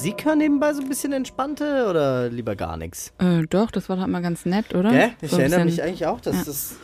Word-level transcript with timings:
Musik 0.00 0.24
hören 0.24 0.38
nebenbei 0.38 0.72
so 0.72 0.80
ein 0.80 0.88
bisschen 0.88 1.12
entspannte 1.12 1.86
oder 1.86 2.30
lieber 2.30 2.56
gar 2.56 2.78
nichts? 2.78 3.12
Äh, 3.18 3.42
doch, 3.50 3.70
das 3.70 3.90
war 3.90 3.96
doch 3.96 4.04
immer 4.04 4.22
ganz 4.22 4.46
nett, 4.46 4.74
oder? 4.74 4.90
Gell? 4.90 5.10
Ich 5.20 5.30
So 5.30 5.36
erinnere 5.38 5.66
mich 5.66 5.82
eigentlich 5.82 6.06
auch, 6.06 6.22
dass 6.22 6.36
Ja. 6.36 6.42
das. 6.46 6.76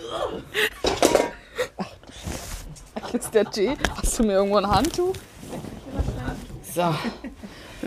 Jetzt 3.14 3.32
der 3.32 3.50
Tee. 3.50 3.72
Hast 3.96 4.18
du 4.18 4.22
mir 4.24 4.34
irgendwo 4.34 4.58
ein 4.58 4.68
Handtuch? 4.68 5.14
So. 6.74 6.94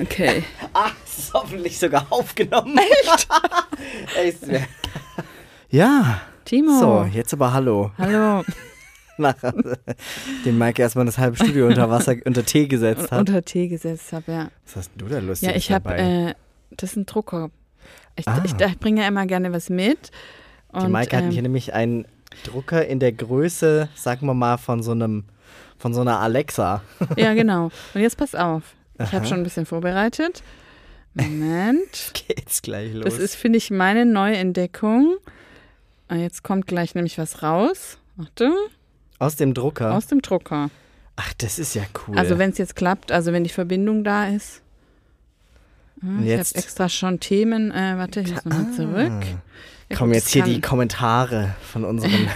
Okay. 0.01 0.43
Ah, 0.73 0.89
es 1.05 1.19
ist 1.19 1.33
hoffentlich 1.35 1.77
sogar 1.77 2.07
aufgenommen. 2.09 2.79
Echt? 3.03 3.27
Echt? 4.17 4.67
Ja. 5.69 6.21
Timo. 6.43 6.79
So, 6.79 7.03
jetzt 7.13 7.33
aber 7.33 7.53
Hallo. 7.53 7.91
Hallo. 7.99 8.43
Nach 9.19 9.35
dem 10.45 10.57
Mike 10.57 10.81
erstmal 10.81 11.05
das 11.05 11.17
halbe 11.17 11.35
Studio 11.35 11.67
unter 11.67 11.89
Wasser, 11.89 12.15
unter 12.25 12.43
Tee 12.45 12.67
gesetzt 12.67 13.11
hat. 13.11 13.19
Unter 13.19 13.43
Tee 13.43 13.67
gesetzt 13.67 14.11
habe, 14.13 14.31
ja. 14.31 14.51
Was 14.65 14.75
hast 14.77 14.91
denn 14.91 15.07
du 15.07 15.13
da 15.13 15.19
lustig 15.19 15.49
Ja, 15.49 15.55
ich 15.55 15.71
habe, 15.71 15.93
äh, 15.95 16.33
das 16.71 16.91
ist 16.91 16.95
ein 16.97 17.05
Drucker. 17.05 17.51
Ich, 18.15 18.27
Ah. 18.27 18.41
ich, 18.43 18.53
ich 18.59 18.79
bringe 18.79 19.01
ja 19.01 19.07
immer 19.07 19.25
gerne 19.25 19.51
was 19.53 19.69
mit. 19.69 20.11
Und, 20.71 20.83
Die 20.83 20.89
Maike 20.89 21.17
hat 21.17 21.23
ähm, 21.25 21.31
hier 21.31 21.41
nämlich 21.41 21.73
einen 21.73 22.05
Drucker 22.43 22.85
in 22.85 22.99
der 22.99 23.11
Größe, 23.11 23.89
sagen 23.95 24.25
wir 24.27 24.33
mal, 24.33 24.57
von 24.57 24.83
so 24.83 24.91
einem, 24.91 25.25
von 25.77 25.93
so 25.93 26.01
einer 26.01 26.19
Alexa. 26.19 26.81
Ja, 27.15 27.33
genau. 27.33 27.71
Und 27.93 28.01
jetzt 28.01 28.17
pass 28.17 28.35
auf. 28.35 28.63
Ich 29.01 29.11
habe 29.13 29.25
schon 29.25 29.37
ein 29.39 29.43
bisschen 29.43 29.65
vorbereitet. 29.65 30.43
Moment. 31.13 32.11
Geht's 32.27 32.61
gleich 32.61 32.93
los. 32.93 33.05
Das 33.05 33.17
ist, 33.17 33.35
finde 33.35 33.57
ich, 33.57 33.71
meine 33.71 34.05
neue 34.05 34.35
Entdeckung. 34.37 35.15
Ah, 36.07 36.15
Jetzt 36.15 36.43
kommt 36.43 36.67
gleich 36.67 36.95
nämlich 36.95 37.17
was 37.17 37.41
raus. 37.43 37.97
Achtung. 38.21 38.53
Aus 39.19 39.35
dem 39.35 39.53
Drucker. 39.53 39.93
Aus 39.93 40.07
dem 40.07 40.21
Drucker. 40.21 40.69
Ach, 41.15 41.33
das 41.37 41.59
ist 41.59 41.75
ja 41.75 41.83
cool. 42.07 42.17
Also 42.17 42.37
wenn 42.39 42.51
es 42.51 42.57
jetzt 42.57 42.75
klappt, 42.75 43.11
also 43.11 43.31
wenn 43.33 43.43
die 43.43 43.49
Verbindung 43.49 44.03
da 44.03 44.27
ist. 44.27 44.61
Und 46.01 46.25
ich 46.25 46.31
habe 46.31 46.45
extra 46.55 46.87
schon 46.87 47.19
Themen. 47.19 47.71
Äh, 47.71 47.97
warte, 47.97 48.21
ich 48.21 48.31
muss 48.33 48.45
nochmal 48.45 48.71
zurück. 48.73 49.25
Ja, 49.89 49.97
Kommen 49.97 50.13
jetzt 50.13 50.29
hier 50.29 50.43
die 50.43 50.61
Kommentare 50.61 51.55
von 51.61 51.83
unseren. 51.85 52.11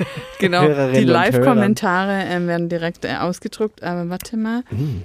Genau, 0.40 0.62
Hörerinnen 0.62 0.94
die 1.00 1.02
Live-Kommentare 1.04 2.22
ähm, 2.26 2.46
werden 2.46 2.68
direkt 2.68 3.04
äh, 3.04 3.16
ausgedruckt. 3.16 3.82
Aber 3.82 4.08
warte 4.08 4.36
mal, 4.36 4.62
Hm. 4.68 5.02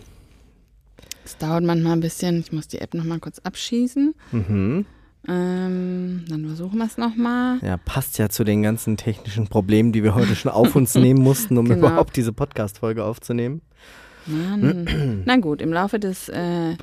es 1.25 1.37
dauert 1.37 1.63
manchmal 1.63 1.93
ein 1.93 2.01
bisschen. 2.01 2.39
Ich 2.41 2.51
muss 2.51 2.67
die 2.67 2.77
App 2.79 2.93
nochmal 2.93 3.17
kurz 3.19 3.39
abschießen. 3.39 4.13
mhm. 4.31 4.85
Ähm, 5.27 6.25
dann 6.27 6.45
versuchen 6.45 6.77
wir 6.79 6.85
es 6.85 6.97
nochmal. 6.97 7.57
Ja, 7.61 7.77
passt 7.77 8.17
ja 8.17 8.29
zu 8.29 8.43
den 8.43 8.61
ganzen 8.61 8.97
technischen 8.97 9.47
Problemen, 9.47 9.91
die 9.93 10.03
wir 10.03 10.15
heute 10.15 10.35
schon 10.35 10.51
auf 10.51 10.75
uns 10.75 10.95
nehmen 10.95 11.21
mussten, 11.23 11.57
um 11.57 11.65
Genau. 11.69 11.87
überhaupt 11.87 12.15
diese 12.17 12.33
Podcast-Folge 12.33 13.03
aufzunehmen. 13.05 13.61
Mann. 14.25 15.23
Na 15.25 15.37
gut, 15.37 15.61
im 15.61 15.71
Laufe 15.73 15.99
des, 15.99 16.29
äh, 16.29 16.75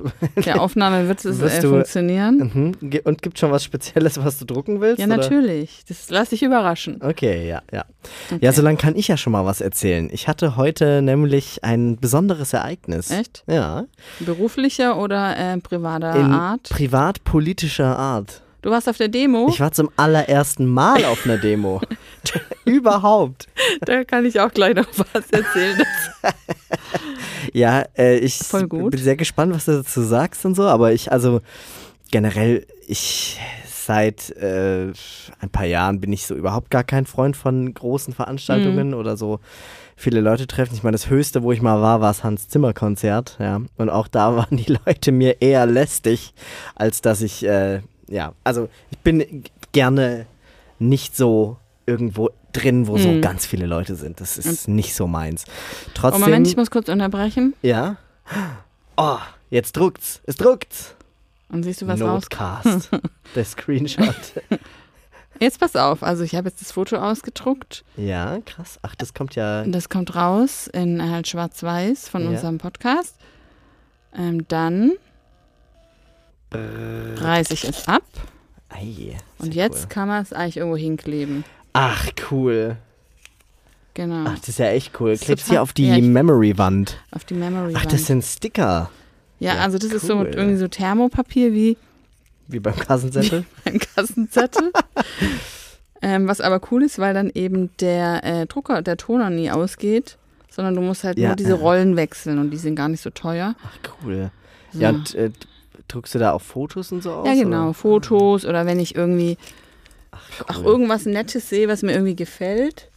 der 0.45 0.61
Aufnahme 0.61 1.07
wird 1.07 1.23
es 1.25 1.39
äh, 1.41 1.61
du- 1.61 1.69
funktionieren. 1.69 2.51
Mhm. 2.81 2.91
Und 3.03 3.21
gibt 3.21 3.39
schon 3.39 3.51
was 3.51 3.63
Spezielles, 3.63 4.23
was 4.23 4.37
du 4.39 4.45
drucken 4.45 4.81
willst? 4.81 4.99
Ja, 4.99 5.05
oder? 5.07 5.17
natürlich. 5.17 5.83
Das 5.87 6.09
lass 6.09 6.29
dich 6.29 6.43
überraschen. 6.43 7.01
Okay, 7.01 7.47
ja, 7.47 7.61
ja. 7.71 7.85
Okay. 8.31 8.39
Ja, 8.43 8.51
so 8.51 8.61
lange 8.61 8.77
kann 8.77 8.95
ich 8.95 9.07
ja 9.07 9.17
schon 9.17 9.31
mal 9.33 9.45
was 9.45 9.61
erzählen. 9.61 10.09
Ich 10.11 10.27
hatte 10.27 10.55
heute 10.55 11.01
nämlich 11.01 11.63
ein 11.63 11.97
besonderes 11.97 12.53
Ereignis. 12.53 13.11
Echt? 13.11 13.43
Ja. 13.47 13.85
Beruflicher 14.19 14.97
oder 14.97 15.37
äh, 15.37 15.57
privater 15.59 16.15
In 16.15 16.31
Art? 16.31 16.69
privatpolitischer 16.69 17.97
Art. 17.97 18.41
Du 18.61 18.69
warst 18.69 18.87
auf 18.87 18.97
der 18.97 19.07
Demo? 19.07 19.47
Ich 19.49 19.59
war 19.59 19.71
zum 19.71 19.89
allerersten 19.97 20.67
Mal 20.67 21.03
auf 21.05 21.25
einer 21.25 21.37
Demo. 21.37 21.81
Überhaupt. 22.65 23.47
da 23.81 24.03
kann 24.03 24.25
ich 24.25 24.39
auch 24.39 24.51
gleich 24.51 24.75
noch 24.75 24.87
was 24.97 25.29
erzählen. 25.31 25.81
Ja, 27.53 27.83
äh, 27.97 28.17
ich 28.19 28.39
bin 28.69 28.91
sehr 28.97 29.15
gespannt, 29.15 29.53
was 29.53 29.65
du 29.65 29.71
dazu 29.73 30.01
sagst 30.03 30.45
und 30.45 30.55
so, 30.55 30.63
aber 30.63 30.93
ich, 30.93 31.11
also 31.11 31.41
generell, 32.11 32.65
ich 32.87 33.39
seit 33.67 34.29
äh, 34.37 34.91
ein 35.39 35.49
paar 35.51 35.65
Jahren 35.65 35.99
bin 35.99 36.13
ich 36.13 36.25
so 36.27 36.35
überhaupt 36.35 36.69
gar 36.69 36.83
kein 36.83 37.05
Freund 37.05 37.35
von 37.35 37.73
großen 37.73 38.13
Veranstaltungen 38.13 38.89
Mhm. 38.89 38.93
oder 38.93 39.17
so 39.17 39.39
viele 39.97 40.21
Leute 40.21 40.47
treffen. 40.47 40.75
Ich 40.75 40.83
meine, 40.83 40.95
das 40.95 41.09
höchste, 41.09 41.41
wo 41.43 41.51
ich 41.51 41.61
mal 41.61 41.81
war, 41.81 41.99
war 41.99 42.09
das 42.09 42.23
Hans-Zimmer-Konzert, 42.23 43.37
ja. 43.39 43.59
Und 43.77 43.89
auch 43.89 44.07
da 44.07 44.35
waren 44.35 44.55
die 44.57 44.77
Leute 44.85 45.11
mir 45.11 45.41
eher 45.41 45.65
lästig, 45.65 46.33
als 46.75 47.01
dass 47.01 47.21
ich, 47.21 47.43
äh, 47.43 47.81
ja, 48.11 48.33
also 48.43 48.69
ich 48.91 48.97
bin 48.99 49.43
gerne 49.71 50.25
nicht 50.79 51.15
so 51.15 51.57
irgendwo 51.85 52.29
drin, 52.53 52.87
wo 52.87 52.97
so 52.97 53.07
Mhm. 53.09 53.21
ganz 53.21 53.45
viele 53.45 53.65
Leute 53.65 53.95
sind. 53.95 54.19
Das 54.21 54.37
ist 54.37 54.67
nicht 54.67 54.93
so 54.93 55.07
meins. 55.07 55.45
Trotzdem. 55.93 56.21
Oh, 56.23 56.25
Moment, 56.25 56.47
ich 56.47 56.57
muss 56.57 56.69
kurz 56.69 56.89
unterbrechen. 56.89 57.53
Ja. 57.61 57.97
Oh, 58.97 59.17
jetzt 59.49 59.77
druckt's. 59.77 60.21
Es 60.25 60.35
druckt. 60.35 60.95
Und 61.49 61.63
siehst 61.63 61.81
du, 61.81 61.87
was 61.87 61.99
raus? 62.01 62.23
Notcast. 62.29 62.89
Der 63.35 63.45
Screenshot. 63.45 64.15
Jetzt 65.39 65.59
pass 65.59 65.75
auf. 65.75 66.03
Also 66.03 66.23
ich 66.23 66.35
habe 66.35 66.49
jetzt 66.49 66.61
das 66.61 66.71
Foto 66.71 66.97
ausgedruckt. 66.97 67.83
Ja, 67.97 68.39
krass. 68.45 68.79
Ach, 68.83 68.95
das 68.95 69.13
kommt 69.13 69.35
ja. 69.35 69.61
Und 69.63 69.71
das 69.71 69.89
kommt 69.89 70.15
raus 70.15 70.67
in 70.67 71.09
halt 71.09 71.27
schwarz-weiß 71.27 72.09
von 72.09 72.23
Ja. 72.23 72.29
unserem 72.29 72.57
Podcast. 72.57 73.15
Ähm, 74.13 74.45
dann 74.49 74.91
reiße 76.53 77.53
ich 77.53 77.63
es 77.63 77.87
ab. 77.87 78.03
Ei, 78.69 79.15
Und 79.39 79.53
jetzt 79.55 79.83
Cool. 79.83 79.89
kann 79.89 80.07
man 80.07 80.21
es 80.23 80.33
eigentlich 80.33 80.57
irgendwo 80.57 80.77
hinkleben. 80.77 81.43
Ach, 81.73 82.07
cool. 82.31 82.77
Genau. 83.93 84.23
Ach, 84.29 84.39
das 84.39 84.49
ist 84.49 84.59
ja 84.59 84.67
echt 84.67 84.99
cool. 85.01 85.17
Klebst 85.17 85.49
hier 85.49 85.61
auf 85.61 85.73
die 85.73 85.87
ja, 85.89 85.99
Memory-Wand. 85.99 86.97
auf 87.11 87.25
die 87.25 87.33
Memory. 87.33 87.73
Ach, 87.75 87.85
das 87.85 88.05
sind 88.05 88.23
Sticker. 88.23 88.89
ja, 89.39 89.55
ja, 89.55 89.61
also 89.61 89.77
das 89.77 89.91
ist 89.91 90.07
so 90.07 90.19
cool. 90.19 90.27
irgendwie 90.33 90.57
so 90.57 90.67
Thermopapier 90.69 91.51
wie 91.53 91.77
Wie 92.47 92.59
beim 92.59 92.75
Kassenzettel. 92.77 93.45
ein 93.65 93.79
Kassenzettel. 93.79 94.71
ähm, 96.01 96.27
was 96.27 96.39
aber 96.39 96.61
cool 96.71 96.83
ist, 96.83 96.99
weil 96.99 97.13
dann 97.13 97.29
eben 97.33 97.69
der 97.81 98.23
äh, 98.23 98.45
Drucker, 98.45 98.81
der 98.81 98.95
Toner 98.95 99.29
nie 99.29 99.51
ausgeht, 99.51 100.17
sondern 100.49 100.75
du 100.75 100.81
musst 100.81 101.03
halt 101.03 101.17
Ja, 101.17 101.29
nur 101.29 101.35
diese. 101.35 101.53
Rollen 101.55 101.97
wechseln 101.97 102.39
und 102.39 102.51
die 102.51 102.57
sind 102.57 102.75
gar 102.75 102.87
nicht 102.87 103.01
so 103.01 103.09
teuer. 103.09 103.55
Ach, 103.65 103.77
cool. 104.05 104.31
So. 104.71 104.79
Ja, 104.79 104.89
und 104.91 105.15
äh, 105.15 105.31
druckst 105.93 106.15
du 106.15 106.19
da 106.19 106.31
auch 106.33 106.41
Fotos 106.41 106.91
und 106.91 107.03
so 107.03 107.11
aus? 107.11 107.27
Ja, 107.27 107.33
genau. 107.35 107.65
Oder? 107.65 107.73
Fotos 107.73 108.45
oder 108.45 108.65
wenn 108.65 108.79
ich 108.79 108.95
irgendwie 108.95 109.37
Ach, 110.11 110.19
auch 110.47 110.59
cool. 110.59 110.65
irgendwas 110.65 111.05
Nettes 111.05 111.49
sehe, 111.49 111.67
was 111.67 111.81
mir 111.83 111.91
irgendwie 111.93 112.15
gefällt, 112.15 112.89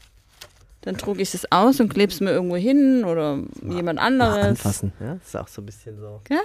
dann 0.82 0.96
drucke 0.96 1.22
ich 1.22 1.32
es 1.34 1.50
aus 1.50 1.80
und 1.80 1.88
klebe 1.88 2.12
es 2.12 2.20
mir 2.20 2.30
irgendwo 2.30 2.56
hin 2.56 3.04
oder 3.04 3.38
jemand 3.62 3.98
Mal 3.98 4.06
anderes. 4.06 4.44
anfassen. 4.46 4.92
Ja, 5.00 5.14
das 5.14 5.28
ist 5.28 5.36
auch 5.36 5.48
so 5.48 5.62
ein 5.62 5.66
bisschen 5.66 5.98
so. 5.98 6.20
Gell? 6.24 6.38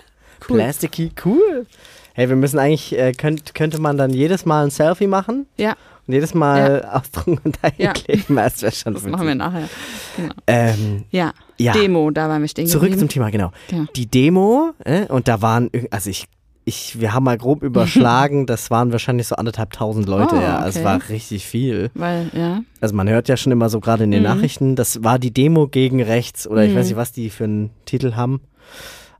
Cool. 0.48 0.58
Plasticky, 0.58 1.12
cool. 1.26 1.66
Hey, 2.14 2.30
wir 2.30 2.36
müssen 2.38 2.60
eigentlich, 2.60 2.98
äh, 2.98 3.12
könnt, 3.12 3.54
könnte 3.56 3.82
man 3.82 3.98
dann 3.98 4.12
jedes 4.12 4.46
Mal 4.46 4.64
ein 4.64 4.70
Selfie 4.70 5.08
machen 5.08 5.48
Ja, 5.58 5.76
und 6.08 6.14
jedes 6.14 6.34
Mal 6.34 6.86
ausdrucken 6.86 7.42
und 7.44 7.58
Ja. 7.78 7.90
einkleben. 7.90 8.36
Das 8.38 8.62
wäre 8.62 8.72
schon 8.72 8.94
das 8.94 9.04
witzig. 9.04 9.12
machen 9.12 9.28
wir 9.28 9.36
nachher. 9.36 9.68
Genau. 10.16 10.34
Ähm, 10.48 11.04
Ja, 11.12 11.34
ja, 11.58 11.74
Demo, 11.74 12.10
da 12.12 12.30
waren 12.30 12.42
wir 12.42 12.48
stehen 12.48 12.68
zurück 12.68 12.84
zum 12.92 13.08
geblieben. 13.08 13.10
Thema, 13.10 13.30
genau. 13.32 13.52
Genau. 13.70 13.86
Die 13.96 14.06
Demo, 14.08 14.72
äh, 14.86 15.08
und 15.08 15.28
da 15.28 15.42
waren, 15.42 15.70
also 15.92 16.10
ich, 16.10 16.26
ich, 16.70 17.00
wir 17.02 17.14
haben 17.14 17.24
mal 17.26 17.38
grob 17.38 17.64
überschlagen, 17.70 18.46
das 18.46 18.72
waren 18.72 18.92
wahrscheinlich 18.92 19.28
so 19.28 19.36
anderthalb 19.36 19.72
tausend 19.74 20.08
Leute, 20.08 20.36
Oh, 20.36 20.42
ja. 20.42 20.58
Also 20.60 20.80
Es 20.80 20.86
okay. 20.86 20.86
war 20.86 21.10
richtig 21.10 21.46
viel. 21.46 21.92
Weil, 21.96 22.30
ja, 22.34 22.62
Also 22.80 22.96
man 22.96 23.10
hört 23.10 23.28
ja 23.28 23.36
schon 23.38 23.52
immer 23.52 23.70
so 23.70 23.80
gerade 23.82 24.04
in 24.06 24.12
den 24.12 24.22
Mhm. 24.24 24.30
Nachrichten, 24.30 24.76
das 24.76 25.04
war 25.04 25.20
die 25.20 25.32
Demo 25.34 25.68
gegen 25.68 26.02
rechts 26.02 26.48
oder 26.48 26.64
ich 26.64 26.74
Mhm. 26.74 26.78
weiß 26.78 26.88
nicht, 26.88 26.96
was 26.96 27.12
die 27.12 27.30
für 27.30 27.44
einen 27.44 27.72
Titel 27.86 28.14
haben. 28.16 28.40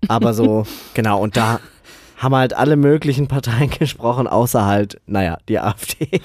Aber 0.08 0.34
so, 0.34 0.66
genau, 0.94 1.22
und 1.22 1.36
da 1.36 1.60
haben 2.18 2.36
halt 2.36 2.54
alle 2.54 2.76
möglichen 2.76 3.28
Parteien 3.28 3.70
gesprochen, 3.80 4.28
außer 4.28 4.66
halt, 4.66 5.00
naja, 5.08 5.38
die 5.48 5.58
AfD. 5.60 6.22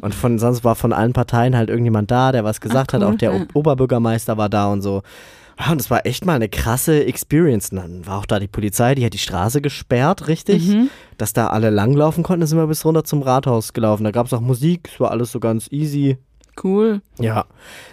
Und 0.00 0.14
von 0.14 0.38
sonst 0.38 0.64
war 0.64 0.74
von 0.74 0.92
allen 0.92 1.12
Parteien 1.12 1.54
halt 1.56 1.68
irgendjemand 1.68 2.10
da, 2.10 2.32
der 2.32 2.44
was 2.44 2.60
gesagt 2.60 2.90
Ach, 2.90 2.94
hat. 2.94 3.02
cool, 3.02 3.14
Auch 3.14 3.18
der 3.18 3.32
ja. 3.34 3.46
Oberbürgermeister 3.52 4.36
war 4.38 4.48
da 4.48 4.72
und 4.72 4.80
so. 4.82 5.02
Ja, 5.58 5.70
und 5.72 5.80
es 5.80 5.90
war 5.90 6.04
echt 6.06 6.24
mal 6.24 6.34
eine 6.34 6.48
krasse 6.48 7.04
Experience. 7.04 7.70
Und 7.70 7.76
dann 7.78 8.06
war 8.06 8.18
auch 8.18 8.26
da 8.26 8.38
die 8.40 8.48
Polizei, 8.48 8.94
die 8.94 9.04
hat 9.04 9.14
die 9.14 9.18
Straße 9.18 9.60
gesperrt, 9.60 10.26
richtig? 10.28 10.66
Mhm. 10.68 10.90
Dass 11.16 11.32
da 11.32 11.48
alle 11.48 11.70
langlaufen 11.70 12.24
konnten, 12.24 12.46
sind 12.46 12.58
wir 12.58 12.66
bis 12.66 12.84
runter 12.84 13.04
zum 13.04 13.22
Rathaus 13.22 13.72
gelaufen. 13.72 14.04
Da 14.04 14.10
gab 14.10 14.26
es 14.26 14.32
auch 14.32 14.40
Musik, 14.40 14.88
es 14.92 14.98
war 15.00 15.10
alles 15.10 15.30
so 15.32 15.40
ganz 15.40 15.68
easy. 15.70 16.18
cool. 16.62 17.00
Ja, 17.18 17.46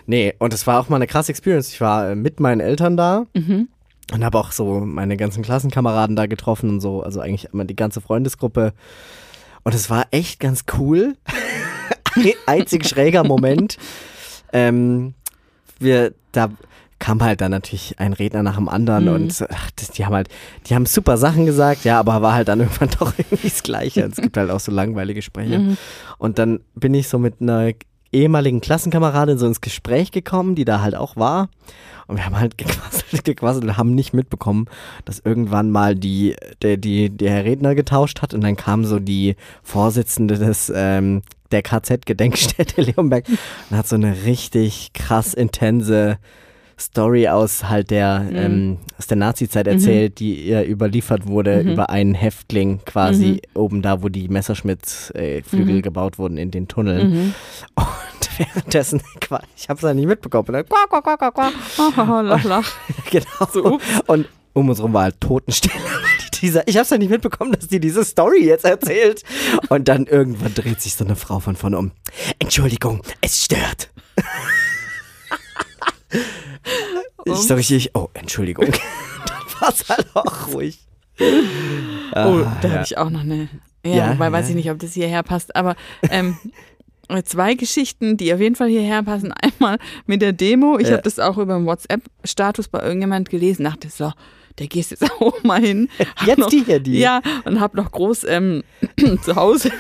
nee, 0.06 0.34
und 0.40 0.54
es 0.54 0.66
war 0.68 0.80
auch 0.80 0.90
mal 0.90 0.96
eine 0.98 1.08
krasse 1.08 1.32
Experience. 1.32 1.70
Ich 1.74 1.82
war 1.82 2.12
äh, 2.12 2.16
mit 2.16 2.40
meinen 2.40 2.62
Eltern 2.62 2.96
da 2.98 3.26
Mhm. 3.36 3.70
und 4.14 4.24
habe 4.26 4.38
auch 4.40 4.52
so 4.52 4.80
meine 4.80 5.18
ganzen 5.18 5.42
Klassenkameraden 5.44 6.16
da 6.16 6.26
getroffen 6.28 6.70
und 6.70 6.80
so, 6.80 7.02
also 7.02 7.20
eigentlich 7.22 7.52
immer 7.54 7.66
die 7.66 7.76
ganze 7.76 8.02
Freundesgruppe. 8.02 8.74
Und 9.64 9.76
es 9.76 9.90
war 9.90 10.06
echt 10.12 10.40
ganz 10.40 10.66
cool. 10.78 11.16
Ein 12.16 12.34
Einzig 12.46 12.88
schräger 12.88 13.24
Moment. 13.24 13.78
Ähm, 14.54 15.14
wir, 15.80 16.14
da 16.32 16.50
kam 17.02 17.22
halt 17.22 17.42
dann 17.42 17.52
natürlich 17.52 17.96
ein 18.00 18.14
Redner 18.14 18.44
nach 18.44 18.56
dem 18.56 18.70
anderen 18.70 19.06
Mhm. 19.06 19.14
und 19.14 19.46
ach, 19.52 19.72
das, 19.76 19.90
die 19.92 20.06
haben 20.06 20.14
halt, 20.14 20.30
die 20.68 20.76
haben 20.76 20.86
super 20.86 21.18
Sachen 21.18 21.46
gesagt, 21.46 21.84
ja, 21.84 22.00
aber 22.00 22.22
war 22.22 22.34
halt 22.36 22.48
dann 22.48 22.60
irgendwann 22.62 22.90
doch 22.98 23.14
irgendwie 23.18 23.50
das 23.50 23.64
Gleiche. 23.64 24.04
Es 24.04 24.16
gibt 24.18 24.38
halt 24.38 24.50
auch 24.52 24.60
so 24.60 24.72
langweilige 24.72 25.22
Sprecher. 25.22 25.60
Mhm. 25.60 25.78
Und 26.18 26.40
dann 26.40 26.62
bin 26.76 26.94
ich 26.94 27.10
so 27.10 27.18
mit 27.18 27.42
einer 27.42 27.72
ehemaligen 28.14 28.62
Klassenkameradin 28.62 29.38
so 29.38 29.48
ins 29.48 29.62
Gespräch 29.62 30.12
gekommen, 30.12 30.54
die 30.56 30.66
da 30.66 30.82
halt 30.82 30.96
auch 30.96 31.16
war. 31.16 31.50
Und 32.08 32.18
wir 32.18 32.26
haben 32.26 32.38
halt 32.40 32.58
gequasselt, 32.60 33.24
gequasselt 33.26 33.64
und 33.64 33.78
haben 33.78 33.96
nicht 33.96 34.14
mitbekommen, 34.14 34.66
dass 35.06 35.20
irgendwann 35.20 35.72
mal 35.72 35.96
die, 35.96 36.36
der, 36.62 36.78
die, 36.78 37.10
der 37.10 37.46
Redner 37.46 37.74
getauscht 37.74 38.22
hat 38.22 38.34
und 38.34 38.42
dann 38.42 38.56
kam 38.58 38.86
so 38.86 39.00
die 39.00 39.36
Vorsitzende 39.64 40.38
des, 40.38 40.72
ähm, 40.76 41.24
der 41.52 41.64
KZ-Gedenkstätte 41.64 42.82
Leonberg 42.82 43.26
und 43.70 43.78
hat 43.78 43.88
so 43.88 43.96
eine 43.96 44.24
richtig 44.26 44.92
krass 44.94 45.34
intense 45.34 46.18
Story 46.82 47.28
aus 47.28 47.70
halt 47.70 47.90
der, 47.92 48.20
Mhm. 48.20 48.36
ähm, 48.36 48.78
aus 48.98 49.08
der 49.08 49.18
Nazi-Zeit 49.18 49.68
erzählt, 49.68 50.20
die 50.20 50.36
ihr 50.48 50.66
überliefert 50.68 51.28
wurde 51.28 51.64
Mhm. 51.64 51.72
über 51.74 51.90
einen 51.90 52.14
Häftling 52.14 52.80
quasi 52.86 53.26
Mhm. 53.26 53.40
oben 53.62 53.82
da, 53.82 54.02
wo 54.04 54.10
die 54.10 54.28
Messerschmitt-Flügel 54.28 55.76
Mhm. 55.78 55.82
gebaut 55.82 56.18
wurden 56.18 56.38
in 56.38 56.52
den 56.52 56.68
Tunneln. 56.68 57.10
Mhm. 57.12 57.34
Und 57.76 57.86
währenddessen, 58.38 59.02
ich 59.56 59.70
habe 59.70 59.78
es 59.78 59.82
ja 59.82 59.94
nicht 59.94 60.08
mitbekommen. 60.08 60.48
Und 60.48 60.54
dann, 60.54 60.66
quack, 60.66 60.90
quack, 60.90 61.04
quack, 61.04 61.20
quack, 61.20 61.34
quack. 61.36 61.54
Oh, 61.98 62.22
lach, 62.22 62.44
lach. 62.44 62.72
Genau. 63.12 63.48
So. 63.54 63.80
Und 64.08 64.28
um 64.54 64.68
uns 64.70 64.82
rum 64.82 64.94
war 64.94 65.04
halt 65.04 65.20
Totenstille. 65.22 65.74
Dieser, 66.42 66.68
ich 66.68 66.76
habe 66.76 66.84
es 66.84 66.90
ja 66.90 66.98
nicht 66.98 67.12
mitbekommen, 67.12 67.52
dass 67.52 67.68
die 67.68 67.80
diese 67.80 68.04
Story 68.04 68.44
jetzt 68.46 68.66
erzählt. 68.66 69.22
Und 69.70 69.88
dann 69.88 70.08
irgendwann 70.08 70.54
dreht 70.56 70.82
sich 70.82 70.96
so 70.96 71.06
eine 71.06 71.16
Frau 71.16 71.40
von 71.40 71.56
vorne 71.56 71.78
um. 71.78 71.92
Entschuldigung, 72.40 73.04
es 73.22 73.46
stört. 73.46 73.92
Ich 77.26 77.36
so 77.36 77.56
richtig, 77.56 77.92
oh, 77.96 78.10
Entschuldigung. 78.14 78.66
dann 79.26 79.62
war 79.62 79.70
es 79.70 79.88
halt 79.90 80.08
auch 80.16 80.48
ruhig. 80.54 80.80
Oh, 81.20 81.26
Ah, 82.14 82.58
da 82.62 82.68
ja. 82.68 82.74
habe 82.76 82.84
ich 82.84 82.98
auch 82.98 83.10
noch 83.10 83.22
eine. 83.22 83.48
Ja, 83.86 83.96
Ja, 83.96 84.14
wobei 84.14 84.32
weiß 84.32 84.46
ja. 84.46 84.50
ich 84.52 84.56
nicht, 84.56 84.72
ob 84.72 84.80
das 84.80 84.94
hierher 84.94 85.24
passt, 85.24 85.56
aber 85.56 85.76
ähm, 86.10 86.38
zwei 87.26 87.54
Geschichten, 87.56 88.18
die 88.18 88.34
auf 88.34 88.40
jeden 88.40 88.56
Fall 88.56 88.70
hierher 88.70 89.04
passen. 89.04 89.32
Einmal 89.34 89.78
mit 90.06 90.22
der 90.22 90.34
Demo. 90.34 90.78
Ich 90.80 90.88
Ja. 90.88 90.94
habe 90.94 91.04
das 91.04 91.20
auch 91.20 91.38
über 91.38 91.56
einen 91.56 91.66
WhatsApp-Status 91.66 92.68
bei 92.70 92.82
irgendjemand 92.82 93.30
gelesen. 93.30 93.64
Dachte 93.66 93.90
so, 93.90 94.12
der 94.60 94.68
gehst 94.68 94.92
jetzt 94.92 95.04
auch 95.20 95.44
mal 95.44 95.62
hin. 95.62 95.90
Hab 96.16 96.28
Jetzt 96.28 96.40
noch, 96.40 96.50
die 96.50 96.64
hier, 96.64 96.80
die. 96.80 97.00
Ja, 97.00 97.22
und 97.46 97.60
habe 97.60 97.78
noch 97.78 97.92
groß 97.92 98.26
ähm, 98.26 98.64
zu 99.24 99.36
Hause 99.36 99.72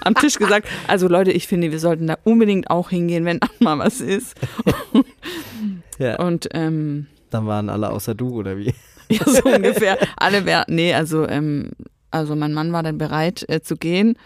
am 0.00 0.14
Tisch 0.14 0.36
gesagt, 0.36 0.68
also 0.86 1.08
Leute, 1.08 1.32
ich 1.32 1.46
finde, 1.46 1.70
wir 1.70 1.78
sollten 1.78 2.06
da 2.06 2.18
unbedingt 2.24 2.70
auch 2.70 2.90
hingehen, 2.90 3.24
wenn 3.24 3.40
mal 3.60 3.78
was 3.78 4.00
ist. 4.00 4.34
ja. 5.98 6.18
Und 6.18 6.48
ähm, 6.52 7.06
Dann 7.30 7.46
waren 7.46 7.68
alle 7.68 7.90
außer 7.90 8.14
du, 8.14 8.30
oder 8.30 8.56
wie? 8.56 8.74
Ja, 9.10 9.22
so 9.26 9.42
ungefähr. 9.42 9.98
Alle 10.16 10.46
wären, 10.46 10.64
nee, 10.68 10.94
also, 10.94 11.28
ähm, 11.28 11.72
also 12.10 12.34
mein 12.34 12.54
Mann 12.54 12.72
war 12.72 12.82
dann 12.82 12.96
bereit 12.96 13.44
äh, 13.50 13.60
zu 13.60 13.76
gehen. 13.76 14.16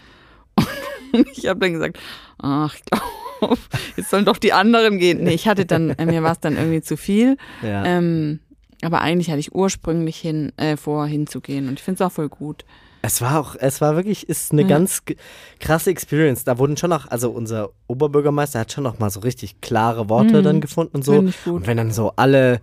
Und 1.11 1.27
ich 1.37 1.47
habe 1.47 1.59
dann 1.59 1.73
gesagt, 1.73 1.99
ach, 2.37 2.73
ich 2.75 2.85
glaube, 2.85 3.57
jetzt 3.97 4.09
sollen 4.09 4.23
doch 4.23 4.37
die 4.37 4.53
anderen 4.53 4.97
gehen. 4.97 5.23
Nee, 5.23 5.33
ich 5.33 5.49
hatte 5.49 5.65
dann, 5.65 5.89
äh, 5.91 6.05
mir 6.05 6.23
war 6.23 6.31
es 6.31 6.39
dann 6.39 6.55
irgendwie 6.55 6.81
zu 6.81 6.95
viel. 6.95 7.35
Ja. 7.61 7.83
Ähm, 7.83 8.39
aber 8.81 9.01
eigentlich 9.01 9.29
hatte 9.29 9.39
ich 9.39 9.53
ursprünglich 9.53 10.17
hin, 10.17 10.53
äh, 10.55 10.77
vor, 10.77 11.05
hinzugehen. 11.05 11.67
Und 11.67 11.73
ich 11.73 11.83
finde 11.83 12.01
es 12.01 12.07
auch 12.07 12.13
voll 12.13 12.29
gut. 12.29 12.63
Es 13.01 13.21
war 13.21 13.39
auch, 13.39 13.55
es 13.57 13.79
war 13.81 13.95
wirklich, 13.95 14.27
ist 14.27 14.51
eine 14.51 14.63
Ja. 14.63 14.67
ganz 14.67 15.05
g- 15.05 15.15
krasse 15.59 15.89
Experience. 15.89 16.43
Da 16.43 16.57
wurden 16.57 16.75
schon 16.77 16.89
noch, 16.89 17.09
also 17.09 17.31
unser 17.31 17.69
Oberbürgermeister 17.87 18.59
hat 18.59 18.71
schon 18.73 18.83
noch 18.83 18.99
mal 18.99 19.09
so 19.09 19.21
richtig 19.21 19.61
klare 19.61 20.09
Worte 20.09 20.39
Mhm. 20.39 20.43
dann 20.43 20.61
gefunden 20.61 20.97
und 20.97 21.03
so. 21.05 21.13
Finde. 21.13 21.33
Und 21.45 21.65
wenn 21.67 21.77
dann 21.77 21.91
so 21.91 22.11
alle 22.17 22.59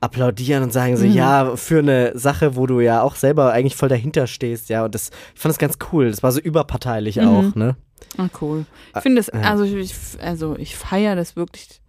applaudieren 0.00 0.62
und 0.62 0.72
sagen 0.72 0.96
so, 0.96 1.04
Mhm. 1.04 1.12
ja, 1.12 1.56
für 1.56 1.78
eine 1.80 2.18
Sache, 2.18 2.56
wo 2.56 2.66
du 2.66 2.80
ja 2.80 3.02
auch 3.02 3.16
selber 3.16 3.52
eigentlich 3.52 3.76
voll 3.76 3.88
dahinter 3.90 4.26
stehst, 4.26 4.70
ja, 4.70 4.84
und 4.84 4.94
das, 4.94 5.10
ich 5.34 5.40
fand 5.40 5.52
das 5.52 5.58
ganz 5.58 5.76
cool. 5.92 6.10
Das 6.10 6.22
war 6.22 6.32
so 6.32 6.40
überparteilich 6.40 7.16
Mhm. 7.16 7.28
auch, 7.28 7.54
ne? 7.54 7.76
Ah, 8.16 8.28
cool. 8.40 8.64
Ich 8.96 9.02
finde 9.02 9.20
es, 9.20 9.26
ja. 9.32 9.40
also 9.42 9.64
ich, 9.64 9.94
also 10.22 10.56
ich 10.56 10.74
feiere 10.74 11.16
das 11.16 11.36
wirklich, 11.36 11.80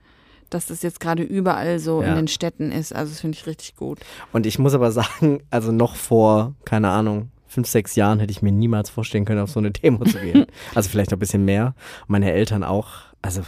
dass 0.50 0.66
das 0.66 0.81
jetzt 0.84 1.00
gerade 1.00 1.24
überall 1.24 1.80
so 1.80 2.01
Ja. 2.04 2.10
in 2.10 2.16
den 2.16 2.27
Städten 2.27 2.72
ist. 2.74 2.94
Also 2.94 3.12
das 3.13 3.22
finde 3.22 3.38
ich 3.38 3.48
richtig 3.48 3.77
gut. 3.77 4.00
Und 4.34 4.45
ich 4.45 4.60
muss 4.60 4.74
aber 4.74 4.92
sagen, 4.92 5.42
also 5.50 5.72
noch 5.72 5.95
vor, 5.95 6.54
keine 6.66 6.89
Ahnung, 6.89 7.31
fünf, 7.51 7.68
sechs 7.68 7.95
Jahren 7.95 8.19
hätte 8.19 8.31
ich 8.31 8.42
mir 8.42 8.51
niemals 8.51 8.89
vorstellen 8.89 9.25
können, 9.25 9.42
auf 9.42 9.50
so 9.51 9.59
eine 9.59 9.71
Demo 9.83 10.06
zu 10.06 10.18
gehen. 10.19 10.45
also 10.74 10.89
vielleicht 10.89 11.12
noch 11.12 11.18
ein 11.18 11.19
bisschen 11.19 11.45
mehr. 11.45 11.75
Meine 12.07 12.31
Eltern 12.31 12.63
auch, 12.63 12.88
also 13.21 13.42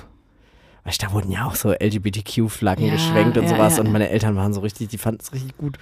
weißt, 0.83 1.01
du, 1.01 1.05
da 1.07 1.13
wurden 1.13 1.31
ja 1.31 1.45
auch 1.45 1.55
so 1.55 1.71
LGBTQ-Flaggen 1.71 2.85
Ja, 2.87 2.91
geschwenkt 2.93 3.37
und 3.37 3.45
ja, 3.45 3.49
sowas. 3.49 3.77
ja, 3.77 3.83
und 3.83 3.91
meine 3.93 4.09
Eltern 4.09 4.35
waren 4.35 4.53
so 4.53 4.59
richtig, 4.59 4.89
die 4.89 4.97
fanden 4.97 5.21
es 5.21 5.31
richtig 5.31 5.57
gut. 5.57 5.77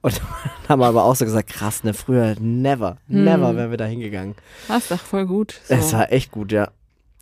Und 0.00 0.20
haben 0.68 0.82
aber 0.82 1.02
auch 1.04 1.16
so 1.16 1.24
gesagt, 1.24 1.48
krass, 1.50 1.82
ne, 1.82 1.92
früher 1.92 2.36
never, 2.38 2.98
never 3.08 3.48
Hm. 3.48 3.56
wären 3.56 3.70
wir 3.70 3.76
da 3.78 3.84
hingegangen. 3.86 4.36
Das 4.68 4.84
ist 4.84 4.90
doch 4.92 5.00
voll 5.00 5.26
gut. 5.26 5.60
So. 5.64 5.74
Es 5.74 5.92
war 5.92 6.12
echt 6.12 6.30
gut, 6.30 6.52
ja. 6.52 6.68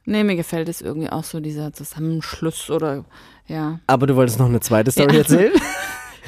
Nee, 0.04 0.24
mir 0.24 0.36
gefällt 0.36 0.68
es 0.68 0.82
irgendwie 0.82 1.08
auch 1.10 1.24
so, 1.24 1.40
dieser 1.40 1.72
Zusammenschluss 1.72 2.68
oder 2.70 3.04
ja. 3.46 3.78
Aber 3.86 4.06
du 4.06 4.14
wolltest 4.16 4.38
noch 4.38 4.46
eine 4.46 4.60
zweite 4.60 4.90
Story 4.90 5.12
Ja. 5.14 5.18
erzählen? 5.20 5.52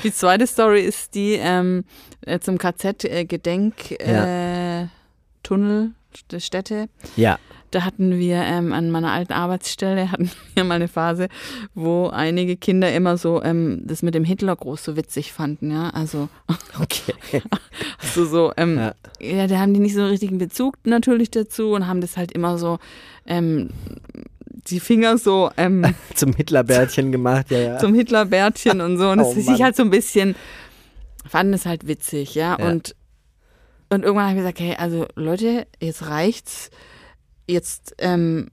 Die 0.03 0.13
zweite 0.13 0.47
Story 0.47 0.81
ist 0.83 1.15
die 1.15 1.35
ähm, 1.35 1.85
äh, 2.23 2.39
zum 2.41 2.59
KZ-Gedenk 2.59 3.93
äh, 4.01 4.87
Tunnel 5.43 5.93
der 6.31 6.41
Städte. 6.41 6.89
ja. 7.17 7.39
Da 7.71 7.83
hatten 7.85 8.21
wir 8.21 8.37
ähm, 8.37 8.73
an 8.73 8.93
meiner 8.93 9.11
alten 9.11 9.33
Arbeitsstelle 9.33 10.09
hatten 10.13 10.31
wir 10.55 10.63
mal 10.63 10.75
eine 10.77 10.87
Phase, 10.87 11.27
wo 11.75 12.07
einige 12.07 12.57
Kinder 12.57 12.95
immer 12.95 13.17
so 13.17 13.43
ähm, 13.43 13.83
das 13.85 14.03
mit 14.03 14.15
dem 14.15 14.23
Hitlergruß 14.23 14.85
so 14.85 14.97
witzig 14.97 15.33
fanden, 15.33 15.73
ja. 15.73 15.91
Also 15.91 16.29
Okay. 16.81 17.15
so, 18.15 18.27
so 18.27 18.53
ähm, 18.57 18.77
Ja. 18.77 18.95
ja. 19.21 19.47
da 19.49 19.59
haben 19.59 19.75
die 19.75 19.81
nicht 19.81 19.95
so 19.95 20.03
einen 20.03 20.11
richtigen 20.11 20.39
Bezug 20.39 20.77
natürlich 20.85 21.33
dazu 21.33 21.73
und 21.73 21.89
haben 21.89 22.01
das 22.01 22.17
halt 22.17 22.31
immer 22.31 22.59
so 22.59 22.79
ähm, 23.27 23.71
die 24.69 24.81
Finger 24.81 25.19
so 25.19 25.51
ähm, 25.57 25.95
Zum 26.15 26.33
Hitlerbärtchen 26.33 27.13
gemacht, 27.13 27.51
ja, 27.51 27.59
ja. 27.59 27.79
zum 27.79 27.95
Hitlerbärtchen 27.95 28.81
und 28.81 28.99
so. 28.99 29.11
Und 29.11 29.19
das 29.19 29.29
Oh 29.29 29.39
ist 29.39 29.47
sich 29.47 29.63
halt 29.63 29.77
so 29.77 29.83
ein 29.83 29.91
bisschen, 29.91 30.35
fanden 31.29 31.53
es 31.55 31.67
halt 31.67 31.87
witzig, 31.87 32.35
ja. 32.35 32.57
Ja. 32.59 32.67
Und, 32.69 32.95
und 33.91 34.03
irgendwann 34.03 34.29
habe 34.29 34.35
ich 34.35 34.39
gesagt, 34.39 34.61
hey, 34.61 34.77
also 34.77 35.07
Leute, 35.15 35.67
jetzt 35.81 36.07
reicht's. 36.07 36.71
Jetzt, 37.47 37.95
ähm, 37.99 38.49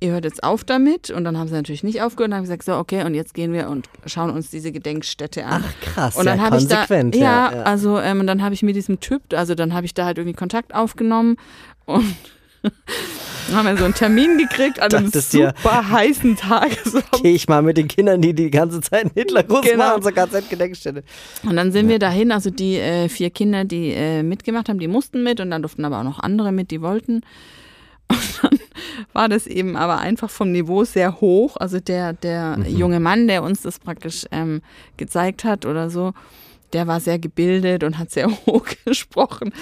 ihr 0.00 0.12
hört 0.12 0.24
jetzt 0.24 0.42
auf 0.42 0.64
damit. 0.64 1.10
Und 1.10 1.24
dann 1.24 1.36
haben 1.36 1.48
sie 1.48 1.54
natürlich 1.54 1.82
nicht 1.82 2.00
aufgehört. 2.00 2.28
Und 2.28 2.30
dann 2.30 2.38
habe 2.38 2.44
ich 2.44 2.50
gesagt, 2.50 2.64
so, 2.64 2.76
okay, 2.76 3.04
und 3.04 3.14
jetzt 3.14 3.34
gehen 3.34 3.52
wir 3.52 3.68
und 3.68 3.88
schauen 4.06 4.30
uns 4.30 4.50
diese 4.50 4.72
Gedenkstätte 4.72 5.44
an. 5.44 5.64
Ach 5.66 5.80
krass, 5.80 6.16
Und 6.16 6.24
dann 6.26 6.38
ja, 6.38 6.44
ich 6.56 6.66
da, 6.68 6.76
konsequent. 6.76 7.14
ja, 7.14 7.52
ja, 7.52 7.62
also 7.64 7.98
ähm, 7.98 8.20
und 8.20 8.26
dann 8.26 8.42
habe 8.42 8.54
ich 8.54 8.62
mit 8.62 8.76
diesem 8.76 9.00
Typ, 9.00 9.22
also 9.34 9.54
dann 9.54 9.74
habe 9.74 9.86
ich 9.86 9.94
da 9.94 10.06
halt 10.06 10.18
irgendwie 10.18 10.36
Kontakt 10.36 10.74
aufgenommen 10.74 11.36
und 11.84 12.16
haben 13.54 13.66
wir 13.66 13.76
so 13.76 13.84
einen 13.84 13.94
Termin 13.94 14.38
gekriegt 14.38 14.80
an 14.80 14.92
einem 14.92 15.06
Dachtest 15.06 15.32
dir- 15.32 15.54
super 15.62 15.88
heißen 15.90 16.36
Tag. 16.36 16.70
Gehe 17.22 17.32
ich 17.34 17.48
mal 17.48 17.62
mit 17.62 17.76
den 17.76 17.88
Kindern, 17.88 18.20
die 18.20 18.34
die 18.34 18.50
ganze 18.50 18.80
Zeit 18.80 19.02
einen 19.02 19.10
Hitlergruß 19.14 19.62
Genau. 19.62 19.76
machen, 19.76 20.02
zur 20.02 20.12
KZ-Gedenkstätte. 20.12 21.02
Und 21.44 21.56
dann 21.56 21.72
sind 21.72 21.88
wir 21.88 21.98
dahin, 21.98 22.32
also 22.32 22.50
die 22.50 22.76
äh, 22.76 23.08
vier 23.08 23.30
Kinder, 23.30 23.64
die 23.64 23.90
äh, 23.92 24.22
mitgemacht 24.22 24.68
haben, 24.68 24.78
die 24.78 24.88
mussten 24.88 25.22
mit 25.22 25.40
und 25.40 25.50
dann 25.50 25.62
durften 25.62 25.84
aber 25.84 25.98
auch 26.00 26.04
noch 26.04 26.18
andere 26.20 26.52
mit, 26.52 26.70
die 26.70 26.80
wollten. 26.82 27.22
Und 28.10 28.42
dann 28.42 28.58
war 29.12 29.28
das 29.28 29.46
eben 29.46 29.76
aber 29.76 29.98
einfach 29.98 30.30
vom 30.30 30.50
Niveau 30.50 30.84
sehr 30.84 31.20
hoch. 31.20 31.56
Also 31.58 31.78
der, 31.78 32.14
der 32.14 32.56
Mhm. 32.56 32.64
junge 32.78 33.00
Mann, 33.00 33.28
der 33.28 33.42
uns 33.42 33.60
das 33.60 33.78
praktisch 33.78 34.24
ähm, 34.32 34.62
gezeigt 34.96 35.44
hat 35.44 35.66
oder 35.66 35.90
so, 35.90 36.14
der 36.72 36.86
war 36.86 37.00
sehr 37.00 37.18
gebildet 37.18 37.84
und 37.84 37.98
hat 37.98 38.10
sehr 38.10 38.28
hoch 38.46 38.66
gesprochen. 38.84 39.52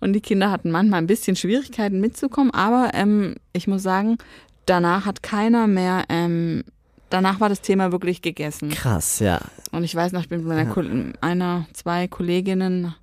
Und 0.00 0.12
die 0.12 0.20
Kinder 0.20 0.50
hatten 0.50 0.70
manchmal 0.70 1.00
ein 1.00 1.06
bisschen 1.06 1.36
Schwierigkeiten 1.36 2.00
mitzukommen, 2.00 2.52
aber 2.52 2.90
ähm, 2.94 3.36
ich 3.52 3.66
muss 3.66 3.82
sagen, 3.82 4.18
danach 4.66 5.06
hat 5.06 5.22
keiner 5.22 5.66
mehr, 5.66 6.04
ähm, 6.08 6.64
danach 7.10 7.40
war 7.40 7.48
das 7.48 7.60
Thema 7.60 7.92
wirklich 7.92 8.22
gegessen. 8.22 8.70
Krass, 8.70 9.18
ja. 9.20 9.40
Und 9.72 9.84
ich 9.84 9.94
weiß 9.94 10.12
noch, 10.12 10.20
ich 10.20 10.28
bin 10.28 10.38
mit 10.40 10.48
meiner 10.48 10.70
Kol- 10.70 11.12
einer, 11.20 11.66
zwei 11.72 12.08
Kolleginnen 12.08 12.94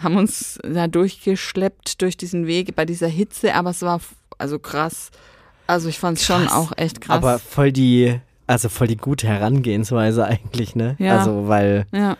haben 0.00 0.16
uns 0.16 0.58
da 0.62 0.86
durchgeschleppt 0.86 2.00
durch 2.00 2.16
diesen 2.16 2.46
Weg 2.46 2.74
bei 2.74 2.86
dieser 2.86 3.08
Hitze, 3.08 3.54
aber 3.54 3.70
es 3.70 3.82
war 3.82 4.00
also 4.38 4.58
krass. 4.58 5.10
Also 5.66 5.88
ich 5.90 5.98
fand 5.98 6.16
es 6.18 6.24
schon 6.24 6.48
auch 6.48 6.72
echt 6.76 7.02
krass. 7.02 7.16
Aber 7.18 7.38
voll 7.38 7.70
die, 7.70 8.18
also 8.46 8.68
voll 8.70 8.86
die 8.86 8.96
gute 8.96 9.26
Herangehensweise 9.26 10.24
eigentlich, 10.26 10.74
ne? 10.74 10.96
Ja. 10.98 11.18
Also, 11.18 11.48
weil, 11.48 11.86
ja. 11.92 12.16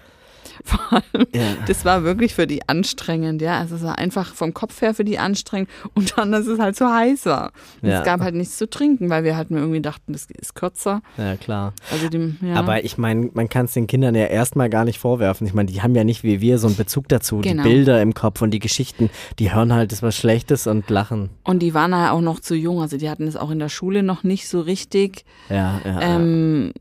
Vor 0.64 0.80
allem, 0.92 1.26
ja. 1.34 1.56
das 1.66 1.84
war 1.84 2.04
wirklich 2.04 2.34
für 2.34 2.46
die 2.46 2.68
anstrengend, 2.68 3.42
ja. 3.42 3.58
Also 3.58 3.76
es 3.76 3.82
war 3.82 3.98
einfach 3.98 4.34
vom 4.34 4.54
Kopf 4.54 4.80
her 4.82 4.94
für 4.94 5.04
die 5.04 5.18
anstrengend 5.18 5.70
und 5.94 6.16
dann, 6.16 6.32
dass 6.32 6.46
es 6.46 6.58
halt 6.58 6.76
so 6.76 6.86
heiß 6.86 7.26
war. 7.26 7.52
Ja. 7.82 8.00
Es 8.00 8.04
gab 8.04 8.20
halt 8.20 8.34
nichts 8.34 8.56
zu 8.58 8.68
trinken, 8.68 9.10
weil 9.10 9.24
wir 9.24 9.36
halt 9.36 9.50
mir 9.50 9.58
irgendwie 9.58 9.80
dachten, 9.80 10.12
das 10.12 10.26
ist 10.30 10.54
kürzer. 10.54 11.02
ja, 11.16 11.36
klar. 11.36 11.72
Also 11.90 12.08
die, 12.08 12.36
ja. 12.42 12.54
Aber 12.54 12.84
ich 12.84 12.98
meine, 12.98 13.30
man 13.32 13.48
kann 13.48 13.66
es 13.66 13.72
den 13.72 13.86
Kindern 13.86 14.14
ja 14.14 14.26
erstmal 14.26 14.68
gar 14.68 14.84
nicht 14.84 14.98
vorwerfen. 14.98 15.46
Ich 15.46 15.54
meine, 15.54 15.70
die 15.70 15.82
haben 15.82 15.94
ja 15.94 16.04
nicht 16.04 16.22
wie 16.22 16.40
wir 16.40 16.58
so 16.58 16.66
einen 16.66 16.76
Bezug 16.76 17.08
dazu. 17.08 17.38
Genau. 17.38 17.62
Die 17.62 17.68
Bilder 17.68 18.02
im 18.02 18.14
Kopf 18.14 18.42
und 18.42 18.50
die 18.50 18.58
Geschichten, 18.58 19.10
die 19.38 19.52
hören 19.52 19.72
halt 19.72 19.92
das 19.92 20.02
was 20.02 20.16
Schlechtes 20.16 20.66
und 20.66 20.88
lachen. 20.90 21.30
und 21.44 21.60
die 21.60 21.74
waren 21.74 21.92
ja 21.92 22.12
auch 22.12 22.20
noch 22.20 22.40
zu 22.40 22.54
jung, 22.54 22.80
also 22.80 22.96
die 22.96 23.08
hatten 23.08 23.26
es 23.26 23.36
auch 23.36 23.50
in 23.50 23.58
der 23.58 23.68
Schule 23.68 24.02
noch 24.02 24.22
nicht 24.22 24.48
so 24.48 24.60
richtig. 24.60 25.24
Ja, 25.48 25.80
ja. 25.84 26.00
Ähm, 26.00 26.72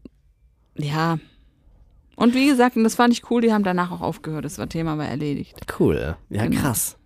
ja. 0.77 1.19
Und 2.19 2.35
wie 2.35 2.47
gesagt, 2.47 2.75
und 2.75 2.83
das 2.83 2.95
fand 2.95 3.13
ich 3.13 3.29
cool, 3.31 3.41
die 3.41 3.53
haben 3.53 3.63
danach 3.63 3.91
auch 3.91 4.01
aufgehört. 4.01 4.43
Das 4.45 4.57
war 4.57 4.67
Thema 4.67 4.97
war 4.97 5.05
erledigt. 5.07 5.55
ja. 5.59 5.75
Cool. 5.79 6.15
Ja, 6.29 6.45
genau. 6.45 6.61
krass. 6.61 6.97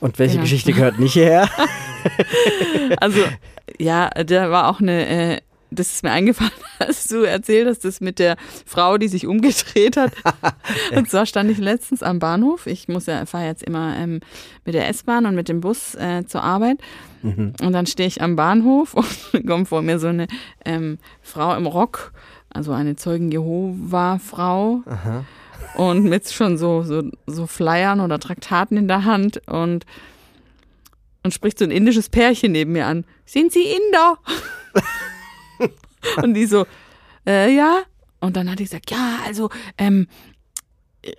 Und 0.00 0.18
welche 0.18 0.32
Genau. 0.34 0.42
Geschichte 0.44 0.72
gehört 0.72 0.98
nicht 0.98 1.12
hierher? 1.12 1.48
Also, 3.00 3.20
ja, 3.78 4.10
da 4.10 4.50
war 4.50 4.68
auch 4.68 4.80
eine, 4.80 5.06
äh, 5.06 5.40
das 5.70 5.92
ist 5.92 6.02
mir 6.02 6.10
eingefallen, 6.10 6.50
als 6.80 7.06
du 7.06 7.22
erzählt 7.22 7.68
hast, 7.68 7.84
das 7.84 8.00
mit 8.00 8.18
der 8.18 8.36
Frau, 8.66 8.98
die 8.98 9.06
sich 9.08 9.26
umgedreht 9.26 9.96
hat. 9.96 10.12
Und 10.96 11.08
zwar 11.08 11.26
stand 11.26 11.50
ich 11.50 11.58
letztens 11.58 12.02
am 12.02 12.18
Bahnhof. 12.18 12.66
Ich 12.66 12.88
muss 12.88 13.06
ja, 13.06 13.24
fahre 13.26 13.46
jetzt 13.46 13.62
immer 13.62 13.96
ähm, 13.96 14.18
mit 14.64 14.74
der 14.74 14.88
S-Bahn 14.88 15.26
und 15.26 15.34
mit 15.36 15.48
dem 15.48 15.60
Bus 15.60 15.94
äh, 15.94 16.24
zur 16.26 16.42
Arbeit. 16.42 16.78
Mhm. 17.22 17.52
Und 17.62 17.72
dann 17.72 17.86
stehe 17.86 18.08
ich 18.08 18.20
am 18.20 18.34
Bahnhof 18.34 18.94
und 18.94 19.46
kommt 19.46 19.68
vor 19.68 19.82
mir 19.82 19.98
so 20.00 20.08
eine 20.08 20.26
ähm, 20.64 20.98
Frau 21.22 21.54
im 21.54 21.66
Rock, 21.66 22.12
also 22.54 22.72
eine 22.72 22.96
Zeugen 22.96 23.30
Jehova-Frau. 23.30 24.82
Und 25.74 26.04
mit 26.04 26.30
schon 26.30 26.58
so, 26.58 26.82
so, 26.82 27.02
so 27.26 27.46
Flyern 27.46 28.00
oder 28.00 28.18
Traktaten 28.18 28.76
in 28.76 28.88
der 28.88 29.04
Hand 29.04 29.46
und, 29.48 29.86
und 31.22 31.32
spricht 31.32 31.58
so 31.58 31.64
ein 31.64 31.70
indisches 31.70 32.08
Pärchen 32.08 32.52
neben 32.52 32.72
mir 32.72 32.86
an. 32.86 33.04
Sind 33.24 33.52
Sie 33.52 33.64
Inder? 33.64 34.18
und 36.22 36.34
die 36.34 36.46
so, 36.46 36.66
äh, 37.26 37.54
ja. 37.54 37.82
Und 38.20 38.36
dann 38.36 38.50
hat 38.50 38.58
die 38.58 38.64
gesagt, 38.64 38.90
ja, 38.90 39.18
also, 39.26 39.50
ähm, 39.78 40.06
äh, 41.02 41.12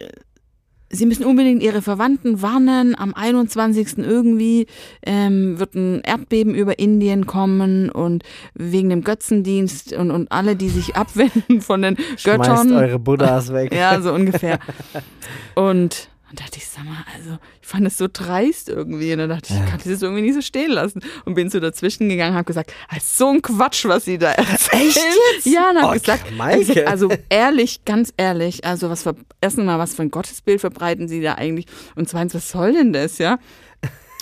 Sie 0.95 1.07
müssen 1.07 1.25
unbedingt 1.25 1.63
Ihre 1.63 1.81
Verwandten 1.81 2.43
warnen. 2.43 2.95
Am 2.95 3.15
21. 3.15 3.97
irgendwie 3.97 4.67
ähm, 5.03 5.59
wird 5.59 5.73
ein 5.73 6.01
Erdbeben 6.01 6.53
über 6.53 6.77
Indien 6.77 7.25
kommen 7.25 7.89
und 7.89 8.23
wegen 8.53 8.89
dem 8.89 9.03
Götzendienst 9.03 9.93
und, 9.93 10.11
und 10.11 10.31
alle, 10.31 10.55
die 10.55 10.69
sich 10.69 10.95
abwenden 10.95 11.61
von 11.61 11.81
den 11.81 11.97
Schmeißt 11.97 12.23
Göttern. 12.25 12.73
eure 12.73 12.99
Buddhas 12.99 13.51
weg. 13.53 13.73
Ja, 13.73 13.99
so 14.01 14.13
ungefähr. 14.13 14.59
Und 15.55 16.09
dann 16.35 16.45
dachte 16.45 16.57
ich, 16.57 16.67
sag 16.67 16.83
mal, 16.85 17.03
also 17.15 17.37
ich 17.61 17.67
fand 17.67 17.85
es 17.85 17.97
so 17.97 18.07
dreist 18.11 18.69
irgendwie. 18.69 19.11
Und 19.13 19.19
dann 19.19 19.29
dachte 19.29 19.53
ich, 19.53 19.59
ich 19.59 19.65
kann 19.69 19.79
das 19.85 20.01
irgendwie 20.01 20.21
nicht 20.23 20.33
so 20.33 20.41
stehen 20.41 20.71
lassen. 20.71 21.01
Und 21.25 21.35
bin 21.35 21.49
so 21.49 21.59
dazwischen 21.59 22.09
gegangen, 22.09 22.33
habe 22.33 22.45
gesagt, 22.45 22.73
ah, 22.89 22.97
ist 22.97 23.17
so 23.17 23.29
ein 23.29 23.41
Quatsch, 23.41 23.85
was 23.85 24.05
sie 24.05 24.17
da 24.17 24.31
erzählen. 24.31 24.87
Echt 24.87 24.97
jetzt? 25.35 25.45
Ja, 25.45 25.69
und 25.71 25.81
hab 25.81 25.89
Oh, 25.91 25.93
gesagt, 25.93 26.31
Maike. 26.35 26.59
gesagt, 26.65 26.87
also 26.87 27.09
ehrlich, 27.29 27.85
ganz 27.85 28.13
ehrlich, 28.17 28.65
also 28.65 28.89
was 28.89 29.03
ver 29.03 29.15
erstens 29.41 29.65
mal, 29.65 29.77
was 29.77 29.93
für 29.93 30.01
ein 30.01 30.11
Gottesbild 30.11 30.59
verbreiten 30.59 31.07
sie 31.07 31.21
da 31.21 31.35
eigentlich? 31.35 31.67
Und 31.95 32.09
zweitens, 32.09 32.33
was 32.33 32.49
soll 32.49 32.73
denn 32.73 32.93
das, 32.93 33.19
ja? 33.19 33.37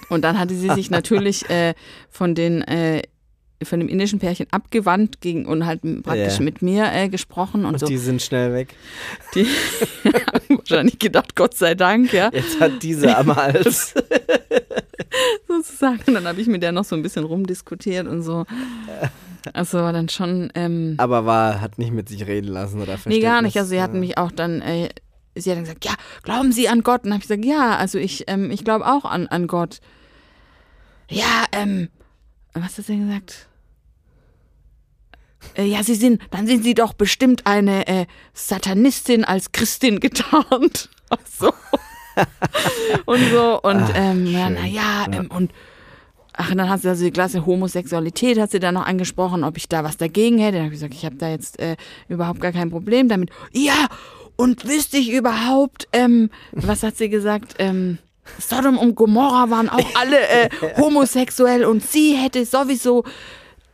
Und 0.10 0.24
dann 0.24 0.38
hatte 0.38 0.54
sie 0.56 0.70
sich 0.70 0.90
natürlich 0.92 1.50
äh, 1.50 1.74
von 2.10 2.36
den 2.36 2.62
äh, 2.64 3.04
von 3.64 3.80
dem 3.80 3.90
indischen 3.90 4.20
Pärchen 4.20 4.48
abgewandt 4.52 5.22
gegen 5.22 5.46
und 5.46 5.66
halt 5.66 5.82
praktisch 6.04 6.38
Ja. 6.38 6.44
mit 6.44 6.62
mir 6.62 6.92
äh, 6.94 7.10
gesprochen 7.10 7.66
und, 7.66 7.74
Und 7.74 7.80
so. 7.80 7.86
die 7.86 7.98
sind 7.98 8.22
schnell 8.22 8.54
weg. 8.54 8.76
Die 9.36 9.46
haben 10.06 10.58
wahrscheinlich 10.58 11.00
gedacht, 11.00 11.36
Gott 11.36 11.56
sei 11.56 11.76
Dank, 11.76 12.14
ja, 12.14 12.30
Jetzt 12.34 12.60
hat 12.60 12.82
diese 12.84 13.18
am 13.18 13.36
Hals. 13.36 13.94
sozusagen. 15.48 16.00
Und 16.08 16.14
dann 16.14 16.28
habe 16.28 16.40
ich 16.42 16.48
mit 16.48 16.64
der 16.64 16.72
noch 16.72 16.86
so 16.86 16.96
ein 16.96 17.02
bisschen 17.04 17.24
rumdiskutiert 17.24 18.08
und 18.08 18.22
so. 18.24 18.46
Also 19.54 19.80
war 19.80 19.94
dann 19.94 20.10
schon, 20.10 20.52
ähm, 20.56 20.96
Aber 20.98 21.26
war, 21.26 21.62
hat 21.62 21.78
nicht 21.80 21.92
mit 21.92 22.10
sich 22.10 22.28
reden 22.28 22.48
lassen 22.50 22.82
oder 22.82 22.98
nee, 23.06 23.20
gar 23.20 23.42
nicht. 23.42 23.58
Also 23.58 23.70
sie 23.70 23.82
hatten 23.82 24.00
mich 24.00 24.18
auch 24.18 24.32
dann, 24.32 24.62
äh, 24.62 24.90
sie 25.36 25.50
hat 25.50 25.58
dann 25.58 25.64
gesagt, 25.64 25.86
ja, 25.86 25.94
glauben 26.24 26.52
Sie 26.52 26.70
an 26.70 26.84
Gott? 26.84 27.04
Und 27.06 27.12
habe 27.12 27.22
ich 27.22 27.28
gesagt, 27.28 27.46
ja, 27.46 27.76
also 27.78 27.98
ich, 27.98 28.26
ähm, 28.28 28.52
ich 28.52 28.64
glaube 28.64 28.86
auch 28.86 29.04
an, 29.06 29.28
an 29.28 29.48
Gott. 29.48 29.80
Ja, 31.10 31.46
ähm, 31.52 31.90
was 32.54 32.78
hat 32.78 32.86
sie 32.86 32.94
denn 32.94 33.08
gesagt? 33.08 33.48
Äh, 35.56 35.66
ja, 35.66 35.84
Sie 35.84 35.96
sind, 35.96 36.22
dann 36.32 36.48
sind 36.48 36.64
Sie 36.64 36.74
doch 36.74 36.94
bestimmt 36.94 37.46
eine 37.46 37.88
äh, 37.88 38.06
Satanistin 38.34 39.24
als 39.26 39.52
Christin 39.52 40.00
getarnt. 40.00 40.90
Ach 41.10 41.18
so. 41.28 41.52
und 43.06 43.20
so, 43.32 43.62
und 43.62 43.82
Ach, 43.82 43.92
ähm, 43.96 44.26
ja, 44.26 44.50
naja, 44.50 45.06
Ja. 45.12 45.20
ähm, 45.20 45.30
und 45.32 45.52
ach, 46.34 46.52
und 46.52 46.58
dann 46.58 46.70
hat 46.70 46.82
sie 46.82 46.90
also 46.90 47.04
die 47.04 47.12
Klasse 47.12 47.46
Homosexualität, 47.46 48.40
hat 48.40 48.52
sie 48.52 48.60
dann 48.60 48.74
noch 48.76 48.86
angesprochen, 48.86 49.44
ob 49.44 49.58
ich 49.58 49.68
da 49.70 49.84
was 49.84 49.98
dagegen 49.98 50.38
hätte. 50.40 50.58
Dann 50.58 50.66
habe 50.66 50.74
ich 50.74 50.80
gesagt, 50.80 50.94
ich 50.94 51.06
habe 51.06 51.16
da 51.16 51.30
jetzt 51.30 51.60
äh, 51.60 51.76
überhaupt 52.08 52.40
gar 52.42 52.52
kein 52.52 52.70
Problem 52.70 53.08
damit. 53.10 53.30
Ja, 53.52 53.88
und 54.36 54.68
wüsste 54.68 54.98
ich 54.98 55.12
überhaupt, 55.12 55.88
ähm, 55.94 56.30
was 56.52 56.84
hat 56.84 56.98
sie 56.98 57.10
gesagt, 57.10 57.56
ähm, 57.60 57.98
Sodom 58.40 58.78
und 58.78 58.96
Gomorra 58.96 59.50
waren 59.50 59.70
auch 59.70 59.86
alle 59.96 60.20
äh, 60.28 60.50
homosexuell 60.78 61.66
und 61.66 61.84
sie 61.86 62.14
hätte 62.16 62.46
sowieso, 62.46 63.04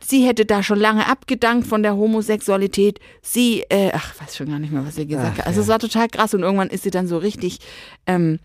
sie 0.08 0.26
hätte 0.26 0.46
da 0.46 0.62
schon 0.62 0.78
lange 0.78 1.06
abgedankt 1.06 1.66
von 1.66 1.82
der 1.82 1.96
Homosexualität. 1.96 2.98
Sie, 3.22 3.64
äh, 3.68 3.90
ach, 3.92 4.14
weiß 4.20 4.36
schon 4.36 4.48
gar 4.48 4.58
nicht 4.58 4.72
mehr, 4.72 4.84
was 4.84 4.96
sie 4.96 5.06
gesagt 5.06 5.34
Ach, 5.34 5.38
hat. 5.38 5.46
Also 5.46 5.60
ja. 5.60 5.62
es 5.64 5.68
war 5.68 5.78
total 5.78 6.08
krass 6.08 6.34
und 6.34 6.42
irgendwann 6.42 6.68
ist 6.68 6.84
sie 6.84 6.90
dann 6.90 7.06
so 7.06 7.18
richtig, 7.18 7.58
ähm, 8.06 8.38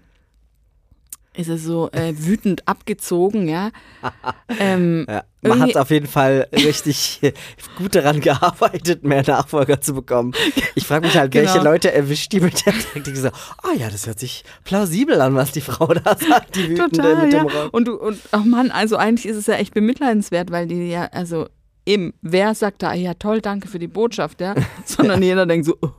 ist 1.35 1.49
es 1.49 1.63
so 1.63 1.89
äh, 1.91 2.13
wütend 2.15 2.67
abgezogen, 2.67 3.47
ja. 3.47 3.71
ähm, 4.59 5.05
Ja, 5.09 5.23
man 5.41 5.59
hat 5.61 5.75
auf 5.77 5.89
jeden 5.89 6.07
Fall 6.07 6.47
richtig 6.53 7.21
gut 7.77 7.95
daran 7.95 8.21
gearbeitet, 8.21 9.03
mehr 9.03 9.23
Nachfolger 9.25 9.81
zu 9.81 9.93
bekommen. 9.93 10.33
Ich 10.75 10.85
frage 10.85 11.07
mich 11.07 11.17
halt, 11.17 11.33
welche 11.33 11.53
Genau. 11.53 11.71
Leute 11.71 11.91
erwischt 11.93 12.31
die 12.31 12.39
mit 12.39 12.65
der 12.65 12.73
Taktik, 12.73 13.03
die 13.03 13.11
gesagt 13.11 13.35
oh 13.63 13.77
ja, 13.77 13.89
das 13.89 14.07
hört 14.07 14.19
sich 14.19 14.43
plausibel 14.63 15.19
an, 15.21 15.35
was 15.35 15.51
die 15.51 15.61
Frau 15.61 15.87
da 15.87 16.15
sagt, 16.17 16.55
die 16.55 16.69
Wütende 16.69 16.97
Total, 16.97 17.25
mit 17.25 17.33
ja. 17.33 17.39
dem 17.39 17.47
Rock. 17.47 17.73
Und 17.73 17.87
du, 17.87 17.95
und 17.95 18.19
ach 18.31 18.43
Mann, 18.43 18.71
also 18.71 18.95
eigentlich 18.97 19.25
ist 19.25 19.37
es 19.37 19.47
ja 19.47 19.55
echt 19.55 19.73
bemitleidenswert, 19.73 20.51
weil 20.51 20.67
die 20.67 20.89
ja, 20.89 21.05
also 21.05 21.47
eben, 21.85 22.13
wer 22.21 22.55
sagt 22.55 22.83
da, 22.83 22.89
ah 22.89 22.93
ja 22.93 23.13
toll, 23.15 23.41
danke 23.41 23.67
für 23.67 23.79
die 23.79 23.87
Botschaft, 23.87 24.41
ja? 24.41 24.55
Sondern 24.85 25.21
jeder 25.21 25.45
denkt 25.45 25.65
so, 25.65 25.77
oh, 25.81 25.91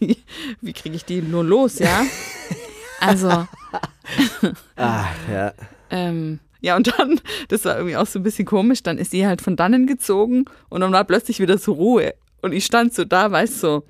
die, 0.00 0.18
wie 0.60 0.72
kriege 0.72 0.96
ich 0.96 1.04
die 1.04 1.22
nur 1.22 1.44
los, 1.44 1.78
ja? 1.78 2.04
Also, 3.00 3.46
Ah, 4.76 5.06
ja. 5.30 5.52
ähm, 5.90 6.40
ja, 6.60 6.76
und 6.76 6.98
dann, 6.98 7.20
das 7.48 7.64
war 7.64 7.76
irgendwie 7.76 7.96
auch 7.96 8.06
so 8.06 8.18
ein 8.18 8.22
bisschen 8.22 8.44
komisch, 8.44 8.82
dann 8.82 8.98
ist 8.98 9.10
sie 9.10 9.26
halt 9.26 9.40
von 9.40 9.56
dannen 9.56 9.86
gezogen 9.86 10.46
und 10.68 10.80
dann 10.80 10.92
war 10.92 11.04
plötzlich 11.04 11.40
wieder 11.40 11.58
so 11.58 11.72
Ruhe. 11.72 12.14
Und 12.42 12.52
ich 12.52 12.64
stand 12.64 12.94
so 12.94 13.04
da, 13.04 13.30
weißt 13.30 13.60
so, 13.60 13.84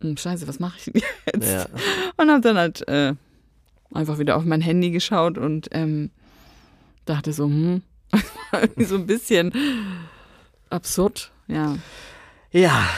hm, 0.00 0.16
scheiße, 0.16 0.46
was 0.48 0.60
mache 0.60 0.78
ich 0.78 0.84
denn 0.84 1.02
jetzt? 1.34 1.50
Ja. 1.50 1.66
Und 2.16 2.30
habe 2.30 2.40
dann 2.40 2.56
halt 2.56 2.86
äh, 2.88 3.14
einfach 3.92 4.18
wieder 4.18 4.36
auf 4.36 4.44
mein 4.44 4.60
Handy 4.60 4.90
geschaut 4.90 5.38
und 5.38 5.68
ähm, 5.72 6.10
dachte 7.04 7.32
so, 7.32 7.44
hm, 7.44 7.82
irgendwie 8.52 8.84
so 8.84 8.96
ein 8.96 9.06
bisschen 9.06 9.52
absurd, 10.70 11.32
ja. 11.46 11.76
Ja. 12.50 12.88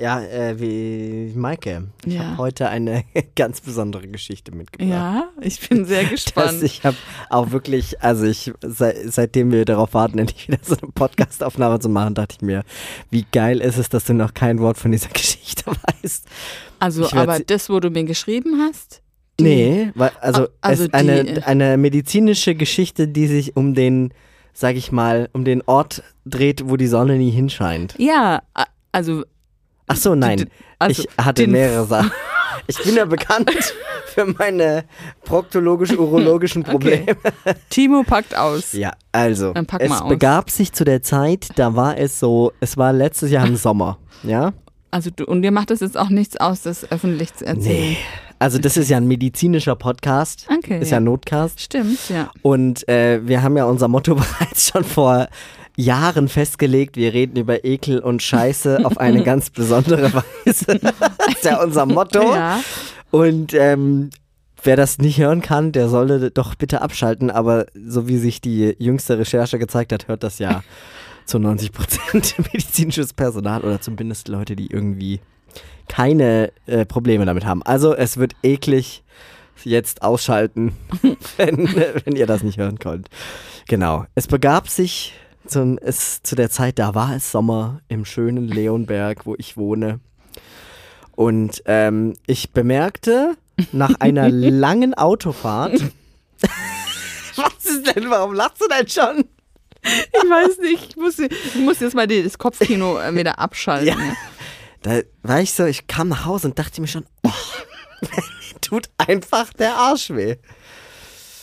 Ja, 0.00 0.20
äh, 0.22 0.60
wie 0.60 1.32
Maike. 1.34 1.88
Ich 2.06 2.14
Ja. 2.14 2.24
habe 2.24 2.38
heute 2.38 2.68
eine 2.68 3.04
ganz 3.36 3.60
besondere 3.60 4.06
Geschichte 4.08 4.52
mitgebracht. 4.54 4.88
Ja, 4.90 5.28
ich 5.40 5.68
bin 5.68 5.84
sehr 5.84 6.04
gespannt. 6.10 6.62
ich 6.62 6.84
habe 6.84 6.96
auch 7.30 7.50
wirklich, 7.50 8.00
also 8.02 8.24
ich, 8.24 8.52
seit, 8.62 8.96
seitdem 9.12 9.50
wir 9.50 9.64
darauf 9.64 9.94
warten, 9.94 10.18
endlich 10.18 10.48
wieder 10.48 10.58
so 10.62 10.76
eine 10.80 10.92
Podcast-Aufnahme 10.92 11.80
zu 11.80 11.88
machen, 11.88 12.14
dachte 12.14 12.36
ich 12.38 12.42
mir, 12.42 12.62
wie 13.10 13.24
geil 13.32 13.60
ist 13.60 13.76
es, 13.78 13.88
dass 13.88 14.04
du 14.04 14.14
noch 14.14 14.34
kein 14.34 14.60
Wort 14.60 14.78
von 14.78 14.92
dieser 14.92 15.08
Geschichte 15.12 15.64
weißt. 16.02 16.26
Also, 16.78 17.04
ich 17.06 17.14
aber 17.14 17.40
das, 17.40 17.68
wo 17.68 17.80
du 17.80 17.90
mir 17.90 18.04
geschrieben 18.04 18.60
hast, 18.60 19.02
die- 19.40 19.44
Nee, 19.44 19.90
weil, 19.94 20.10
also, 20.20 20.48
also 20.60 20.84
es 20.84 20.92
eine, 20.94 21.24
die- 21.24 21.42
eine 21.42 21.76
medizinische 21.76 22.54
Geschichte, 22.54 23.08
die 23.08 23.26
sich 23.26 23.56
um 23.56 23.74
den, 23.74 24.12
sag 24.52 24.76
ich 24.76 24.92
mal, 24.92 25.28
um 25.32 25.44
den 25.44 25.62
Ort 25.62 26.02
dreht, 26.24 26.68
wo 26.68 26.76
die 26.76 26.86
Sonne 26.88 27.16
nie 27.18 27.30
hinscheint. 27.30 27.94
ja, 27.98 28.42
also, 28.92 29.24
Ach 29.88 29.96
so, 29.96 30.14
nein. 30.14 30.48
also 30.78 31.02
ich 31.02 31.08
hatte 31.24 31.46
mehrere 31.46 31.86
Sachen. 31.86 32.10
Ich 32.66 32.76
bin 32.82 32.96
ja 32.96 33.06
bekannt 33.06 33.50
für 34.06 34.26
meine 34.26 34.84
proktologisch-urologischen 35.24 36.64
Probleme. 36.64 37.16
Timo 37.70 38.02
packt 38.02 38.36
aus. 38.36 38.72
Ja, 38.72 38.92
also, 39.12 39.52
Dann 39.54 39.64
pack 39.64 39.80
es 39.80 39.90
aus. 39.90 40.08
begab 40.08 40.50
sich 40.50 40.72
zu 40.72 40.84
der 40.84 41.02
Zeit, 41.02 41.48
da 41.56 41.76
war 41.76 41.96
es 41.96 42.18
so, 42.18 42.52
es 42.60 42.76
war 42.76 42.92
letztes 42.92 43.30
Jahr 43.30 43.46
im 43.46 43.56
Sommer, 43.56 43.98
ja? 44.22 44.52
Also, 44.90 45.10
du, 45.14 45.24
und 45.24 45.42
dir 45.42 45.50
macht 45.50 45.70
es 45.70 45.80
jetzt 45.80 45.96
auch 45.96 46.10
nichts 46.10 46.36
aus, 46.36 46.62
das 46.62 46.90
öffentlich 46.90 47.32
zu 47.34 47.46
erzählen. 47.46 47.92
Nee. 47.92 47.96
Also 48.40 48.58
das 48.58 48.76
ist 48.76 48.88
ja 48.88 48.98
ein 48.98 49.08
medizinischer 49.08 49.74
Podcast, 49.74 50.46
Okay, 50.58 50.78
ist 50.80 50.90
ja 50.90 50.96
ja. 50.96 51.00
ein 51.00 51.04
Notcast. 51.04 51.60
Stimmt, 51.60 51.98
ja. 52.08 52.30
Und 52.42 52.88
äh, 52.88 53.26
wir 53.26 53.42
haben 53.42 53.56
ja 53.56 53.64
unser 53.64 53.88
Motto 53.88 54.14
bereits 54.16 54.68
schon 54.70 54.84
vor 54.84 55.28
Jahren 55.78 56.26
festgelegt. 56.28 56.96
Wir 56.96 57.14
reden 57.14 57.36
über 57.38 57.64
Ekel 57.64 58.00
und 58.00 58.20
Scheiße 58.20 58.84
auf 58.84 58.98
eine 58.98 59.22
ganz 59.24 59.50
besondere 59.50 60.12
Weise. 60.12 60.78
das 60.80 61.28
ist 61.28 61.44
ja 61.44 61.62
unser 61.62 61.86
Motto. 61.86 62.20
Ja, 62.20 62.60
Und 63.12 63.54
ähm, 63.54 64.10
wer 64.62 64.74
das 64.74 64.98
nicht 64.98 65.18
hören 65.18 65.40
kann, 65.40 65.70
der 65.70 65.88
solle 65.88 66.32
doch 66.32 66.56
bitte 66.56 66.82
abschalten. 66.82 67.30
Aber 67.30 67.66
so 67.74 68.08
wie 68.08 68.18
sich 68.18 68.40
die 68.40 68.74
jüngste 68.80 69.18
Recherche 69.18 69.60
gezeigt 69.60 69.92
hat, 69.92 70.08
hört 70.08 70.24
das 70.24 70.40
ja 70.40 70.64
zu 71.26 71.38
90 71.38 71.70
Prozent 71.70 72.34
medizinisches 72.52 73.12
Personal 73.12 73.62
oder 73.62 73.80
zumindest 73.80 74.26
Leute, 74.26 74.56
die 74.56 74.66
irgendwie 74.72 75.20
keine 75.86 76.50
äh, 76.66 76.86
Probleme 76.86 77.24
damit 77.24 77.46
haben. 77.46 77.62
Also 77.62 77.94
es 77.94 78.16
wird 78.16 78.34
eklig. 78.42 79.04
Jetzt 79.64 80.02
ausschalten, 80.02 80.76
wenn, 81.36 81.68
wenn 82.04 82.14
ihr 82.14 82.26
das 82.26 82.44
nicht 82.44 82.58
hören 82.58 82.78
könnt. 82.78 83.08
Genau. 83.66 84.06
Es 84.14 84.28
begab 84.28 84.68
sich 84.68 85.14
zum, 85.48 85.78
es, 85.78 86.22
zu 86.22 86.36
der 86.36 86.50
Zeit, 86.50 86.78
da 86.78 86.94
war 86.94 87.14
es 87.14 87.30
Sommer 87.32 87.80
im 87.88 88.04
schönen 88.04 88.48
Leonberg, 88.48 89.26
wo 89.26 89.34
ich 89.36 89.56
wohne. 89.56 90.00
Und 91.16 91.62
ähm, 91.66 92.14
ich 92.26 92.52
bemerkte 92.52 93.36
nach 93.72 93.94
einer 94.00 94.28
langen 94.30 94.94
Autofahrt, 94.94 95.80
ist 97.68 97.96
denn? 97.96 98.10
Warum 98.10 98.34
lachst 98.34 98.60
du 98.60 98.68
denn 98.68 98.88
schon? 98.88 99.24
Ich 99.82 100.30
weiß 100.30 100.58
nicht, 100.58 100.90
ich 100.90 100.96
muss, 100.96 101.18
ich 101.18 101.54
muss 101.56 101.80
jetzt 101.80 101.94
mal 101.94 102.06
das 102.06 102.38
Kopfkino 102.38 102.98
äh, 102.98 103.14
wieder 103.14 103.38
abschalten. 103.38 103.88
Ja. 103.88 103.96
Da 104.82 105.00
war 105.22 105.40
ich 105.40 105.52
so, 105.52 105.64
ich 105.64 105.86
kam 105.86 106.08
nach 106.08 106.24
Hause 106.24 106.48
und 106.48 106.58
dachte 106.58 106.80
mir 106.80 106.86
schon, 106.86 107.04
oh, 107.22 107.30
tut 108.60 108.90
einfach 108.98 109.52
der 109.52 109.74
Arsch 109.74 110.10
weh. 110.10 110.36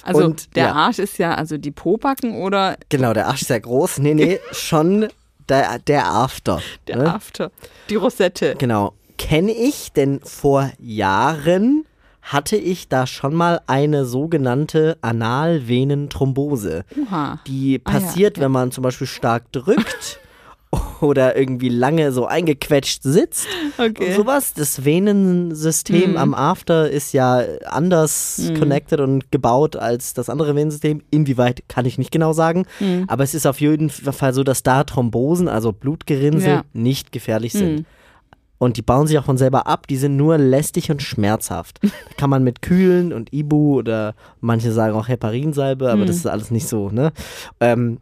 Also 0.05 0.23
Und, 0.23 0.55
der 0.55 0.65
ja. 0.67 0.73
Arsch 0.73 0.99
ist 0.99 1.17
ja, 1.17 1.33
also 1.35 1.57
die 1.57 1.71
Pobacken 1.71 2.35
oder 2.41 2.77
Genau, 2.89 3.13
der 3.13 3.27
Arsch 3.27 3.41
ist 3.41 3.47
sehr 3.49 3.59
groß. 3.59 3.97
Nee, 3.99 4.13
nee, 4.13 4.39
schon 4.51 5.07
der, 5.49 5.79
der 5.79 6.07
After. 6.07 6.61
der 6.87 6.97
ne? 6.97 7.13
After, 7.13 7.51
die 7.89 7.95
Rosette. 7.95 8.55
Genau. 8.57 8.93
Kenne 9.17 9.51
ich, 9.51 9.91
denn 9.93 10.19
vor 10.23 10.71
Jahren 10.79 11.85
hatte 12.21 12.55
ich 12.57 12.87
da 12.87 13.05
schon 13.07 13.33
mal 13.35 13.61
eine 13.67 14.05
sogenannte 14.05 14.97
Analvenenthrombose. 15.01 16.83
Die 16.95 17.05
Ah, 17.11 17.37
ja, 17.47 17.99
passiert, 17.99 18.37
ja. 18.37 18.43
wenn 18.43 18.51
man 18.51 18.71
zum 18.71 18.81
Beispiel 18.83 19.07
stark 19.07 19.51
drückt 19.51 20.19
oder 21.01 21.37
irgendwie 21.37 21.69
lange 21.69 22.11
so 22.11 22.25
eingequetscht 22.25 23.03
sitzt. 23.03 23.47
Okay. 23.77 24.09
Und 24.09 24.15
sowas. 24.15 24.53
Das 24.53 24.83
Venensystem 24.85 26.11
Mhm. 26.11 26.17
am 26.17 26.33
After 26.33 26.89
ist 26.89 27.13
ja 27.13 27.41
anders 27.65 28.37
Mhm. 28.49 28.59
connected 28.59 28.99
und 28.99 29.31
gebaut 29.31 29.75
als 29.75 30.13
das 30.13 30.29
andere 30.29 30.55
Venensystem. 30.55 31.01
Inwieweit 31.11 31.63
kann 31.67 31.85
ich 31.85 31.97
nicht 31.97 32.11
genau 32.11 32.33
sagen. 32.33 32.65
Mhm. 32.79 33.05
Aber 33.07 33.23
es 33.23 33.33
ist 33.33 33.45
auf 33.45 33.61
jeden 33.61 33.89
Fall 33.89 34.33
so, 34.33 34.43
dass 34.43 34.63
da 34.63 34.83
Thrombosen, 34.83 35.47
also 35.47 35.71
Blutgerinnsel, 35.71 36.49
Ja. 36.49 36.63
nicht 36.73 37.11
gefährlich 37.11 37.53
sind. 37.53 37.79
Mhm. 37.79 37.85
Und 38.57 38.77
die 38.77 38.81
bauen 38.81 39.05
sich 39.05 39.19
auch 39.19 39.25
von 39.25 39.37
selber 39.37 39.67
ab, 39.67 39.85
die 39.87 39.97
sind 39.97 40.15
nur 40.15 40.37
lästig 40.37 40.89
und 40.89 41.01
schmerzhaft. 41.01 41.79
Kann 42.17 42.29
man 42.29 42.43
mit 42.43 42.61
Kühlen 42.61 43.11
und 43.11 43.33
Ibu 43.33 43.75
oder 43.77 44.15
manche 44.39 44.71
sagen 44.71 44.95
auch 44.95 45.09
Heparinsalbe, 45.09 45.89
aber 45.91 46.03
Mhm. 46.03 46.07
das 46.07 46.15
ist 46.15 46.27
alles 46.27 46.51
nicht 46.51 46.67
so, 46.67 46.89
ne? 46.89 47.11
Ähm, 47.59 47.99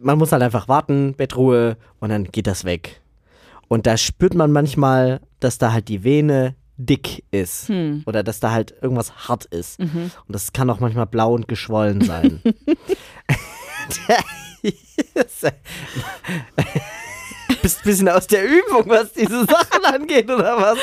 man 0.00 0.18
muss 0.18 0.32
halt 0.32 0.42
einfach 0.42 0.68
warten, 0.68 1.14
Bettruhe 1.14 1.76
und 2.00 2.10
dann 2.10 2.24
geht 2.24 2.46
das 2.46 2.64
weg. 2.64 3.00
Und 3.68 3.86
da 3.86 3.96
spürt 3.96 4.34
man 4.34 4.52
manchmal, 4.52 5.20
dass 5.40 5.58
da 5.58 5.72
halt 5.72 5.88
die 5.88 6.04
Vene 6.04 6.54
dick 6.78 7.24
ist. 7.30 7.68
Hm. 7.68 8.02
Oder 8.06 8.22
dass 8.22 8.40
da 8.40 8.52
halt 8.52 8.74
irgendwas 8.80 9.28
hart 9.28 9.44
ist. 9.46 9.80
Mhm. 9.80 10.10
Und 10.26 10.34
das 10.34 10.52
kann 10.52 10.70
auch 10.70 10.80
manchmal 10.80 11.06
blau 11.06 11.34
und 11.34 11.48
geschwollen 11.48 12.00
sein. 12.00 12.40
Bist 17.62 17.78
ein 17.78 17.84
bisschen 17.84 18.08
aus 18.08 18.26
der 18.26 18.44
Übung, 18.44 18.84
was 18.86 19.12
diese 19.12 19.44
Sachen 19.46 19.84
angeht, 19.84 20.30
oder 20.30 20.56
was? 20.58 20.78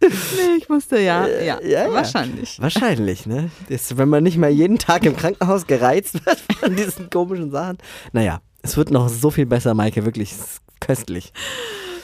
Nee, 0.00 0.56
ich 0.58 0.68
musste 0.68 0.98
ja, 0.98 1.26
ja, 1.26 1.58
Äh, 1.58 1.70
ja, 1.70 1.82
ja. 1.86 1.92
wahrscheinlich. 1.92 2.60
Wahrscheinlich, 2.60 3.26
ne? 3.26 3.50
Das, 3.68 3.96
wenn 3.96 4.08
man 4.08 4.22
nicht 4.22 4.36
mal 4.38 4.50
jeden 4.50 4.78
Tag 4.78 5.04
im 5.04 5.16
Krankenhaus 5.16 5.66
gereizt 5.66 6.14
wird 6.24 6.38
von 6.60 6.74
diesen 6.76 7.10
komischen 7.10 7.50
Sachen. 7.50 7.78
Naja, 8.12 8.40
es 8.62 8.76
wird 8.76 8.90
noch 8.90 9.08
so 9.08 9.30
viel 9.30 9.46
besser, 9.46 9.74
Maike, 9.74 10.04
wirklich 10.04 10.34
köstlich. 10.80 11.32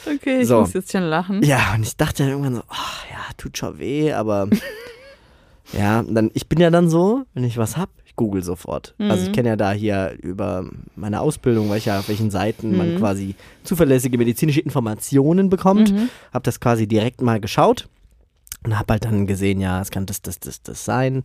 Okay, 0.05 0.41
ich 0.41 0.47
So. 0.47 0.61
muss 0.61 0.73
jetzt 0.73 0.91
schon 0.91 1.03
lachen. 1.03 1.41
Ja, 1.43 1.73
und 1.75 1.83
ich 1.83 1.97
dachte 1.97 2.23
dann 2.23 2.29
irgendwann 2.31 2.55
so, 2.55 2.63
ach 2.69 3.05
ja, 3.09 3.17
tut 3.37 3.57
schon 3.57 3.79
weh, 3.79 4.13
aber 4.13 4.47
ja, 5.75 6.03
dann, 6.03 6.31
ich 6.33 6.47
bin 6.47 6.59
ja 6.59 6.69
dann 6.69 6.89
so, 6.89 7.23
wenn 7.33 7.43
ich 7.43 7.57
was 7.57 7.75
hab, 7.77 7.89
ich 8.05 8.15
google 8.15 8.43
sofort. 8.43 8.95
Also 8.97 9.23
ich 9.23 9.29
Mhm. 9.29 9.33
kenne 9.33 9.49
ja 9.49 9.55
da 9.55 9.71
hier 9.71 10.15
über 10.21 10.65
meine 10.95 11.19
Ausbildung, 11.21 11.69
weil 11.69 11.79
ich 11.79 11.85
ja 11.85 11.99
auf 11.99 12.07
welchen 12.07 12.31
Seiten 12.31 12.75
man 12.77 12.91
Mhm. 12.91 12.95
quasi 12.95 13.35
zuverlässige 13.63 14.17
medizinische 14.17 14.61
Informationen 14.61 15.49
bekommt, 15.49 15.91
Mhm. 15.93 16.09
hab 16.33 16.43
das 16.43 16.59
quasi 16.59 16.87
direkt 16.87 17.21
mal 17.21 17.39
geschaut. 17.39 17.87
Und 18.65 18.79
hab 18.79 18.89
halt 18.89 19.05
dann 19.05 19.27
gesehen, 19.27 19.61
ja, 19.61 19.79
es 19.79 19.91
kann 19.91 20.07
das, 20.07 20.23
das, 20.23 20.39
das, 20.39 20.63
das 20.63 20.85
sein. 20.85 21.21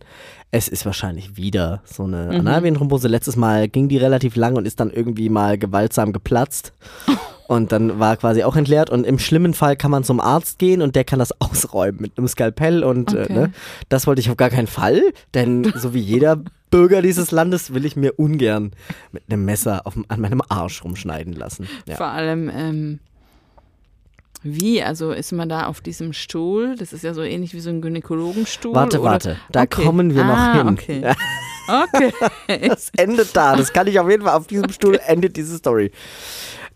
Es 0.51 0.67
ist 0.67 0.85
wahrscheinlich 0.85 1.37
wieder 1.37 1.81
so 1.85 2.03
eine 2.03 2.25
Mhm. 2.25 2.39
Analvenenthrombose. 2.41 3.07
Letztes 3.07 3.35
Mal 3.35 3.67
ging 3.67 3.89
die 3.89 3.97
relativ 3.97 4.35
lang 4.35 4.57
und 4.57 4.67
ist 4.67 4.79
dann 4.79 4.91
irgendwie 4.91 5.27
mal 5.29 5.57
gewaltsam 5.57 6.13
geplatzt. 6.13 6.73
Und 7.51 7.73
dann 7.73 7.99
war 7.99 8.15
quasi 8.15 8.43
auch 8.43 8.55
entleert. 8.55 8.89
Und 8.89 9.05
im 9.05 9.19
schlimmen 9.19 9.53
Fall 9.53 9.75
kann 9.75 9.91
man 9.91 10.05
zum 10.05 10.21
Arzt 10.21 10.57
gehen 10.57 10.81
und 10.81 10.95
der 10.95 11.03
kann 11.03 11.19
das 11.19 11.33
ausräumen 11.41 11.99
mit 11.99 12.17
einem 12.17 12.29
Skalpell. 12.29 12.81
Und 12.85 13.13
äh, 13.13 13.23
Okay. 13.23 13.33
ne, 13.33 13.51
das 13.89 14.07
wollte 14.07 14.21
ich 14.21 14.29
auf 14.29 14.37
gar 14.37 14.49
keinen 14.49 14.67
Fall. 14.67 15.01
Denn 15.33 15.69
so 15.75 15.93
wie 15.93 15.99
jeder 15.99 16.39
Bürger 16.69 17.01
dieses 17.01 17.31
Landes 17.31 17.73
will 17.73 17.83
ich 17.83 17.97
mir 17.97 18.17
ungern 18.17 18.71
mit 19.11 19.23
einem 19.29 19.43
Messer 19.43 19.85
auf, 19.85 19.95
an 20.07 20.21
meinem 20.21 20.41
Arsch 20.47 20.81
rumschneiden 20.81 21.33
lassen. 21.33 21.67
Ja. 21.87 21.97
Vor 21.97 22.07
allem, 22.07 22.49
ähm, 22.49 22.99
wie? 24.43 24.81
Also 24.81 25.11
ist 25.11 25.33
man 25.33 25.49
da 25.49 25.65
auf 25.67 25.81
diesem 25.81 26.13
Stuhl? 26.13 26.75
Das 26.77 26.93
ist 26.93 27.03
ja 27.03 27.13
so 27.13 27.21
ähnlich 27.21 27.53
wie 27.53 27.59
so 27.59 27.69
ein 27.69 27.81
Gynäkologenstuhl. 27.81 28.73
Warte, 28.73 29.01
oder? 29.01 29.11
warte. 29.11 29.37
Da 29.51 29.63
Okay. 29.63 29.83
kommen 29.83 30.15
wir 30.15 30.23
noch 30.23 30.37
Ah, 30.37 30.53
hin. 30.57 30.67
Okay. 30.69 31.01
Ja. 31.01 31.15
okay. 31.83 32.13
Das 32.69 32.91
endet 32.97 33.35
da. 33.35 33.55
Das 33.57 33.71
kann 33.73 33.87
ich 33.87 33.99
auf 33.99 34.09
jeden 34.09 34.23
Fall. 34.23 34.37
Auf 34.37 34.47
diesem 34.47 34.71
Stuhl 34.71 34.99
endet 35.05 35.35
diese 35.37 35.57
Story. 35.57 35.91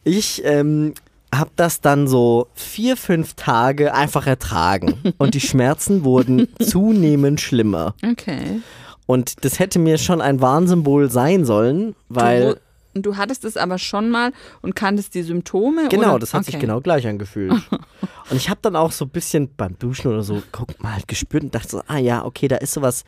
Ich 0.05 0.43
ähm, 0.45 0.93
habe 1.33 1.49
das 1.55 1.81
dann 1.81 2.07
so 2.07 2.47
vier, 2.53 2.95
fünf 2.95 3.33
Tage 3.33 3.93
einfach 3.93 4.27
ertragen. 4.27 4.95
Und 5.17 5.33
die 5.33 5.41
Schmerzen 5.41 6.03
wurden 6.03 6.47
zunehmend 6.59 7.41
schlimmer. 7.41 7.95
Okay. 8.07 8.61
Und 9.07 9.43
das 9.43 9.59
hätte 9.59 9.79
mir 9.79 9.97
schon 9.97 10.21
ein 10.21 10.41
Warnsymbol 10.41 11.11
sein 11.11 11.45
sollen, 11.45 11.95
weil. 12.09 12.59
du, 12.93 13.01
du 13.01 13.17
hattest 13.17 13.45
es 13.45 13.57
aber 13.57 13.77
schon 13.77 14.09
mal 14.09 14.31
und 14.61 14.75
kanntest 14.75 15.13
die 15.13 15.21
Symptome? 15.21 15.89
Genau, 15.89 16.11
oder? 16.11 16.19
das 16.19 16.33
hat 16.33 16.45
sich 16.45 16.55
Okay. 16.55 16.65
genau 16.65 16.81
gleich 16.81 17.05
angefühlt. 17.05 17.51
und 18.29 18.37
ich 18.37 18.49
habe 18.49 18.59
dann 18.63 18.75
auch 18.75 18.91
so 18.91 19.05
ein 19.05 19.09
bisschen 19.09 19.49
beim 19.57 19.77
Duschen 19.77 20.11
oder 20.11 20.23
so, 20.23 20.41
guck 20.51 20.81
mal, 20.81 20.93
halt 20.93 21.07
gespürt 21.07 21.43
und 21.43 21.53
dachte 21.53 21.69
so, 21.69 21.81
ah 21.87 21.97
ja, 21.97 22.25
okay, 22.25 22.47
da 22.47 22.55
ist 22.57 22.73
sowas 22.73 23.03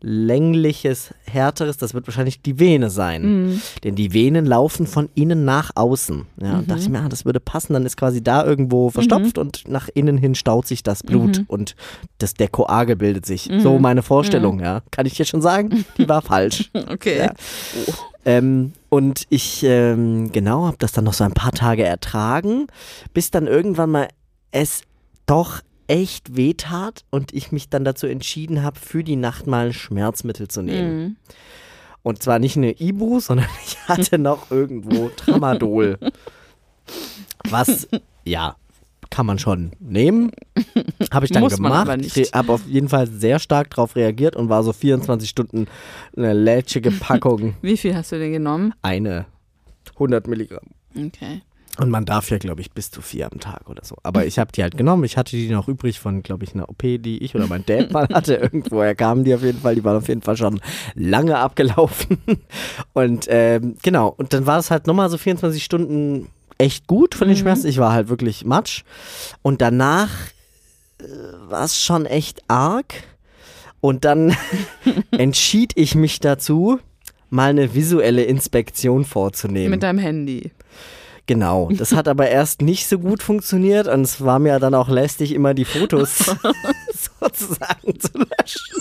längliches, 0.00 1.14
härteres, 1.24 1.76
das 1.78 1.94
wird 1.94 2.06
wahrscheinlich 2.06 2.42
die 2.42 2.58
Vene 2.58 2.90
sein. 2.90 3.22
Mhm. 3.50 3.60
Denn 3.84 3.94
die 3.94 4.12
Venen 4.12 4.46
laufen 4.46 4.86
von 4.86 5.08
innen 5.14 5.44
nach 5.44 5.70
außen. 5.74 6.26
Ja, 6.42 6.58
und 6.58 6.70
dachte 6.70 6.82
ich 6.82 6.88
mir, 6.88 7.00
ah, 7.00 7.08
das 7.08 7.24
würde 7.24 7.40
passen, 7.40 7.72
dann 7.72 7.86
ist 7.86 7.96
quasi 7.96 8.22
da 8.22 8.44
irgendwo 8.44 8.90
verstopft 8.90 9.38
und 9.38 9.68
nach 9.68 9.88
innen 9.94 10.18
hin 10.18 10.34
staut 10.34 10.66
sich 10.66 10.82
das 10.82 11.02
Blut 11.02 11.38
Mhm. 11.38 11.44
und 11.48 11.76
das, 12.18 12.34
der 12.34 12.48
Koagel 12.48 12.96
bildet 12.96 13.26
sich. 13.26 13.50
So 13.58 13.78
meine 13.78 14.02
Vorstellung, 14.02 14.60
ja. 14.60 14.82
Kann 14.90 15.06
ich 15.06 15.14
dir 15.14 15.24
schon 15.24 15.42
sagen, 15.42 15.84
die 15.98 16.08
war 16.08 16.22
falsch. 16.22 16.70
Okay. 16.88 17.18
Ja. 17.18 17.32
Ähm, 18.24 18.72
und 18.88 19.24
ich, 19.28 19.62
ähm, 19.64 20.30
genau, 20.32 20.66
habe 20.66 20.76
das 20.78 20.92
dann 20.92 21.04
noch 21.04 21.14
so 21.14 21.24
ein 21.24 21.32
paar 21.32 21.52
Tage 21.52 21.84
ertragen, 21.84 22.66
bis 23.12 23.30
dann 23.30 23.46
irgendwann 23.46 23.90
mal 23.90 24.08
es 24.52 24.82
doch 25.26 25.60
echt 25.88 26.36
wehtat 26.36 27.04
und 27.10 27.32
ich 27.32 27.52
mich 27.52 27.68
dann 27.68 27.84
dazu 27.84 28.06
entschieden 28.06 28.62
habe, 28.62 28.78
für 28.78 29.04
die 29.04 29.16
Nacht 29.16 29.46
mal 29.46 29.66
ein 29.66 29.72
Schmerzmittel 29.72 30.48
zu 30.48 30.62
nehmen. 30.62 30.98
Mhm. 30.98 31.16
Und 32.02 32.22
zwar 32.22 32.38
nicht 32.38 32.56
eine 32.56 32.72
Ibu, 32.80 33.20
sondern 33.20 33.48
ich 33.64 33.78
hatte 33.88 34.18
noch 34.18 34.50
irgendwo 34.50 35.08
Tramadol. 35.08 35.98
Was, 37.48 37.88
ja, 38.24 38.56
kann 39.10 39.26
man 39.26 39.38
schon 39.38 39.72
nehmen. 39.80 40.30
Habe 41.12 41.26
ich 41.26 41.32
dann 41.32 41.42
Muss 41.42 41.56
gemacht. 41.56 41.88
habe 42.32 42.52
auf 42.52 42.66
jeden 42.66 42.88
Fall 42.88 43.06
sehr 43.06 43.38
stark 43.38 43.70
darauf 43.70 43.96
reagiert 43.96 44.36
und 44.36 44.48
war 44.48 44.62
so 44.62 44.72
24 44.72 45.28
Stunden 45.28 45.66
eine 46.16 46.32
lätschige 46.32 46.90
Packung. 46.90 47.54
Wie 47.62 47.76
viel 47.76 47.94
hast 47.94 48.12
du 48.12 48.18
denn 48.18 48.32
genommen? 48.32 48.74
Eine 48.82 49.26
100 49.94 50.26
Milligramm. 50.26 50.66
Okay. 50.96 51.42
Und 51.78 51.90
man 51.90 52.04
darf 52.06 52.30
ja, 52.30 52.38
glaube 52.38 52.60
ich, 52.62 52.70
bis 52.72 52.90
zu 52.90 53.02
vier 53.02 53.30
am 53.30 53.38
Tag 53.38 53.68
oder 53.68 53.84
so. 53.84 53.96
Aber 54.02 54.24
ich 54.24 54.38
habe 54.38 54.50
die 54.52 54.62
halt 54.62 54.76
genommen. 54.78 55.04
Ich 55.04 55.16
hatte 55.16 55.36
die 55.36 55.48
noch 55.50 55.68
übrig 55.68 56.00
von, 56.00 56.22
glaube 56.22 56.44
ich, 56.44 56.54
einer 56.54 56.68
OP, 56.68 56.80
die 56.82 57.18
ich 57.22 57.34
oder 57.34 57.46
mein 57.46 57.66
Dad 57.66 57.90
mal 57.92 58.08
hatte. 58.12 58.34
Irgendwoher 58.42 58.94
kamen 58.94 59.24
die 59.24 59.34
auf 59.34 59.42
jeden 59.42 59.60
Fall. 59.60 59.74
Die 59.74 59.84
waren 59.84 59.96
auf 59.96 60.08
jeden 60.08 60.22
Fall 60.22 60.36
schon 60.36 60.60
lange 60.94 61.38
abgelaufen. 61.38 62.18
Und 62.94 63.26
ähm, 63.28 63.76
genau. 63.82 64.08
Und 64.16 64.32
dann 64.32 64.46
war 64.46 64.58
es 64.58 64.70
halt 64.70 64.86
nochmal 64.86 65.10
so 65.10 65.18
24 65.18 65.62
Stunden 65.62 66.28
echt 66.58 66.86
gut 66.86 67.14
von 67.14 67.28
den 67.28 67.36
Mhm. 67.36 67.40
Schmerzen. 67.40 67.66
Ich 67.68 67.78
war 67.78 67.92
halt 67.92 68.08
wirklich 68.08 68.44
matsch. 68.46 68.82
Und 69.42 69.60
danach 69.60 70.08
äh, 71.00 71.04
war 71.48 71.64
es 71.64 71.78
schon 71.82 72.06
echt 72.06 72.42
arg. 72.48 72.94
Und 73.82 74.04
dann 74.06 74.34
entschied 75.10 75.72
ich 75.76 75.94
mich 75.94 76.20
dazu, 76.20 76.78
mal 77.28 77.50
eine 77.50 77.74
visuelle 77.74 78.22
Inspektion 78.24 79.04
vorzunehmen. 79.04 79.70
Mit 79.72 79.82
deinem 79.82 79.98
Handy. 79.98 80.52
Genau, 81.26 81.68
das 81.72 81.92
hat 81.92 82.06
aber 82.06 82.28
erst 82.28 82.62
nicht 82.62 82.86
so 82.86 83.00
gut 83.00 83.20
funktioniert 83.20 83.88
und 83.88 84.02
es 84.02 84.20
war 84.20 84.38
mir 84.38 84.60
dann 84.60 84.74
auch 84.74 84.88
lästig, 84.88 85.32
immer 85.32 85.54
die 85.54 85.64
Fotos 85.64 86.18
sozusagen 87.20 87.98
zu 87.98 88.10
löschen. 88.18 88.76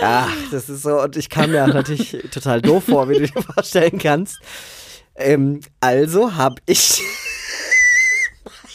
Ja, 0.00 0.28
das 0.52 0.68
ist 0.68 0.82
so, 0.82 1.02
und 1.02 1.16
ich 1.16 1.28
kam 1.28 1.50
mir 1.50 1.64
auch 1.64 1.74
natürlich 1.74 2.16
total 2.30 2.62
doof 2.62 2.84
vor, 2.84 3.08
wie 3.08 3.14
du 3.14 3.26
dir 3.26 3.42
vorstellen 3.42 3.98
kannst. 3.98 4.38
Ähm, 5.16 5.60
also 5.80 6.34
habe 6.36 6.56
ich. 6.66 7.02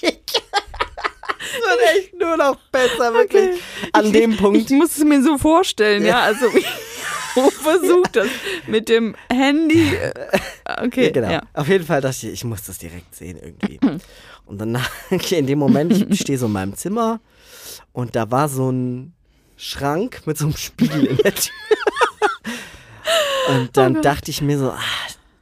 Es 1.39 1.53
wird 1.61 1.97
echt 1.97 2.19
nur 2.19 2.37
noch 2.37 2.55
besser, 2.71 3.13
wirklich. 3.13 3.59
An 3.93 4.11
dem 4.11 4.35
Punkt. 4.37 4.57
Ich 4.59 4.69
muss 4.77 4.97
es 4.97 5.03
mir 5.03 5.21
so 5.23 5.37
vorstellen, 5.37 6.03
ja. 6.03 6.09
Ja. 6.09 6.21
Also 6.23 6.45
ich 6.55 6.65
versucht 7.61 8.15
das 8.15 8.27
mit 8.67 8.89
dem 8.89 9.15
Handy. 9.31 9.95
äh, 9.95 10.11
Okay, 10.85 11.05
Ja, 11.05 11.11
genau. 11.11 11.29
ja. 11.31 11.41
Auf 11.53 11.67
jeden 11.67 11.85
Fall 11.85 12.01
dachte 12.01 12.27
ich, 12.27 12.33
ich 12.33 12.43
muss 12.43 12.63
das 12.63 12.77
direkt 12.77 13.15
sehen 13.15 13.37
irgendwie. 13.41 13.79
Und 14.45 14.57
dann 14.59 14.77
in 15.29 15.47
dem 15.47 15.59
Moment, 15.59 16.11
ich 16.11 16.19
stehe 16.21 16.37
so 16.37 16.45
in 16.47 16.51
meinem 16.51 16.75
Zimmer 16.75 17.19
und 17.93 18.15
da 18.15 18.29
war 18.31 18.49
so 18.49 18.71
ein 18.71 19.13
Schrank 19.57 20.21
mit 20.25 20.37
so 20.37 20.45
einem 20.45 20.55
Spiegel 20.57 21.05
in 21.05 21.17
der 21.17 21.35
Tür. 21.35 21.51
Und 23.49 23.75
dann 23.77 24.01
dachte 24.03 24.29
ich 24.29 24.41
mir 24.43 24.59
so, 24.59 24.69
ah, 24.69 24.79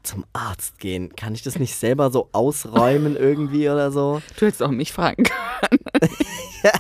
zum 0.08 0.26
Arzt 0.34 0.80
gehen. 0.80 1.16
Kann 1.16 1.34
ich 1.36 1.44
das 1.44 1.60
nicht 1.60 1.76
selber 1.76 2.10
so 2.12 2.30
ausräumen 2.32 3.16
irgendwie 3.16 3.70
oder 3.70 3.92
so? 3.92 4.22
Du 4.40 4.46
hättest 4.46 4.64
auch 4.64 4.72
mich 4.72 4.92
fragen 4.94 5.24
können. 5.24 6.12
ja, 6.64 6.72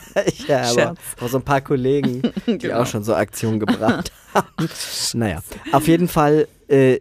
ja 0.47 0.71
aber 0.71 0.95
auch 1.21 1.27
so 1.29 1.37
ein 1.37 1.43
paar 1.43 1.61
Kollegen, 1.61 2.21
die 2.47 2.57
Genau. 2.57 2.81
auch 2.81 2.87
schon 2.87 3.03
so 3.03 3.13
Aktionen 3.15 3.59
gebracht 3.59 4.11
haben. 4.33 4.69
Naja, 5.13 5.41
auf 5.71 5.87
jeden 5.87 6.07
Fall, 6.07 6.47
äh, 6.67 6.99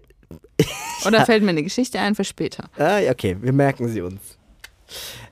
Oder 1.06 1.24
fällt 1.24 1.42
mir 1.42 1.50
eine 1.50 1.62
Geschichte 1.62 1.98
ein 2.00 2.14
für 2.14 2.24
später? 2.24 2.68
ah, 2.78 2.98
okay, 3.10 3.36
wir 3.40 3.52
merken 3.52 3.88
sie 3.88 4.00
uns. 4.00 4.20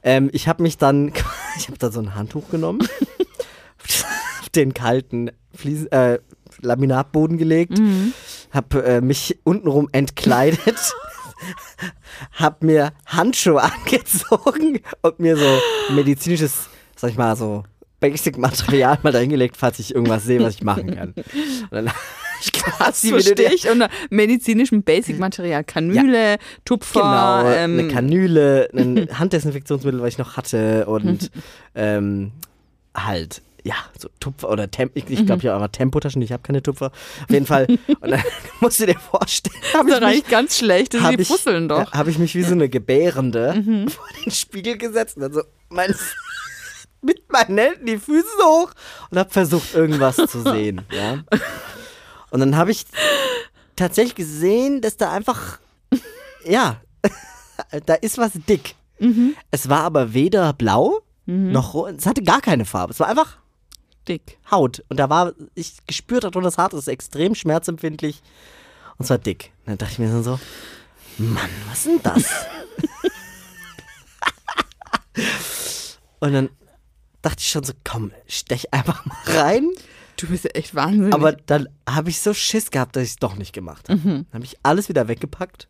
Ähm, 0.02 0.30
ich 0.32 0.48
habe 0.48 0.62
mich 0.62 0.78
dann, 0.78 1.12
ich 1.56 1.68
habe 1.68 1.78
da 1.78 1.90
so 1.90 2.00
ein 2.00 2.14
Handtuch 2.14 2.50
genommen, 2.50 2.86
auf 4.40 4.48
den 4.54 4.74
kalten 4.74 5.30
Fliesen, 5.54 5.90
äh, 5.92 6.18
Laminatboden 6.62 7.38
gelegt, 7.38 7.80
habe 8.50 8.84
äh, 8.84 9.00
mich 9.00 9.38
untenrum 9.44 9.88
entkleidet, 9.92 10.94
habe 12.32 12.66
mir 12.66 12.92
Handschuhe 13.06 13.62
angezogen 13.62 14.80
und 15.02 15.18
mir 15.20 15.36
so 15.36 15.58
medizinisches, 15.94 16.68
sag 16.96 17.10
ich 17.10 17.16
mal, 17.16 17.36
so 17.36 17.64
Basic-Material 18.00 18.98
mal 19.02 19.12
dahingelegt, 19.12 19.56
falls 19.56 19.78
ich 19.78 19.94
irgendwas 19.94 20.24
sehe, 20.24 20.40
was 20.42 20.56
ich 20.56 20.62
machen 20.62 20.94
kann. 20.94 21.14
Und 21.14 21.72
dann 21.72 21.90
ich 22.42 22.52
quasi 22.52 23.08
So 23.08 23.16
wie 23.16 23.22
du 23.22 23.34
dir- 23.34 23.44
stehe 23.46 23.54
ich 23.54 23.70
unter 23.70 23.88
medizinischem 24.10 24.82
Basic-Material. 24.82 25.64
Kanüle, 25.64 26.36
Tupfer, 26.66 27.00
Genau, 27.00 27.50
ähm, 27.50 27.78
eine 27.78 27.88
Kanüle, 27.88 28.68
ein 28.74 29.08
Handdesinfektionsmittel, 29.18 30.02
was 30.02 30.08
ich 30.08 30.18
noch 30.18 30.36
hatte 30.36 30.84
und 30.86 31.30
ähm, 31.74 32.32
halt, 32.94 33.40
ja, 33.64 33.76
so 33.98 34.08
Tupfer 34.20 34.50
oder 34.50 34.70
Temp, 34.70 34.92
ich, 34.94 35.08
ich 35.08 35.24
glaube 35.24 35.42
ja 35.42 35.56
aber 35.56 35.72
Tempotaschen, 35.72 36.20
ich 36.20 36.32
habe 36.32 36.42
keine 36.42 36.62
Tupfer. 36.62 36.92
Auf 37.22 37.30
jeden 37.30 37.46
Fall. 37.46 37.66
Und 38.00 38.10
dann 38.10 38.22
musst 38.60 38.78
du 38.78 38.86
dir 38.86 38.98
vorstellen, 38.98 39.56
habe 39.72 39.88
das 39.88 39.98
ich 39.98 40.04
mich, 40.04 40.14
reicht 40.14 40.28
ganz 40.28 40.58
schlecht, 40.58 41.00
hab 41.00 41.16
die 41.16 41.22
ich, 41.22 41.28
puzzeln 41.28 41.68
doch. 41.68 41.90
habe 41.92 42.10
ich 42.10 42.18
mich 42.18 42.34
wie 42.34 42.42
so 42.42 42.52
eine 42.52 42.68
Gebärende 42.68 43.54
vor 43.88 44.06
den 44.24 44.30
Spiegel 44.30 44.76
gesetzt 44.76 45.16
und 45.16 45.22
dann 45.22 45.32
so 45.32 45.42
mein, 45.70 45.94
mit 47.00 47.32
meinen 47.32 47.56
Händen 47.56 47.86
die 47.86 47.98
Füße 47.98 48.26
hoch 48.44 48.72
und 49.10 49.18
habe 49.18 49.30
versucht, 49.30 49.74
irgendwas 49.74 50.16
zu 50.16 50.42
sehen. 50.42 50.82
Ja. 50.90 51.24
Und 52.30 52.40
dann 52.40 52.56
habe 52.56 52.70
ich 52.70 52.84
tatsächlich 53.76 54.14
gesehen, 54.14 54.82
dass 54.82 54.98
da 54.98 55.10
einfach, 55.10 55.58
ja, 56.44 56.82
da 57.86 57.94
ist 57.94 58.18
was 58.18 58.32
dick. 58.46 58.74
Es 59.50 59.68
war 59.68 59.80
aber 59.80 60.12
weder 60.12 60.52
blau 60.52 61.00
noch 61.26 61.74
rot, 61.74 61.94
es 61.96 62.06
hatte 62.06 62.22
gar 62.22 62.40
keine 62.40 62.64
Farbe. 62.64 62.92
Es 62.92 63.00
war 63.00 63.08
einfach 63.08 63.38
Dick. 64.08 64.38
Haut. 64.50 64.84
Und 64.88 64.98
da 64.98 65.08
war, 65.08 65.32
ich 65.54 65.76
gespürt 65.86 66.24
hat, 66.24 66.36
das 66.36 66.58
Hart 66.58 66.74
ist 66.74 66.88
extrem 66.88 67.34
schmerzempfindlich 67.34 68.22
und 68.98 69.06
zwar 69.06 69.18
dick. 69.18 69.52
Und 69.60 69.70
dann 69.70 69.78
dachte 69.78 69.92
ich 69.92 69.98
mir 69.98 70.08
dann 70.08 70.22
so, 70.22 70.38
Mann, 71.18 71.50
was 71.68 71.78
ist 71.78 71.86
denn 71.86 72.00
das? 72.02 72.24
und 76.20 76.32
dann 76.32 76.48
dachte 77.22 77.38
ich 77.40 77.48
schon 77.48 77.64
so, 77.64 77.72
komm, 77.84 78.12
stech 78.26 78.72
einfach 78.72 79.04
mal 79.04 79.16
rein. 79.26 79.70
Du 80.16 80.28
bist 80.28 80.44
ja 80.44 80.50
echt 80.50 80.74
wahnsinnig. 80.74 81.12
Aber 81.12 81.32
dann 81.32 81.68
habe 81.88 82.10
ich 82.10 82.20
so 82.20 82.34
Schiss 82.34 82.70
gehabt, 82.70 82.94
dass 82.96 83.02
ich 83.02 83.10
es 83.10 83.16
doch 83.16 83.34
nicht 83.36 83.52
gemacht 83.52 83.88
habe. 83.88 84.00
Dann 84.00 84.26
habe 84.32 84.44
ich 84.44 84.56
alles 84.62 84.88
wieder 84.88 85.08
weggepackt 85.08 85.68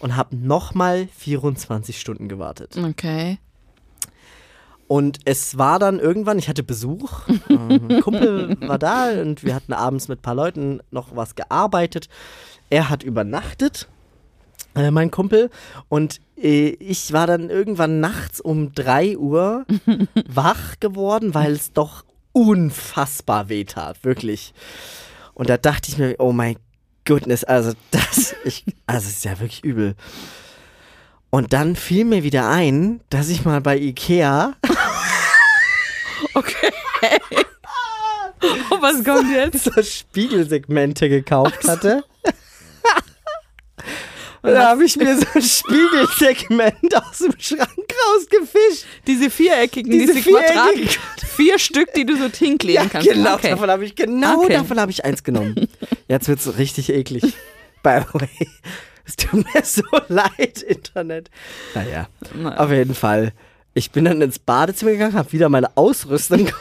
und 0.00 0.16
habe 0.16 0.34
nochmal 0.36 1.08
24 1.16 2.00
Stunden 2.00 2.28
gewartet. 2.28 2.76
okay. 2.76 3.38
Und 4.90 5.20
es 5.24 5.56
war 5.56 5.78
dann 5.78 6.00
irgendwann, 6.00 6.40
ich 6.40 6.48
hatte 6.48 6.64
Besuch, 6.64 7.28
ein 7.48 8.00
Kumpel 8.00 8.56
war 8.60 8.76
da 8.76 9.12
und 9.20 9.44
wir 9.44 9.54
hatten 9.54 9.72
abends 9.72 10.08
mit 10.08 10.18
ein 10.18 10.22
paar 10.22 10.34
Leuten 10.34 10.80
noch 10.90 11.14
was 11.14 11.36
gearbeitet. 11.36 12.08
Er 12.70 12.90
hat 12.90 13.04
übernachtet, 13.04 13.86
äh, 14.74 14.90
mein 14.90 15.12
Kumpel, 15.12 15.48
und 15.88 16.20
äh, 16.36 16.70
ich 16.70 17.12
war 17.12 17.28
dann 17.28 17.50
irgendwann 17.50 18.00
nachts 18.00 18.40
um 18.40 18.74
3 18.74 19.16
Uhr 19.16 19.64
wach 20.28 20.80
geworden, 20.80 21.34
weil 21.34 21.52
es 21.52 21.72
doch 21.72 22.04
unfassbar 22.32 23.48
wehtat, 23.48 24.02
wirklich. 24.02 24.54
Und 25.34 25.50
da 25.50 25.56
dachte 25.56 25.88
ich 25.92 25.98
mir, 25.98 26.16
oh 26.18 26.32
mein 26.32 26.56
Goodness, 27.04 27.44
also 27.44 27.74
das, 27.92 28.34
ich, 28.44 28.64
also 28.88 29.06
es 29.06 29.18
ist 29.18 29.24
ja 29.24 29.38
wirklich 29.38 29.62
übel. 29.62 29.94
Und 31.30 31.52
dann 31.52 31.76
fiel 31.76 32.04
mir 32.04 32.22
wieder 32.24 32.48
ein, 32.48 33.00
dass 33.10 33.28
ich 33.28 33.44
mal 33.44 33.60
bei 33.60 33.78
Ikea 33.78 34.54
Okay. 36.34 36.70
oh, 38.70 38.76
was 38.80 39.02
kommt 39.04 39.32
jetzt? 39.32 39.64
so 39.64 39.82
Spiegelsegmente 39.82 41.08
gekauft 41.08 41.66
hatte. 41.66 42.04
Und 44.42 44.52
da 44.52 44.68
habe 44.70 44.84
ich 44.84 44.96
mir 44.96 45.18
so 45.18 45.26
ein 45.34 45.42
Spiegelsegment 45.42 46.94
aus 46.96 47.18
dem 47.18 47.34
Schrank 47.38 47.68
rausgefischt. 48.14 48.86
Diese 49.06 49.28
viereckigen, 49.28 49.90
Diese 49.92 50.14
diese, 50.14 50.30
viereckigen- 50.30 50.98
vier 51.36 51.58
Stück, 51.58 51.92
die 51.94 52.06
du 52.06 52.16
so 52.16 52.28
hinkleben 52.30 52.84
Ja, 52.84 52.88
kannst. 52.88 53.06
genau, 53.08 53.34
Okay. 53.34 53.50
davon 53.50 53.70
habe 53.70 53.84
ich 53.84 53.94
genau 53.94 54.42
Okay. 54.44 54.54
davon 54.54 54.80
habe 54.80 54.90
ich 54.92 55.04
eins 55.04 55.22
genommen. 55.24 55.68
Jetzt 56.08 56.28
wird's 56.28 56.56
richtig 56.56 56.88
eklig. 56.90 57.22
By 57.82 58.00
the 58.12 58.20
way, 58.20 58.48
es 59.10 59.16
tut 59.16 59.44
mir 59.54 59.62
so 59.64 59.82
leid, 60.08 60.62
Internet. 60.62 61.30
Naja, 61.74 62.08
Naja. 62.34 62.56
auf 62.58 62.70
jeden 62.70 62.94
Fall. 62.94 63.32
Ich 63.74 63.90
bin 63.90 64.04
dann 64.04 64.20
ins 64.20 64.38
Badezimmer 64.38 64.92
gegangen, 64.92 65.14
habe 65.14 65.32
wieder 65.32 65.48
meine 65.48 65.76
Ausrüstung 65.76 66.38
geholt, 66.46 66.54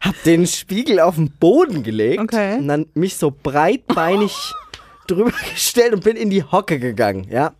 habe 0.00 0.16
den 0.24 0.46
Spiegel 0.46 0.98
auf 1.00 1.14
den 1.16 1.30
Boden 1.30 1.82
gelegt 1.82 2.20
Okay. 2.20 2.56
und 2.58 2.68
dann 2.68 2.86
mich 2.94 3.16
so 3.16 3.30
breitbeinig 3.30 4.32
drüber 5.06 5.32
gestellt 5.52 5.92
und 5.94 6.04
bin 6.04 6.16
in 6.16 6.30
die 6.30 6.42
Hocke 6.42 6.78
gegangen, 6.78 7.26
ja. 7.30 7.52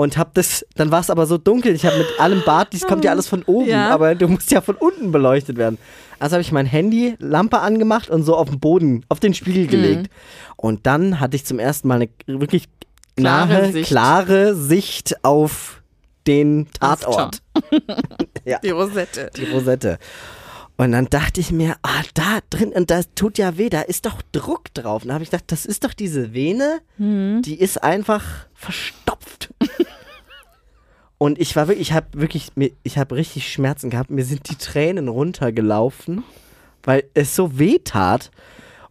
Und 0.00 0.16
hab 0.16 0.32
das, 0.34 0.64
dann 0.76 0.92
war 0.92 1.00
es 1.00 1.10
aber 1.10 1.26
so 1.26 1.38
dunkel, 1.38 1.74
ich 1.74 1.84
habe 1.84 1.98
mit 1.98 2.06
allem 2.20 2.42
Bad, 2.46 2.72
dies 2.72 2.86
kommt 2.86 3.04
ja 3.04 3.10
alles 3.10 3.26
von 3.26 3.42
oben, 3.42 3.68
Ja. 3.68 3.90
aber 3.90 4.14
du 4.14 4.28
musst 4.28 4.48
ja 4.52 4.60
von 4.60 4.76
unten 4.76 5.10
beleuchtet 5.10 5.56
werden. 5.56 5.76
Also 6.20 6.34
habe 6.34 6.40
ich 6.42 6.52
mein 6.52 6.66
Handy, 6.66 7.16
Lampe 7.18 7.58
angemacht 7.58 8.08
und 8.08 8.22
so 8.22 8.36
auf 8.36 8.48
den 8.48 8.60
Boden, 8.60 9.04
auf 9.08 9.18
den 9.18 9.34
Spiegel 9.34 9.64
Mhm. 9.64 9.68
gelegt. 9.70 10.10
Und 10.56 10.86
dann 10.86 11.18
hatte 11.18 11.34
ich 11.34 11.44
zum 11.44 11.58
ersten 11.58 11.88
Mal 11.88 11.96
eine 11.96 12.08
wirklich 12.40 12.66
Klare 13.16 13.52
nahe, 13.54 13.72
Sicht. 13.72 13.88
klare 13.88 14.54
Sicht 14.54 15.24
auf 15.24 15.82
den 16.28 16.68
Tatort. 16.78 17.42
ja, 18.44 18.60
Die 18.60 18.70
Rosette. 18.70 19.30
die 19.36 19.46
Rosette. 19.46 19.98
Und 20.80 20.92
dann 20.92 21.06
dachte 21.06 21.40
ich 21.40 21.50
mir, 21.50 21.74
ah, 21.82 22.02
da 22.14 22.38
drin, 22.50 22.68
und 22.70 22.88
das 22.88 23.12
tut 23.16 23.36
ja 23.36 23.58
weh, 23.58 23.68
da 23.68 23.80
ist 23.80 24.06
doch 24.06 24.22
Druck 24.30 24.72
drauf. 24.74 25.02
Und 25.02 25.08
da 25.08 25.14
habe 25.14 25.24
ich 25.24 25.30
gedacht, 25.30 25.50
das 25.50 25.66
ist 25.66 25.82
doch 25.82 25.92
diese 25.92 26.32
Vene, 26.32 26.78
die 27.42 27.58
ist 27.58 27.82
einfach 27.82 28.46
verstopft. 28.54 29.52
und 31.18 31.40
ich 31.40 31.56
war 31.56 31.66
wirklich, 31.66 31.88
ich 31.88 31.94
habe 31.94 32.06
wirklich, 32.12 32.52
ich 32.84 32.96
habe 32.96 33.16
richtig 33.16 33.52
Schmerzen 33.52 33.90
gehabt. 33.90 34.10
Mir 34.10 34.24
sind 34.24 34.48
die 34.48 34.54
Tränen 34.54 35.08
runtergelaufen, 35.08 36.22
weil 36.84 37.02
es 37.12 37.34
so 37.34 37.58
weh 37.58 37.80
tat. 37.82 38.30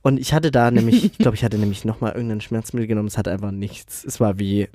Und 0.01 0.19
ich 0.19 0.33
hatte 0.33 0.51
da 0.51 0.71
nämlich, 0.71 1.05
ich 1.05 1.17
glaube, 1.17 1.35
ich 1.35 1.45
hatte 1.45 1.57
nämlich 1.57 1.85
nochmal 1.85 2.11
irgendein 2.11 2.41
Schmerzmittel 2.41 2.87
genommen. 2.87 3.07
Es 3.07 3.17
hatte 3.17 3.31
einfach 3.31 3.51
nichts. 3.51 4.03
Es 4.03 4.19
war 4.19 4.39
wie, 4.39 4.67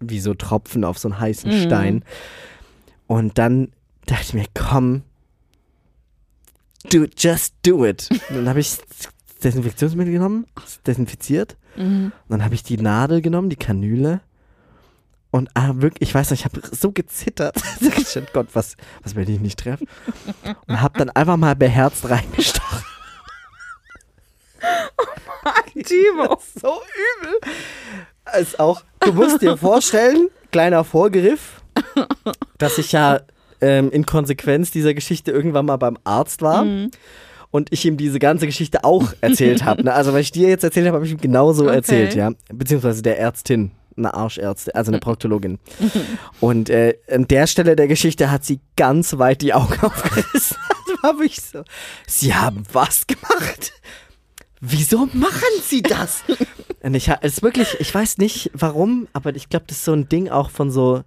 wie 0.00 0.18
so 0.18 0.34
Tropfen 0.34 0.82
auf 0.82 0.98
so 0.98 1.06
einen 1.06 1.20
heißen 1.20 1.52
Stein. 1.52 2.04
Und 3.06 3.38
dann 3.38 3.68
dachte 4.06 4.22
ich 4.24 4.34
mir, 4.34 4.46
komm, 4.52 5.02
do, 6.92 7.06
just 7.16 7.54
do 7.64 7.84
it. 7.84 8.08
Und 8.28 8.36
dann 8.36 8.48
habe 8.48 8.60
ich 8.60 8.78
Desinfektionsmittel 9.42 10.12
genommen, 10.12 10.46
es 10.64 10.82
desinfiziert. 10.82 11.56
Mhm. 11.76 12.12
Und 12.28 12.30
dann 12.30 12.44
habe 12.44 12.54
ich 12.54 12.62
die 12.62 12.78
Nadel 12.78 13.20
genommen, 13.20 13.50
die 13.50 13.56
Kanüle. 13.56 14.20
Und 15.30 15.50
ah, 15.54 15.72
wirklich, 15.74 16.08
ich 16.08 16.14
weiß 16.14 16.30
nicht, 16.30 16.40
ich 16.40 16.44
habe 16.44 16.60
so 16.74 16.92
gezittert. 16.92 17.56
Ich 17.80 18.12
dachte, 18.12 18.32
Gott, 18.32 18.48
was, 18.54 18.76
was 19.02 19.14
wenn 19.14 19.28
ich 19.28 19.40
nicht 19.40 19.58
treffe? 19.58 19.84
Und 20.66 20.80
habe 20.80 20.98
dann 20.98 21.10
einfach 21.10 21.36
mal 21.36 21.54
beherzt 21.54 22.08
reingestochen. 22.08 22.84
Timo. 25.84 26.40
so 26.60 26.80
übel. 27.20 27.40
Ist 28.40 28.58
auch, 28.58 28.82
du 29.00 29.12
musst 29.12 29.42
dir 29.42 29.56
vorstellen, 29.56 30.28
kleiner 30.50 30.84
Vorgriff, 30.84 31.62
dass 32.58 32.78
ich 32.78 32.92
ja 32.92 33.20
ähm, 33.60 33.90
in 33.90 34.06
Konsequenz 34.06 34.70
dieser 34.70 34.94
Geschichte 34.94 35.30
irgendwann 35.30 35.66
mal 35.66 35.76
beim 35.76 35.98
Arzt 36.04 36.42
war. 36.42 36.66
Und 37.52 37.72
ich 37.72 37.84
ihm 37.86 37.96
diese 37.96 38.18
ganze 38.18 38.46
Geschichte 38.46 38.84
auch 38.84 39.12
erzählt 39.20 39.64
habe. 39.64 39.84
Ne? 39.84 39.92
Also, 39.92 40.12
was 40.12 40.20
ich 40.20 40.32
dir 40.32 40.48
jetzt 40.48 40.64
erzählt 40.64 40.86
habe, 40.86 40.96
habe 40.96 41.06
ich 41.06 41.12
ihm 41.12 41.20
genauso 41.20 41.64
Okay. 41.66 41.76
erzählt, 41.76 42.14
ja. 42.14 42.32
Beziehungsweise 42.52 43.02
der 43.02 43.18
Ärztin, 43.18 43.70
eine 43.96 44.12
Arschärztin, 44.12 44.74
also 44.74 44.90
eine 44.90 45.00
Proktologin. 45.00 45.58
Und 46.40 46.68
äh, 46.68 46.98
an 47.10 47.26
der 47.28 47.46
Stelle 47.46 47.74
der 47.76 47.88
Geschichte 47.88 48.30
hat 48.30 48.44
sie 48.44 48.60
ganz 48.76 49.16
weit 49.18 49.40
die 49.42 49.54
Augen 49.54 49.78
aufgerissen. 49.80 50.56
Das 50.88 51.02
war 51.02 51.14
wirklich 51.18 51.40
so. 51.40 51.62
Sie 52.06 52.34
haben 52.34 52.64
was 52.72 53.06
gemacht? 53.06 53.72
Wieso 54.60 55.08
machen 55.12 55.40
sie 55.62 55.82
das? 55.82 56.24
Und 56.82 56.94
ich, 56.94 57.08
es 57.08 57.34
ist 57.34 57.42
wirklich, 57.42 57.76
ich 57.78 57.94
weiß 57.94 58.18
nicht 58.18 58.50
warum, 58.54 59.06
aber 59.12 59.34
ich 59.36 59.48
glaube, 59.48 59.66
das 59.68 59.78
ist 59.78 59.84
so 59.84 59.92
ein 59.92 60.08
Ding 60.08 60.28
auch 60.28 60.50
von 60.50 60.70
so 60.70 61.02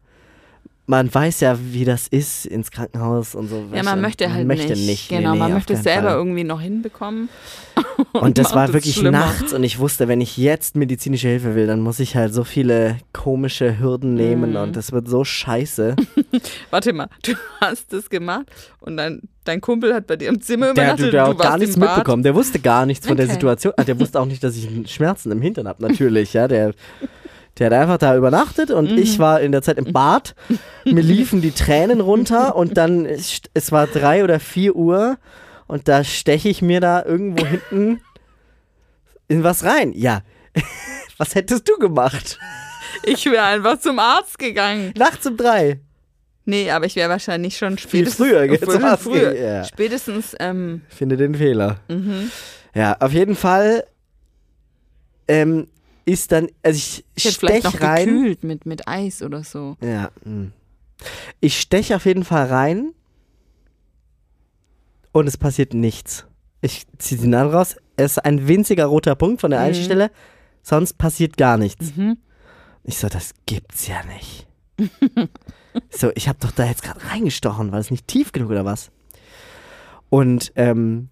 man 0.90 1.14
weiß 1.14 1.42
ja, 1.42 1.56
wie 1.72 1.86
das 1.86 2.08
ist 2.08 2.48
ins 2.48 2.72
Krankenhaus 2.72 3.36
und 3.36 3.48
so. 3.48 3.64
Ja, 3.74 3.84
man 3.84 4.02
möchte 4.02 4.34
halt 4.34 4.48
möchte 4.48 4.74
nicht. 4.74 4.88
nicht. 4.88 5.10
Genau, 5.10 5.30
nee, 5.34 5.34
nee, 5.36 5.40
man 5.40 5.54
möchte 5.54 5.74
es 5.74 5.84
selber 5.84 6.10
Fall. 6.10 6.18
irgendwie 6.18 6.44
noch 6.44 6.60
hinbekommen. 6.60 7.30
Und 8.14 8.38
das 8.40 8.48
macht 8.48 8.56
war 8.56 8.74
wirklich 8.74 8.96
schlimmer. 8.96 9.20
nachts 9.20 9.54
und 9.54 9.64
ich 9.64 9.80
wusste, 9.80 10.08
wenn 10.10 10.20
ich 10.20 10.36
jetzt 10.38 10.76
medizinische 10.76 11.28
Hilfe 11.30 11.56
will, 11.56 11.66
dann 11.68 11.80
muss 11.80 12.00
ich 12.02 12.16
halt 12.16 12.34
so 12.34 12.44
viele 12.44 12.98
komische 13.14 13.80
Hürden 13.80 14.16
nehmen 14.16 14.52
Mhm. 14.52 14.56
und 14.58 14.76
das 14.76 14.92
wird 14.92 15.08
so 15.08 15.24
scheiße. 15.24 15.96
Warte 16.72 16.92
mal, 16.94 17.08
du 17.24 17.34
hast 17.62 17.94
das 17.94 18.10
gemacht 18.10 18.48
und 18.82 18.98
dann 18.98 19.22
dein 19.46 19.62
Kumpel 19.62 19.94
hat 19.94 20.08
bei 20.08 20.16
dir 20.18 20.28
im 20.30 20.42
Zimmer 20.42 20.72
übernachtet 20.72 21.06
der, 21.06 21.12
der 21.12 21.30
und 21.30 21.38
hat 21.40 21.40
gar 21.40 21.58
nichts 21.58 21.78
mitbekommen. 21.78 22.24
Der 22.24 22.36
wusste 22.36 22.60
gar 22.60 22.86
nichts 22.86 23.08
von 23.08 23.16
der 23.16 23.26
Okay. 23.28 23.34
Situation. 23.36 23.74
Ah, 23.78 23.84
Der 23.84 23.98
wusste 24.00 24.20
auch 24.20 24.26
nicht, 24.26 24.44
dass 24.44 24.56
ich 24.58 24.68
Schmerzen 24.92 25.32
im 25.32 25.42
Hintern 25.42 25.68
habe, 25.68 25.82
natürlich. 25.82 26.34
Ja, 26.34 26.48
der, 26.50 26.74
der 27.58 27.68
hat 27.68 27.74
einfach 27.74 27.98
da 27.98 28.16
übernachtet 28.16 28.72
und 28.72 28.92
Mhm. 28.92 28.98
ich 28.98 29.20
war 29.20 29.42
in 29.42 29.52
der 29.52 29.62
Zeit 29.62 29.78
im 29.78 29.92
Bad. 29.92 30.36
Mir 30.86 31.02
liefen 31.04 31.42
die 31.42 31.52
Tränen 31.52 32.00
runter 32.02 32.56
und 32.56 32.78
dann, 32.78 33.06
es 33.06 33.42
es 33.54 33.72
war 33.72 33.88
drei 33.88 34.24
oder 34.24 34.40
vier 34.40 34.76
Uhr 34.76 35.18
und 35.68 35.88
da 35.88 36.04
steche 36.04 36.50
ich 36.50 36.62
mir 36.62 36.80
da 36.80 37.04
irgendwo 37.04 37.46
hinten 37.46 38.02
in 39.28 39.44
was 39.44 39.64
rein. 39.66 39.92
Ja, 39.94 40.22
was 41.18 41.36
hättest 41.36 41.68
du 41.70 41.78
gemacht? 41.78 42.40
Ich 43.04 43.26
wäre 43.26 43.44
einfach 43.44 43.80
zum 43.80 44.00
Arzt 44.00 44.40
gegangen. 44.40 44.94
Nachts 44.98 45.26
um 45.28 45.38
drei. 45.38 45.80
Nee, 46.46 46.72
aber 46.72 46.86
ich 46.88 46.96
wäre 46.96 47.10
wahrscheinlich 47.10 47.58
schon 47.58 47.78
Viel 47.78 48.08
spätestens 48.08 48.28
früher, 48.28 48.44
Viel 48.58 48.60
zum 48.68 48.84
Arzt 48.84 49.04
früher. 49.04 49.36
ja. 49.36 49.64
Spätestens, 49.66 50.36
ähm, 50.40 50.82
Finde 50.90 51.16
den 51.18 51.36
Fehler. 51.36 51.80
mhm. 51.90 52.32
Ja, 52.74 52.96
auf 53.00 53.12
jeden 53.14 53.36
Fall 53.36 53.84
ähm, 55.28 55.68
ist 56.12 56.32
dann, 56.32 56.48
also 56.64 56.78
ich 56.78 57.06
ich 57.16 57.38
vielleicht 57.38 57.64
noch 57.64 57.72
stech 57.76 57.84
rein. 57.84 58.06
gekühlt 58.08 58.44
mit, 58.44 58.66
mit 58.66 58.88
Eis 58.88 59.22
oder 59.22 59.44
so. 59.44 59.78
Ja. 59.82 60.12
mh. 60.24 60.52
Ich 61.40 61.60
stech 61.62 61.94
auf 61.96 62.06
jeden 62.06 62.26
Fall 62.26 62.48
rein 62.48 62.94
und 65.12 65.28
es 65.28 65.38
passiert 65.38 65.74
nichts. 65.74 66.26
Ich 66.62 66.86
ziehe 66.98 67.22
die 67.22 67.28
Nadel 67.28 67.54
raus. 67.54 67.78
Es 67.96 68.14
ist 68.14 68.18
ein 68.26 68.48
winziger 68.48 68.86
roter 68.86 69.16
Punkt 69.16 69.42
von 69.42 69.52
der 69.52 69.62
einen 69.62 69.78
Mhm. 69.80 69.84
Stelle. 69.84 70.12
Sonst 70.62 70.98
passiert 70.98 71.38
gar 71.38 71.58
nichts. 71.58 71.96
Mhm. 71.96 72.18
Ich 72.84 72.98
so, 72.98 73.08
das 73.08 73.32
gibt's 73.46 73.88
ja 73.88 74.04
nicht. 74.06 74.46
so, 75.90 76.12
ich 76.16 76.28
habe 76.28 76.40
doch 76.42 76.52
da 76.52 76.66
jetzt 76.66 76.84
gerade 76.84 77.00
reingestochen. 77.06 77.72
War 77.72 77.80
das 77.80 77.92
nicht 77.92 78.08
tief 78.08 78.32
genug 78.34 78.50
oder 78.52 78.66
was? 78.66 78.92
Und 80.10 80.52
ähm, 80.56 81.10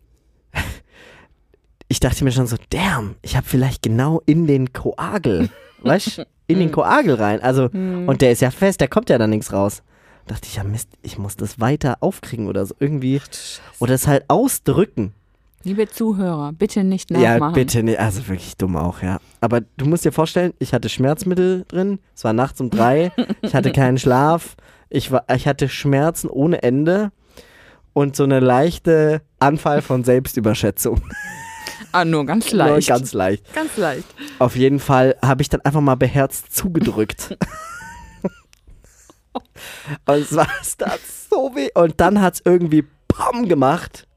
ich 1.87 1.99
dachte 1.99 2.23
mir 2.23 2.31
schon 2.31 2.47
so, 2.47 2.57
damn, 2.69 3.15
ich 3.21 3.35
habe 3.35 3.45
vielleicht 3.47 3.81
genau 3.83 4.21
in 4.25 4.47
den 4.47 4.73
Koagel, 4.73 5.49
weißt 5.83 6.25
in 6.47 6.59
den 6.59 6.71
Koagel 6.73 7.15
rein. 7.15 7.41
Also, 7.41 7.69
Mhm. 7.71 8.07
und 8.07 8.21
der 8.21 8.31
ist 8.31 8.41
ja 8.41 8.51
fest, 8.51 8.81
da 8.81 8.87
kommt 8.87 9.09
ja 9.09 9.17
dann 9.17 9.29
nichts 9.29 9.53
raus. 9.53 9.83
Dachte 10.27 10.47
ich, 10.47 10.55
ja 10.57 10.63
Mist, 10.65 10.89
ich 11.03 11.17
muss 11.17 11.37
das 11.37 11.59
weiter 11.61 11.97
aufkriegen 12.01 12.47
oder 12.47 12.65
so 12.65 12.75
irgendwie. 12.79 13.21
Oder 13.79 13.93
es 13.93 14.07
halt 14.07 14.25
ausdrücken. 14.27 15.13
Liebe 15.63 15.87
Zuhörer, 15.87 16.51
bitte 16.53 16.83
nicht 16.83 17.09
Ja, 17.11 17.33
nachmachen. 17.33 17.53
bitte 17.53 17.81
nicht. 17.83 17.99
Also 17.99 18.27
wirklich 18.27 18.55
dumm 18.57 18.75
auch, 18.75 19.01
ja. 19.01 19.19
Aber 19.41 19.61
du 19.61 19.85
musst 19.85 20.03
dir 20.05 20.11
vorstellen, 20.11 20.53
ich 20.59 20.73
hatte 20.73 20.89
Schmerzmittel 20.89 21.63
drin. 21.69 21.99
Es 22.15 22.23
war 22.25 22.33
nachts 22.33 22.59
um 22.61 22.69
drei. 22.69 23.11
ich 23.41 23.55
hatte 23.55 23.71
keinen 23.73 23.97
Schlaf. 23.97 24.55
Ich, 24.89 25.11
war, 25.11 25.23
ich 25.33 25.47
hatte 25.47 25.67
Schmerzen 25.69 26.29
ohne 26.29 26.61
Ende. 26.61 27.11
Und 27.93 28.15
so 28.15 28.23
eine 28.23 28.39
leichte 28.41 29.21
Anfall 29.39 29.81
von 29.81 30.03
Selbstüberschätzung. 30.03 31.01
Ah, 31.97 32.05
nur 32.05 32.25
ganz 32.27 32.51
Nur 32.51 32.57
leicht. 32.59 32.87
ganz 32.89 33.13
leicht. 33.13 33.53
ganz 33.55 33.75
leicht. 33.75 34.05
Auf 34.37 34.55
jeden 34.55 34.79
Fall 34.79 35.15
habe 35.23 35.41
ich 35.41 35.49
dann 35.49 35.61
einfach 35.61 35.81
mal 35.81 35.95
beherzt 35.95 36.55
zugedrückt. 36.55 37.35
Und 40.05 40.15
es 40.15 40.35
war 40.35 40.47
es 40.61 40.77
tat 40.77 40.99
so 41.29 41.55
weh. 41.55 41.69
Und 41.73 41.99
dann 41.99 42.21
hat 42.21 42.35
es 42.35 42.41
irgendwie 42.45 42.85
PAM 43.07 43.47
gemacht. 43.47 44.07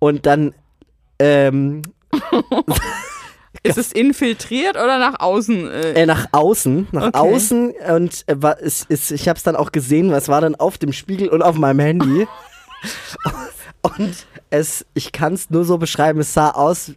Und 0.00 0.26
dann, 0.26 0.54
ähm, 1.20 1.82
Ist 3.62 3.78
es 3.78 3.92
infiltriert 3.92 4.74
oder 4.74 4.98
nach 4.98 5.20
außen? 5.20 5.70
Äh, 5.70 5.92
äh, 6.02 6.06
nach 6.06 6.26
außen, 6.32 6.88
nach 6.90 7.08
Okay. 7.08 7.18
außen. 7.18 7.74
Und 7.94 8.24
äh, 8.26 8.42
war, 8.42 8.60
es, 8.60 8.86
ich 8.88 9.28
habe 9.28 9.36
es 9.36 9.44
dann 9.44 9.54
auch 9.54 9.70
gesehen, 9.70 10.10
was 10.10 10.26
war 10.28 10.40
dann 10.40 10.56
auf 10.56 10.78
dem 10.78 10.92
Spiegel 10.92 11.28
und 11.28 11.42
auf 11.42 11.56
meinem 11.56 11.78
Handy. 11.78 12.26
und 13.82 14.26
es, 14.50 14.84
ich 14.94 15.12
kann 15.12 15.34
es 15.34 15.50
nur 15.50 15.64
so 15.64 15.78
beschreiben, 15.78 16.20
es 16.20 16.32
sah 16.34 16.50
aus 16.50 16.92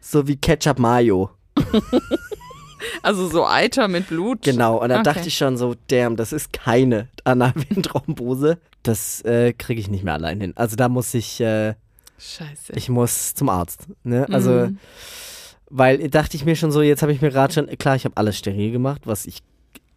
so 0.00 0.26
wie 0.26 0.36
Ketchup 0.36 0.78
Mayo. 0.78 1.30
also 3.02 3.28
so 3.28 3.46
Eiter 3.46 3.88
mit 3.88 4.06
Blut. 4.08 4.42
Genau, 4.42 4.78
und 4.78 4.88
dann 4.88 5.00
Okay. 5.00 5.14
dachte 5.14 5.28
ich 5.28 5.36
schon 5.36 5.56
so, 5.56 5.74
damn, 5.88 6.16
das 6.16 6.32
ist 6.32 6.52
keine 6.52 7.08
Analventhrombose. 7.24 8.58
Das 8.82 9.20
äh, 9.26 9.52
kriege 9.52 9.78
ich 9.78 9.90
nicht 9.90 10.04
mehr 10.04 10.14
allein 10.14 10.40
hin. 10.40 10.54
Also 10.56 10.74
da 10.74 10.88
muss 10.88 11.12
ich, 11.12 11.38
äh, 11.42 11.74
Scheiße. 12.18 12.72
ich 12.74 12.88
muss 12.88 13.34
zum 13.34 13.50
Arzt. 13.50 13.88
Ne? 14.04 14.26
Also, 14.32 14.50
Mhm. 14.52 14.78
weil 15.68 16.08
dachte 16.08 16.34
ich 16.38 16.46
mir 16.46 16.56
schon 16.56 16.72
so, 16.72 16.80
jetzt 16.80 17.02
habe 17.02 17.12
ich 17.12 17.20
mir 17.20 17.28
gerade 17.28 17.52
schon, 17.52 17.66
klar, 17.76 17.94
ich 17.96 18.06
habe 18.06 18.16
alles 18.16 18.38
steril 18.38 18.72
gemacht, 18.72 19.02
was 19.04 19.26
ich 19.26 19.42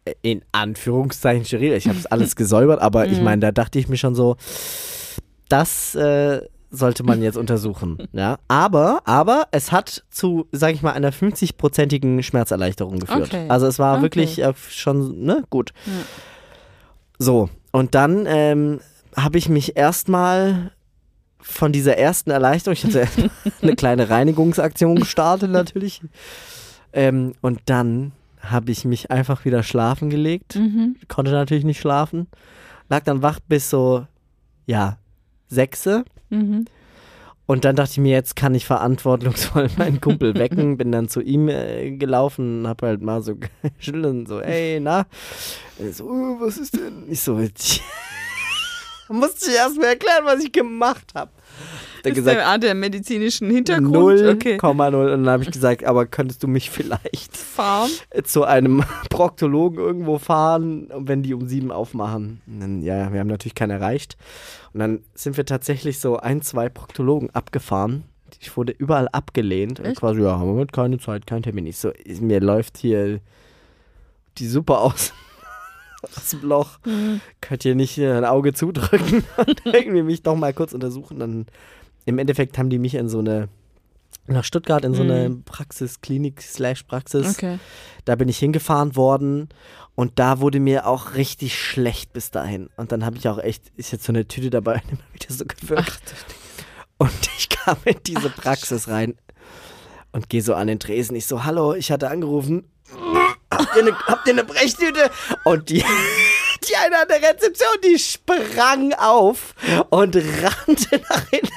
äh, 0.03 0.15
in 0.21 0.43
Anführungszeichen 0.51 1.45
steril, 1.45 1.71
ich 1.71 1.87
habe 1.87 1.97
es 1.97 2.05
alles 2.07 2.35
gesäubert, 2.35 2.81
aber 2.81 3.07
ich 3.09 3.19
Mhm. 3.19 3.23
meine, 3.23 3.39
da 3.39 3.51
dachte 3.53 3.79
ich 3.79 3.87
mir 3.87 3.95
schon 3.95 4.15
so, 4.15 4.35
das 5.49 5.95
äh, 5.95 6.41
sollte 6.71 7.03
man 7.03 7.21
jetzt 7.21 7.37
untersuchen. 7.37 7.97
Ja, 8.13 8.37
aber, 8.47 9.01
aber 9.05 9.47
es 9.51 9.71
hat 9.71 10.03
zu, 10.09 10.47
sage 10.51 10.73
ich 10.73 10.81
mal, 10.81 10.93
einer 10.93 11.11
50-prozentigen 11.13 12.23
Schmerzerleichterung 12.23 12.99
geführt. 12.99 13.27
Okay. 13.27 13.45
Also 13.49 13.67
es 13.67 13.77
war 13.79 13.93
Okay. 13.95 14.01
wirklich 14.03 14.39
äh, 14.41 14.53
schon, 14.69 15.23
ne, 15.23 15.43
gut. 15.49 15.71
Ja. 15.85 15.91
So, 17.19 17.49
und 17.71 17.93
dann 17.95 18.25
ähm, 18.27 18.79
habe 19.15 19.37
ich 19.37 19.49
mich 19.49 19.77
erstmal 19.77 20.71
von 21.39 21.71
dieser 21.71 21.97
ersten 21.97 22.31
Erleichterung, 22.31 22.73
ich 22.73 22.83
hatte 22.85 23.07
eine 23.61 23.75
kleine 23.75 24.09
Reinigungsaktion 24.09 24.95
gestartet 24.95 25.51
natürlich, 25.51 26.01
ähm, 26.93 27.33
und 27.41 27.59
dann 27.65 28.13
habe 28.39 28.71
ich 28.71 28.83
mich 28.85 29.09
einfach 29.11 29.45
wieder 29.45 29.61
schlafen 29.63 30.09
gelegt, 30.09 30.55
Mhm. 30.55 30.95
konnte 31.07 31.31
natürlich 31.31 31.63
nicht 31.65 31.79
schlafen, 31.79 32.27
lag 32.89 33.03
dann 33.03 33.21
wach 33.21 33.39
bis 33.47 33.69
so, 33.69 34.05
ja, 34.65 34.97
sechse. 35.53 36.03
Mhm. 36.29 36.65
Und 37.45 37.65
dann 37.65 37.75
dachte 37.75 37.91
ich 37.91 37.97
mir, 37.97 38.11
jetzt 38.11 38.35
kann 38.35 38.55
ich 38.55 38.65
verantwortungsvoll 38.65 39.69
meinen 39.77 40.01
Kumpel 40.01 40.33
wecken. 40.39 40.77
Bin 40.77 40.91
dann 40.91 41.09
zu 41.09 41.21
ihm 41.21 41.49
äh, 41.49 41.91
gelaufen, 41.91 42.67
hab 42.67 42.81
halt 42.81 43.01
mal 43.01 43.21
so 43.21 43.35
geschüttelt 43.35 44.05
und 44.05 44.27
so, 44.27 44.39
ey, 44.39 44.79
na? 44.79 45.05
Er 45.79 45.91
so, 45.91 46.05
"Oh, 46.05 46.37
was 46.39 46.57
ist 46.57 46.75
denn? 46.75 47.05
Ich 47.09 47.21
so, 47.21 47.35
musste 49.09 49.49
ich 49.51 49.55
erst 49.55 49.77
mal 49.77 49.87
erklären, 49.87 50.23
was 50.25 50.43
ich 50.43 50.51
gemacht 50.51 51.11
habe. 51.15 51.31
Ist 52.11 52.15
gesagt, 52.15 52.37
der 52.37 52.57
der 52.57 52.75
medizinischen 52.75 53.49
Hintergrund? 53.49 54.19
0,0. 54.19 54.33
Okay. 54.33 54.59
Und 54.61 54.77
dann 54.77 55.29
habe 55.29 55.43
ich 55.43 55.51
gesagt, 55.51 55.83
aber 55.83 56.05
könntest 56.05 56.43
du 56.43 56.47
mich 56.47 56.69
vielleicht 56.69 57.35
Farm. 57.37 57.89
zu 58.23 58.43
einem 58.43 58.83
Proktologen 59.09 59.79
irgendwo 59.79 60.17
fahren, 60.17 60.89
wenn 60.95 61.23
die 61.23 61.33
um 61.33 61.47
sieben 61.47 61.71
aufmachen? 61.71 62.41
Und 62.47 62.59
dann, 62.59 62.81
ja, 62.81 63.11
wir 63.11 63.19
haben 63.19 63.27
natürlich 63.27 63.55
keinen 63.55 63.71
erreicht. 63.71 64.17
Und 64.73 64.79
dann 64.79 65.03
sind 65.13 65.37
wir 65.37 65.45
tatsächlich 65.45 65.99
so 65.99 66.17
ein, 66.17 66.41
zwei 66.41 66.69
Proktologen 66.69 67.29
abgefahren. 67.29 68.03
Ich 68.39 68.57
wurde 68.57 68.73
überall 68.73 69.07
abgelehnt. 69.11 69.79
Und 69.79 69.85
Echt? 69.85 69.99
quasi, 69.99 70.21
ja, 70.21 70.39
haben 70.39 70.57
wir 70.57 70.65
keine 70.67 70.99
Zeit, 70.99 71.27
kein 71.27 71.43
Termin. 71.43 71.65
Ich 71.67 71.77
so, 71.77 71.91
mir 72.19 72.41
läuft 72.41 72.77
hier 72.77 73.19
die 74.37 74.47
Suppe 74.47 74.77
aus, 74.77 75.13
aus 76.01 76.31
dem 76.31 76.41
Loch. 76.41 76.79
Mhm. 76.85 77.21
Könnt 77.41 77.65
ihr 77.65 77.75
nicht 77.75 77.97
ein 77.99 78.25
Auge 78.25 78.53
zudrücken 78.53 79.23
und 79.37 79.61
irgendwie 79.65 80.03
mich 80.03 80.23
doch 80.23 80.35
mal 80.35 80.53
kurz 80.53 80.73
untersuchen? 80.73 81.19
Dann 81.19 81.45
im 82.05 82.17
Endeffekt 82.19 82.57
haben 82.57 82.69
die 82.69 82.79
mich 82.79 82.95
in 82.95 83.09
so 83.09 83.19
eine 83.19 83.49
nach 84.25 84.45
Stuttgart 84.45 84.85
in 84.85 84.93
so 84.93 85.01
eine 85.03 85.27
Mhm. 85.29 85.43
Praxis, 85.43 85.99
Klinik 85.99 86.41
slash 86.41 86.83
Praxis. 86.83 87.35
Okay. 87.37 87.59
Da 88.05 88.15
bin 88.15 88.29
ich 88.29 88.37
hingefahren 88.37 88.95
worden 88.95 89.49
und 89.95 90.17
da 90.17 90.39
wurde 90.39 90.61
mir 90.61 90.87
auch 90.87 91.15
richtig 91.15 91.59
schlecht 91.59 92.13
bis 92.13 92.31
dahin. 92.31 92.69
Und 92.77 92.93
dann 92.93 93.03
habe 93.05 93.17
ich 93.17 93.27
auch 93.27 93.37
echt, 93.37 93.63
ist 93.75 93.91
jetzt 93.91 94.05
so 94.05 94.13
eine 94.13 94.25
Tüte 94.27 94.49
dabei, 94.49 94.81
immer 94.89 95.01
wieder 95.13 95.33
so 95.33 95.43
gewirkt. 95.45 96.15
Und 96.97 97.11
ich 97.37 97.49
kam 97.49 97.75
in 97.83 97.97
diese 98.05 98.29
Praxis 98.29 98.87
rein 98.87 99.15
und 100.13 100.29
gehe 100.29 100.41
so 100.41 100.53
an 100.55 100.67
den 100.67 100.79
Tresen. 100.79 101.17
Ich 101.17 101.25
so, 101.25 101.43
hallo, 101.43 101.73
ich 101.73 101.91
hatte 101.91 102.09
angerufen. 102.09 102.63
Habt 103.51 103.75
ihr 103.75 103.81
eine, 103.81 103.97
habt 104.07 104.25
ihr 104.27 104.33
eine 104.33 104.45
Brechtüte? 104.45 105.11
Und 105.43 105.69
die, 105.69 105.83
die 106.69 106.75
eine 106.75 107.01
an 107.01 107.07
der 107.07 107.29
Rezeption, 107.29 107.75
die 107.83 107.99
sprang 107.99 108.93
auf 108.93 109.55
und 109.89 110.15
rannte 110.15 111.01
nach 111.09 111.29
hinten. 111.29 111.51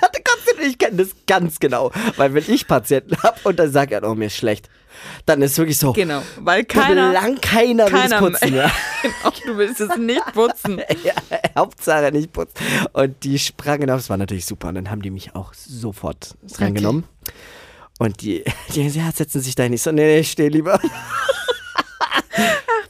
Ich 0.62 0.78
kenne 0.78 0.96
das 0.96 1.10
ganz 1.26 1.60
genau. 1.60 1.92
Weil 2.16 2.34
wenn 2.34 2.44
ich 2.48 2.66
Patienten 2.66 3.16
habe 3.22 3.38
und 3.44 3.58
dann 3.58 3.70
sagt 3.70 3.92
er, 3.92 4.02
oh, 4.08 4.14
mir 4.14 4.26
ist 4.26 4.36
schlecht, 4.36 4.68
dann 5.26 5.42
ist 5.42 5.58
wirklich 5.58 5.78
so, 5.78 5.92
Genau, 5.92 6.22
weil 6.38 6.64
keiner, 6.64 7.12
lang 7.12 7.40
keiner, 7.40 7.86
keiner 7.86 8.20
will 8.22 8.30
putzen. 8.30 8.54
Ja. 8.54 8.70
genau, 9.02 9.34
du 9.44 9.58
willst 9.58 9.80
es 9.80 9.96
nicht 9.96 10.24
putzen. 10.32 10.80
ja, 11.04 11.14
Hauptsache 11.56 12.12
nicht 12.12 12.32
putzen. 12.32 12.54
Und 12.92 13.22
die 13.24 13.38
sprangen 13.38 13.90
auf, 13.90 13.98
das 13.98 14.10
war 14.10 14.16
natürlich 14.16 14.46
super. 14.46 14.68
Und 14.68 14.76
dann 14.76 14.90
haben 14.90 15.02
die 15.02 15.10
mich 15.10 15.34
auch 15.34 15.52
sofort 15.54 16.36
drangenommen. 16.56 17.04
Und 17.98 18.22
die, 18.22 18.44
die 18.74 18.88
ja, 18.88 19.10
setzen 19.12 19.40
sich 19.40 19.54
da 19.54 19.64
hin. 19.64 19.72
Ich 19.72 19.82
so, 19.82 19.92
nee, 19.92 20.04
nee, 20.04 20.20
ich 20.20 20.30
stehe 20.30 20.48
lieber. 20.48 20.80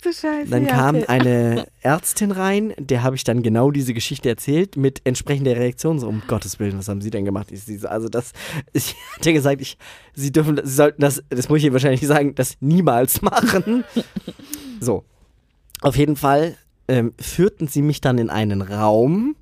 Du 0.06 0.12
Scheiße. 0.12 0.50
Dann 0.50 0.66
ja, 0.66 0.72
kam 0.72 0.96
okay. 0.96 1.06
eine 1.08 1.66
Ärztin 1.82 2.30
rein, 2.30 2.74
der 2.78 3.02
habe 3.02 3.16
ich 3.16 3.24
dann 3.24 3.42
genau 3.42 3.72
diese 3.72 3.92
Geschichte 3.92 4.28
erzählt 4.28 4.76
mit 4.76 5.00
entsprechender 5.04 5.56
Reaktion. 5.56 5.98
So, 5.98 6.06
um 6.06 6.22
Gottes 6.28 6.60
Willen, 6.60 6.78
was 6.78 6.88
haben 6.88 7.00
Sie 7.00 7.10
denn 7.10 7.24
gemacht? 7.24 7.48
Ich, 7.50 7.64
sie 7.64 7.76
so, 7.76 7.88
also 7.88 8.08
das, 8.08 8.32
ich 8.72 8.94
hatte 9.16 9.32
gesagt, 9.32 9.60
ich, 9.60 9.78
Sie 10.14 10.30
dürfen, 10.30 10.60
Sie 10.62 10.72
sollten 10.74 11.00
das, 11.02 11.22
das 11.28 11.48
muss 11.48 11.58
ich 11.58 11.64
Ihnen 11.64 11.72
wahrscheinlich 11.72 12.06
sagen, 12.06 12.34
das 12.36 12.56
niemals 12.60 13.20
machen. 13.22 13.84
so, 14.80 15.02
auf 15.80 15.96
jeden 15.96 16.14
Fall 16.16 16.56
ähm, 16.86 17.12
führten 17.20 17.66
sie 17.66 17.82
mich 17.82 18.00
dann 18.00 18.18
in 18.18 18.30
einen 18.30 18.62
Raum, 18.62 19.34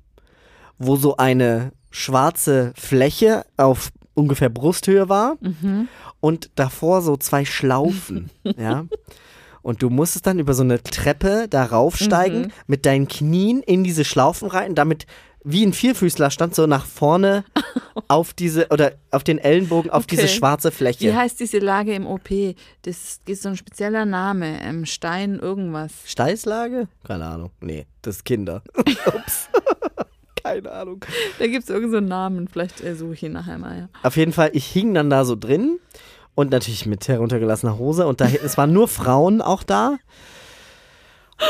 wo 0.79 0.95
so 0.95 1.17
eine 1.17 1.73
schwarze 1.91 2.73
Fläche 2.75 3.45
auf 3.55 3.91
ungefähr 4.15 4.49
Brusthöhe 4.49 5.09
war 5.09 5.37
Mhm. 5.41 5.87
und 6.21 6.49
davor 6.55 7.03
so 7.03 7.17
zwei 7.17 7.45
Schlaufen, 7.45 8.31
ja. 8.57 8.85
Und 9.65 9.81
du 9.81 9.89
musstest 9.89 10.27
dann 10.27 10.37
über 10.37 10.53
so 10.53 10.61
eine 10.61 10.83
Treppe 10.83 11.47
da 11.49 11.63
raufsteigen, 11.65 12.41
Mhm. 12.43 12.51
mit 12.67 12.85
deinen 12.85 13.07
Knien 13.07 13.63
in 13.63 13.83
diese 13.83 14.05
Schlaufen 14.05 14.47
rein, 14.47 14.75
damit 14.75 15.07
wie 15.43 15.65
ein 15.65 15.73
Vierfüßler 15.73 16.29
stand 16.29 16.53
so 16.53 16.67
nach 16.67 16.85
vorne 16.85 17.43
auf 18.07 18.33
diese 18.33 18.67
oder 18.69 18.91
auf 19.09 19.23
den 19.23 19.39
Ellenbogen 19.39 19.89
auf 19.89 20.05
diese 20.05 20.23
Okay. 20.23 20.31
schwarze 20.33 20.69
Wie 20.69 20.75
Fläche. 20.75 21.15
heißt 21.15 21.39
diese 21.39 21.57
Lage 21.57 21.95
im 21.95 22.05
OP? 22.05 22.55
Das 22.83 23.19
ist 23.27 23.41
so 23.41 23.49
ein 23.49 23.57
spezieller 23.57 24.05
Name. 24.05 24.61
Ähm, 24.61 24.85
Stein 24.85 25.39
irgendwas. 25.39 25.93
Steißlage? 26.05 26.87
Keine 27.03 27.25
Ahnung. 27.25 27.49
Nee, 27.59 27.87
das 28.03 28.17
ist 28.17 28.25
Kinder. 28.25 28.61
Ups. 29.07 29.49
Keine 30.43 30.71
Ahnung. 30.71 31.03
Da 31.39 31.47
gibt 31.47 31.63
es 31.63 31.69
irgendeinen 31.71 31.91
so 31.91 31.97
einen 31.97 32.07
Namen. 32.07 32.47
Vielleicht 32.47 32.81
äh, 32.83 32.93
suche 32.95 33.13
ich 33.13 33.23
ihn 33.23 33.31
nachher 33.31 33.57
mal. 33.57 33.77
Ja. 33.79 33.89
Auf 34.03 34.15
jeden 34.15 34.31
Fall, 34.31 34.51
ich 34.53 34.67
hing 34.67 34.93
dann 34.93 35.09
da 35.09 35.25
so 35.25 35.35
drin 35.35 35.79
und 36.35 36.51
natürlich 36.51 36.85
mit 36.85 37.07
heruntergelassener 37.07 37.77
Hose 37.77 38.05
und 38.07 38.21
da 38.21 38.27
es 38.27 38.57
waren 38.57 38.73
nur 38.73 38.87
Frauen 38.87 39.41
auch 39.41 39.63
da. 39.63 39.97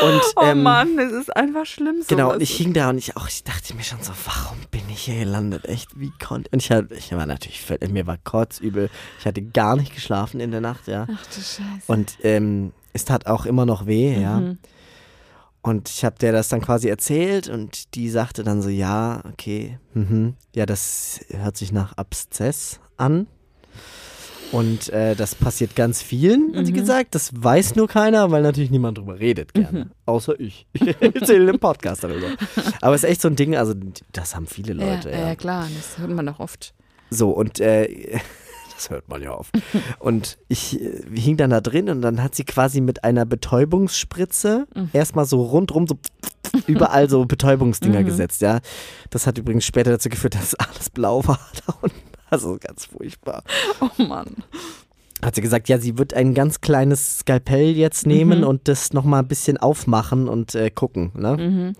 Und, 0.02 0.20
Oh 0.36 0.42
ähm, 0.42 0.62
Mann, 0.64 0.98
es 0.98 1.12
ist 1.12 1.36
einfach 1.36 1.64
schlimm. 1.64 2.02
Genau, 2.08 2.24
sowas. 2.24 2.34
und 2.36 2.42
ich 2.42 2.56
hing 2.56 2.72
da 2.72 2.90
und 2.90 2.98
ich 2.98 3.16
auch, 3.16 3.28
ich 3.28 3.44
dachte 3.44 3.74
mir 3.74 3.84
schon 3.84 4.02
so, 4.02 4.12
warum 4.24 4.58
bin 4.72 4.82
ich 4.90 5.02
hier 5.02 5.20
gelandet? 5.20 5.64
Echt, 5.66 5.98
wie 5.98 6.10
konnte. 6.24 6.50
Und 6.52 6.60
ich, 6.60 6.72
hab- 6.72 6.90
ich 6.90 7.12
war 7.12 7.24
natürlich 7.26 7.60
völlig, 7.62 7.88
mir 7.90 8.06
war 8.06 8.18
kotzübel. 8.18 8.90
Ich 9.20 9.26
hatte 9.26 9.42
gar 9.42 9.76
nicht 9.76 9.94
geschlafen 9.94 10.40
in 10.40 10.50
der 10.50 10.60
Nacht, 10.60 10.88
ja. 10.88 11.06
Ach 11.08 11.26
du 11.26 11.40
Scheiße. 11.40 11.62
Und 11.86 12.16
ähm, 12.22 12.72
es 12.94 13.04
tat 13.04 13.26
auch 13.26 13.46
immer 13.46 13.64
noch 13.64 13.86
weh, 13.86 14.20
ja. 14.20 14.40
Mhm. 14.40 14.58
Und 15.62 15.88
ich 15.88 16.04
habe 16.04 16.16
der 16.18 16.32
das 16.32 16.48
dann 16.48 16.60
quasi 16.62 16.88
erzählt 16.88 17.48
und 17.48 17.94
die 17.96 18.08
sagte 18.10 18.42
dann 18.44 18.62
so, 18.62 18.68
ja, 18.68 19.20
okay, 19.32 19.78
mhm, 19.94 20.34
ja, 20.54 20.64
das 20.66 21.20
hört 21.30 21.56
sich 21.56 21.72
nach 21.72 21.92
Abszess 21.96 22.78
an. 22.96 23.26
Und 24.52 24.88
äh, 24.90 25.14
das 25.16 25.34
passiert 25.34 25.74
ganz 25.74 26.02
vielen, 26.02 26.54
hat 26.56 26.66
sie 26.66 26.72
Mhm. 26.72 26.76
gesagt. 26.76 27.14
Das 27.14 27.30
weiß 27.34 27.74
nur 27.74 27.88
keiner, 27.88 28.30
weil 28.30 28.42
natürlich 28.42 28.70
niemand 28.70 28.98
drüber 28.98 29.18
redet 29.18 29.52
gerne. 29.54 29.86
Mhm. 29.86 29.90
Außer 30.06 30.38
ich. 30.38 30.66
Ich 30.74 30.96
erzähle 31.02 31.50
im 31.50 31.58
Podcast 31.58 32.04
darüber. 32.04 32.28
Aber 32.80 32.94
es 32.94 33.02
ist 33.02 33.10
echt 33.10 33.20
so 33.22 33.28
ein 33.28 33.36
Ding, 33.36 33.56
also 33.56 33.74
das 34.12 34.36
haben 34.36 34.46
viele 34.46 34.72
Leute. 34.74 35.10
ja, 35.10 35.18
Ja, 35.18 35.26
ja, 35.28 35.34
klar, 35.36 35.66
das 35.76 35.98
hört 35.98 36.10
man 36.10 36.26
doch 36.26 36.38
oft. 36.40 36.74
So, 37.10 37.30
und 37.30 37.58
äh, 37.60 38.18
das 38.74 38.88
hört 38.90 39.08
man 39.08 39.20
ja 39.22 39.32
oft. 39.32 39.52
Und 39.98 40.38
ich 40.48 40.80
äh, 40.80 41.02
hing 41.12 41.36
dann 41.36 41.50
da 41.50 41.60
drin 41.60 41.88
und 41.90 42.00
dann 42.02 42.22
hat 42.22 42.34
sie 42.36 42.44
quasi 42.44 42.80
mit 42.80 43.02
einer 43.04 43.26
Betäubungsspritze 43.26 44.66
Mhm. 44.74 44.90
erstmal 44.92 45.24
so 45.26 45.42
rundrum 45.42 45.86
so 45.86 45.98
überall 46.68 47.10
so 47.10 47.24
Betäubungsdinger 47.24 48.00
Mhm. 48.00 48.06
gesetzt, 48.06 48.42
ja. 48.42 48.60
Das 49.10 49.26
hat 49.26 49.38
übrigens 49.38 49.64
später 49.64 49.90
dazu 49.90 50.08
geführt, 50.08 50.34
dass 50.36 50.54
alles 50.54 50.88
blau 50.90 51.26
war 51.26 51.40
da 51.66 51.74
unten. 51.82 51.96
Also 52.30 52.58
ganz 52.60 52.86
furchtbar. 52.86 53.42
Oh 53.80 54.02
Mann. 54.02 54.36
Hat 55.22 55.34
sie 55.36 55.40
gesagt, 55.40 55.68
ja, 55.68 55.78
sie 55.78 55.96
wird 55.96 56.12
ein 56.12 56.34
ganz 56.34 56.60
kleines 56.60 57.20
Skalpell 57.20 57.70
jetzt 57.76 58.06
nehmen 58.06 58.40
Mhm. 58.40 58.46
und 58.46 58.68
das 58.68 58.92
nochmal 58.92 59.22
ein 59.22 59.28
bisschen 59.28 59.56
aufmachen 59.58 60.28
und 60.28 60.54
äh, 60.54 60.70
gucken, 60.70 61.12
ne? 61.14 61.36
Mhm. 61.36 61.72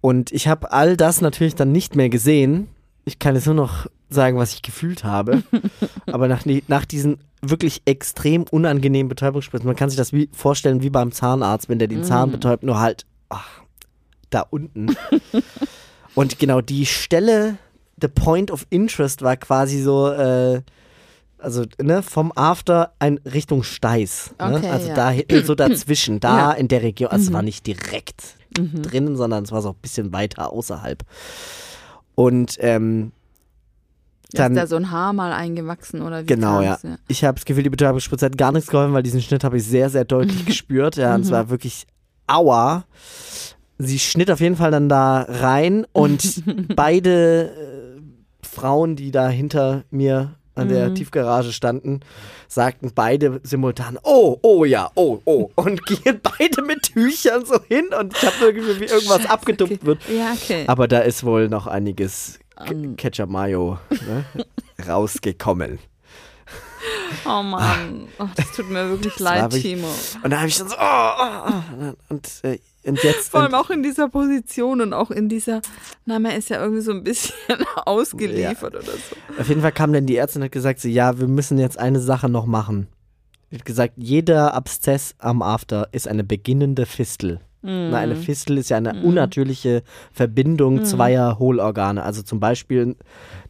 Und 0.00 0.32
ich 0.32 0.48
habe 0.48 0.72
all 0.72 0.96
das 0.96 1.20
natürlich 1.20 1.54
dann 1.54 1.70
nicht 1.72 1.96
mehr 1.96 2.08
gesehen. 2.08 2.68
Ich 3.04 3.18
kann 3.18 3.34
jetzt 3.34 3.46
nur 3.46 3.54
noch 3.54 3.86
sagen, 4.08 4.38
was 4.38 4.54
ich 4.54 4.62
gefühlt 4.62 5.04
habe. 5.04 5.42
Aber 6.06 6.28
nach, 6.28 6.44
nach 6.68 6.84
diesen 6.84 7.18
wirklich 7.42 7.82
extrem 7.84 8.44
unangenehmen 8.44 9.08
Betäubungsspritzen, 9.08 9.66
man 9.66 9.76
kann 9.76 9.90
sich 9.90 9.96
das 9.96 10.12
wie, 10.12 10.28
vorstellen 10.32 10.82
wie 10.82 10.90
beim 10.90 11.12
Zahnarzt, 11.12 11.68
wenn 11.68 11.78
der 11.78 11.88
den 11.88 12.04
Zahn 12.04 12.30
Mm. 12.30 12.32
betäubt, 12.32 12.62
nur 12.62 12.80
halt 12.80 13.04
ach, 13.28 13.62
da 14.30 14.40
unten. 14.40 14.96
Und 16.14 16.38
genau 16.38 16.60
die 16.60 16.86
Stelle, 16.86 17.58
the 18.00 18.08
point 18.08 18.50
of 18.50 18.66
interest 18.70 19.22
war 19.22 19.36
quasi 19.36 19.80
so, 19.82 20.10
äh, 20.10 20.62
also 21.38 21.64
ne, 21.80 22.02
vom 22.02 22.32
After 22.34 22.92
ein 22.98 23.18
Richtung 23.24 23.62
Steiß. 23.62 24.34
Ne? 24.38 24.56
Okay, 24.56 24.68
also 24.68 24.88
ja. 24.88 24.94
da 24.94 25.10
hinten 25.10 25.44
so 25.44 25.54
dazwischen, 25.54 26.20
da 26.20 26.38
Ja. 26.38 26.52
in 26.52 26.68
der 26.68 26.82
Region. 26.82 27.10
Also 27.10 27.24
es 27.24 27.30
Mhm. 27.30 27.34
war 27.34 27.42
nicht 27.42 27.66
direkt 27.66 28.36
Mhm. 28.58 28.82
drinnen, 28.82 29.16
sondern 29.16 29.44
es 29.44 29.52
war 29.52 29.60
so 29.62 29.70
ein 29.70 29.74
bisschen 29.82 30.12
weiter 30.12 30.50
außerhalb. 30.52 31.02
Und 32.14 32.56
ähm, 32.60 33.12
dann, 34.32 34.52
ist 34.56 34.58
da 34.62 34.66
so 34.66 34.76
ein 34.76 34.90
Haar 34.90 35.12
mal 35.12 35.32
eingewachsen 35.32 36.02
oder 36.02 36.22
wie 36.22 36.26
Genau, 36.26 36.62
kam's? 36.62 36.82
ja. 36.82 36.96
ich 37.08 37.24
habe 37.24 37.36
das 37.36 37.44
Gefühl, 37.44 37.62
die 37.62 37.70
Betäubungsspritze 37.70 38.26
hat 38.26 38.36
gar 38.38 38.52
nichts 38.52 38.70
geholfen, 38.70 38.92
weil 38.94 39.02
diesen 39.02 39.20
Schnitt 39.22 39.44
habe 39.44 39.58
ich 39.58 39.64
sehr, 39.64 39.88
sehr 39.90 40.04
deutlich 40.04 40.44
gespürt. 40.46 40.96
Ja, 40.96 41.14
und 41.14 41.20
es 41.22 41.28
Mhm. 41.28 41.32
war 41.32 41.50
wirklich 41.50 41.86
aua. 42.26 42.84
Sie 43.78 43.98
schnitt 43.98 44.30
auf 44.30 44.40
jeden 44.40 44.56
Fall 44.56 44.70
dann 44.70 44.88
da 44.88 45.26
rein 45.28 45.86
und 45.92 46.42
beide 46.76 47.52
Frauen, 48.56 48.96
die 48.96 49.10
da 49.10 49.28
hinter 49.28 49.84
mir 49.90 50.34
an 50.54 50.70
der 50.70 50.88
Mhm. 50.88 50.94
Tiefgarage 50.94 51.52
standen, 51.52 52.00
sagten 52.48 52.90
beide 52.94 53.40
simultan, 53.42 53.98
oh, 54.02 54.38
oh 54.42 54.64
ja, 54.64 54.90
oh, 54.94 55.20
oh. 55.26 55.50
Und 55.56 55.84
gehen 55.84 56.20
beide 56.22 56.62
mit 56.62 56.82
Tüchern 56.84 57.44
so 57.44 57.60
hin 57.68 57.84
und 57.98 58.16
ich 58.16 58.22
habe 58.26 58.54
Gefühl, 58.54 58.80
wie 58.80 58.84
irgendwas 58.86 59.18
Scheiße, 59.18 59.30
abgetupft 59.30 59.72
okay. 59.74 59.86
wird. 59.86 59.98
Ja, 60.08 60.32
okay. 60.32 60.64
Aber 60.66 60.88
da 60.88 61.00
ist 61.00 61.24
wohl 61.24 61.48
noch 61.50 61.66
einiges 61.66 62.38
Ähm. 62.66 62.96
Ketchup 62.96 63.28
Mayo 63.28 63.78
ne, 63.90 64.24
rausgekommen. 64.88 65.78
Oh 67.26 67.42
Mann, 67.42 68.08
oh, 68.18 68.26
das 68.36 68.52
tut 68.52 68.70
mir 68.70 68.88
wirklich 68.88 69.18
leid, 69.18 69.42
wirklich- 69.42 69.62
Timo. 69.62 69.88
Und 70.22 70.30
da 70.30 70.38
habe 70.38 70.48
ich 70.48 70.56
dann 70.56 70.68
so, 70.68 70.76
oh, 70.78 71.10
oh, 71.18 71.52
oh. 71.80 71.92
Und, 72.08 72.30
äh, 72.44 72.58
und 72.86 73.02
jetzt. 73.02 73.30
Vor 73.30 73.40
allem 73.42 73.54
auch 73.54 73.70
in 73.70 73.82
dieser 73.82 74.08
Position 74.08 74.80
und 74.80 74.92
auch 74.92 75.10
in 75.10 75.28
dieser, 75.28 75.60
na, 76.04 76.18
man 76.18 76.32
ist 76.32 76.48
ja 76.50 76.60
irgendwie 76.62 76.82
so 76.82 76.92
ein 76.92 77.02
bisschen 77.04 77.34
ausgeliefert 77.84 78.74
oder 78.74 78.82
so. 78.84 79.16
auf 79.40 79.48
jeden 79.48 79.60
Fall 79.62 79.72
kam 79.72 79.92
dann 79.92 80.06
die 80.06 80.16
Ärztin 80.16 80.42
und 80.42 80.46
hat 80.46 80.52
gesagt, 80.52 80.80
so, 80.80 80.88
ja, 80.88 81.18
wir 81.18 81.28
müssen 81.28 81.58
jetzt 81.58 81.78
eine 81.78 82.00
Sache 82.00 82.28
noch 82.28 82.46
machen. 82.46 82.88
Sie 83.50 83.58
hat 83.58 83.64
gesagt, 83.64 83.94
jeder 83.96 84.54
Abszess 84.54 85.14
am 85.18 85.40
After 85.42 85.88
ist 85.92 86.08
eine 86.08 86.24
beginnende 86.24 86.84
Fistel. 86.86 87.40
Na, 87.62 87.98
eine 87.98 88.14
Mhm. 88.14 88.20
Fistel 88.22 88.58
ist 88.58 88.68
ja 88.70 88.76
eine 88.76 89.02
unnatürliche 89.02 89.82
Verbindung 90.12 90.84
zweier 90.84 91.38
Hohlorgane. 91.40 92.00
Also 92.02 92.22
zum 92.22 92.38
Beispiel, 92.38 92.94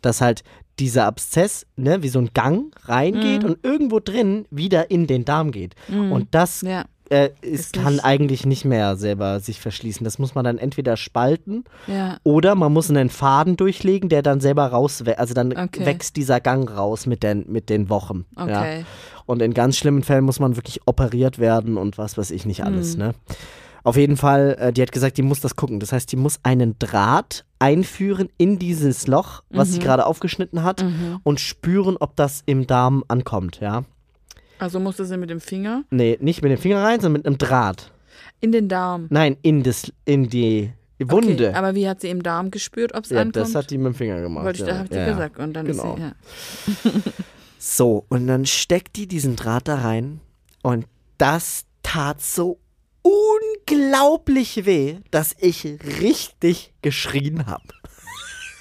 dass 0.00 0.22
halt 0.22 0.42
dieser 0.78 1.04
Abszess, 1.06 1.66
ne, 1.76 2.02
wie 2.02 2.08
so 2.08 2.18
ein 2.20 2.30
Gang 2.32 2.74
reingeht 2.86 3.42
Mhm. 3.42 3.48
und 3.50 3.64
irgendwo 3.64 4.00
drin 4.00 4.46
wieder 4.50 4.90
in 4.90 5.06
den 5.06 5.24
Darm 5.26 5.50
geht. 5.50 5.74
Und 5.88 6.28
das 6.30 6.62
Ja, 6.62 6.84
äh, 7.10 7.30
Ist 7.40 7.72
kann 7.74 7.94
nicht- 7.94 8.04
eigentlich 8.04 8.46
nicht 8.46 8.64
mehr 8.64 8.96
selber 8.96 9.40
sich 9.40 9.60
verschließen. 9.60 10.04
Das 10.04 10.18
muss 10.18 10.34
man 10.34 10.44
dann 10.44 10.58
entweder 10.58 10.96
spalten 10.96 11.64
ja. 11.86 12.18
oder 12.24 12.54
man 12.54 12.72
muss 12.72 12.90
einen 12.90 13.10
Faden 13.10 13.56
durchlegen, 13.56 14.08
der 14.08 14.22
dann 14.22 14.40
selber 14.40 14.66
raus, 14.66 15.02
also 15.16 15.32
dann 15.34 15.56
Okay. 15.56 15.86
wächst 15.86 16.16
dieser 16.16 16.40
Gang 16.40 16.68
raus 16.70 17.06
mit 17.06 17.22
den, 17.22 17.44
mit 17.48 17.70
den 17.70 17.88
Wochen. 17.90 18.24
Ja. 18.36 18.44
Okay. 18.60 18.84
Und 19.26 19.42
in 19.42 19.54
ganz 19.54 19.76
schlimmen 19.76 20.02
Fällen 20.02 20.24
muss 20.24 20.40
man 20.40 20.56
wirklich 20.56 20.80
operiert 20.86 21.38
werden 21.38 21.76
und 21.76 21.98
was 21.98 22.16
weiß 22.18 22.30
ich 22.30 22.46
nicht 22.46 22.64
alles. 22.64 22.96
Mhm. 22.96 23.02
Ne? 23.02 23.14
Auf 23.82 23.96
jeden 23.96 24.16
Fall, 24.16 24.56
äh, 24.58 24.72
die 24.72 24.82
hat 24.82 24.90
gesagt, 24.90 25.16
die 25.16 25.22
muss 25.22 25.40
das 25.40 25.54
gucken. 25.54 25.78
Das 25.78 25.92
heißt, 25.92 26.10
die 26.10 26.16
muss 26.16 26.40
einen 26.42 26.76
Draht 26.80 27.44
einführen 27.60 28.28
in 28.36 28.58
dieses 28.58 29.06
Loch, 29.06 29.42
was 29.50 29.70
sie 29.72 29.78
Mhm. 29.78 29.82
gerade 29.84 30.06
aufgeschnitten 30.06 30.64
hat 30.64 30.82
Mhm. 30.82 31.20
und 31.22 31.38
spüren, 31.40 31.96
ob 31.98 32.16
das 32.16 32.42
im 32.46 32.66
Darm 32.66 33.04
ankommt. 33.06 33.60
Ja? 33.60 33.84
Also 34.58 34.80
musste 34.80 35.04
sie 35.04 35.16
mit 35.16 35.30
dem 35.30 35.40
Finger 35.40 35.84
Nee, 35.90 36.16
nicht 36.20 36.42
mit 36.42 36.50
dem 36.50 36.58
Finger 36.58 36.82
rein, 36.82 37.00
sondern 37.00 37.20
mit 37.20 37.26
einem 37.26 37.38
Draht. 37.38 37.90
in 38.40 38.52
den 38.52 38.68
Darm. 38.68 39.06
Nein, 39.10 39.36
in, 39.42 39.62
das, 39.62 39.92
in 40.04 40.28
die 40.28 40.72
Wunde. 40.98 41.48
Okay, 41.48 41.54
aber 41.54 41.74
wie 41.74 41.88
hat 41.88 42.00
sie 42.00 42.08
im 42.08 42.22
Darm 42.22 42.50
gespürt, 42.50 42.94
ob 42.94 43.04
es 43.04 43.10
ja, 43.10 43.18
ankommt? 43.18 43.36
das 43.36 43.54
hat 43.54 43.70
die 43.70 43.76
mit 43.78 43.92
dem 43.92 43.94
Finger 43.94 44.20
gemacht. 44.20 44.44
Wollte 44.46 44.62
ich, 44.62 44.66
ja. 44.68 44.74
da 44.74 44.78
habt 44.80 44.92
ihr 44.92 45.00
ja, 45.00 45.08
gesagt. 45.12 45.38
Und 45.38 45.52
dann 45.52 45.66
Genau. 45.66 45.94
ist 45.94 46.84
sie, 46.84 46.90
ja. 46.90 46.92
So, 47.58 48.04
und 48.10 48.26
dann 48.28 48.46
steckt 48.46 48.96
die 48.96 49.06
diesen 49.08 49.34
Draht 49.36 49.66
da 49.66 49.76
rein 49.76 50.20
und 50.62 50.86
das 51.18 51.64
tat 51.82 52.20
so 52.22 52.58
unglaublich 53.02 54.66
weh, 54.66 54.98
dass 55.10 55.34
ich 55.40 55.64
richtig 56.00 56.72
geschrien 56.82 57.46
habe. 57.46 57.62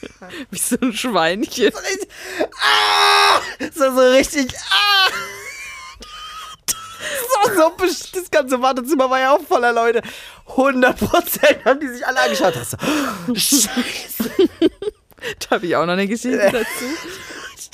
Wie 0.52 0.58
so 0.58 0.78
ein 0.82 0.94
Schweinchen. 0.94 1.72
Ah! 2.62 3.40
So, 3.74 3.92
so 3.94 4.02
richtig. 4.12 4.48
Ah! 4.72 5.10
So, 7.56 7.56
so, 7.56 7.72
das 8.14 8.32
ganze 8.32 8.62
Wartezimmer 8.62 9.10
war 9.10 9.20
ja 9.20 9.34
auch 9.36 9.42
voller 9.42 9.72
Leute. 9.74 10.02
100% 10.48 11.66
haben 11.66 11.80
die 11.80 11.88
sich 11.88 12.06
alle 12.06 12.20
angeschaut. 12.22 12.54
So, 12.66 12.78
Scheiße. 13.36 13.70
Da 15.40 15.56
habe 15.56 15.66
ich 15.66 15.76
auch 15.76 15.86
noch 15.88 15.94
eine 15.94 16.08
Geschichte 16.08 16.38
dazu. 16.52 16.86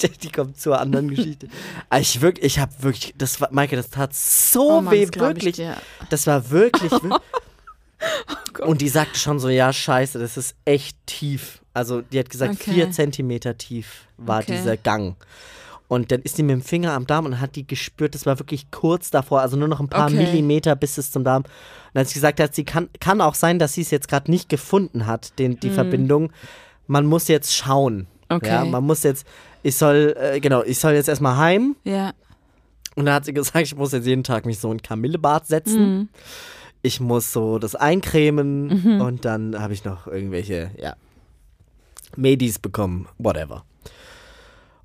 Die 0.22 0.32
kommt 0.32 0.60
zur 0.60 0.80
anderen 0.80 1.10
Geschichte. 1.10 1.48
Aber 1.90 2.00
ich 2.00 2.22
wirklich, 2.22 2.46
ich 2.46 2.60
habe 2.60 2.72
wirklich, 2.80 3.14
das 3.18 3.40
war, 3.42 3.50
Maike, 3.52 3.76
das 3.76 3.90
tat 3.90 4.16
so 4.16 4.78
Oh 4.78 4.82
Mann, 4.82 4.94
weh, 4.94 5.06
das 5.06 5.20
wirklich. 5.22 5.62
Das 6.10 6.28
war 6.28 6.50
wirklich. 6.50 6.92
wir- 6.92 7.20
Gott. 8.54 8.68
und 8.68 8.82
die 8.82 8.90
sagte 8.90 9.20
schon 9.20 9.40
so, 9.40 9.50
ja, 9.50 9.72
scheiße, 9.74 10.18
das 10.18 10.38
ist 10.38 10.56
echt 10.66 10.98
tief. 11.06 11.60
Also 11.74 12.02
die 12.02 12.18
hat 12.20 12.30
gesagt, 12.30 12.54
Okay. 12.54 12.72
vier 12.72 12.92
Zentimeter 12.92 13.58
tief 13.58 14.06
war 14.18 14.40
Okay. 14.40 14.54
dieser 14.58 14.78
Gang. 14.78 15.16
Und 15.92 16.10
dann 16.10 16.22
ist 16.22 16.38
die 16.38 16.44
mit 16.44 16.54
dem 16.54 16.62
Finger 16.62 16.94
am 16.94 17.06
Darm 17.06 17.26
und 17.26 17.42
hat 17.42 17.58
die 17.58 17.68
gespürt, 17.68 18.16
das 18.16 18.26
war 18.26 18.40
wirklich 18.40 18.72
kurz 18.72 19.12
davor, 19.12 19.42
also 19.42 19.58
nur 19.58 19.68
noch 19.68 19.82
ein 19.82 19.90
paar 19.90 20.06
Okay. 20.06 20.16
Millimeter 20.16 20.74
bis 20.78 20.98
es 20.98 21.12
zum 21.12 21.26
Darm. 21.26 21.44
Und 21.44 21.50
dann 21.94 22.02
hat 22.02 22.08
sie 22.08 22.14
gesagt, 22.14 22.40
hat, 22.40 22.56
sie 22.56 22.64
kann, 22.64 22.88
kann 23.02 23.20
auch 23.20 23.36
sein, 23.36 23.60
dass 23.60 23.74
sie 23.74 23.82
es 23.82 23.92
jetzt 23.92 24.08
gerade 24.08 24.32
nicht 24.32 24.48
gefunden 24.48 25.06
hat, 25.06 25.38
den, 25.38 25.60
die 25.60 25.70
Verbindung. 25.70 26.32
Man 26.88 27.06
muss 27.06 27.28
jetzt 27.28 27.54
schauen. 27.54 28.08
Mhm. 28.30 28.36
Okay. 28.38 28.48
Ja, 28.48 28.64
man 28.64 28.86
muss 28.86 29.04
jetzt, 29.04 29.28
ich 29.64 29.76
soll, 29.76 30.16
äh, 30.18 30.40
genau, 30.40 30.64
ich 30.64 30.80
soll 30.80 30.94
jetzt 30.94 31.10
erstmal 31.10 31.36
heim. 31.36 31.76
Ja. 31.84 32.14
Und 32.96 33.08
dann 33.08 33.16
hat 33.16 33.26
sie 33.26 33.34
gesagt, 33.34 33.66
ich 33.66 33.76
muss 33.76 33.92
jetzt 33.92 34.08
jeden 34.08 34.24
Tag 34.24 34.46
mich 34.46 34.60
so 34.60 34.72
in 34.72 34.82
Kamillebad 34.82 35.46
setzen. 35.46 35.98
Mhm. 35.98 36.10
Ich 36.84 37.02
muss 37.02 37.34
so 37.34 37.60
das 37.60 37.76
eincremen 37.76 39.02
und 39.02 39.26
dann 39.26 39.60
habe 39.60 39.74
ich 39.74 39.84
noch 39.84 40.08
irgendwelche, 40.08 40.72
ja, 40.82 40.96
Medis 42.16 42.60
bekommen, 42.60 43.10
whatever. 43.18 43.66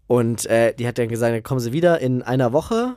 Und 0.07 0.47
äh, 0.47 0.73
die 0.75 0.87
hat 0.87 0.99
dann 0.99 1.09
gesagt, 1.09 1.35
dann 1.35 1.43
kommen 1.43 1.61
sie 1.61 1.73
wieder 1.73 2.01
in 2.01 2.23
einer 2.23 2.53
Woche 2.53 2.97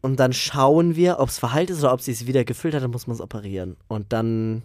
und 0.00 0.18
dann 0.18 0.32
schauen 0.32 0.96
wir, 0.96 1.18
ob 1.20 1.28
es 1.28 1.38
verheilt 1.38 1.70
ist 1.70 1.80
oder 1.80 1.92
ob 1.92 2.00
sie 2.00 2.12
es 2.12 2.26
wieder 2.26 2.44
gefüllt 2.44 2.74
hat, 2.74 2.82
dann 2.82 2.90
muss 2.90 3.06
man 3.06 3.14
es 3.14 3.20
operieren. 3.20 3.76
Und 3.86 4.12
dann, 4.12 4.62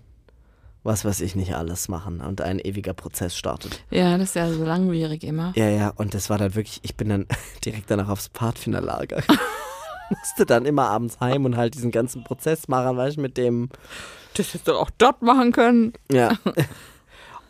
was 0.84 1.06
weiß 1.06 1.22
ich 1.22 1.36
nicht 1.36 1.56
alles 1.56 1.89
machen 1.89 2.20
und 2.22 2.41
ein 2.41 2.60
ewiger 2.60 2.94
Prozess 2.94 3.38
startet. 3.38 3.84
Ja, 3.91 4.18
das 4.18 4.30
ist 4.30 4.36
ja 4.36 4.52
so 4.52 4.64
langwierig 4.64 5.24
immer. 5.24 5.54
Ja, 5.56 5.70
ja, 5.70 5.89
und 5.96 6.14
das 6.16 6.30
war 6.30 6.38
dann 6.39 6.56
wirklich, 6.56 6.80
ich 6.84 6.96
bin 6.96 7.10
dann 7.10 7.26
direkt 7.66 7.91
danach 7.91 8.10
aufs 8.10 8.28
Pfadfinderlager. 8.28 9.22
Musste 10.10 10.46
dann 10.46 10.66
immer 10.66 10.89
abends 10.89 11.20
heim 11.20 11.46
und 11.46 11.58
halt 11.58 11.76
diesen 11.76 11.91
ganzen 11.91 12.24
Prozess 12.24 12.68
machen, 12.68 12.98
weißt 12.98 13.18
du, 13.18 13.22
mit 13.22 13.38
dem, 13.38 13.70
Das 14.36 14.48
hättest 14.48 14.68
du 14.68 14.74
auch 14.74 14.89
dort 14.98 15.22
machen 15.22 15.52
können. 15.52 15.94
ja. 16.12 16.32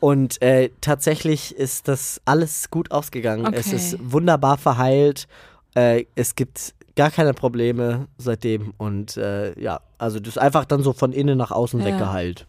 Und 0.04 0.42
äh, 0.42 0.70
tatsächlich 0.82 1.56
ist 1.56 1.88
das 1.88 2.20
alles 2.26 2.70
gut 2.70 2.92
ausgegangen. 2.92 3.54
Es 3.54 3.68
Okay. 3.68 3.76
ist 3.78 3.98
wunderbar 4.02 4.58
verheilt. 4.58 5.30
Äh, 5.76 6.04
es 6.16 6.36
gibt 6.36 6.74
gar 6.98 7.10
keine 7.10 7.34
Probleme 7.34 8.08
seitdem. 8.18 8.74
Und 8.78 9.16
äh, 9.16 9.58
ja, 9.58 9.80
also 9.98 10.20
das 10.20 10.36
ist 10.36 10.38
einfach 10.40 10.66
dann 10.66 10.84
so 10.84 10.92
von 10.92 11.14
innen 11.14 11.38
nach 11.38 11.52
außen 11.52 11.80
Ja. 11.80 11.86
weggeheilt. 11.86 12.48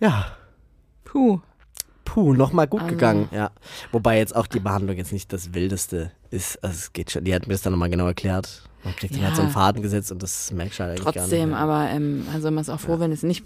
Ja, 0.00 0.26
Puh. 1.04 1.40
puh, 2.04 2.34
nochmal 2.34 2.66
gut 2.66 2.82
Also- 2.82 2.92
gegangen. 2.94 3.30
Ja. 3.32 3.52
Wobei 3.90 4.18
jetzt 4.18 4.36
auch 4.36 4.46
die 4.46 4.60
Behandlung 4.60 4.98
jetzt 4.98 5.12
nicht 5.14 5.32
das 5.32 5.54
Wildeste 5.54 6.12
ist. 6.30 6.62
Also 6.62 6.74
es 6.76 6.92
geht 6.92 7.10
schon. 7.10 7.24
Die 7.24 7.34
hat 7.34 7.46
mir 7.46 7.54
das 7.54 7.62
dann 7.62 7.72
nochmal 7.72 7.88
genau 7.88 8.06
erklärt. 8.06 8.64
Man 8.84 8.94
kriegt 8.96 9.14
dann 9.14 9.22
Ja. 9.22 9.28
halt 9.28 9.36
so 9.36 9.42
einen 9.42 9.50
Faden 9.50 9.80
gesetzt 9.80 10.12
und 10.12 10.22
das 10.22 10.52
merkst 10.52 10.78
du 10.78 10.82
halt 10.84 11.00
eigentlich 11.00 11.04
Trotzdem, 11.14 11.52
gar 11.52 11.56
nicht. 11.56 11.56
aber 11.56 11.90
ähm, 11.90 12.26
also 12.34 12.50
man 12.50 12.60
ist 12.60 12.68
auch 12.68 12.80
froh, 12.80 12.98
wenn 13.00 13.12
es 13.12 13.22
nicht, 13.22 13.44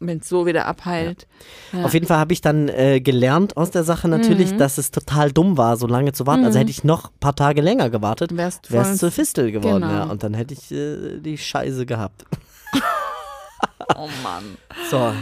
wenn 0.00 0.18
es 0.18 0.28
so 0.28 0.44
wieder 0.46 0.66
abheilt. 0.66 1.26
Ja. 1.72 1.84
Auf 1.84 1.94
jeden 1.94 2.06
Fall 2.06 2.18
habe 2.18 2.32
ich 2.32 2.40
dann 2.40 2.68
äh, 2.68 3.00
gelernt 3.00 3.56
aus 3.56 3.70
der 3.70 3.84
Sache 3.84 4.08
natürlich, 4.08 4.52
Mhm. 4.52 4.58
dass 4.58 4.76
es 4.78 4.90
total 4.90 5.32
dumm 5.32 5.56
war, 5.56 5.76
so 5.76 5.86
lange 5.86 6.12
zu 6.12 6.26
warten. 6.26 6.44
Also 6.44 6.58
Mhm. 6.58 6.60
hätte 6.62 6.70
ich 6.72 6.84
noch 6.84 7.06
ein 7.10 7.18
paar 7.20 7.34
Tage 7.36 7.60
länger 7.62 7.88
gewartet, 7.90 8.36
Wärst 8.36 8.70
wäre 8.70 8.88
es 8.90 8.98
zur 8.98 9.10
Fistel 9.10 9.50
geworden. 9.52 9.82
Genau. 9.82 9.92
Ja. 9.94 10.04
Und 10.04 10.22
dann 10.22 10.34
hätte 10.34 10.52
ich 10.54 10.70
äh, 10.72 11.18
die 11.20 11.38
Scheiße 11.38 11.86
gehabt. 11.86 12.24
Oh 13.96 14.08
Mann. 14.22 14.56
So, 14.90 15.12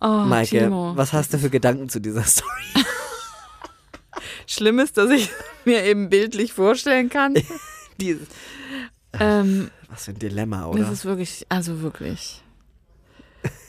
Oh, 0.00 0.06
Maike, 0.26 0.58
Timo. 0.64 0.92
was 0.96 1.12
hast 1.12 1.32
du 1.32 1.38
für 1.38 1.50
Gedanken 1.50 1.88
zu 1.88 2.00
dieser 2.00 2.22
Story? 2.24 2.48
Schlimm 4.46 4.78
ist, 4.78 4.96
dass 4.96 5.10
ich 5.10 5.30
mir 5.64 5.84
eben 5.84 6.08
bildlich 6.10 6.52
vorstellen 6.52 7.08
kann. 7.08 7.34
Dieses, 8.00 8.26
ähm, 9.18 9.70
was 9.88 10.04
für 10.06 10.12
ein 10.12 10.18
Dilemma, 10.18 10.62
das 10.62 10.68
oder? 10.80 10.92
ist 10.92 11.04
wirklich, 11.04 11.46
also 11.48 11.82
wirklich. 11.82 12.42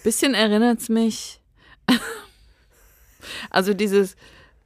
Bisschen 0.04 0.34
erinnert 0.34 0.80
es 0.80 0.90
mich. 0.90 1.40
also 3.50 3.74
dieses, 3.74 4.16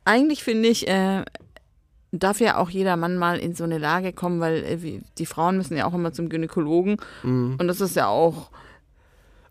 eigentlich 0.05 0.43
finde 0.43 0.69
ich, 0.69 0.87
äh, 0.87 1.23
darf 2.11 2.39
ja 2.39 2.57
auch 2.57 2.69
jeder 2.69 2.95
Mann 2.95 3.17
mal 3.17 3.37
in 3.37 3.55
so 3.55 3.63
eine 3.63 3.77
Lage 3.77 4.13
kommen, 4.13 4.39
weil 4.39 4.63
äh, 4.63 5.01
die 5.17 5.25
Frauen 5.25 5.57
müssen 5.57 5.75
ja 5.75 5.85
auch 5.85 5.93
immer 5.93 6.13
zum 6.13 6.29
Gynäkologen 6.29 6.97
Mhm. 7.23 7.57
und 7.59 7.67
das 7.67 7.81
ist 7.81 7.95
ja 7.95 8.07
auch, 8.07 8.49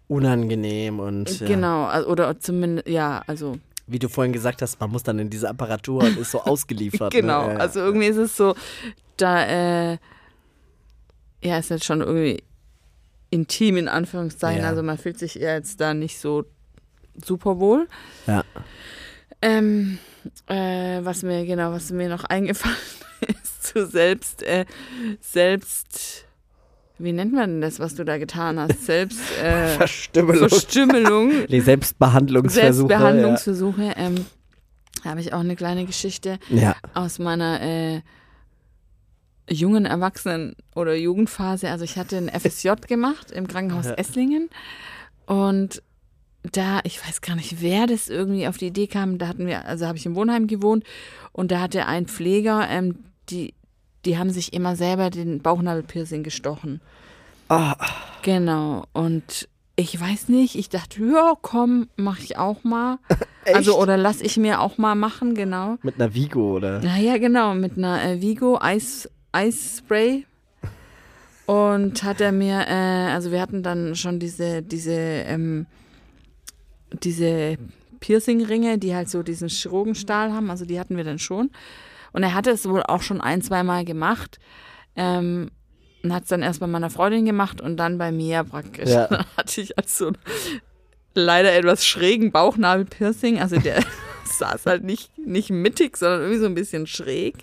Unangenehm 0.07 1.01
und 1.01 1.41
ja. 1.41 1.47
genau, 1.47 2.05
oder 2.05 2.39
zumindest, 2.39 2.89
ja, 2.89 3.22
also 3.26 3.57
wie 3.87 3.99
du 3.99 4.09
vorhin 4.09 4.32
gesagt 4.32 4.62
hast, 4.62 4.78
man 4.80 4.91
muss 4.91 5.03
dann 5.03 5.18
in 5.18 5.30
diese 5.30 5.49
Apparatur 5.49 6.03
und 6.05 6.18
ist 6.18 6.30
so 6.30 6.41
ausgeliefert. 6.45 7.12
Genau, 7.12 7.43
ne? 7.43 7.49
ja, 7.49 7.53
ja. 7.55 7.59
also 7.61 7.80
irgendwie 7.80 8.07
ist 8.07 8.16
es 8.16 8.37
so, 8.37 8.55
da, 9.16 9.45
äh, 9.93 9.99
ja, 11.43 11.59
ist 11.59 11.70
jetzt 11.70 11.85
schon 11.85 12.01
irgendwie 12.01 12.43
intim 13.35 13.76
in 13.76 13.89
Anführungszeichen, 13.89 14.62
Ja. 14.62 14.68
also 14.68 14.82
man 14.82 14.97
fühlt 14.99 15.18
sich 15.18 15.41
eher 15.41 15.55
jetzt 15.57 15.80
da 15.80 15.93
nicht 15.93 16.18
so 16.20 16.45
super 17.24 17.59
wohl. 17.59 17.89
Ja. 18.26 18.45
Ähm, 19.43 19.99
äh, 20.47 21.01
was 21.03 21.22
mir, 21.22 21.45
genau, 21.45 21.72
was 21.72 21.91
mir 21.91 22.09
noch 22.09 22.24
eingefallen 22.35 22.76
ist, 23.28 23.64
zu 23.64 23.87
selbst, 23.87 24.43
äh, 24.43 24.64
selbst, 25.20 26.24
wie 26.99 27.12
nennt 27.12 27.32
man 27.32 27.51
denn 27.51 27.61
das, 27.61 27.78
was 27.80 27.95
du 27.95 28.05
da 28.05 28.18
getan 28.18 28.59
hast? 28.59 28.87
Selbst, 28.87 29.20
äh, 29.43 29.68
Verstümmelung. 29.76 30.49
Verstümmelung. 30.49 31.47
Die 31.49 31.61
Selbstbehandlungsversuche. 31.61 32.89
Selbstbehandlungsversuche. 32.89 33.93
Ähm, 33.97 34.26
da 35.03 35.11
habe 35.11 35.20
ich 35.20 35.32
auch 35.35 35.41
eine 35.41 35.57
kleine 35.57 35.85
Geschichte 35.85 36.39
Ja. 36.49 36.61
ja. 36.62 36.76
aus 36.95 37.18
meiner 37.18 37.61
äh, 37.61 38.01
jungen 39.49 39.84
Erwachsenen- 39.86 40.55
oder 40.74 40.95
Jugendphase. 40.95 41.70
Also 41.70 41.84
ich 41.84 41.97
hatte 41.97 42.16
ein 42.16 42.28
FSJ 42.28 42.70
gemacht 42.88 43.30
im 43.30 43.47
Krankenhaus 43.47 43.86
Ja. 43.86 43.95
Esslingen 43.95 44.49
und 45.26 45.82
da, 46.53 46.80
ich 46.84 47.07
weiß 47.07 47.22
gar 47.22 47.36
nicht, 47.36 47.62
wer 47.62 47.86
das 47.86 48.09
irgendwie 48.09 48.47
auf 48.47 48.59
die 48.59 48.66
Idee 48.66 48.86
kam, 48.86 49.16
da 49.18 49.28
hatten 49.28 49.47
wir, 49.47 49.64
also 49.64 49.86
habe 49.86 49.97
ich 49.97 50.05
im 50.05 50.14
Wohnheim 50.14 50.47
gewohnt 50.47 50.84
und 51.32 51.51
da 51.51 51.61
hatte 51.61 51.86
ein 51.86 52.07
Pfleger, 52.07 52.68
ähm, 52.68 52.97
die, 53.30 53.55
die 54.05 54.18
haben 54.18 54.30
sich 54.30 54.53
immer 54.53 54.76
selber 54.76 55.09
den 55.09 55.40
Bauchnabelpiercing 55.40 56.22
gestochen. 56.22 56.82
Ah. 57.49 57.74
Genau. 58.22 58.84
Und 58.92 59.49
ich 59.76 59.99
weiß 59.99 60.28
nicht, 60.28 60.55
ich 60.55 60.68
dachte, 60.68 61.03
ja, 61.03 61.34
komm, 61.40 61.88
mach 61.97 62.18
ich 62.18 62.36
auch 62.36 62.62
mal. 62.62 62.99
Echt? 63.45 63.57
Also, 63.57 63.78
oder 63.80 63.97
lass 63.97 64.20
ich 64.20 64.36
mir 64.36 64.61
auch 64.61 64.78
mal 64.78 64.95
machen, 64.95 65.34
genau. 65.34 65.76
Mit 65.82 65.97
einer 65.97 66.14
Vigo, 66.14 66.57
oder? 66.57 66.80
Naja, 66.80 67.18
genau, 67.18 67.55
mit 67.55 67.76
einer 67.76 68.03
äh, 68.05 68.20
Vigo 68.20 68.59
Eis, 68.61 69.11
Eisspray. 69.35 70.26
Und 71.47 72.03
hat 72.03 72.20
er 72.22 72.32
mir, 72.32 72.66
äh, 72.68 73.12
also 73.12 73.30
wir 73.30 73.41
hatten 73.41 73.62
dann 73.62 73.95
schon 73.97 74.18
diese, 74.18 74.62
diese, 74.62 74.93
ähm, 74.93 75.66
diese 77.03 77.59
Piercing-Ringe, 78.01 78.78
die 78.78 78.95
halt 78.95 79.11
so 79.11 79.22
diesen 79.22 79.49
Chirurgenstahl 79.49 80.32
haben, 80.32 80.51
also 80.51 80.64
die 80.64 80.80
hatten 80.80 80.97
wir 80.97 81.05
dann 81.05 81.18
schon. 81.18 81.51
Und 82.12 82.22
er 82.22 82.32
hatte 82.32 82.51
es 82.51 82.66
wohl 82.66 82.82
auch 82.82 83.03
schon 83.03 83.20
ein, 83.20 83.43
zweimal 83.43 83.85
gemacht. 83.85 84.39
Ähm, 84.97 85.51
und 86.03 86.12
hat 86.12 86.24
es 86.24 86.28
dann 86.28 86.43
erst 86.43 86.61
bei 86.61 86.66
meiner 86.66 86.91
Freundin 86.91 87.24
gemacht 87.24 87.61
und 87.61 87.76
dann 87.76 87.99
bei 87.99 88.12
mir 88.12 88.45
praktisch. 88.45 88.91
Ja. 88.91 89.07
Dann 89.11 89.24
hatte 89.37 89.61
ich 89.62 89.78
als 89.78 89.97
so 89.97 90.09
einen 90.09 90.18
leider 91.14 91.53
etwas 91.55 91.87
schrägen 91.87 92.30
Bauchnabelpiercing. 92.30 93.41
Also 93.41 93.59
der 93.59 93.82
saß 94.24 94.66
halt 94.66 94.85
nicht, 94.85 95.16
nicht 95.18 95.51
mittig, 95.51 95.97
sondern 95.97 96.20
irgendwie 96.20 96.41
so 96.41 96.47
ein 96.47 96.55
bisschen 96.55 96.87
schräg. 96.87 97.37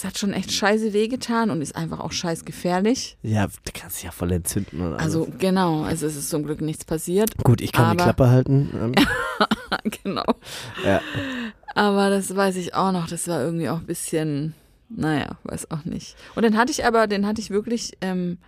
Es 0.00 0.04
hat 0.06 0.16
schon 0.16 0.32
echt 0.32 0.50
scheiße 0.50 0.94
wehgetan 0.94 1.50
und 1.50 1.60
ist 1.60 1.76
einfach 1.76 2.00
auch 2.00 2.10
scheiß 2.12 2.46
gefährlich. 2.46 3.18
Ja, 3.20 3.46
du 3.48 3.70
kannst 3.74 3.98
dich 3.98 4.04
ja 4.04 4.10
voll 4.10 4.32
entzünden. 4.32 4.80
Und 4.80 4.94
alles. 4.94 5.02
Also 5.02 5.28
genau, 5.38 5.82
also 5.82 6.06
es 6.06 6.16
ist 6.16 6.30
zum 6.30 6.42
Glück 6.42 6.62
nichts 6.62 6.86
passiert. 6.86 7.36
Gut, 7.44 7.60
ich 7.60 7.70
kann 7.70 7.94
die 7.94 8.02
aber- 8.02 8.14
Klappe 8.14 8.30
halten. 8.30 8.70
Ähm, 8.72 9.90
genau. 10.02 10.24
ja. 10.82 11.02
Aber 11.74 12.08
das 12.08 12.34
weiß 12.34 12.56
ich 12.56 12.72
auch 12.74 12.92
noch, 12.92 13.08
das 13.08 13.28
war 13.28 13.42
irgendwie 13.42 13.68
auch 13.68 13.80
ein 13.80 13.84
bisschen, 13.86 14.54
naja, 14.88 15.36
weiß 15.44 15.70
auch 15.70 15.84
nicht. 15.84 16.16
Und 16.34 16.44
den 16.44 16.56
hatte 16.56 16.72
ich 16.72 16.86
aber, 16.86 17.06
den 17.06 17.26
hatte 17.26 17.42
ich 17.42 17.50
wirklich 17.50 17.92
ähm, 18.00 18.38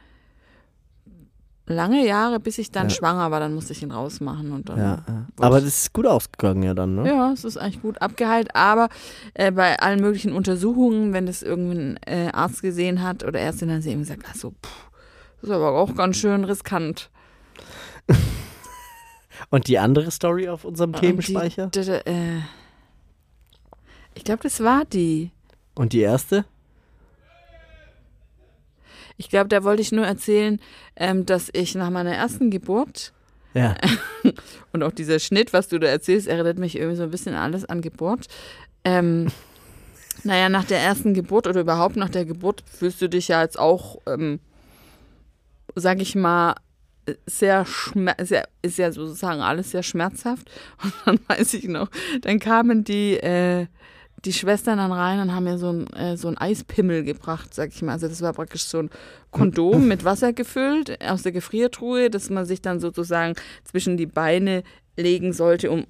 lange 1.72 2.06
Jahre, 2.06 2.38
bis 2.40 2.58
ich 2.58 2.70
dann 2.70 2.88
Ja. 2.88 2.94
schwanger 2.94 3.30
war, 3.30 3.40
dann 3.40 3.54
musste 3.54 3.72
ich 3.72 3.82
ihn 3.82 3.90
rausmachen 3.90 4.52
und 4.52 4.68
dann. 4.68 4.78
Ja, 4.78 5.02
ja. 5.08 5.26
Aber 5.40 5.60
das 5.60 5.68
ist 5.84 5.92
gut 5.92 6.06
ausgegangen 6.06 6.62
ja 6.62 6.74
dann, 6.74 6.94
ne? 6.94 7.08
Ja, 7.08 7.32
es 7.32 7.44
ist 7.44 7.56
eigentlich 7.56 7.82
gut 7.82 8.00
abgeheilt, 8.00 8.54
aber 8.54 8.88
äh, 9.34 9.50
bei 9.50 9.78
allen 9.80 10.00
möglichen 10.00 10.32
Untersuchungen, 10.32 11.12
wenn 11.12 11.26
das 11.26 11.42
irgendein 11.42 11.98
äh, 12.06 12.30
Arzt 12.32 12.62
gesehen 12.62 13.02
hat 13.02 13.24
oder 13.24 13.40
Ärztin, 13.40 13.68
dann 13.68 13.76
haben 13.76 13.82
sie 13.82 13.90
eben 13.90 14.00
gesagt, 14.00 14.22
ach 14.30 14.34
so, 14.34 14.50
pff, 14.50 14.90
das 15.40 15.50
ist 15.50 15.54
aber 15.56 15.72
auch 15.72 15.94
ganz 15.94 16.16
schön 16.16 16.44
riskant. 16.44 17.10
Und 19.50 19.66
die 19.68 19.78
andere 19.78 20.10
Story 20.10 20.48
auf 20.48 20.64
unserem 20.64 20.92
Themenspeicher? 20.92 21.66
Die, 21.68 21.80
d- 21.80 21.84
d- 21.84 22.10
äh, 22.10 22.40
ich 24.14 24.24
glaube, 24.24 24.42
das 24.42 24.62
war 24.62 24.84
die. 24.84 25.30
Und 25.74 25.92
die 25.92 26.00
erste? 26.00 26.44
Ich 29.16 29.28
glaube, 29.28 29.48
da 29.48 29.64
wollte 29.64 29.82
ich 29.82 29.92
nur 29.92 30.06
erzählen, 30.06 30.60
ähm, 30.96 31.26
dass 31.26 31.48
ich 31.52 31.74
nach 31.74 31.90
meiner 31.90 32.14
ersten 32.14 32.50
Geburt 32.50 33.12
Ja. 33.54 33.76
und 34.72 34.82
auch 34.82 34.92
dieser 34.92 35.18
Schnitt, 35.18 35.52
was 35.52 35.68
du 35.68 35.78
da 35.78 35.88
erzählst, 35.88 36.26
erinnert 36.26 36.58
mich 36.58 36.76
irgendwie 36.76 36.96
so 36.96 37.02
ein 37.04 37.10
bisschen 37.10 37.34
alles 37.34 37.64
an 37.64 37.80
Geburt. 37.82 38.28
Ähm, 38.84 39.28
Naja, 40.24 40.48
nach 40.48 40.64
der 40.64 40.78
ersten 40.78 41.14
Geburt 41.14 41.46
oder 41.46 41.60
überhaupt 41.60 41.96
nach 41.96 42.08
der 42.08 42.24
Geburt 42.24 42.62
fühlst 42.66 43.02
du 43.02 43.08
dich 43.08 43.28
ja 43.28 43.42
jetzt 43.42 43.58
auch, 43.58 44.00
ähm, 44.06 44.38
sag 45.74 46.00
ich 46.00 46.14
mal, 46.14 46.54
sehr, 47.26 47.66
sehr 48.20 48.48
ist 48.62 48.78
ja 48.78 48.92
sozusagen 48.92 49.40
alles 49.40 49.72
sehr 49.72 49.82
schmerzhaft. 49.82 50.48
Und 50.84 50.94
dann 51.04 51.20
weiß 51.26 51.54
ich 51.54 51.64
noch, 51.64 51.88
dann 52.20 52.38
kamen 52.38 52.84
die, 52.84 53.16
äh, 53.16 53.66
die 54.24 54.32
Schwestern 54.32 54.78
dann 54.78 54.92
rein 54.92 55.20
und 55.20 55.34
haben 55.34 55.44
mir 55.44 55.58
so 55.58 55.70
ein, 55.70 55.92
äh, 55.94 56.16
so 56.16 56.28
ein 56.28 56.38
Eispimmel 56.38 57.02
gebracht, 57.02 57.52
sag 57.54 57.70
ich 57.70 57.82
mal. 57.82 57.92
Also 57.92 58.08
das 58.08 58.22
war 58.22 58.32
praktisch 58.32 58.64
so 58.64 58.78
ein 58.78 58.90
Kondom 59.30 59.88
mit 59.88 60.04
Wasser 60.04 60.32
gefüllt 60.32 61.00
aus 61.02 61.22
der 61.22 61.32
Gefriertruhe, 61.32 62.10
dass 62.10 62.30
man 62.30 62.46
sich 62.46 62.62
dann 62.62 62.80
sozusagen 62.80 63.34
zwischen 63.64 63.96
die 63.96 64.06
Beine 64.06 64.62
legen 64.96 65.32
sollte, 65.32 65.70
um, 65.70 65.86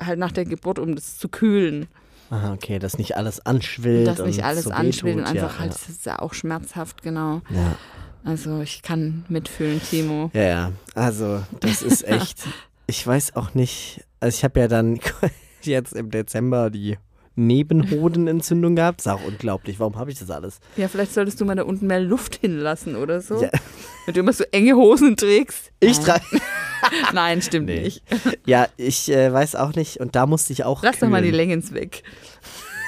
halt 0.00 0.18
nach 0.18 0.32
der 0.32 0.44
Geburt, 0.44 0.78
um 0.78 0.94
das 0.94 1.18
zu 1.18 1.28
kühlen. 1.28 1.86
Aha, 2.30 2.52
okay, 2.52 2.78
dass 2.78 2.98
nicht 2.98 3.16
alles 3.16 3.44
anschwillt. 3.44 4.08
Dass 4.08 4.20
nicht 4.20 4.44
alles 4.44 4.64
so 4.64 4.70
anschwillt 4.70 5.16
und 5.16 5.24
einfach 5.24 5.54
ja, 5.54 5.58
halt, 5.60 5.74
das 5.74 5.88
ist 5.88 6.06
ja 6.06 6.18
auch 6.18 6.34
schmerzhaft, 6.34 7.02
genau. 7.02 7.42
Ja. 7.50 7.76
Also 8.24 8.60
ich 8.62 8.82
kann 8.82 9.24
mitfühlen, 9.28 9.80
Timo. 9.82 10.30
Ja, 10.32 10.42
ja. 10.42 10.72
Also, 10.94 11.42
das 11.60 11.82
ist 11.82 12.02
echt. 12.08 12.42
ich 12.86 13.06
weiß 13.06 13.36
auch 13.36 13.54
nicht. 13.54 14.04
Also, 14.20 14.36
ich 14.36 14.44
habe 14.44 14.60
ja 14.60 14.68
dann 14.68 14.98
jetzt 15.62 15.92
im 15.92 16.10
Dezember 16.10 16.70
die 16.70 16.96
Nebenhodenentzündung 17.36 18.76
gehabt. 18.76 19.00
Ist 19.00 19.08
auch 19.08 19.24
unglaublich. 19.24 19.80
Warum 19.80 19.96
habe 19.96 20.10
ich 20.10 20.18
das 20.18 20.30
alles? 20.30 20.60
Ja, 20.76 20.88
vielleicht 20.88 21.12
solltest 21.14 21.40
du 21.40 21.44
mal 21.44 21.54
da 21.56 21.62
unten 21.64 21.86
mehr 21.86 22.00
Luft 22.00 22.36
hinlassen 22.36 22.96
oder 22.96 23.20
so. 23.20 23.42
Ja. 23.42 23.50
Wenn 24.06 24.14
du 24.14 24.20
immer 24.20 24.32
so 24.32 24.44
enge 24.52 24.74
Hosen 24.76 25.16
trägst. 25.16 25.72
Ich 25.80 25.96
Nein. 25.98 26.06
trage. 26.06 26.24
Nein, 27.12 27.42
stimmt 27.42 27.66
Nee. 27.66 27.80
nicht. 27.80 28.02
Ja, 28.46 28.68
ich 28.76 29.10
äh, 29.10 29.32
weiß 29.32 29.56
auch 29.56 29.74
nicht. 29.74 29.98
Und 30.00 30.14
da 30.14 30.26
musste 30.26 30.52
ich 30.52 30.64
auch. 30.64 30.82
Lass 30.82 30.98
doch 30.98 31.08
mal 31.08 31.22
die 31.22 31.30
kühlen. 31.30 31.48
Leggings 31.48 31.72
weg. 31.74 32.02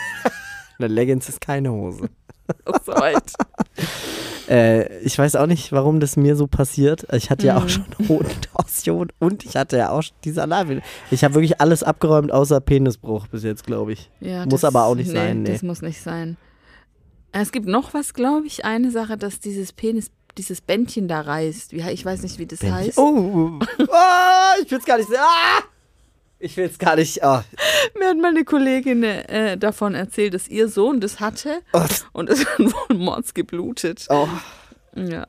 Eine 0.79 0.89
Leggings 0.89 1.29
ist 1.29 1.41
keine 1.41 1.73
Hose. 1.73 2.09
Oh, 2.67 2.75
so 2.85 2.93
weit. 2.93 3.33
Äh, 4.49 4.99
ich 5.01 5.19
weiß 5.19 5.37
auch 5.37 5.47
nicht, 5.47 5.73
warum 5.73 5.99
das 6.01 6.17
mir 6.17 6.37
so 6.37 6.47
passiert. 6.47 7.07
Ich 7.13 7.31
hatte 7.31 7.47
ja 7.47 7.57
auch 7.57 7.65
Mhm. 7.65 7.69
schon 7.69 7.85
Hodentorsion 8.09 9.09
und 9.19 9.45
ich 9.45 9.57
hatte 9.57 9.77
ja 9.77 9.91
auch 9.91 10.03
schon 10.03 10.17
diese 10.25 10.43
Alarme. 10.43 10.83
Ich 11.11 11.25
habe 11.25 11.35
wirklich 11.35 11.61
alles 11.61 11.83
abgeräumt 11.83 12.31
außer 12.33 12.61
Penisbruch 12.61 13.27
bis 13.29 13.43
jetzt, 13.43 13.65
glaube 13.67 13.93
ich. 13.93 14.11
Ja, 14.21 14.45
Muss 14.45 14.61
das- 14.61 14.65
aber 14.65 14.85
auch 14.85 14.95
nicht 14.95 15.09
nee, 15.09 15.15
sein, 15.15 15.43
nee. 15.43 15.53
Das 15.53 15.63
muss 15.63 15.83
nicht 15.83 16.01
sein. 16.01 16.37
Es 17.33 17.53
gibt 17.53 17.67
noch 17.67 17.93
was, 17.93 18.15
glaube 18.15 18.47
ich, 18.47 18.65
eine 18.65 18.91
Sache, 18.91 19.17
dass 19.19 19.41
dieses 19.41 19.73
Penis, 19.73 20.11
dieses 20.39 20.61
Bändchen 20.61 21.09
da 21.09 21.21
reißt. 21.23 21.73
Wie, 21.73 21.81
ich 21.91 22.05
weiß 22.05 22.23
nicht, 22.23 22.39
wie 22.39 22.47
das 22.47 22.61
Bändchen. 22.61 22.79
heißt. 22.87 22.99
Oh, 22.99 23.59
oh, 23.59 24.63
ich 24.65 24.71
will 24.71 24.79
es 24.79 24.85
gar 24.85 24.97
nicht. 24.99 25.09
Ah! 25.17 25.63
Ich 26.39 26.57
will 26.57 26.67
es 26.67 26.79
gar 26.79 26.97
nicht. 26.97 27.21
Oh. 27.23 27.41
Mir 27.99 28.09
hat 28.09 28.17
mal 28.19 28.29
eine 28.29 28.45
Kollegin 28.45 29.03
äh, 29.03 29.57
davon 29.57 29.95
erzählt, 29.95 30.35
dass 30.35 30.49
ihr 30.49 30.69
Sohn 30.69 31.01
das 31.01 31.19
hatte 31.21 31.61
Oh. 31.73 31.83
und 32.13 32.29
es 32.29 32.45
hat 32.47 32.59
wohl 32.59 32.97
mords 32.97 33.33
geblutet. 33.35 34.07
Oh. 34.11 34.29
Ja. 34.95 35.27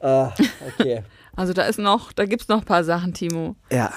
Ah, 0.00 0.32
okay. 0.78 1.02
Also 1.38 1.52
da 1.52 1.64
ist 1.66 1.78
noch, 1.78 2.14
da 2.14 2.24
gibt's 2.24 2.48
noch 2.48 2.60
ein 2.60 2.64
paar 2.64 2.82
Sachen, 2.82 3.12
Timo. 3.12 3.56
Ja. 3.70 3.92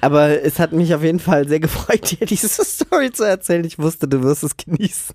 Aber 0.00 0.42
es 0.42 0.58
hat 0.58 0.72
mich 0.72 0.94
auf 0.94 1.02
jeden 1.02 1.20
Fall 1.20 1.46
sehr 1.46 1.60
gefreut, 1.60 2.10
dir 2.18 2.24
diese 2.26 2.64
Story 2.64 3.12
zu 3.12 3.24
erzählen. 3.24 3.66
Ich 3.66 3.78
wusste, 3.78 4.08
du 4.08 4.22
wirst 4.22 4.44
es 4.44 4.56
genießen. 4.56 5.14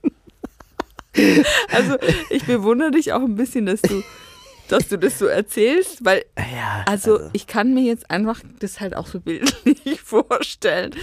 Also 1.72 1.98
ich 2.30 2.44
bewundere 2.46 2.92
dich 2.92 3.14
auch 3.14 3.22
ein 3.22 3.34
bisschen, 3.34 3.66
dass 3.66 3.82
du, 3.82 4.04
dass 4.70 4.88
du 4.88 4.97
das 4.97 5.20
so 5.20 5.26
erzählst, 5.28 6.03
weil 6.05 6.26
Ja. 6.38 6.84
Also, 6.88 7.30
ich 7.34 7.47
kann 7.47 7.74
mir 7.74 7.84
jetzt 7.84 8.09
einfach 8.09 8.41
das 8.59 8.80
halt 8.80 8.95
auch 8.95 9.07
so 9.07 9.20
bildlich 9.20 10.01
vorstellen, 10.03 10.95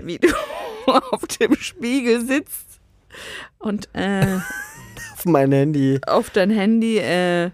wie 0.00 0.18
du 0.18 0.28
auf 0.86 1.26
dem 1.40 1.56
Spiegel 1.56 2.24
sitzt 2.26 2.80
und 3.58 3.88
äh, 3.94 4.38
auf 5.14 5.24
mein 5.24 5.52
Handy. 5.52 6.00
auf 6.06 6.30
dein 6.30 6.50
Handy, 6.50 6.98
äh, 6.98 7.50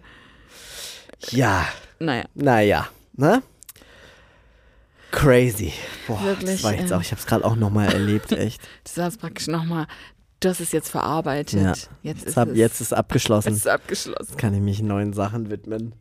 Ja. 1.30 1.66
naja, 1.99 2.24
Naja. 2.34 2.88
Ne? 3.16 3.42
Crazy. 5.11 5.72
Boah, 6.07 6.22
Wirklich, 6.22 6.51
das 6.51 6.62
war 6.64 6.74
jetzt 6.74 6.90
ähm. 6.90 6.99
auch, 6.99 7.01
ich 7.01 7.11
habe 7.11 7.18
es 7.20 7.26
gerade 7.26 7.44
auch 7.44 7.57
nochmal 7.57 7.92
erlebt, 7.92 8.30
echt. 8.32 8.61
das 8.84 8.99
war 8.99 9.11
praktisch 9.11 9.46
nochmal, 9.49 9.86
du 10.41 10.49
hast 10.49 10.61
es 10.61 10.72
jetzt 10.72 10.89
verarbeitet. 10.91 11.61
Ja. 11.61 11.68
Jetzt, 11.68 11.89
ist 12.18 12.26
Jetzt, 12.26 12.36
hab, 12.36 12.49
es, 12.49 12.57
jetzt 12.59 12.80
ist 12.80 12.93
abgeschlossen. 12.93 13.49
es 13.53 13.57
ist 13.59 13.68
abgeschlossen. 13.68 14.26
Jetzt 14.28 14.39
kann 14.39 14.55
ich 14.55 14.61
mich 14.61 14.82
neuen 14.82 15.12
Sachen 15.12 15.51
widmen. 15.51 15.93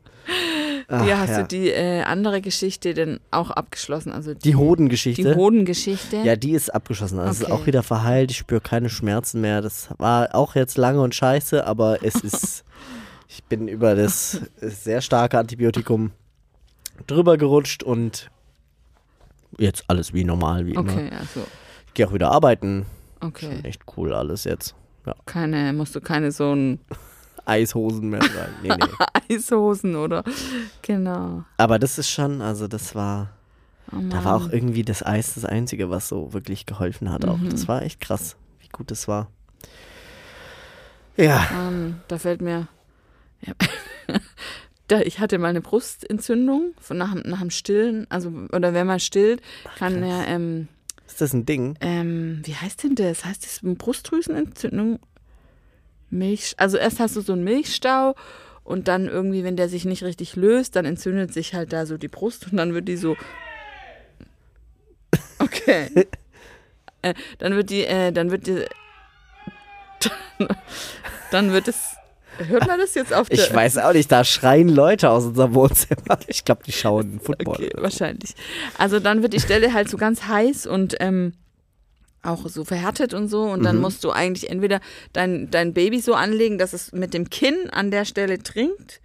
Ach, 0.89 1.05
ja, 1.05 1.17
hast 1.17 1.31
ja. 1.31 1.41
du 1.41 1.47
die 1.47 1.69
äh, 1.69 2.03
andere 2.03 2.39
Geschichte 2.41 2.93
denn 2.93 3.19
auch 3.29 3.51
abgeschlossen? 3.51 4.11
Also 4.11 4.33
die, 4.33 4.39
die 4.39 4.55
Hodengeschichte? 4.55 5.21
die 5.21 5.35
Hodengeschichte? 5.35 6.17
Ja, 6.17 6.35
die 6.37 6.51
ist 6.51 6.73
abgeschlossen. 6.73 7.19
Also 7.19 7.31
es 7.31 7.39
ist 7.39 7.45
Okay. 7.45 7.53
auch 7.53 7.65
wieder 7.65 7.83
verheilt. 7.83 8.31
Ich 8.31 8.37
spüre 8.37 8.61
keine 8.61 8.89
Schmerzen 8.89 9.41
mehr. 9.41 9.61
Das 9.61 9.89
war 9.97 10.33
auch 10.33 10.55
jetzt 10.55 10.77
lange 10.77 11.01
und 11.01 11.13
scheiße, 11.13 11.65
aber 11.65 12.03
es 12.03 12.15
ist. 12.15 12.63
ich 13.27 13.43
bin 13.43 13.67
über 13.67 13.95
das 13.95 14.41
sehr 14.61 15.01
starke 15.01 15.37
Antibiotikum 15.37 16.11
drüber 17.05 17.37
gerutscht 17.37 17.83
und 17.83 18.29
jetzt 19.57 19.83
alles 19.87 20.13
wie 20.13 20.23
normal, 20.23 20.65
wie 20.65 20.71
immer. 20.71 20.91
Okay, 20.91 21.09
also, 21.11 21.45
Ich 21.87 21.93
gehe 21.95 22.07
auch 22.07 22.13
wieder 22.13 22.31
arbeiten. 22.31 22.85
Okay. 23.21 23.55
Schon 23.55 23.65
echt 23.65 23.83
cool 23.95 24.13
alles 24.13 24.43
jetzt. 24.43 24.75
Keine, 25.25 25.71
musst 25.73 25.95
du 25.95 26.01
keine 26.01 26.31
so 26.31 26.53
ein 26.53 26.79
Eishosen 27.45 28.09
mehr 28.09 28.19
tragen. 28.19 28.53
Nee, 28.61 28.69
nee. 28.69 29.35
Eishosen 29.35 29.95
oder, 29.95 30.23
genau. 30.81 31.43
Aber 31.57 31.79
das 31.79 31.97
ist 31.97 32.09
schon, 32.09 32.41
also 32.41 32.67
das 32.67 32.95
war. 32.95 33.29
Oh 33.93 34.01
Da 34.09 34.25
war 34.25 34.35
auch 34.35 34.51
irgendwie 34.51 34.83
das 34.83 35.01
Eis 35.01 35.35
das 35.35 35.45
Einzige, 35.45 35.89
was 35.89 36.09
so 36.09 36.33
wirklich 36.33 36.65
geholfen 36.65 37.09
hat. 37.09 37.23
Auch. 37.25 37.37
Mhm. 37.37 37.49
Das 37.49 37.69
war 37.69 37.83
echt 37.83 38.01
krass, 38.01 38.35
wie 38.59 38.67
gut 38.67 38.91
das 38.91 39.07
war. 39.07 39.29
Ja. 41.15 41.47
Mann, 41.53 42.01
da 42.09 42.17
fällt 42.17 42.41
mir. 42.41 42.67
Ja. 43.41 43.53
da, 44.87 44.99
ich 44.99 45.19
hatte 45.19 45.39
mal 45.39 45.47
eine 45.47 45.61
Brustentzündung 45.61 46.73
von 46.81 46.97
nach, 46.97 47.15
nach 47.15 47.39
dem 47.39 47.49
Stillen. 47.49 48.07
Also, 48.09 48.29
oder 48.51 48.73
wenn 48.73 48.87
man 48.87 48.99
stillt, 48.99 49.41
kann 49.77 50.01
krass. 50.01 50.09
er, 50.09 50.27
ähm, 50.27 50.67
Ist 51.17 51.21
das 51.21 51.33
ein 51.33 51.47
Ding? 51.47 51.75
ähm, 51.81 52.43
wie 52.43 52.53
heißt 52.53 52.83
denn 52.83 52.93
das? 52.93 53.25
Heißt 53.25 53.43
das 53.43 53.61
Brustdrüsenentzündung? 53.63 54.99
Milch. 56.11 56.53
Also 56.57 56.77
erst 56.77 56.99
hast 56.99 57.15
du 57.15 57.21
so 57.21 57.33
einen 57.33 57.43
Milchstau 57.43 58.13
und 58.63 58.87
dann 58.87 59.07
irgendwie, 59.07 59.43
wenn 59.43 59.55
der 59.55 59.67
sich 59.67 59.83
nicht 59.83 60.03
richtig 60.03 60.35
löst, 60.35 60.75
dann 60.75 60.85
entzündet 60.85 61.33
sich 61.33 61.55
halt 61.55 61.73
da 61.73 61.87
so 61.87 61.97
die 61.97 62.07
Brust 62.07 62.51
und 62.51 62.57
dann 62.57 62.75
wird 62.75 62.87
die 62.87 62.97
so. 62.97 63.17
Okay. 65.39 65.89
äh, 67.01 67.15
dann 67.39 67.55
wird 67.55 67.71
die, 67.71 67.85
äh, 67.85 68.11
dann 68.11 68.29
wird 68.29 68.45
die. 68.45 68.65
dann 71.31 71.51
wird 71.51 71.67
es. 71.67 71.96
Hört 72.47 72.67
man 72.67 72.79
das 72.79 72.93
jetzt 72.95 73.13
auf 73.13 73.29
der. 73.29 73.37
Ich 73.39 73.53
weiß 73.53 73.77
auch 73.79 73.93
nicht, 73.93 74.11
da 74.11 74.23
schreien 74.23 74.69
Leute 74.69 75.09
aus 75.09 75.25
unserem 75.25 75.53
Wohnzimmer. 75.53 76.19
Ich 76.27 76.45
glaube, 76.45 76.61
die 76.65 76.71
schauen 76.71 77.19
Football. 77.21 77.55
Okay, 77.55 77.71
wahrscheinlich. 77.75 78.35
Also 78.77 78.99
dann 78.99 79.21
wird 79.21 79.33
die 79.33 79.39
Stelle 79.39 79.73
halt 79.73 79.89
so 79.89 79.97
ganz 79.97 80.23
heiß 80.27 80.67
und 80.67 80.95
ähm, 80.99 81.33
auch 82.23 82.47
so 82.47 82.65
verhärtet 82.65 83.13
und 83.13 83.27
so. 83.27 83.41
Und 83.43 83.63
dann 83.63 83.77
Mhm. 83.77 83.81
musst 83.81 84.03
du 84.03 84.11
eigentlich 84.11 84.49
entweder 84.49 84.79
dein, 85.13 85.49
dein 85.51 85.73
Baby 85.73 85.99
so 85.99 86.13
anlegen, 86.13 86.57
dass 86.57 86.73
es 86.73 86.91
mit 86.91 87.13
dem 87.13 87.29
Kinn 87.29 87.69
an 87.71 87.91
der 87.91 88.05
Stelle 88.05 88.39
trinkt 88.41 89.01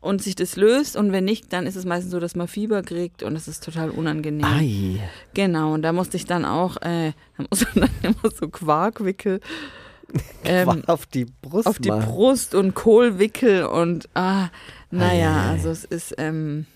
und 0.00 0.22
sich 0.22 0.34
das 0.34 0.56
löst. 0.56 0.96
Und 0.96 1.12
wenn 1.12 1.24
nicht, 1.24 1.52
dann 1.52 1.66
ist 1.66 1.76
es 1.76 1.84
meistens 1.84 2.10
so, 2.12 2.20
dass 2.20 2.34
man 2.34 2.48
Fieber 2.48 2.82
kriegt 2.82 3.22
und 3.22 3.34
das 3.34 3.46
ist 3.48 3.62
total 3.64 3.90
unangenehm. 3.90 4.44
Ei. 4.46 4.98
Genau, 5.34 5.74
und 5.74 5.82
da 5.82 5.92
musste 5.92 6.16
ich 6.16 6.24
dann 6.24 6.44
auch, 6.44 6.76
äh, 6.78 7.12
da 7.36 7.44
musste 7.50 7.66
man 7.78 7.88
dann 8.02 8.12
immer 8.14 8.32
so 8.34 8.48
Quarkwickel 8.48 9.40
ähm, 10.44 10.84
auf 10.86 11.06
die 11.06 11.24
Brust 11.24 11.66
auf 11.66 11.78
die 11.78 11.88
mal. 11.88 12.00
Brust 12.04 12.54
und 12.54 12.74
Kohlwickel 12.74 13.64
und 13.64 14.08
ah, 14.14 14.48
naja, 14.90 15.36
Eieiei. 15.36 15.50
also 15.50 15.70
es 15.70 15.84
ist, 15.84 16.14
ähm, 16.18 16.66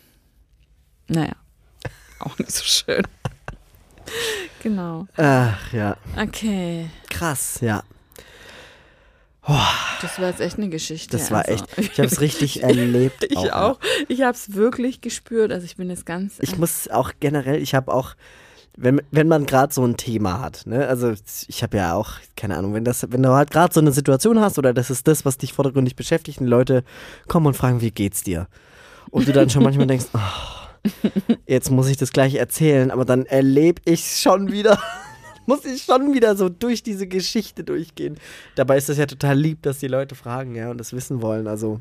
naja, 1.09 1.35
auch 2.21 2.39
nicht 2.39 2.53
so 2.53 2.65
schön. 2.65 3.07
genau. 4.63 5.07
Ach 5.17 5.73
ja, 5.73 5.97
Okay, 6.17 6.89
krass, 7.11 7.59
ja. 7.61 7.83
das 10.01 10.19
war 10.19 10.29
jetzt 10.29 10.41
echt 10.41 10.57
eine 10.59 10.69
Geschichte. 10.69 11.17
Das 11.17 11.31
war 11.31 11.47
also. 11.47 11.65
echt, 11.77 11.79
ich 11.79 11.99
habe 11.99 12.07
es 12.07 12.21
richtig 12.21 12.63
erlebt. 12.63 13.25
Ich 13.29 13.43
ja. 13.43 13.63
auch. 13.63 13.79
Ich 14.09 14.23
habe 14.23 14.33
es 14.33 14.55
wirklich 14.55 15.01
gespürt. 15.01 15.53
Also 15.53 15.67
ich 15.67 15.77
bin 15.77 15.91
jetzt 15.91 16.07
ganz. 16.07 16.39
Ich 16.41 16.57
muss 16.57 16.89
auch 16.89 17.13
generell, 17.21 17.61
ich 17.61 17.75
habe 17.75 17.93
auch, 17.93 18.15
wenn, 18.77 19.01
wenn 19.11 19.29
man 19.29 19.47
gerade 19.47 19.73
so 19.73 19.85
ein 19.85 19.97
Thema 19.97 20.41
hat, 20.41 20.67
ne, 20.67 20.87
also 20.87 21.13
ich 21.47 21.63
habe 21.63 21.77
ja 21.77 21.95
auch, 21.95 22.15
keine 22.37 22.57
Ahnung, 22.57 22.75
wenn 22.75 22.85
das, 22.85 23.07
wenn 23.11 23.23
du 23.23 23.31
halt 23.31 23.51
gerade 23.51 23.73
so 23.73 23.81
eine 23.81 23.93
Situation 23.93 24.41
hast 24.41 24.59
oder 24.59 24.75
das 24.75 24.91
ist 24.91 25.07
das, 25.07 25.25
was 25.25 25.39
dich 25.39 25.53
vordergründig 25.53 25.95
beschäftigt, 25.97 26.41
und 26.41 26.49
Leute 26.49 26.83
kommen 27.29 27.47
und 27.47 27.57
fragen, 27.57 27.81
wie 27.81 27.93
geht's 27.93 28.23
dir? 28.23 28.49
Und 29.11 29.29
du 29.29 29.33
dann 29.33 29.49
schon 29.49 29.63
manchmal 29.63 29.87
denkst, 29.87 30.07
oh, 30.13 30.91
jetzt 31.47 31.71
muss 31.71 31.89
ich 31.89 31.97
das 31.97 32.13
gleich 32.13 32.35
erzählen, 32.35 32.91
aber 32.91 33.05
dann 33.05 33.27
erlebe 33.27 33.81
ich 33.85 34.21
schon 34.21 34.51
wieder. 34.51 34.79
Muss 35.47 35.67
ich 35.67 35.83
schon 35.83 36.15
wieder 36.15 36.37
so 36.37 36.49
durch 36.49 36.83
diese 36.83 37.07
Geschichte 37.07 37.65
durchgehen. 37.65 38.17
Dabei 38.55 38.79
ist 38.79 38.89
das 38.89 38.97
ja 38.97 39.05
total 39.05 39.39
lieb, 39.39 39.61
dass 39.61 39.79
die 39.79 39.89
Leute 39.89 40.15
fragen, 40.15 40.55
ja, 40.55 40.71
und 40.71 40.79
das 40.79 40.95
wissen 40.95 41.21
wollen. 41.21 41.47
Also 41.47 41.81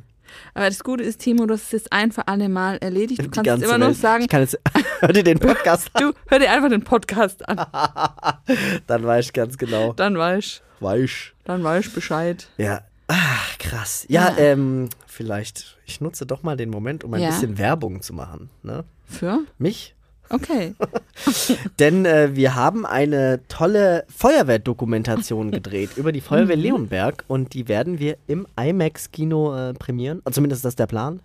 Aber 0.54 0.68
das 0.68 0.84
Gute 0.84 1.04
ist, 1.04 1.20
Timo, 1.22 1.46
du 1.46 1.54
hast 1.54 1.66
es 1.66 1.72
jetzt 1.72 1.94
ein 1.94 2.12
für 2.12 2.28
alle 2.28 2.50
Mal 2.50 2.78
erledigt. 2.78 3.20
Du 3.20 3.24
die 3.24 3.30
kannst 3.30 3.48
jetzt 3.48 3.64
immer 3.64 3.80
Welt. 3.88 3.98
sagen, 3.98 4.24
Ich 4.24 4.30
kann 4.30 4.42
jetzt, 4.42 4.60
hör 5.00 5.14
dir 5.14 5.24
den 5.24 5.40
Podcast 5.40 5.90
an, 5.94 6.02
du 6.02 6.14
hör 6.28 6.40
dir 6.40 6.50
einfach 6.52 6.70
den 6.70 6.84
Podcast 6.84 7.48
an. 7.48 7.58
dann 8.88 9.04
weiß 9.06 9.26
ich 9.28 9.34
ganz 9.34 9.58
genau. 9.58 9.94
Dann 9.94 10.18
weißt 10.18 10.62
Weich. 10.80 11.34
Dann 11.46 11.64
weiß 11.64 11.86
ich 11.88 11.94
Bescheid. 11.94 12.50
Ja. 12.58 12.82
Ach, 13.08 13.58
krass. 13.58 14.06
Ja, 14.10 14.30
Ja. 14.32 14.38
ähm, 14.38 14.90
vielleicht, 15.08 15.78
ich 15.86 16.02
nutze 16.02 16.26
doch 16.26 16.44
mal 16.44 16.58
den 16.58 16.70
Moment, 16.70 17.04
um 17.04 17.14
ein 17.14 17.22
Ja. 17.22 17.30
bisschen 17.30 17.58
Werbung 17.58 18.02
zu 18.02 18.14
machen. 18.14 18.50
Ne? 18.64 18.84
Für? 19.06 19.40
Mich? 19.58 19.96
Okay. 20.30 20.74
Denn 21.80 22.06
äh, 22.06 22.36
wir 22.36 22.56
haben 22.56 22.86
eine 22.86 23.42
tolle 23.48 24.06
Feuerwehrdokumentation 24.10 25.52
gedreht 25.52 25.92
über 25.96 26.12
die 26.12 26.22
Feuerwehr 26.22 26.56
Leonberg 26.56 27.24
und 27.28 27.54
die 27.54 27.68
werden 27.68 28.00
wir 28.00 28.18
im 28.28 28.48
IMAX-Kino 28.60 29.56
äh, 29.56 29.74
premieren. 29.74 30.22
Also 30.26 30.36
zumindest 30.36 30.60
ist 30.60 30.66
das 30.66 30.76
der 30.76 30.88
Plan. 30.88 31.22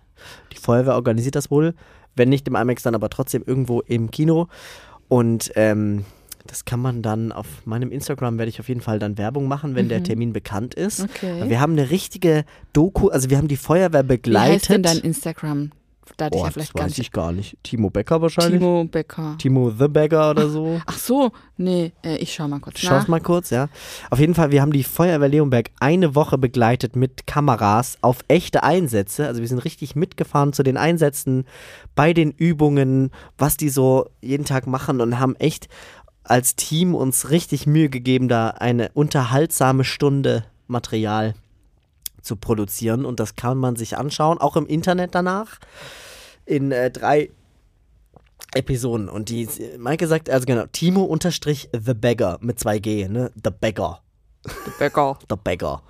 Die 0.51 0.57
Feuerwehr 0.57 0.95
organisiert 0.95 1.35
das 1.35 1.49
wohl. 1.49 1.73
Wenn 2.15 2.29
nicht 2.29 2.47
im 2.47 2.55
IMAX, 2.55 2.83
dann 2.83 2.95
aber 2.95 3.09
trotzdem 3.09 3.43
irgendwo 3.45 3.81
im 3.81 4.11
Kino. 4.11 4.47
Und 5.07 5.51
ähm, 5.55 6.05
das 6.45 6.65
kann 6.65 6.79
man 6.79 7.01
dann 7.01 7.31
auf 7.31 7.47
meinem 7.65 7.91
Instagram, 7.91 8.37
werde 8.37 8.49
ich 8.49 8.59
auf 8.59 8.69
jeden 8.69 8.81
Fall 8.81 8.99
dann 8.99 9.17
Werbung 9.17 9.47
machen, 9.47 9.75
wenn 9.75 9.87
der 9.87 10.03
Termin 10.03 10.33
bekannt 10.33 10.73
ist. 10.73 11.01
Okay. 11.01 11.47
Wir 11.47 11.59
haben 11.59 11.73
eine 11.73 11.89
richtige 11.91 12.43
Doku, 12.73 13.09
also 13.09 13.29
wir 13.29 13.37
haben 13.37 13.47
die 13.47 13.57
Feuerwehr 13.57 14.03
Wie 14.03 14.07
begleitet. 14.07 14.53
heißt 14.53 14.69
denn 14.69 14.83
dein 14.83 14.97
Instagram? 14.99 15.71
Da 16.17 16.25
hatte 16.25 16.37
ich 16.37 16.41
oh, 16.41 16.45
ja 16.45 16.51
vielleicht 16.51 16.69
das 16.69 16.73
gar 16.73 16.85
weiß 16.85 16.97
nicht. 16.97 16.99
ich 16.99 17.11
gar 17.11 17.31
nicht. 17.31 17.57
Timo 17.63 17.89
Becker 17.89 18.21
wahrscheinlich. 18.21 18.59
Timo, 18.59 18.87
Timo 19.37 19.65
Becker. 19.65 19.77
the 19.79 19.87
Beggar 19.87 20.31
oder 20.31 20.49
so. 20.49 20.81
Ach 20.85 20.97
so, 20.97 21.31
nee, 21.57 21.91
äh, 22.03 22.17
ich 22.17 22.33
schau 22.33 22.47
mal 22.47 22.59
kurz 22.59 22.79
Schau's 22.79 23.03
nach. 23.03 23.07
mal 23.07 23.21
kurz, 23.21 23.49
ja. 23.49 23.69
Auf 24.09 24.19
jeden 24.19 24.35
Fall, 24.35 24.51
wir 24.51 24.61
haben 24.61 24.73
die 24.73 24.83
Feuerwehr 24.83 25.29
Leonberg 25.29 25.71
eine 25.79 26.15
Woche 26.15 26.37
begleitet 26.37 26.95
mit 26.95 27.27
Kameras 27.27 27.97
auf 28.01 28.19
echte 28.27 28.63
Einsätze. 28.63 29.27
Also 29.27 29.41
wir 29.41 29.47
sind 29.47 29.59
richtig 29.59 29.95
mitgefahren 29.95 30.53
zu 30.53 30.63
den 30.63 30.77
Einsätzen, 30.77 31.45
bei 31.95 32.13
den 32.13 32.31
Übungen, 32.31 33.11
was 33.37 33.57
die 33.57 33.69
so 33.69 34.09
jeden 34.21 34.45
Tag 34.45 34.67
machen 34.67 35.01
und 35.01 35.19
haben 35.19 35.35
echt 35.35 35.67
als 36.23 36.55
Team 36.55 36.95
uns 36.95 37.31
richtig 37.31 37.65
Mühe 37.65 37.89
gegeben, 37.89 38.27
da 38.27 38.49
eine 38.49 38.91
unterhaltsame 38.93 39.83
Stunde 39.83 40.45
Material 40.67 41.33
zu 42.21 42.35
produzieren. 42.35 43.05
Und 43.05 43.19
das 43.19 43.35
kann 43.35 43.57
man 43.57 43.75
sich 43.75 43.97
anschauen, 43.97 44.37
auch 44.37 44.55
im 44.55 44.65
Internet 44.65 45.15
danach. 45.15 45.59
In 46.45 46.71
äh, 46.71 46.91
drei 46.91 47.29
Episoden. 48.53 49.09
Und 49.09 49.29
die, 49.29 49.47
Maike 49.77 50.07
sagt, 50.07 50.29
also 50.29 50.45
genau, 50.45 50.65
Timo 50.71 51.03
unterstrich 51.03 51.69
The 51.71 51.93
Beggar 51.93 52.39
mit 52.41 52.57
2G, 52.57 53.07
ne? 53.07 53.31
The 53.35 53.51
Beggar. 53.51 54.01
Becker. 54.79 55.19
The 55.29 55.35
Beggar. 55.43 55.83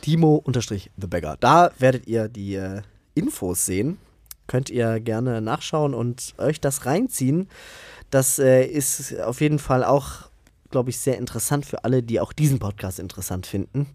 Timo 0.00 0.36
unterstrich 0.36 0.90
The 0.96 1.06
Beggar. 1.06 1.36
Da 1.38 1.70
werdet 1.78 2.06
ihr 2.06 2.28
die 2.28 2.54
äh, 2.54 2.82
Infos 3.14 3.66
sehen. 3.66 3.98
Könnt 4.46 4.70
ihr 4.70 5.00
gerne 5.00 5.40
nachschauen 5.40 5.92
und 5.92 6.34
euch 6.38 6.60
das 6.60 6.86
reinziehen. 6.86 7.48
Das 8.10 8.38
äh, 8.38 8.64
ist 8.64 9.18
auf 9.20 9.40
jeden 9.40 9.58
Fall 9.58 9.82
auch, 9.84 10.30
glaube 10.70 10.90
ich, 10.90 10.98
sehr 11.00 11.18
interessant 11.18 11.66
für 11.66 11.84
alle, 11.84 12.02
die 12.02 12.20
auch 12.20 12.32
diesen 12.32 12.60
Podcast 12.60 13.00
interessant 13.00 13.46
finden. 13.46 13.88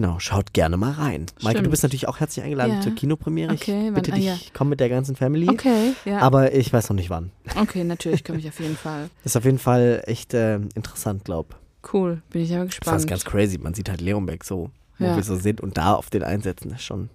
Genau, 0.00 0.20
schaut 0.20 0.52
gerne 0.52 0.76
mal 0.76 0.92
rein. 0.92 1.26
Maike, 1.42 1.60
du 1.62 1.70
bist 1.70 1.82
natürlich 1.82 2.06
auch 2.06 2.20
herzlich 2.20 2.44
eingeladen 2.44 2.74
Ja. 2.74 2.80
zur 2.82 2.94
Kinopremiere. 2.94 3.52
Okay, 3.52 3.80
ich 3.80 3.86
wann- 3.86 3.94
bitte 3.94 4.12
ah, 4.12 4.14
dich, 4.14 4.24
ja. 4.26 4.36
komm 4.54 4.68
mit 4.68 4.78
der 4.78 4.88
ganzen 4.88 5.16
Family. 5.16 5.48
Okay, 5.48 5.92
ja. 6.04 6.18
Aber 6.20 6.54
ich 6.54 6.72
weiß 6.72 6.88
noch 6.90 6.94
nicht 6.94 7.10
wann. 7.10 7.32
okay, 7.60 7.82
natürlich 7.82 8.22
komme 8.22 8.38
ich 8.38 8.46
auf 8.48 8.60
jeden 8.60 8.76
Fall. 8.76 9.10
Ist 9.24 9.36
auf 9.36 9.44
jeden 9.44 9.58
Fall 9.58 10.04
echt 10.06 10.34
äh, 10.34 10.56
interessant, 10.76 11.24
glaub. 11.24 11.56
Cool, 11.92 12.22
bin 12.30 12.42
ich 12.42 12.52
aber 12.54 12.66
Das 12.66 12.76
gespannt. 12.76 13.00
ist 13.00 13.06
ganz 13.08 13.24
crazy. 13.24 13.58
Man 13.58 13.74
sieht 13.74 13.88
halt 13.88 14.00
Leonbeck 14.00 14.44
so, 14.44 14.70
wo 14.98 15.04
Ja. 15.04 15.16
wir 15.16 15.22
so 15.24 15.34
sind 15.34 15.60
und 15.60 15.76
da 15.78 15.94
auf 15.94 16.10
den 16.10 16.22
Einsätzen 16.22 16.70
ist 16.70 16.82
schon 16.84 17.10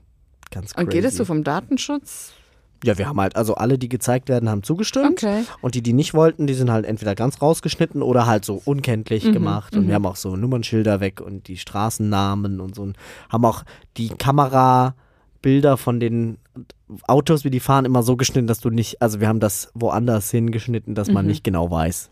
ganz 0.52 0.74
crazy. 0.74 0.84
Und 0.86 0.90
geht 0.92 1.06
es 1.06 1.16
so 1.16 1.24
vom 1.24 1.46
Datenschutz? 1.46 2.34
Ja, 2.84 2.98
wir 2.98 3.08
haben 3.08 3.20
halt, 3.22 3.36
also 3.36 3.56
alle, 3.56 3.78
die 3.78 3.88
gezeigt 3.90 4.28
werden, 4.30 4.50
haben 4.50 4.64
zugestimmt. 4.64 5.24
Okay. 5.24 5.44
Und 5.62 5.76
die, 5.76 5.82
die 5.82 5.94
nicht 5.94 6.14
wollten, 6.14 6.48
die 6.48 6.54
sind 6.54 6.70
halt 6.72 6.86
entweder 6.86 7.16
ganz 7.16 7.42
rausgeschnitten 7.42 8.02
oder 8.02 8.26
halt 8.26 8.44
so 8.46 8.62
unkenntlich 8.66 9.24
Mhm, 9.26 9.34
gemacht. 9.34 9.76
Und 9.76 9.88
wir 9.88 9.96
haben 9.96 10.06
auch 10.06 10.16
so 10.18 10.36
Nummernschilder 10.36 11.00
weg 11.00 11.22
und 11.22 11.48
die 11.48 11.58
Straßennamen 11.58 12.60
und 12.60 12.76
so. 12.76 12.82
Und 12.82 12.98
haben 13.30 13.46
auch 13.46 13.64
die 13.98 14.10
Kamerabilder 14.10 15.78
von 15.78 16.00
den 16.00 16.38
Autos, 17.08 17.44
wie 17.44 17.50
die 17.50 17.60
fahren, 17.60 17.86
immer 17.86 18.04
so 18.04 18.16
geschnitten, 18.18 18.48
dass 18.48 18.60
du 18.60 18.70
nicht, 18.70 19.02
also 19.02 19.20
wir 19.20 19.28
haben 19.28 19.40
das 19.40 19.72
woanders 19.74 20.30
hingeschnitten, 20.32 20.96
dass 20.96 21.08
Mhm. 21.08 21.14
man 21.16 21.26
nicht 21.26 21.44
genau 21.44 21.72
weiß, 21.72 22.12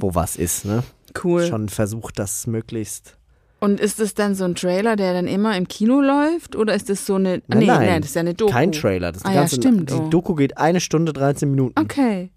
wo 0.00 0.14
was 0.14 0.36
ist. 0.36 0.64
Ne? 0.64 0.82
Cool. 1.24 1.46
Schon 1.46 1.68
versucht, 1.68 2.18
das 2.18 2.46
möglichst 2.46 3.16
Und 3.60 3.78
ist 3.78 4.00
das 4.00 4.14
dann 4.14 4.34
so 4.34 4.44
ein 4.44 4.54
Trailer, 4.54 4.96
der 4.96 5.12
dann 5.12 5.26
immer 5.26 5.56
im 5.56 5.68
Kino 5.68 6.00
läuft? 6.00 6.56
Oder 6.56 6.74
ist 6.74 6.88
das 6.88 7.04
so 7.06 7.16
eine. 7.16 7.42
Nein, 7.46 7.58
nee, 7.58 7.66
nein, 7.66 7.86
nein, 7.86 8.00
das 8.00 8.10
ist 8.10 8.14
ja 8.14 8.20
eine 8.20 8.34
Doku. 8.34 8.50
Kein 8.52 8.72
Trailer. 8.72 9.12
Das 9.12 9.18
ist 9.22 9.26
Ah 9.26 9.30
die 9.30 9.34
ja, 9.34 9.40
ganze, 9.42 9.56
stimmt, 9.56 9.90
Die. 9.90 10.10
Doku 10.10 10.34
geht 10.34 10.56
eine 10.56 10.80
Stunde 10.80 11.12
13 11.12 11.50
Minuten. 11.50 11.78
Okay. 11.78 12.30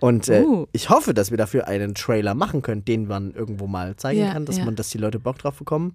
Und 0.00 0.28
äh, 0.28 0.42
Uh. 0.42 0.66
ich 0.72 0.90
hoffe, 0.90 1.14
dass 1.14 1.30
wir 1.30 1.38
dafür 1.38 1.68
einen 1.68 1.94
Trailer 1.94 2.34
machen 2.34 2.60
können, 2.62 2.84
den 2.84 3.06
man 3.06 3.32
irgendwo 3.32 3.66
mal 3.66 3.96
zeigen 3.96 4.20
Ja, 4.20 4.32
kann, 4.32 4.44
dass 4.44 4.58
ja. 4.58 4.64
man, 4.64 4.74
dass 4.76 4.90
die 4.90 4.98
Leute 4.98 5.18
Bock 5.20 5.38
drauf 5.38 5.56
bekommen. 5.56 5.94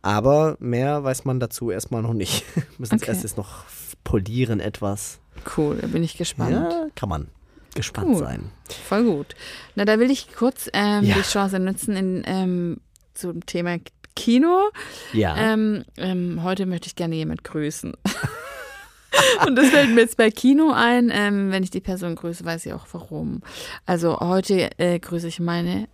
Aber 0.00 0.56
mehr 0.60 1.02
weiß 1.04 1.24
man 1.24 1.40
dazu 1.40 1.70
erstmal 1.70 2.02
noch 2.02 2.14
nicht. 2.14 2.44
Müssen 2.78 2.94
es 2.96 3.02
Okay. 3.02 3.10
erst 3.10 3.24
jetzt 3.24 3.36
noch 3.36 3.64
polieren 4.04 4.60
etwas. 4.60 5.18
Cool, 5.56 5.76
da 5.80 5.88
bin 5.88 6.02
ich 6.02 6.16
gespannt. 6.16 6.52
Ja, 6.52 6.86
kann 6.94 7.08
man 7.08 7.28
gespannt 7.74 8.08
Cool. 8.10 8.18
sein. 8.18 8.50
Voll 8.88 9.04
gut. 9.04 9.34
Na, 9.74 9.84
da 9.84 9.98
will 9.98 10.10
ich 10.10 10.28
kurz 10.34 10.68
ähm, 10.72 11.04
Ja. 11.04 11.14
die 11.16 11.22
Chance 11.22 11.58
nutzen 11.58 11.96
in, 11.96 12.22
ähm, 12.26 12.76
zum 13.18 13.44
Thema 13.46 13.78
Kino. 14.14 14.70
Ja. 15.12 15.36
Ähm, 15.36 15.84
ähm, 15.96 16.42
heute 16.42 16.66
möchte 16.66 16.86
ich 16.86 16.96
gerne 16.96 17.16
jemand 17.16 17.44
grüßen. 17.44 17.92
Und 19.46 19.56
das 19.56 19.68
fällt 19.70 19.90
mir 19.90 20.02
jetzt 20.02 20.16
bei 20.16 20.30
Kino 20.30 20.72
ein. 20.72 21.10
Ähm, 21.12 21.50
wenn 21.50 21.62
ich 21.62 21.70
die 21.70 21.80
Person 21.80 22.14
grüße, 22.14 22.44
weiß 22.44 22.66
ich 22.66 22.72
auch 22.72 22.86
warum. 22.92 23.42
Also 23.86 24.18
heute 24.20 24.70
äh, 24.78 24.98
grüße 24.98 25.28
ich 25.28 25.40
meine 25.40 25.88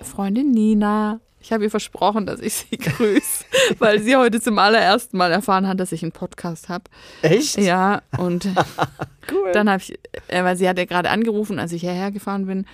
Freundin 0.00 0.50
Nina. 0.50 1.20
Ich 1.40 1.52
habe 1.52 1.64
ihr 1.64 1.70
versprochen, 1.70 2.26
dass 2.26 2.40
ich 2.40 2.54
sie 2.54 2.76
grüße, 2.78 3.44
weil 3.78 4.00
sie 4.00 4.16
heute 4.16 4.40
zum 4.40 4.58
allerersten 4.58 5.16
Mal 5.16 5.32
erfahren 5.32 5.66
hat, 5.66 5.80
dass 5.80 5.92
ich 5.92 6.02
einen 6.02 6.12
Podcast 6.12 6.68
habe. 6.68 6.84
Echt? 7.22 7.58
Ja, 7.58 8.02
und 8.18 8.46
cool. 9.32 9.50
dann 9.52 9.68
habe 9.68 9.82
ich, 9.82 9.98
äh, 10.28 10.44
weil 10.44 10.56
sie 10.56 10.68
hat 10.68 10.78
ja 10.78 10.84
gerade 10.84 11.10
angerufen, 11.10 11.58
als 11.58 11.72
ich 11.72 11.82
hierher 11.82 12.10
gefahren 12.12 12.46
bin 12.46 12.66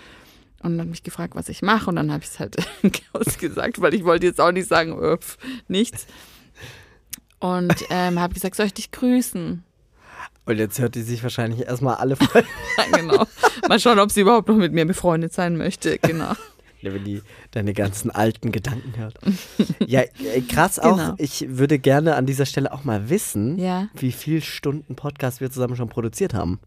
und 0.63 0.81
hat 0.81 0.89
mich 0.89 1.03
gefragt, 1.03 1.35
was 1.35 1.49
ich 1.49 1.63
mache 1.63 1.89
und 1.91 1.97
dann 1.97 2.13
habe 2.13 2.23
ich 2.25 2.31
es 2.31 2.39
halt 2.39 2.57
ausgesagt, 3.13 3.81
weil 3.81 3.95
ich 3.95 4.05
wollte 4.05 4.27
jetzt 4.27 4.41
auch 4.41 4.53
nicht 4.53 4.69
sagen, 4.69 5.01
äh, 5.03 5.17
pf, 5.17 5.37
nichts. 5.69 6.07
Und 7.41 7.75
ähm, 7.91 8.19
habe 8.19 8.35
gesagt, 8.35 8.57
soll 8.57 8.67
ich 8.67 8.75
dich 8.75 8.91
grüßen? 8.91 9.63
Und 10.45 10.57
jetzt 10.59 10.79
hört 10.79 10.95
die 10.95 11.03
sich 11.03 11.23
wahrscheinlich 11.23 11.67
erstmal 11.67 11.97
alle 11.97 12.17
voll. 12.17 12.45
Ja, 12.79 12.97
genau. 12.97 13.27
Mal 13.69 13.79
schauen, 13.79 13.99
ob 13.99 14.11
sie 14.11 14.23
überhaupt 14.23 14.49
noch 14.49 14.57
mit 14.57 14.73
mir 14.73 14.87
befreundet 14.87 15.33
sein 15.33 15.57
möchte. 15.57 15.99
Genau. 15.99 16.33
wenn 16.83 17.05
die 17.05 17.23
deine 17.51 17.75
ganzen 17.75 18.11
alten 18.11 18.53
Gedanken 18.53 18.97
hört. 18.97 19.19
Ja, 19.87 20.01
äh, 20.03 20.41
krass 20.49 20.79
auch. 20.79 20.97
Genau. 20.97 21.15
Ich 21.19 21.45
würde 21.49 21.79
gerne 21.79 22.15
an 22.15 22.25
dieser 22.25 22.47
Stelle 22.47 22.73
auch 22.73 22.85
mal 22.85 23.11
wissen, 23.11 23.59
Ja. 23.59 23.89
wie 23.95 24.13
viel 24.13 24.41
Stunden 24.43 24.95
Podcast 24.97 25.41
wir 25.41 25.51
zusammen 25.51 25.77
schon 25.77 25.89
produziert 25.89 26.35
haben. 26.35 26.61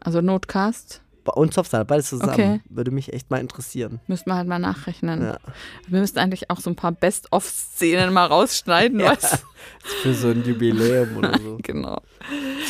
Also 0.00 0.20
Notcast 0.20 1.00
Bei 1.24 1.32
uns 1.32 1.54
Softstyle, 1.54 1.84
beides 1.86 2.10
zusammen. 2.10 2.32
Okay. 2.32 2.60
Würde 2.68 2.90
mich 2.90 3.12
echt 3.12 3.30
mal 3.30 3.38
interessieren. 3.40 4.00
müssten 4.06 4.28
wir 4.30 4.34
halt 4.36 4.46
mal 4.46 4.58
nachrechnen. 4.58 5.22
Ja. 5.22 5.38
Wir 5.88 6.00
müssten 6.00 6.18
eigentlich 6.18 6.50
auch 6.50 6.60
so 6.60 6.68
ein 6.70 6.76
paar 6.76 6.92
Best-of-Szenen 6.92 8.12
mal 8.12 8.26
rausschneiden, 8.26 9.00
Ja. 9.00 9.12
was? 9.12 9.42
Für 10.02 10.12
so 10.14 10.28
ein 10.28 10.44
Jubiläum 10.44 11.16
oder 11.16 11.38
so. 11.38 11.58
Genau. 11.62 12.00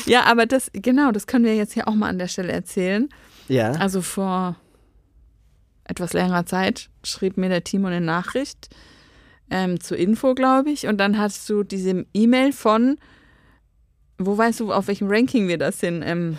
Ja, 0.06 0.24
aber 0.24 0.46
das, 0.46 0.70
genau, 0.72 1.10
das 1.10 1.26
können 1.26 1.44
wir 1.44 1.56
jetzt 1.56 1.72
hier 1.74 1.88
auch 1.88 1.94
mal 1.94 2.08
an 2.08 2.18
der 2.18 2.28
Stelle 2.28 2.52
erzählen. 2.52 3.08
Ja. 3.48 3.72
Also 3.72 4.00
vor 4.02 4.56
etwas 5.84 6.12
längerer 6.12 6.46
Zeit 6.46 6.88
schrieb 7.02 7.36
mir 7.36 7.48
der 7.48 7.64
Timo 7.64 7.88
eine 7.88 8.00
Nachricht 8.00 8.68
ähm, 9.50 9.80
zur 9.80 9.96
Info, 9.98 10.34
glaube 10.34 10.70
ich. 10.70 10.86
Und 10.86 10.98
dann 10.98 11.18
hast 11.18 11.48
du 11.50 11.62
diese 11.64 12.06
E-Mail 12.14 12.52
von, 12.52 12.96
wo 14.18 14.38
weißt 14.38 14.60
du, 14.60 14.72
auf 14.72 14.86
welchem 14.86 15.08
Ranking 15.10 15.48
wir 15.48 15.58
das 15.58 15.80
sind? 15.80 16.02
Ähm, 16.02 16.38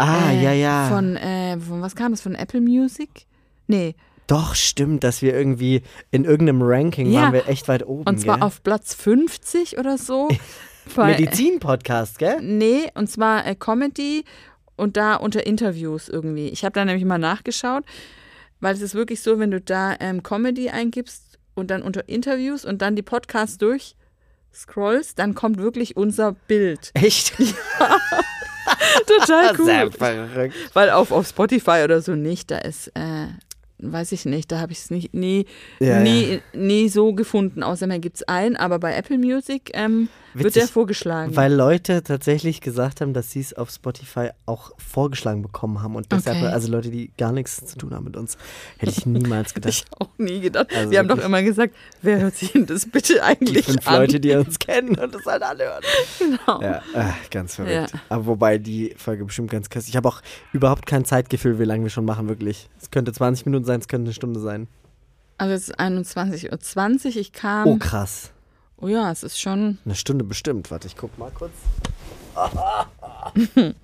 ah, 0.00 0.30
äh, 0.30 0.42
ja, 0.42 0.52
ja. 0.52 0.88
Von, 0.88 1.16
äh, 1.16 1.58
von, 1.58 1.82
was 1.82 1.94
kam 1.94 2.12
das? 2.12 2.20
Von 2.20 2.34
Apple 2.34 2.60
Music? 2.60 3.26
Nee. 3.66 3.94
Doch, 4.26 4.54
stimmt, 4.54 5.02
dass 5.02 5.22
wir 5.22 5.34
irgendwie 5.34 5.82
in 6.10 6.24
irgendeinem 6.24 6.62
Ranking 6.62 7.10
Ja. 7.10 7.22
waren 7.22 7.32
wir 7.32 7.48
echt 7.48 7.66
weit 7.68 7.86
oben. 7.86 8.04
Und 8.08 8.18
zwar 8.20 8.36
gell? 8.36 8.46
auf 8.46 8.62
Platz 8.62 8.94
50 8.94 9.78
oder 9.78 9.98
so. 9.98 10.28
Medizin-Podcast, 10.96 12.18
gell? 12.18 12.40
Nee, 12.40 12.90
und 12.94 13.10
zwar 13.10 13.46
äh, 13.46 13.54
Comedy 13.54 14.24
und 14.76 14.96
da 14.96 15.16
unter 15.16 15.46
Interviews 15.46 16.08
irgendwie. 16.08 16.48
Ich 16.48 16.64
habe 16.64 16.72
da 16.72 16.84
nämlich 16.84 17.04
mal 17.04 17.18
nachgeschaut, 17.18 17.84
weil 18.60 18.74
es 18.74 18.80
ist 18.80 18.94
wirklich 18.94 19.20
so, 19.20 19.38
wenn 19.38 19.50
du 19.50 19.60
da 19.60 19.94
ähm, 20.00 20.22
Comedy 20.22 20.70
eingibst 20.70 21.38
und 21.54 21.70
dann 21.70 21.82
unter 21.82 22.08
Interviews 22.08 22.64
und 22.64 22.82
dann 22.82 22.96
die 22.96 23.02
Podcasts 23.02 23.58
durchscrollst, 23.58 25.18
dann 25.18 25.34
kommt 25.34 25.58
wirklich 25.58 25.96
unser 25.96 26.32
Bild. 26.32 26.90
Echt? 26.94 27.34
Total 29.06 29.56
Sehr 29.56 29.90
verrückt. 29.90 30.54
Weil 30.74 30.90
auf, 30.90 31.12
auf 31.12 31.26
Spotify 31.28 31.82
oder 31.84 32.00
so 32.00 32.14
nicht, 32.14 32.50
da 32.50 32.58
ist, 32.58 32.88
äh, 32.88 33.26
weiß 33.78 34.12
ich 34.12 34.24
nicht, 34.24 34.52
da 34.52 34.60
habe 34.60 34.72
ich 34.72 34.78
es 34.78 34.90
nicht, 34.90 35.14
nie, 35.14 35.46
Ja, 35.78 36.00
nie, 36.00 36.40
nie 36.52 36.88
so 36.88 37.12
gefunden, 37.12 37.62
außer 37.62 37.86
mir 37.86 37.98
gibt 37.98 38.16
es 38.16 38.22
ein, 38.28 38.56
aber 38.56 38.78
bei 38.78 38.94
Apple 38.94 39.18
Music 39.18 39.70
ähm, 39.74 40.08
wird 40.34 40.56
der 40.56 40.68
vorgeschlagen. 40.68 41.34
Weil 41.36 41.52
Leute 41.52 42.02
tatsächlich 42.02 42.60
gesagt 42.60 43.00
haben, 43.00 43.12
dass 43.12 43.30
sie 43.30 43.40
es 43.40 43.52
auf 43.54 43.70
Spotify 43.70 44.30
auch 44.46 44.72
vorgeschlagen 44.78 45.42
bekommen 45.42 45.82
haben. 45.82 45.96
Und 45.96 46.10
deshalb, 46.12 46.38
Okay. 46.38 46.46
also 46.46 46.70
Leute, 46.70 46.90
die 46.90 47.10
gar 47.18 47.32
nichts 47.32 47.64
zu 47.66 47.76
tun 47.76 47.94
haben 47.94 48.04
mit 48.04 48.16
uns, 48.16 48.36
hätte 48.78 48.92
ich 48.92 49.06
niemals 49.06 49.54
gedacht. 49.54 49.72
ich 49.72 49.84
auch 49.98 50.10
nie 50.18 50.40
gedacht. 50.40 50.68
Also 50.74 50.90
Wir 50.90 50.98
haben 51.00 51.08
doch 51.08 51.18
immer 51.18 51.42
gesagt, 51.42 51.74
wer 52.02 52.20
hört 52.20 52.36
sich 52.36 52.52
denn 52.52 52.66
das 52.66 52.86
bitte 52.86 53.14
die 53.14 53.20
eigentlich 53.20 53.66
fünf 53.66 53.86
an? 53.86 53.94
Leute, 53.96 54.20
die 54.20 54.32
uns 54.32 54.58
kennen 54.58 54.96
und 54.98 55.14
das 55.14 55.24
halt 55.26 55.42
alle 55.42 55.64
hören. 55.64 55.82
Genau. 56.18 56.62
Ja, 56.62 56.82
äh, 56.94 57.12
ganz 57.30 57.56
verrückt. 57.56 57.92
Ja. 57.92 58.00
Aber 58.08 58.26
wobei 58.26 58.58
die 58.58 58.94
Folge 58.96 59.24
bestimmt 59.24 59.50
ganz 59.50 59.68
krass. 59.68 59.88
Ich 59.88 59.96
habe 59.96 60.08
auch 60.08 60.22
überhaupt 60.52 60.86
kein 60.86 61.04
Zeitgefühl, 61.04 61.58
wie 61.58 61.64
lange 61.64 61.82
wir 61.84 61.90
schon 61.90 62.04
machen, 62.04 62.28
wirklich. 62.28 62.68
Es 62.80 62.90
könnte 62.90 63.12
20 63.12 63.46
Minuten 63.46 63.64
sein, 63.64 63.80
es 63.80 63.88
könnte 63.88 64.06
eine 64.08 64.14
Stunde 64.14 64.40
sein. 64.40 64.68
Also 65.38 65.54
es 65.54 65.68
ist 65.70 65.80
21.20 65.80 67.06
Uhr. 67.06 67.16
Ich 67.16 67.32
kam. 67.32 67.66
Oh, 67.66 67.76
krass. 67.76 68.32
Oh 68.80 68.88
ja, 68.88 69.10
es 69.12 69.22
ist 69.22 69.38
schon. 69.40 69.78
Eine 69.84 69.94
Stunde 69.94 70.24
bestimmt. 70.24 70.70
Warte, 70.70 70.86
ich 70.88 70.96
guck 70.96 71.16
mal 71.18 71.30
kurz. 71.30 71.52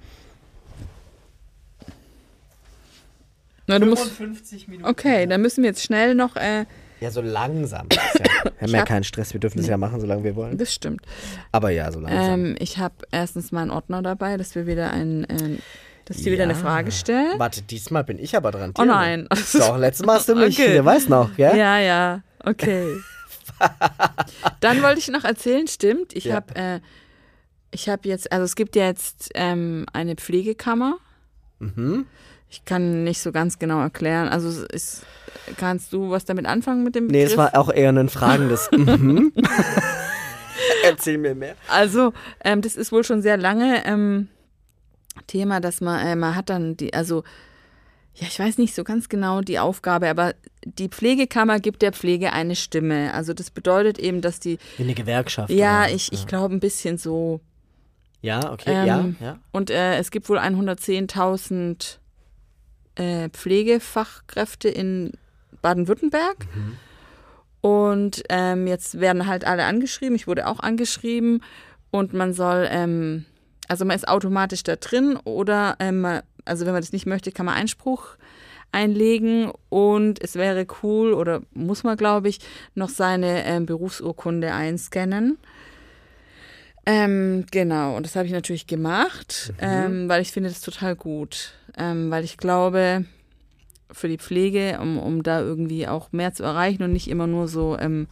Na, 3.66 3.78
du 3.78 3.86
musst. 3.86 4.12
55 4.12 4.68
Minuten. 4.68 4.88
Okay, 4.88 5.26
dann 5.26 5.42
müssen 5.42 5.62
wir 5.62 5.70
jetzt 5.70 5.82
schnell 5.82 6.14
noch. 6.14 6.36
Äh, 6.36 6.66
Ja, 7.00 7.10
so 7.10 7.20
langsam. 7.20 7.86
ja. 7.92 8.00
Wir 8.44 8.62
haben 8.62 8.70
ja 8.72 8.78
hab- 8.80 8.86
keinen 8.88 9.04
Stress, 9.04 9.32
wir 9.34 9.40
dürfen 9.40 9.58
das 9.58 9.66
ja 9.66 9.76
machen, 9.76 10.00
solange 10.00 10.22
wir 10.24 10.34
wollen. 10.36 10.56
das 10.56 10.72
stimmt. 10.72 11.02
Aber 11.52 11.70
ja, 11.70 11.90
so 11.92 11.98
langsam. 12.00 12.44
Ähm, 12.46 12.56
ich 12.60 12.78
habe 12.78 12.94
erstens 13.10 13.50
meinen 13.52 13.70
Ordner 13.70 14.00
dabei, 14.02 14.36
dass 14.36 14.54
wir 14.54 14.66
wieder 14.66 14.92
ein. 14.92 15.24
Äh, 15.24 15.58
dass 16.06 16.18
die 16.18 16.30
wieder 16.30 16.44
eine 16.44 16.52
Ja. 16.52 16.58
Frage 16.60 16.92
stellen. 16.92 17.38
Warte, 17.38 17.62
diesmal 17.62 18.04
bin 18.04 18.18
ich 18.20 18.36
aber 18.36 18.52
dran. 18.52 18.72
Oh 18.78 18.84
nein. 18.84 19.26
Doch, 19.54 19.76
letztes 19.76 20.06
Mal 20.06 20.14
hast 20.16 20.28
du 20.28 20.34
mich. 20.36 20.56
Okay. 20.58 20.72
Der 20.74 20.84
weiß 20.84 21.08
noch, 21.08 21.34
gell? 21.36 21.56
Ja, 21.56 21.78
ja, 21.80 22.22
okay. 22.44 22.86
Dann 24.60 24.82
wollte 24.82 24.98
ich 24.98 25.08
noch 25.08 25.24
erzählen, 25.24 25.66
stimmt. 25.68 26.14
Ich 26.14 26.24
Ja. 26.24 26.36
habe 26.36 26.54
äh, 26.56 26.80
ich 27.72 27.88
habe 27.88 28.08
jetzt, 28.08 28.32
also 28.32 28.44
es 28.44 28.54
gibt 28.56 28.74
ja 28.76 28.86
jetzt 28.86 29.30
ähm, 29.34 29.86
eine 29.92 30.14
Pflegekammer. 30.16 30.96
Mhm. 31.58 32.06
Ich 32.48 32.64
kann 32.64 33.04
nicht 33.04 33.20
so 33.20 33.32
ganz 33.32 33.58
genau 33.58 33.80
erklären. 33.80 34.28
Also 34.28 34.64
ist, 34.66 35.04
kannst 35.58 35.92
du 35.92 36.10
was 36.10 36.24
damit 36.24 36.46
anfangen 36.46 36.84
mit 36.84 36.94
dem 36.94 37.06
Nee, 37.08 37.24
Begriff? 37.24 37.32
es 37.32 37.36
war 37.36 37.56
auch 37.58 37.70
eher 37.70 37.90
ein 37.90 38.08
fragendes. 38.08 38.70
mhm. 38.76 39.32
Erzähl 40.84 41.18
mir 41.18 41.34
mehr. 41.34 41.56
Also, 41.68 42.12
ähm, 42.44 42.62
das 42.62 42.76
ist 42.76 42.92
wohl 42.92 43.04
schon 43.04 43.20
sehr 43.20 43.36
lange 43.36 43.84
ähm, 43.84 44.28
Thema, 45.26 45.60
dass 45.60 45.80
man, 45.80 46.06
äh, 46.06 46.16
man 46.16 46.34
hat 46.36 46.48
dann 46.48 46.76
die, 46.76 46.94
also, 46.94 47.24
ja, 48.18 48.26
ich 48.26 48.38
weiß 48.38 48.56
nicht 48.58 48.74
so 48.74 48.82
ganz 48.82 49.08
genau 49.08 49.42
die 49.42 49.58
Aufgabe, 49.58 50.08
aber 50.08 50.34
die 50.64 50.88
Pflegekammer 50.88 51.60
gibt 51.60 51.82
der 51.82 51.92
Pflege 51.92 52.32
eine 52.32 52.56
Stimme. 52.56 53.12
Also, 53.12 53.34
das 53.34 53.50
bedeutet 53.50 53.98
eben, 53.98 54.22
dass 54.22 54.40
die, 54.40 54.58
Wie 54.78 54.84
eine 54.84 54.94
Gewerkschaft. 54.94 55.50
ja, 55.50 55.84
oder? 55.84 55.92
ich, 55.94 56.12
ich 56.12 56.26
glaube, 56.26 56.54
ein 56.54 56.60
bisschen 56.60 56.96
so. 56.98 57.40
Ja, 58.22 58.52
okay, 58.52 58.72
Ähm, 58.72 58.86
ja, 58.86 59.26
ja. 59.26 59.38
Und 59.52 59.70
äh, 59.70 59.98
es 59.98 60.10
gibt 60.10 60.28
wohl 60.30 60.38
110.000 60.38 61.98
äh, 62.96 63.28
Pflegefachkräfte 63.28 64.68
in 64.68 65.12
Baden-Württemberg. 65.60 66.46
Und 67.60 68.22
ähm, 68.30 68.66
jetzt 68.66 68.98
werden 69.00 69.26
halt 69.26 69.44
alle 69.44 69.64
angeschrieben. 69.64 70.16
Ich 70.16 70.26
wurde 70.26 70.46
auch 70.46 70.60
angeschrieben. 70.60 71.42
Und 71.90 72.14
man 72.14 72.32
soll, 72.32 72.66
ähm, 72.70 73.26
also 73.68 73.84
man 73.84 73.96
ist 73.96 74.08
automatisch 74.08 74.62
da 74.62 74.76
drin 74.76 75.18
oder, 75.24 75.76
ähm, 75.78 76.20
also 76.46 76.64
wenn 76.66 76.72
man 76.72 76.82
das 76.82 76.92
nicht 76.92 77.06
möchte, 77.06 77.32
kann 77.32 77.46
man 77.46 77.54
Einspruch 77.56 78.16
einlegen. 78.72 79.50
Und 79.68 80.22
es 80.22 80.34
wäre 80.34 80.66
cool 80.82 81.12
oder 81.12 81.42
muss 81.52 81.84
man, 81.84 81.96
glaube 81.96 82.28
ich, 82.28 82.40
noch 82.74 82.88
seine 82.88 83.44
ähm, 83.44 83.66
Berufsurkunde 83.66 84.52
einscannen. 84.52 85.38
Ähm, 86.88 87.46
genau, 87.50 87.96
und 87.96 88.06
das 88.06 88.14
habe 88.14 88.26
ich 88.26 88.32
natürlich 88.32 88.66
gemacht, 88.68 89.52
ähm, 89.58 90.08
weil 90.08 90.22
ich 90.22 90.30
finde 90.30 90.50
das 90.50 90.60
total 90.60 90.94
gut. 90.94 91.52
Ähm, 91.76 92.10
weil 92.10 92.22
ich 92.22 92.36
glaube, 92.36 93.04
für 93.90 94.08
die 94.08 94.18
Pflege, 94.18 94.78
um, 94.80 94.98
um 94.98 95.22
da 95.22 95.40
irgendwie 95.40 95.88
auch 95.88 96.12
mehr 96.12 96.32
zu 96.32 96.44
erreichen 96.44 96.84
und 96.84 96.92
nicht 96.92 97.08
immer 97.08 97.26
nur 97.26 97.48
so 97.48 97.76
ähm, 97.78 98.06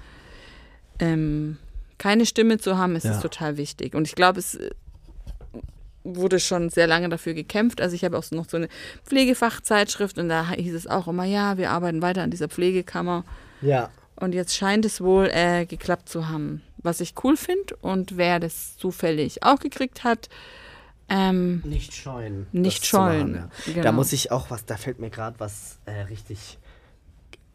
ähm, 0.99 1.57
keine 1.99 2.27
Stimme 2.27 2.59
zu 2.59 2.77
haben, 2.77 2.97
ist 2.97 3.05
es 3.05 3.17
Ja. 3.17 3.21
total 3.23 3.57
wichtig. 3.57 3.95
Und 3.95 4.09
ich 4.09 4.17
glaube, 4.17 4.41
es 4.41 4.59
wurde 6.05 6.39
schon 6.39 6.69
sehr 6.69 6.87
lange 6.87 7.09
dafür 7.09 7.35
gekämpft. 7.35 7.81
Also 7.81 7.97
ich 7.97 8.05
habe 8.05 8.17
auch 8.17 8.31
noch 8.31 8.49
so 8.49 8.59
eine 8.59 8.69
Pflegefachzeitschrift 9.05 10.19
und 10.19 10.29
da 10.29 10.51
hieß 10.51 10.75
es 10.75 10.87
auch 10.87 11.09
immer, 11.09 11.25
ja, 11.25 11.57
wir 11.57 11.71
arbeiten 11.71 12.03
weiter 12.03 12.23
an 12.23 12.31
dieser 12.31 12.49
Pflegekammer. 12.49 13.25
Ja. 13.63 13.91
Und 14.17 14.35
jetzt 14.35 14.55
scheint 14.55 14.85
es 14.85 15.01
wohl 15.01 15.29
äh, 15.33 15.67
geklappt 15.67 16.09
zu 16.09 16.29
haben, 16.29 16.63
was 16.79 17.01
ich 17.01 17.15
cool 17.25 17.37
finde. 17.37 17.77
Und 17.81 18.17
wer 18.17 18.39
das 18.39 18.77
zufällig 18.77 19.43
auch 19.43 19.59
gekriegt 19.59 20.05
hat, 20.05 20.29
ähm, 21.09 21.63
Nicht 21.65 21.95
scheuen. 21.95 22.47
Nicht 22.53 22.85
zu 22.85 22.97
machen, 22.97 23.13
scheuen, 23.13 23.35
ja. 23.35 23.49
genau. 23.67 23.83
Da 23.83 23.93
muss 23.93 24.13
ich 24.13 24.31
auch 24.31 24.51
was, 24.51 24.65
da 24.65 24.77
fällt 24.77 25.01
mir 25.01 25.11
gerade 25.11 25.39
was 25.39 25.79
äh, 25.85 26.03
richtig 26.03 26.59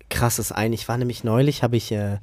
krasses 0.10 0.52
ein. 0.52 0.74
Ich 0.74 0.88
war 0.88 0.98
nämlich 0.98 1.24
neulich, 1.24 1.64
habe 1.64 1.78
ich 1.78 1.92
äh, 1.92 2.20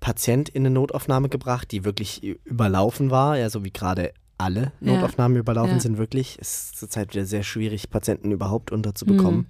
Patient 0.00 0.48
in 0.48 0.62
eine 0.62 0.70
Notaufnahme 0.70 1.28
gebracht, 1.28 1.70
die 1.70 1.84
wirklich 1.84 2.22
überlaufen 2.44 3.10
war, 3.10 3.36
ja, 3.36 3.50
so 3.50 3.64
wie 3.64 3.72
gerade 3.72 4.12
alle 4.38 4.72
Ja. 4.80 4.94
Notaufnahmen 4.94 5.36
überlaufen 5.38 5.74
Ja. 5.74 5.80
sind 5.80 5.98
wirklich. 5.98 6.38
Es 6.40 6.64
ist 6.70 6.78
zurzeit 6.78 7.14
wieder 7.14 7.24
sehr 7.24 7.42
schwierig, 7.42 7.90
Patienten 7.90 8.30
überhaupt 8.32 8.70
unterzubekommen. 8.72 9.40
Mhm. 9.40 9.46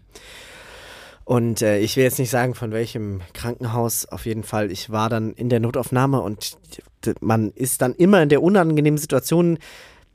Und 1.24 1.60
äh, 1.62 1.78
ich 1.80 1.96
will 1.96 2.04
jetzt 2.04 2.20
nicht 2.20 2.30
sagen, 2.30 2.54
von 2.54 2.70
welchem 2.70 3.20
Krankenhaus, 3.34 4.06
auf 4.06 4.26
jeden 4.26 4.44
Fall. 4.44 4.70
Ich 4.70 4.90
war 4.90 5.08
dann 5.08 5.32
in 5.32 5.48
der 5.48 5.58
Notaufnahme 5.58 6.20
und 6.20 6.56
man 7.20 7.50
ist 7.50 7.82
dann 7.82 7.94
immer 7.94 8.22
in 8.22 8.28
der 8.28 8.42
unangenehmen 8.42 8.98
Situation, 8.98 9.58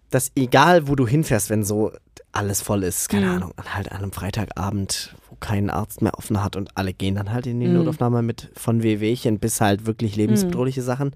dass 0.10 0.32
egal 0.36 0.88
wo 0.88 0.96
du 0.96 1.06
hinfährst, 1.06 1.50
wenn 1.50 1.64
so 1.66 1.92
alles 2.32 2.62
voll 2.62 2.84
ist, 2.84 3.10
keine 3.10 3.26
Mhm. 3.26 3.32
Ahnung, 3.34 3.54
halt 3.76 3.92
an 3.92 3.98
einem 4.04 4.12
Freitagabend, 4.14 5.16
wo 5.30 5.36
kein 5.42 5.70
Arzt 5.70 6.02
mehr 6.02 6.18
offen 6.18 6.42
hat 6.42 6.56
und 6.56 6.78
alle 6.78 6.94
gehen 6.94 7.16
dann 7.16 7.34
halt 7.34 7.46
in 7.46 7.60
die 7.60 7.68
Mhm. 7.68 7.74
Notaufnahme 7.74 8.22
mit 8.22 8.50
von 8.56 8.82
Wehwehchen 8.82 9.38
bis 9.40 9.60
halt 9.60 9.86
wirklich 9.86 10.16
lebensbedrohliche 10.16 10.82
Sachen. 10.82 11.12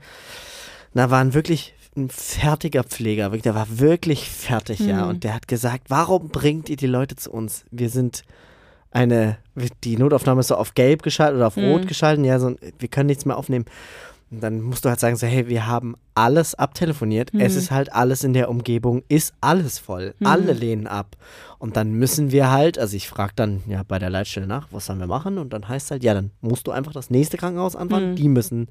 Da 0.94 1.10
waren 1.10 1.34
wirklich 1.34 1.74
ein 1.98 2.10
fertiger 2.10 2.84
Pfleger, 2.84 3.26
wirklich, 3.26 3.44
der 3.44 3.56
war 3.56 3.68
wirklich 3.80 4.30
fertig, 4.30 4.80
ja. 4.80 5.04
Mhm. 5.04 5.10
Und 5.10 5.24
der 5.24 5.34
hat 5.34 5.48
gesagt, 5.48 5.90
warum 5.90 6.30
bringt 6.30 6.70
ihr 6.70 6.76
die 6.78 6.88
Leute 6.88 7.16
zu 7.16 7.32
uns? 7.32 7.66
Wir 7.72 7.90
sind 7.90 8.24
eine, 8.92 9.38
die 9.84 9.98
Notaufnahme 9.98 10.40
ist 10.42 10.48
so 10.48 10.56
auf 10.56 10.74
gelb 10.74 11.04
geschaltet 11.04 11.38
oder 11.38 11.48
auf 11.48 11.58
Mhm. 11.58 11.66
rot 11.72 11.88
geschalten, 11.88 12.24
ja, 12.26 12.40
so, 12.40 12.56
wir 12.80 12.88
können 12.88 13.08
nichts 13.08 13.26
mehr 13.26 13.38
aufnehmen. 13.38 13.66
Und 14.32 14.42
dann 14.42 14.62
musst 14.62 14.84
du 14.84 14.90
halt 14.90 15.00
sagen, 15.00 15.16
so, 15.16 15.28
hey, 15.28 15.48
wir 15.48 15.68
haben 15.68 15.96
alles 16.16 16.56
abtelefoniert, 16.56 17.32
es 17.38 17.54
Mhm. 17.54 17.60
ist 17.60 17.72
halt 17.72 17.94
alles 17.94 18.24
in 18.24 18.34
der 18.34 18.50
Umgebung, 18.50 19.04
ist 19.08 19.34
alles 19.40 19.78
voll, 19.80 20.16
Mhm. 20.20 20.26
alle 20.28 20.54
lehnen 20.54 20.88
ab. 20.88 21.16
Und 21.60 21.76
dann 21.78 21.94
müssen 21.94 22.32
wir 22.32 22.52
halt, 22.52 22.80
also 22.80 22.96
ich 22.98 23.08
frage 23.08 23.34
dann 23.36 23.62
ja 23.68 23.84
bei 23.88 24.00
der 24.00 24.10
Leitstelle 24.10 24.48
nach, 24.48 24.68
was 24.72 24.88
sollen 24.88 25.00
wir 25.00 25.08
machen? 25.08 25.38
Und 25.38 25.54
dann 25.54 25.68
heißt 25.68 25.92
halt, 25.92 26.04
ja, 26.04 26.14
dann 26.14 26.32
musst 26.42 26.66
du 26.68 26.72
einfach 26.72 26.92
das 26.94 27.10
nächste 27.10 27.38
Krankenhaus 27.38 27.76
anfangen, 27.76 28.12
Mhm. 28.12 28.16
die 28.16 28.28
müssen, 28.30 28.68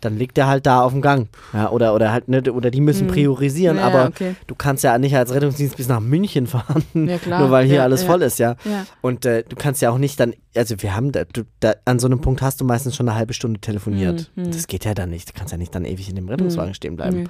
dann 0.00 0.18
liegt 0.18 0.36
der 0.36 0.46
halt 0.46 0.66
da 0.66 0.82
auf 0.82 0.92
dem 0.92 1.00
Gang. 1.02 1.28
Ja, 1.52 1.70
oder, 1.70 1.94
oder 1.94 2.12
halt, 2.12 2.28
ne, 2.28 2.42
oder 2.52 2.70
die 2.70 2.80
müssen 2.80 3.06
Mhm. 3.06 3.10
priorisieren, 3.12 3.78
Ja, 3.78 3.84
aber 3.86 4.06
okay. 4.08 4.36
du 4.46 4.54
kannst 4.54 4.84
ja 4.84 4.96
nicht 4.98 5.16
als 5.16 5.32
Rettungsdienst 5.32 5.76
bis 5.76 5.88
nach 5.88 6.00
München 6.00 6.46
fahren, 6.46 6.84
Ja, 6.94 7.18
klar. 7.22 7.40
nur 7.40 7.50
weil 7.50 7.66
hier 7.66 7.82
alles 7.82 8.02
voll 8.04 8.22
ist, 8.22 8.38
ja. 8.38 8.56
Ja. 8.64 8.86
Und 9.00 9.24
äh, 9.24 9.42
du 9.48 9.56
kannst 9.56 9.80
ja 9.82 9.90
auch 9.90 9.98
nicht 9.98 10.20
dann, 10.20 10.34
also 10.54 10.74
wir 10.82 10.94
haben, 10.94 11.12
da, 11.12 11.24
du, 11.24 11.42
da, 11.60 11.74
an 11.86 11.98
so 11.98 12.06
einem 12.06 12.20
Punkt 12.20 12.42
hast 12.42 12.60
du 12.60 12.64
meistens 12.64 12.94
schon 12.94 13.08
eine 13.08 13.16
halbe 13.18 13.32
Stunde 13.32 13.58
telefoniert. 13.60 14.30
Mhm, 14.36 14.44
mhm. 14.44 14.50
Das 14.52 14.66
geht 14.66 14.84
ja 14.84 14.92
dann 14.94 15.10
nicht. 15.10 15.28
Du 15.28 15.32
kannst 15.32 15.52
ja 15.52 15.58
nicht 15.58 15.74
dann 15.74 15.84
ewig 15.84 16.08
in 16.08 16.16
dem 16.16 16.28
Rettungswagen 16.28 16.74
stehen 16.74 16.96
bleiben. 16.96 17.22
Nee. 17.22 17.28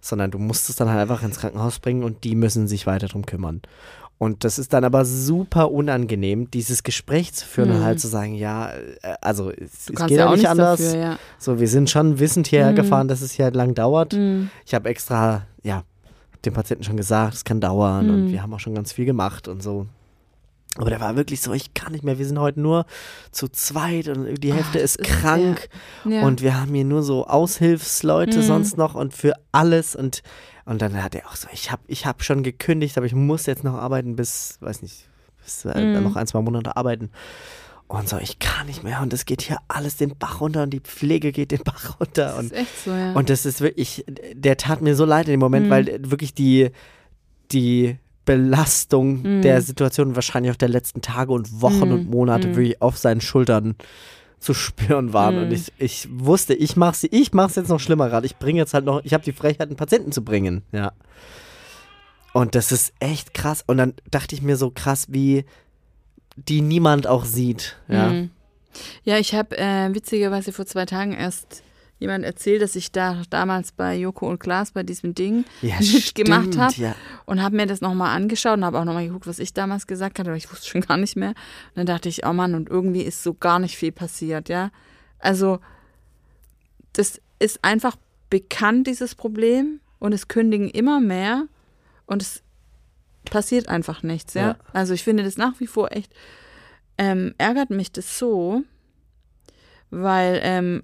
Sondern 0.00 0.30
du 0.30 0.38
musst 0.38 0.68
es 0.68 0.76
dann 0.76 0.88
halt 0.90 1.00
einfach 1.00 1.22
ins 1.22 1.38
Krankenhaus 1.40 1.78
bringen 1.80 2.04
und 2.04 2.24
die 2.24 2.34
müssen 2.36 2.68
sich 2.68 2.86
weiter 2.86 3.06
drum 3.08 3.24
kümmern. 3.26 3.62
Und 4.18 4.44
das 4.44 4.58
ist 4.58 4.72
dann 4.72 4.84
aber 4.84 5.04
super 5.04 5.70
unangenehm, 5.72 6.50
dieses 6.50 6.82
Gespräch 6.82 7.32
zu 7.34 7.44
führen 7.46 7.70
und 7.72 7.80
Mhm. 7.80 7.84
halt 7.84 8.00
zu 8.00 8.08
sagen, 8.08 8.34
ja, 8.34 8.70
äh, 8.70 9.14
also 9.20 9.50
es, 9.50 9.90
es 9.90 10.00
geht 10.00 10.10
ja 10.10 10.16
ja 10.18 10.28
auch 10.30 10.36
nicht 10.36 10.48
anders. 10.48 10.80
dafür, 10.80 10.98
ja. 11.00 11.18
So, 11.38 11.58
wir 11.60 11.68
sind 11.68 11.90
schon 11.90 12.18
wissend 12.20 12.46
hierher 12.46 12.70
Mhm. 12.72 12.76
gefahren, 12.76 13.08
dass 13.08 13.20
es 13.22 13.32
hier 13.32 13.46
halt 13.46 13.56
lang 13.56 13.74
dauert. 13.74 14.12
Mhm. 14.14 14.50
Ich 14.64 14.72
habe 14.74 14.88
extra, 14.88 15.42
ja, 15.62 15.82
dem 16.44 16.54
Patienten 16.54 16.84
schon 16.84 16.96
gesagt, 16.96 17.34
es 17.34 17.44
kann 17.44 17.60
dauern 17.60 18.08
und 18.08 18.24
Mhm. 18.26 18.32
wir 18.32 18.42
haben 18.42 18.54
auch 18.54 18.60
schon 18.60 18.74
ganz 18.74 18.92
viel 18.92 19.04
gemacht 19.04 19.48
und 19.48 19.62
so. 19.62 19.86
Aber 20.76 20.90
der 20.90 21.00
war 21.00 21.14
wirklich 21.16 21.40
so, 21.40 21.52
ich 21.52 21.72
kann 21.74 21.92
nicht 21.92 22.02
mehr, 22.04 22.18
wir 22.18 22.26
sind 22.26 22.38
heute 22.38 22.60
nur 22.60 22.84
zu 23.30 23.48
zweit 23.48 24.08
und 24.08 24.42
die 24.42 24.52
Hälfte 24.52 24.78
Ah, 24.78 24.82
ist 24.82 24.98
das 25.00 25.06
ist- 25.08 25.20
krank 25.20 25.68
Ja. 26.04 26.22
und 26.22 26.42
wir 26.42 26.60
haben 26.60 26.74
hier 26.74 26.84
nur 26.84 27.02
so 27.02 27.26
Aushilfsleute 27.26 28.38
Mhm. 28.38 28.42
sonst 28.42 28.76
noch 28.76 28.94
und 28.94 29.14
für 29.14 29.34
alles 29.52 29.94
und 29.96 30.22
und 30.66 30.80
dann 30.82 31.02
hat 31.02 31.14
er 31.14 31.26
auch 31.28 31.36
so, 31.36 31.48
ich 31.52 31.70
habe 31.70 31.82
ich 31.86 32.06
hab 32.06 32.22
schon 32.22 32.42
gekündigt, 32.42 32.96
aber 32.96 33.06
ich 33.06 33.14
muss 33.14 33.46
jetzt 33.46 33.64
noch 33.64 33.74
arbeiten 33.74 34.16
bis, 34.16 34.56
weiß 34.60 34.82
nicht, 34.82 35.06
bis 35.42 35.64
äh, 35.64 35.78
Mhm. 35.96 36.02
noch 36.02 36.16
ein, 36.16 36.26
zwei 36.26 36.40
Monate 36.40 36.76
arbeiten. 36.76 37.10
Und 37.86 38.08
so, 38.08 38.16
ich 38.16 38.38
kann 38.38 38.66
nicht 38.66 38.82
mehr 38.82 39.02
und 39.02 39.12
es 39.12 39.26
geht 39.26 39.42
hier 39.42 39.58
alles 39.68 39.96
den 39.98 40.16
Bach 40.16 40.40
runter 40.40 40.62
und 40.62 40.70
die 40.70 40.80
Pflege 40.80 41.32
geht 41.32 41.50
den 41.50 41.62
Bach 41.64 42.00
runter 42.00 42.28
das 42.28 42.38
und 42.38 42.44
ist 42.46 42.52
echt 42.52 42.84
so, 42.84 42.90
ja. 42.90 43.12
und 43.12 43.28
das 43.28 43.44
ist 43.44 43.60
wirklich, 43.60 44.04
der 44.32 44.56
tat 44.56 44.80
mir 44.80 44.94
so 44.96 45.04
leid 45.04 45.26
in 45.26 45.32
dem 45.32 45.40
Moment, 45.40 45.66
Mhm. 45.66 45.70
weil 45.70 46.10
wirklich 46.10 46.32
die, 46.34 46.70
die 47.52 47.96
Belastung 48.24 49.20
Mhm. 49.22 49.42
der 49.42 49.60
Situation 49.60 50.14
wahrscheinlich 50.16 50.50
auch 50.52 50.56
der 50.56 50.70
letzten 50.70 51.02
Tage 51.02 51.30
und 51.32 51.60
Wochen 51.60 51.88
Mhm. 51.88 51.92
und 51.92 52.10
Monate 52.10 52.48
Mhm. 52.48 52.56
wirklich 52.56 52.80
auf 52.82 52.96
seinen 52.96 53.20
Schultern 53.20 53.76
zu 54.44 54.54
spüren 54.54 55.12
waren. 55.12 55.36
Mhm. 55.36 55.42
Und 55.42 55.52
ich, 55.52 55.72
ich 55.78 56.08
wusste, 56.10 56.54
ich 56.54 56.76
mach's, 56.76 57.04
ich 57.10 57.32
mach's 57.32 57.56
jetzt 57.56 57.68
noch 57.68 57.80
schlimmer 57.80 58.08
gerade. 58.08 58.26
Ich 58.26 58.36
bringe 58.36 58.58
jetzt 58.58 58.74
halt 58.74 58.84
noch, 58.84 59.04
ich 59.04 59.14
habe 59.14 59.24
die 59.24 59.32
Frechheit, 59.32 59.68
einen 59.68 59.76
Patienten 59.76 60.12
zu 60.12 60.22
bringen. 60.22 60.62
Ja. 60.72 60.92
Und 62.32 62.54
das 62.54 62.72
ist 62.72 62.92
echt 63.00 63.32
krass. 63.32 63.64
Und 63.66 63.78
dann 63.78 63.94
dachte 64.10 64.34
ich 64.34 64.42
mir 64.42 64.56
so 64.56 64.70
krass, 64.70 65.06
wie 65.08 65.44
die 66.36 66.60
niemand 66.60 67.06
auch 67.06 67.24
sieht. 67.24 67.76
Ja. 67.88 68.10
Mhm. 68.10 68.30
Ja, 69.04 69.18
ich 69.18 69.34
habe 69.34 69.56
äh, 69.56 69.94
witzigerweise 69.94 70.52
vor 70.52 70.66
zwei 70.66 70.84
Tagen 70.84 71.12
erst 71.12 71.62
jemand 72.04 72.24
erzählt, 72.24 72.62
dass 72.62 72.76
ich 72.76 72.92
da 72.92 73.22
damals 73.30 73.72
bei 73.72 73.96
Joko 73.96 74.28
und 74.28 74.38
Klaas 74.38 74.70
bei 74.72 74.82
diesem 74.82 75.14
Ding 75.14 75.44
Ja, 75.62 75.76
mitgemacht 75.80 76.56
habe 76.56 76.74
Ja. 76.76 76.94
und 77.26 77.42
habe 77.42 77.56
mir 77.56 77.66
das 77.66 77.80
nochmal 77.80 78.14
angeschaut 78.16 78.58
und 78.58 78.64
habe 78.64 78.78
auch 78.78 78.84
nochmal 78.84 79.06
geguckt, 79.06 79.26
was 79.26 79.38
ich 79.38 79.52
damals 79.52 79.86
gesagt 79.86 80.18
hatte, 80.18 80.30
aber 80.30 80.36
ich 80.36 80.50
wusste 80.50 80.68
schon 80.68 80.80
gar 80.82 80.96
nicht 80.96 81.16
mehr. 81.16 81.30
Und 81.30 81.36
dann 81.76 81.86
dachte 81.86 82.08
ich, 82.08 82.24
oh 82.26 82.32
Mann, 82.32 82.54
und 82.54 82.68
irgendwie 82.68 83.02
ist 83.02 83.22
so 83.22 83.34
gar 83.34 83.58
nicht 83.58 83.76
viel 83.76 83.92
passiert, 83.92 84.48
ja. 84.48 84.70
Also, 85.18 85.58
das 86.92 87.20
ist 87.38 87.58
einfach 87.64 87.96
bekannt, 88.30 88.86
dieses 88.86 89.14
Problem, 89.14 89.80
und 89.98 90.12
es 90.12 90.28
kündigen 90.28 90.68
immer 90.68 91.00
mehr 91.00 91.46
und 92.06 92.20
es 92.20 92.42
passiert 93.30 93.68
einfach 93.68 94.02
nichts, 94.02 94.34
ja. 94.34 94.48
Ja. 94.48 94.56
Also 94.74 94.92
ich 94.92 95.02
finde 95.02 95.22
das 95.22 95.38
nach 95.38 95.58
wie 95.60 95.66
vor 95.66 95.92
echt, 95.92 96.12
ähm, 96.98 97.34
ärgert 97.38 97.70
mich 97.70 97.90
das 97.90 98.18
so, 98.18 98.62
weil, 99.90 100.40
ähm, 100.42 100.82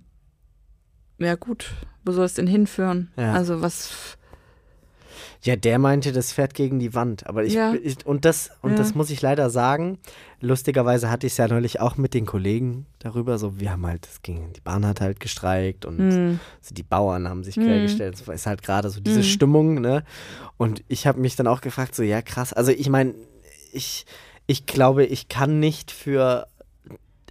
ja 1.20 1.34
gut, 1.36 1.72
wo 2.04 2.12
soll 2.12 2.24
es 2.24 2.34
denn 2.34 2.46
hinführen? 2.46 3.10
Ja. 3.16 3.32
Also 3.34 3.62
was, 3.62 4.16
Ja, 5.42 5.56
der 5.56 5.78
meinte, 5.78 6.12
das 6.12 6.32
fährt 6.32 6.52
gegen 6.52 6.78
die 6.78 6.92
Wand. 6.94 7.26
Aber 7.26 7.44
ich, 7.44 7.54
Ja. 7.54 7.72
ich 7.82 8.04
und 8.04 8.26
das 8.26 8.50
und 8.60 8.72
Ja. 8.72 8.76
das 8.76 8.94
muss 8.94 9.08
ich 9.10 9.22
leider 9.22 9.48
sagen. 9.48 9.98
Lustigerweise 10.42 11.10
hatte 11.10 11.26
ich 11.26 11.32
es 11.32 11.36
ja 11.38 11.48
neulich 11.48 11.80
auch 11.80 11.96
mit 11.96 12.12
den 12.12 12.26
Kollegen 12.26 12.84
darüber. 12.98 13.38
So, 13.38 13.58
wir 13.58 13.70
haben 13.72 13.86
halt, 13.86 14.06
es 14.06 14.20
ging, 14.20 14.52
die 14.52 14.60
Bahn 14.60 14.84
hat 14.86 15.00
halt 15.00 15.18
gestreikt 15.18 15.86
und 15.86 15.98
hm, 15.98 16.40
so 16.60 16.74
die 16.74 16.82
Bauern 16.82 17.26
haben 17.26 17.42
sich 17.42 17.56
Mhm. 17.56 17.64
quergestellt. 17.64 18.14
Es 18.20 18.28
ist 18.28 18.46
halt 18.46 18.62
gerade 18.62 18.90
so 18.90 19.00
diese 19.00 19.20
Mhm. 19.20 19.24
Stimmung, 19.24 19.74
ne? 19.80 20.04
Und 20.58 20.84
ich 20.88 21.06
habe 21.06 21.18
mich 21.20 21.36
dann 21.36 21.46
auch 21.46 21.62
gefragt, 21.62 21.94
so, 21.94 22.02
ja, 22.02 22.20
krass. 22.20 22.52
Also 22.52 22.70
ich 22.72 22.90
meine, 22.90 23.14
ich, 23.72 24.04
ich 24.46 24.66
glaube, 24.66 25.06
ich 25.06 25.28
kann 25.28 25.58
nicht 25.58 25.90
für 25.90 26.48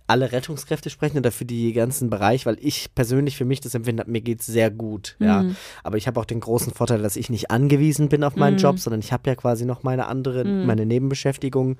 alle 0.10 0.32
Rettungskräfte 0.32 0.90
sprechen 0.90 1.18
oder 1.18 1.32
für 1.32 1.46
die 1.46 1.72
ganzen 1.74 2.10
Bereich, 2.10 2.46
weil 2.46 2.58
ich 2.60 2.94
persönlich 2.96 3.38
für 3.38 3.46
mich 3.46 3.62
das 3.62 3.76
empfinde, 3.76 4.04
mir 4.08 4.22
geht 4.22 4.42
es 4.42 4.48
sehr 4.48 4.72
gut, 4.72 5.16
ja. 5.20 5.44
Mhm. 5.44 5.56
Aber 5.84 5.98
ich 5.98 6.08
habe 6.08 6.20
auch 6.20 6.26
den 6.26 6.40
großen 6.40 6.74
Vorteil, 6.74 7.02
dass 7.02 7.16
ich 7.16 7.30
nicht 7.30 7.52
angewiesen 7.52 8.10
bin 8.10 8.24
auf 8.24 8.36
meinen 8.36 8.54
Mhm. 8.56 8.60
Job, 8.60 8.80
sondern 8.80 9.00
ich 9.00 9.12
habe 9.14 9.30
ja 9.30 9.36
quasi 9.36 9.66
noch 9.66 9.84
meine 9.84 10.08
andere, 10.08 10.44
Mhm. 10.46 10.66
meine 10.66 10.86
Nebenbeschäftigung. 10.86 11.78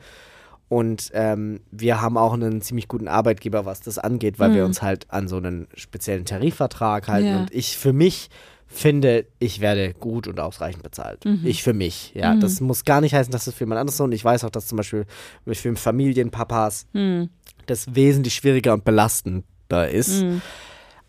Und 0.68 1.10
ähm, 1.16 1.62
wir 1.72 2.00
haben 2.00 2.16
auch 2.16 2.34
einen 2.34 2.62
ziemlich 2.62 2.88
guten 2.88 3.08
Arbeitgeber, 3.08 3.66
was 3.66 3.82
das 3.82 3.98
angeht, 3.98 4.38
weil 4.38 4.54
wir 4.54 4.62
Mhm. 4.62 4.68
uns 4.68 4.82
halt 4.84 5.08
an 5.10 5.28
so 5.28 5.38
einen 5.38 5.68
speziellen 5.74 6.26
Tarifvertrag 6.26 7.08
halten. 7.08 7.28
Ja. 7.28 7.40
Und 7.40 7.52
ich 7.52 7.76
für 7.78 7.92
mich 7.94 8.30
finde, 8.72 9.26
ich 9.40 9.62
werde 9.62 9.96
gut 9.96 10.28
und 10.28 10.40
ausreichend 10.40 10.84
bezahlt. 10.84 11.26
Mhm. 11.26 11.42
Ich 11.44 11.64
für 11.64 11.74
mich, 11.74 12.12
ja. 12.14 12.36
Mhm. 12.36 12.40
Das 12.42 12.62
muss 12.62 12.86
gar 12.86 13.02
nicht 13.02 13.16
heißen, 13.16 13.32
dass 13.32 13.46
das 13.46 13.56
für 13.56 13.64
jemand 13.64 13.80
anderes 13.80 13.98
so. 13.98 14.04
Und 14.04 14.12
ich 14.12 14.24
weiß 14.24 14.44
auch, 14.44 14.52
dass 14.52 14.68
zum 14.68 14.76
Beispiel 14.78 15.06
für 15.52 15.76
Familienpapas 15.76 16.86
hm, 16.94 17.30
das 17.70 17.96
wesentlich 17.96 18.36
schwieriger 18.36 18.74
und 18.74 18.84
belastender 18.86 19.90
ist. 19.90 20.22
hm, 20.22 20.42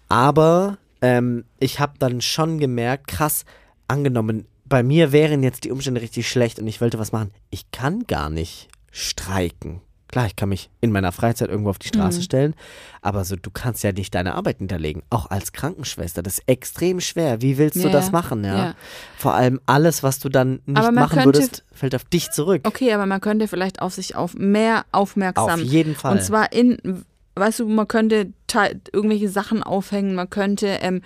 Aber 0.09 0.79
ähm, 1.03 1.45
ich 1.59 1.81
habe 1.81 1.95
dann 1.99 2.21
schon 2.21 2.59
gemerkt, 2.59 3.09
krass, 3.09 3.45
angenommen, 3.89 4.47
bei 4.65 4.83
mir 4.83 5.13
wären 5.13 5.43
jetzt 5.43 5.65
die 5.65 5.71
Umstände 5.73 6.01
richtig 6.01 6.29
schlecht 6.29 6.59
und 6.61 6.67
ich 6.67 6.81
wollte 6.81 6.99
was 6.99 7.13
machen. 7.13 7.33
Ich 7.51 7.71
kann 7.73 8.07
gar 8.07 8.31
nicht 8.31 8.69
streiken. 8.93 9.81
Klar, 10.11 10.27
ich 10.27 10.35
kann 10.35 10.49
mich 10.49 10.71
in 10.81 10.91
meiner 10.91 11.13
Freizeit 11.13 11.49
irgendwo 11.51 11.71
auf 11.71 11.79
die 11.79 11.87
Straße 11.89 12.19
Mhm. 12.19 12.23
stellen, 12.25 12.55
aber 13.01 13.25
so, 13.25 13.37
du 13.37 13.51
kannst 13.51 13.85
ja 13.85 13.93
nicht 13.93 14.13
deine 14.15 14.35
Arbeit 14.35 14.59
hinterlegen. 14.59 15.03
Auch 15.09 15.31
als 15.31 15.53
Krankenschwester. 15.53 16.23
Das 16.23 16.39
ist 16.39 16.49
extrem 16.49 17.01
schwer. 17.01 17.43
Wie 17.43 17.59
willst 17.59 17.77
du 17.77 17.83
Ja, 17.87 17.91
das 17.91 18.07
ja. 18.07 18.13
machen, 18.13 18.43
ja? 18.45 18.57
Ja. 18.57 18.75
Vor 19.17 19.35
allem 19.35 19.61
alles, 19.67 20.03
was 20.03 20.19
du 20.19 20.29
dann 20.29 20.61
nicht 20.67 20.93
machen 20.93 21.11
könnte- 21.11 21.25
würdest, 21.27 21.65
fällt 21.73 21.95
auf 21.95 22.05
dich 22.05 22.31
zurück. 22.31 22.63
Okay, 22.67 22.93
aber 22.93 23.07
man 23.07 23.21
könnte 23.21 23.47
vielleicht 23.47 23.81
auf 23.83 23.95
sich 23.95 24.17
auf 24.17 24.35
mehr 24.35 24.85
aufmerksam. 24.91 25.49
Auf 25.49 25.61
jeden 25.61 25.95
Fall. 25.95 26.13
Und 26.17 26.23
zwar 26.25 26.53
in, 26.53 27.05
weißt 27.37 27.61
du, 27.61 27.69
man 27.69 27.87
könnte 27.87 28.33
te- 28.49 28.81
irgendwelche 28.93 29.29
Sachen 29.29 29.63
aufhängen, 29.63 30.15
man 30.17 30.29
könnte, 30.29 30.67
ähm, 30.83 31.03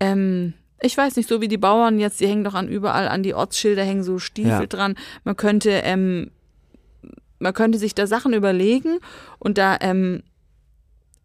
ähm, 0.00 0.54
ich 0.80 0.96
weiß 0.96 1.16
nicht, 1.16 1.28
so 1.28 1.40
wie 1.40 1.48
die 1.48 1.58
Bauern 1.58 1.98
jetzt, 1.98 2.20
die 2.20 2.26
hängen 2.28 2.44
doch 2.44 2.54
an 2.54 2.68
überall 2.68 3.08
an 3.08 3.22
die 3.22 3.34
Ortsschilder, 3.34 3.82
hängen 3.84 4.02
so 4.04 4.18
Stiefel 4.18 4.50
Ja. 4.50 4.66
dran. 4.66 4.94
Man 5.24 5.36
könnte, 5.36 5.70
ähm, 5.70 6.30
man 7.38 7.54
könnte 7.54 7.78
sich 7.78 7.94
da 7.94 8.06
Sachen 8.06 8.32
überlegen 8.32 8.98
und 9.38 9.58
da 9.58 9.76
ähm, 9.80 10.22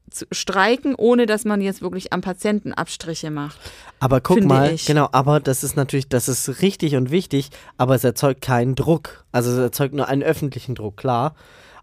zu 0.10 0.26
streiken, 0.32 0.94
ohne 0.96 1.26
dass 1.26 1.44
man 1.44 1.60
jetzt 1.62 1.82
wirklich 1.82 2.14
am 2.14 2.22
Patienten 2.22 2.72
Abstriche 2.74 3.32
macht. 3.32 3.60
Aber 4.00 4.22
guck 4.22 4.44
mal, 4.44 4.72
ich. 4.72 4.86
genau, 4.86 5.10
aber 5.12 5.40
das 5.40 5.64
ist 5.64 5.76
natürlich, 5.76 6.08
das 6.08 6.28
ist 6.28 6.62
richtig 6.62 6.96
und 6.96 7.10
wichtig, 7.10 7.50
aber 7.78 7.96
es 7.96 8.04
erzeugt 8.04 8.42
keinen 8.42 8.76
Druck. 8.76 9.26
Also 9.32 9.52
es 9.52 9.58
erzeugt 9.58 9.96
nur 9.96 10.08
einen 10.08 10.22
öffentlichen 10.22 10.76
Druck, 10.76 10.98
klar. 10.98 11.34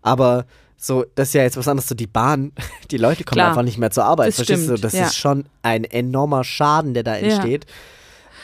Aber 0.02 0.46
so, 0.76 1.04
das 1.14 1.28
ist 1.28 1.34
ja 1.34 1.42
jetzt 1.42 1.56
was 1.56 1.68
anderes, 1.68 1.88
so 1.88 1.94
die 1.94 2.06
Bahn, 2.06 2.52
die 2.90 2.96
Leute 2.96 3.24
kommen 3.24 3.34
Klar. 3.34 3.48
einfach 3.48 3.62
nicht 3.62 3.78
mehr 3.78 3.90
zur 3.90 4.04
Arbeit, 4.04 4.28
Das 4.28 4.36
verstehst 4.36 4.62
du? 4.62 4.76
stimmt, 4.76 4.84
Das 4.84 4.92
ja. 4.94 5.06
ist 5.06 5.16
schon 5.16 5.44
ein 5.62 5.84
enormer 5.84 6.42
Schaden, 6.44 6.94
der 6.94 7.02
da 7.02 7.16
entsteht. 7.16 7.66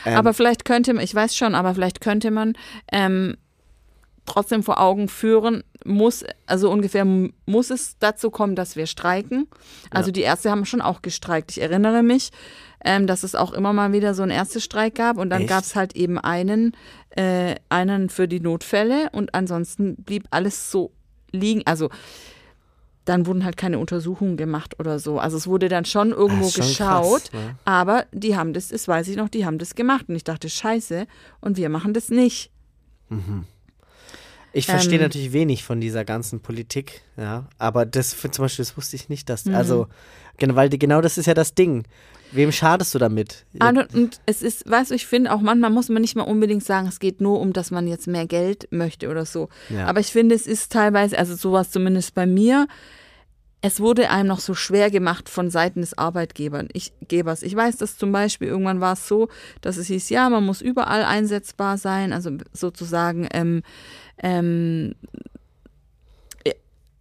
Ähm, 0.04 0.16
aber 0.16 0.34
vielleicht 0.34 0.64
könnte 0.64 0.92
man, 0.92 1.02
ich 1.02 1.14
weiß 1.14 1.34
schon, 1.34 1.54
aber 1.54 1.74
vielleicht 1.74 2.00
könnte 2.00 2.30
man 2.30 2.52
ähm, 2.92 3.36
trotzdem 4.26 4.62
vor 4.62 4.80
Augen 4.80 5.08
führen, 5.08 5.62
muss, 5.84 6.24
also 6.46 6.70
ungefähr 6.70 7.04
muss 7.04 7.70
es 7.70 7.96
dazu 7.98 8.30
kommen, 8.30 8.56
dass 8.56 8.76
wir 8.76 8.86
streiken. 8.86 9.46
Also 9.90 10.08
Ja. 10.08 10.12
die 10.12 10.20
Ärzte 10.22 10.50
haben 10.50 10.64
schon 10.64 10.80
auch 10.80 11.00
gestreikt. 11.02 11.52
Ich 11.52 11.60
erinnere 11.62 12.02
mich, 12.02 12.30
ähm, 12.84 13.06
dass 13.06 13.22
es 13.22 13.34
auch 13.34 13.52
immer 13.52 13.72
mal 13.72 13.92
wieder 13.92 14.14
so 14.14 14.22
einen 14.22 14.32
Ärztestreik 14.32 14.94
gab 14.96 15.16
und 15.16 15.30
dann 15.30 15.46
gab 15.46 15.64
es 15.64 15.74
halt 15.74 15.96
eben 15.96 16.18
einen, 16.18 16.72
äh, 17.10 17.54
einen 17.68 18.10
für 18.10 18.28
die 18.28 18.40
Notfälle 18.40 19.08
und 19.12 19.34
ansonsten 19.34 19.96
blieb 19.96 20.26
alles 20.30 20.70
so 20.70 20.92
liegen. 21.32 21.62
Also 21.64 21.88
dann 23.04 23.26
wurden 23.26 23.44
halt 23.44 23.56
keine 23.56 23.78
Untersuchungen 23.78 24.36
gemacht 24.36 24.80
oder 24.80 24.98
so. 24.98 25.20
Also 25.20 25.36
es 25.36 25.46
wurde 25.46 25.68
dann 25.68 25.84
schon 25.84 26.10
irgendwo 26.10 26.48
schon 26.50 26.66
geschaut, 26.66 27.30
krass, 27.30 27.32
ne? 27.32 27.56
aber 27.64 28.06
die 28.10 28.36
haben 28.36 28.52
das, 28.52 28.68
das 28.68 28.88
weiß 28.88 29.06
ich 29.06 29.16
noch, 29.16 29.28
die 29.28 29.46
haben 29.46 29.58
das 29.58 29.76
gemacht. 29.76 30.06
Und 30.08 30.16
ich 30.16 30.24
dachte, 30.24 30.48
scheiße, 30.50 31.06
und 31.40 31.56
wir 31.56 31.68
machen 31.68 31.94
das 31.94 32.08
nicht. 32.08 32.50
Ich 34.56 34.66
verstehe 34.66 34.96
Ähm, 34.98 35.02
natürlich 35.02 35.32
wenig 35.32 35.64
von 35.64 35.80
dieser 35.80 36.04
ganzen 36.04 36.40
Politik, 36.40 37.02
ja. 37.16 37.46
Aber 37.58 37.84
das 37.84 38.14
für, 38.14 38.30
zum 38.30 38.44
Beispiel, 38.44 38.64
das 38.64 38.76
wusste 38.76 38.96
ich 38.96 39.08
nicht, 39.08 39.28
dass. 39.28 39.46
Also, 39.46 39.88
genau, 40.38 40.54
weil 40.54 40.70
die, 40.70 40.78
genau 40.78 41.00
das 41.00 41.18
ist 41.18 41.26
ja 41.26 41.34
das 41.34 41.54
Ding. 41.54 41.84
Wem 42.32 42.50
schadest 42.50 42.94
du 42.94 42.98
damit? 42.98 43.44
Ah, 43.58 43.68
Und, 43.68 43.94
und 43.94 44.20
es 44.26 44.42
ist, 44.42 44.68
weißt 44.68 44.90
du, 44.90 44.94
ich 44.94 45.06
finde 45.06 45.32
auch 45.32 45.40
manchmal 45.40 45.70
muss 45.70 45.88
man 45.88 46.02
nicht 46.02 46.16
mal 46.16 46.22
unbedingt 46.22 46.64
sagen, 46.64 46.88
es 46.88 46.98
geht 46.98 47.20
nur 47.20 47.40
um, 47.40 47.52
dass 47.52 47.70
man 47.70 47.86
jetzt 47.86 48.08
mehr 48.08 48.26
Geld 48.26 48.66
möchte 48.72 49.08
oder 49.10 49.26
so. 49.26 49.48
Ja. 49.68 49.86
Aber 49.86 50.00
ich 50.00 50.08
finde, 50.08 50.34
es 50.34 50.46
ist 50.46 50.72
teilweise, 50.72 51.18
also 51.18 51.36
sowas 51.36 51.70
zumindest 51.70 52.14
bei 52.14 52.26
mir, 52.26 52.66
es 53.62 53.80
wurde 53.80 54.10
einem 54.10 54.28
noch 54.28 54.40
so 54.40 54.54
schwer 54.54 54.90
gemacht 54.90 55.28
von 55.28 55.50
Seiten 55.50 55.80
des 55.80 55.96
Arbeitgebers. 55.96 56.66
Ich, 56.72 56.92
Gebers. 57.08 57.42
ich 57.42 57.54
weiß, 57.54 57.76
dass 57.76 57.96
zum 57.96 58.12
Beispiel 58.12 58.48
irgendwann 58.48 58.80
war 58.80 58.94
es 58.94 59.08
so, 59.08 59.28
dass 59.60 59.76
es 59.76 59.86
hieß, 59.86 60.08
ja, 60.10 60.28
man 60.28 60.44
muss 60.44 60.60
überall 60.60 61.04
einsetzbar 61.04 61.78
sein, 61.78 62.12
also 62.12 62.30
sozusagen, 62.52 63.28
ähm, 63.32 63.62
ähm, 64.22 64.94
äh, 66.44 66.52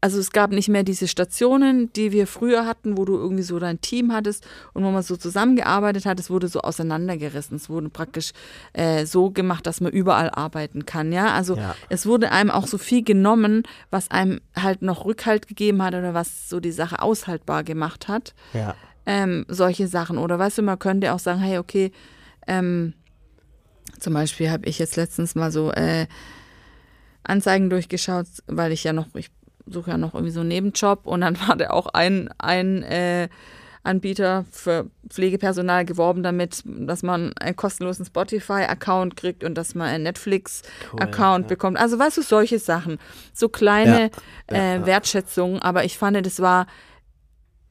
also 0.02 0.20
es 0.20 0.32
gab 0.32 0.52
nicht 0.52 0.70
mehr 0.70 0.84
diese 0.84 1.08
Stationen, 1.08 1.92
die 1.94 2.12
wir 2.12 2.28
früher 2.28 2.66
hatten, 2.68 2.98
wo 2.98 3.06
du 3.06 3.16
irgendwie 3.16 3.42
so 3.44 3.58
dein 3.58 3.82
Team 3.82 4.14
hattest 4.14 4.46
und 4.74 4.84
wo 4.84 4.92
man 4.92 5.02
so 5.02 5.18
zusammengearbeitet 5.18 6.06
hat. 6.06 6.20
Es 6.20 6.30
wurde 6.30 6.48
so 6.48 6.62
auseinandergerissen. 6.62 7.56
Es 7.58 7.70
wurde 7.70 7.90
praktisch 7.90 8.32
äh, 8.74 9.06
so 9.08 9.32
gemacht, 9.32 9.66
dass 9.66 9.82
man 9.82 9.92
überall 9.92 10.30
arbeiten 10.30 10.86
kann. 10.86 11.12
Ja, 11.12 11.34
also 11.34 11.56
Ja. 11.58 11.76
es 11.90 12.06
wurde 12.06 12.32
einem 12.32 12.52
auch 12.52 12.68
so 12.68 12.78
viel 12.78 13.04
genommen, 13.04 13.64
was 13.90 14.12
einem 14.12 14.42
halt 14.56 14.82
noch 14.84 15.06
Rückhalt 15.06 15.48
gegeben 15.48 15.82
hat 15.82 15.96
oder 15.96 16.14
was 16.14 16.50
so 16.50 16.60
die 16.60 16.72
Sache 16.72 17.02
aushaltbar 17.02 17.64
gemacht 17.64 18.08
hat 18.08 18.36
ja. 18.54 18.76
ähm, 19.08 19.46
solche 19.48 19.88
Sachen. 19.88 20.18
Oder 20.20 20.38
weißt 20.38 20.60
du, 20.60 20.62
man 20.62 20.78
könnte 20.78 21.14
auch 21.14 21.20
sagen, 21.20 21.40
hey, 21.40 21.58
okay, 21.58 21.92
ähm, 22.48 22.94
zum 24.00 24.14
Beispiel 24.14 24.52
habe 24.52 24.66
ich 24.68 24.78
jetzt 24.78 24.98
letztens 24.98 25.34
mal 25.36 25.52
so 25.52 25.72
äh, 25.72 26.06
Anzeigen 27.26 27.70
durchgeschaut, 27.70 28.28
weil 28.48 28.72
ich 28.72 28.84
ja 28.84 28.94
noch, 28.94 29.08
ich 29.16 29.32
suche 29.66 29.92
ja 29.92 29.98
noch 29.98 30.14
irgendwie 30.14 30.32
so 30.32 30.42
einen 30.42 30.50
Nebenjob 30.50 31.06
und 31.06 31.22
dann 31.22 31.38
war 31.48 31.56
da 31.56 31.70
auch 31.70 31.88
ein, 31.88 32.30
ein 32.38 32.84
äh, 32.84 33.30
Anbieter 33.84 34.46
für 34.52 34.90
Pflegepersonal 35.10 35.86
geworben 35.86 36.24
damit, 36.24 36.64
dass 36.66 37.04
man 37.04 37.34
einen 37.34 37.56
kostenlosen 37.56 38.06
Spotify-Account 38.06 39.16
kriegt 39.16 39.44
und 39.44 39.56
dass 39.56 39.76
man 39.76 39.88
einen 39.88 40.04
Netflix-Account 40.04 41.14
Cool, 41.14 41.42
ja. 41.44 41.48
bekommt. 41.48 41.78
Also 41.78 42.00
weißt 42.00 42.18
du, 42.18 42.22
solche 42.24 42.58
Sachen. 42.58 42.98
So 43.34 43.48
kleine 43.48 44.10
Ja, 44.50 44.58
äh, 44.58 44.76
ja. 44.78 44.86
Wertschätzungen, 44.86 45.62
aber 45.62 45.86
ich 45.86 45.98
fand, 45.98 46.26
das 46.26 46.42
war 46.42 46.66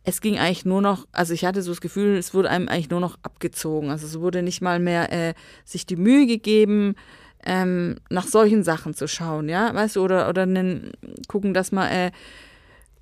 es 0.05 0.21
ging 0.21 0.39
eigentlich 0.39 0.67
nur 0.67 0.83
noch, 0.83 1.07
also 1.13 1.33
ich 1.33 1.47
hatte 1.47 1.63
so 1.63 1.73
das 1.73 1.81
Gefühl, 1.81 2.19
es 2.19 2.35
wurde 2.35 2.51
einem 2.51 2.69
eigentlich 2.69 2.91
nur 2.91 3.01
noch 3.01 3.19
abgezogen. 3.23 3.91
Also 3.91 4.07
es 4.07 4.21
wurde 4.21 4.43
nicht 4.43 4.61
mal 4.61 4.79
mehr 4.79 5.11
äh, 5.11 5.35
sich 5.65 5.87
die 5.87 5.97
Mühe 5.97 6.27
gegeben, 6.27 6.95
ähm, 7.45 7.97
nach 8.11 8.27
solchen 8.27 8.63
Sachen 8.63 8.95
zu 8.95 9.07
schauen, 9.09 9.49
ja, 9.49 9.75
weißt 9.75 9.97
du, 9.97 10.03
oder, 10.03 10.29
oder 10.29 10.43
einen, 10.43 10.93
gucken, 11.29 11.55
dass 11.55 11.73
man 11.73 11.91
äh, 11.91 12.11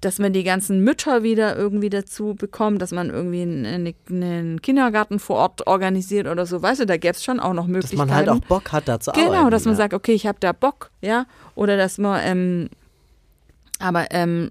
dass 0.00 0.18
man 0.18 0.32
die 0.32 0.42
ganzen 0.42 0.80
Mütter 0.82 1.22
wieder 1.22 1.56
irgendwie 1.56 1.88
dazu 1.88 2.34
bekommt, 2.34 2.82
dass 2.82 2.90
man 2.90 3.08
irgendwie 3.08 3.42
einen, 3.42 3.94
einen 4.10 4.60
Kindergarten 4.60 5.20
vor 5.20 5.36
Ort 5.36 5.66
organisiert 5.68 6.26
oder 6.26 6.44
so. 6.44 6.60
Weißt 6.60 6.80
du, 6.80 6.86
da 6.86 6.96
gäbe 6.96 7.14
es 7.14 7.22
schon 7.22 7.38
auch 7.38 7.52
noch 7.52 7.66
Dass 7.66 7.70
Möglichkeiten. 7.72 8.08
man 8.08 8.16
halt 8.16 8.28
auch 8.28 8.40
Bock 8.40 8.72
hat, 8.72 8.88
da 8.88 8.98
zu 8.98 9.12
arbeiten. 9.12 9.30
Genau, 9.30 9.48
dass 9.48 9.64
man 9.64 9.74
ja. 9.74 9.76
sagt, 9.78 9.94
okay, 9.94 10.12
ich 10.12 10.26
habe 10.26 10.38
da 10.40 10.50
Bock, 10.50 10.90
ja. 11.02 11.26
Oder 11.54 11.76
dass 11.76 11.98
man, 11.98 12.20
ähm, 12.24 12.68
aber 13.78 14.10
ähm, 14.10 14.50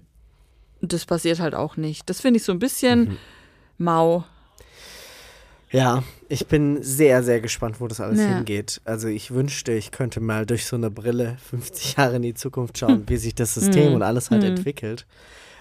das 0.80 1.04
passiert 1.04 1.38
halt 1.38 1.54
auch 1.54 1.76
nicht. 1.76 2.08
Das 2.08 2.22
finde 2.22 2.38
ich 2.38 2.44
so 2.44 2.52
ein 2.52 2.58
bisschen 2.58 3.00
Mhm. 3.00 3.16
mau. 3.76 4.24
Ja, 5.72 6.02
ich 6.28 6.46
bin 6.46 6.82
sehr, 6.82 7.22
sehr 7.22 7.40
gespannt, 7.40 7.80
wo 7.80 7.88
das 7.88 8.00
alles 8.00 8.20
Ja. 8.20 8.26
hingeht. 8.26 8.80
Also 8.84 9.08
ich 9.08 9.30
wünschte, 9.32 9.72
ich 9.72 9.90
könnte 9.90 10.20
mal 10.20 10.44
durch 10.46 10.66
so 10.66 10.76
eine 10.76 10.90
Brille 10.90 11.36
50 11.48 11.94
Jahre 11.96 12.16
in 12.16 12.22
die 12.22 12.34
Zukunft 12.34 12.78
schauen, 12.78 13.04
wie 13.08 13.16
sich 13.16 13.34
das 13.34 13.54
System 13.54 13.88
Hm. 13.88 13.94
und 13.94 14.02
alles 14.02 14.30
halt 14.30 14.42
Hm. 14.42 14.50
entwickelt. 14.50 15.06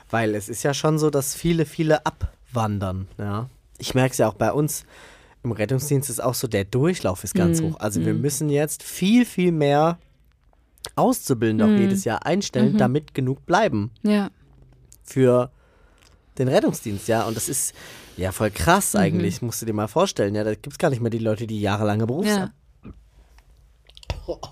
Weil 0.10 0.36
es 0.36 0.50
ist 0.50 0.64
ja 0.64 0.74
schon 0.74 1.00
so, 1.00 1.10
dass 1.10 1.34
viele, 1.36 1.66
viele 1.66 2.06
abwandern. 2.06 3.08
Ja. 3.18 3.50
Ich 3.78 3.96
merke 3.96 4.12
es 4.12 4.18
ja 4.18 4.28
auch 4.28 4.34
bei 4.34 4.52
uns 4.52 4.84
im 5.44 5.54
Rettungsdienst 5.54 6.10
ist 6.10 6.22
auch 6.22 6.36
so, 6.36 6.48
der 6.48 6.66
Durchlauf 6.66 7.24
ist 7.24 7.34
ganz 7.34 7.62
Hm. 7.62 7.72
hoch. 7.72 7.80
Also 7.80 8.04
wir 8.06 8.14
müssen 8.14 8.50
jetzt 8.50 8.84
viel, 8.84 9.26
viel 9.26 9.52
mehr 9.54 9.98
Auszubildende 10.96 11.66
auch 11.66 11.70
Hm. 11.70 11.78
jedes 11.78 12.04
Jahr 12.04 12.26
einstellen, 12.26 12.74
Mhm. 12.74 12.78
damit 12.78 13.14
genug 13.14 13.46
bleiben 13.46 13.92
Ja. 14.04 14.30
für 15.04 15.52
den 16.38 16.48
Rettungsdienst, 16.48 17.08
ja. 17.08 17.24
Und 17.24 17.36
das 17.38 17.50
ist 17.50 17.74
ja 18.18 18.32
voll 18.32 18.52
krass 18.52 18.94
Mhm. 18.94 19.00
eigentlich, 19.00 19.42
musst 19.42 19.62
du 19.62 19.66
dir 19.66 19.74
mal 19.74 19.88
vorstellen. 19.88 20.36
Ja, 20.36 20.44
da 20.44 20.52
gibt 20.52 20.68
es 20.74 20.78
gar 20.78 20.90
nicht 20.90 21.02
mehr 21.02 21.10
die 21.12 21.18
Leute, 21.20 21.48
die 21.48 21.62
jahrelange 21.62 22.06
Berufs 22.08 22.30
Ja. 22.30 22.52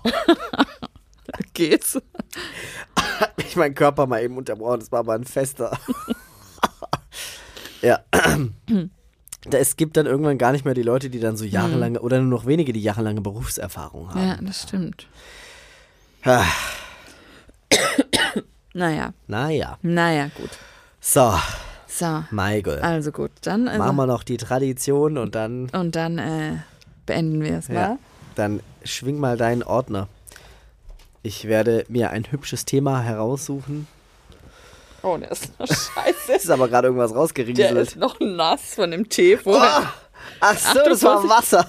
Geht's? 1.54 1.98
Ich 3.38 3.56
meinen 3.56 3.74
Körper 3.74 4.06
mal 4.06 4.22
eben 4.22 4.36
unterbrochen, 4.36 4.80
das 4.80 4.92
war 4.92 5.00
aber 5.00 5.14
ein 5.14 5.24
fester. 5.24 5.78
ja. 7.82 8.00
Da, 9.48 9.58
es 9.58 9.76
gibt 9.76 9.96
dann 9.96 10.06
irgendwann 10.06 10.38
gar 10.38 10.52
nicht 10.52 10.64
mehr 10.64 10.74
die 10.74 10.82
Leute, 10.82 11.08
die 11.10 11.20
dann 11.20 11.36
so 11.36 11.44
jahrelange, 11.44 12.00
oder 12.00 12.20
nur 12.20 12.28
noch 12.40 12.46
wenige, 12.46 12.72
die 12.72 12.82
jahrelange 12.82 13.20
Berufserfahrung 13.20 14.10
haben. 14.10 14.26
Ja, 14.26 14.36
das 14.40 14.62
stimmt. 14.62 15.06
Ah, 16.24 16.44
Naja, 18.72 19.12
naja. 19.26 19.78
naja, 19.82 20.30
gut. 20.36 20.50
So, 21.00 21.34
So, 22.00 22.24
Michael. 22.30 22.78
also 22.80 23.12
gut. 23.12 23.30
Dann, 23.42 23.68
also, 23.68 23.78
Machen 23.78 23.96
wir 23.96 24.06
noch 24.06 24.22
die 24.22 24.38
Tradition 24.38 25.18
und 25.18 25.34
dann, 25.34 25.68
und 25.70 25.94
dann 25.94 26.18
äh, 26.18 26.52
beenden 27.06 27.42
wir 27.42 27.58
es, 27.58 27.68
Ja. 27.68 27.74
wa? 27.74 27.98
dann 28.36 28.60
schwing 28.84 29.18
mal 29.18 29.36
deinen 29.36 29.62
Ordner. 29.62 30.08
Ich 31.22 31.44
werde 31.46 31.84
mir 31.88 32.08
ein 32.10 32.24
hübsches 32.32 32.64
Thema 32.64 33.02
heraussuchen. 33.02 33.86
Oh, 35.02 35.18
der 35.18 35.30
ist 35.32 35.58
noch 35.58 35.66
scheiße. 35.66 36.32
Es 36.34 36.44
ist 36.44 36.50
aber 36.50 36.68
gerade 36.68 36.88
irgendwas 36.88 37.10
Der 37.10 37.18
rausgerieselt. 37.20 37.76
ist 37.76 37.96
noch 37.96 38.18
nass 38.20 38.74
von 38.74 38.90
dem 38.90 39.06
Tee 39.08 39.36
vorher. 39.36 39.92
Ach 40.40 40.56
so, 40.58 40.68
Ach 40.78 40.82
du 40.84 40.88
das 40.90 41.02
war. 41.02 41.28
Wasser. 41.28 41.66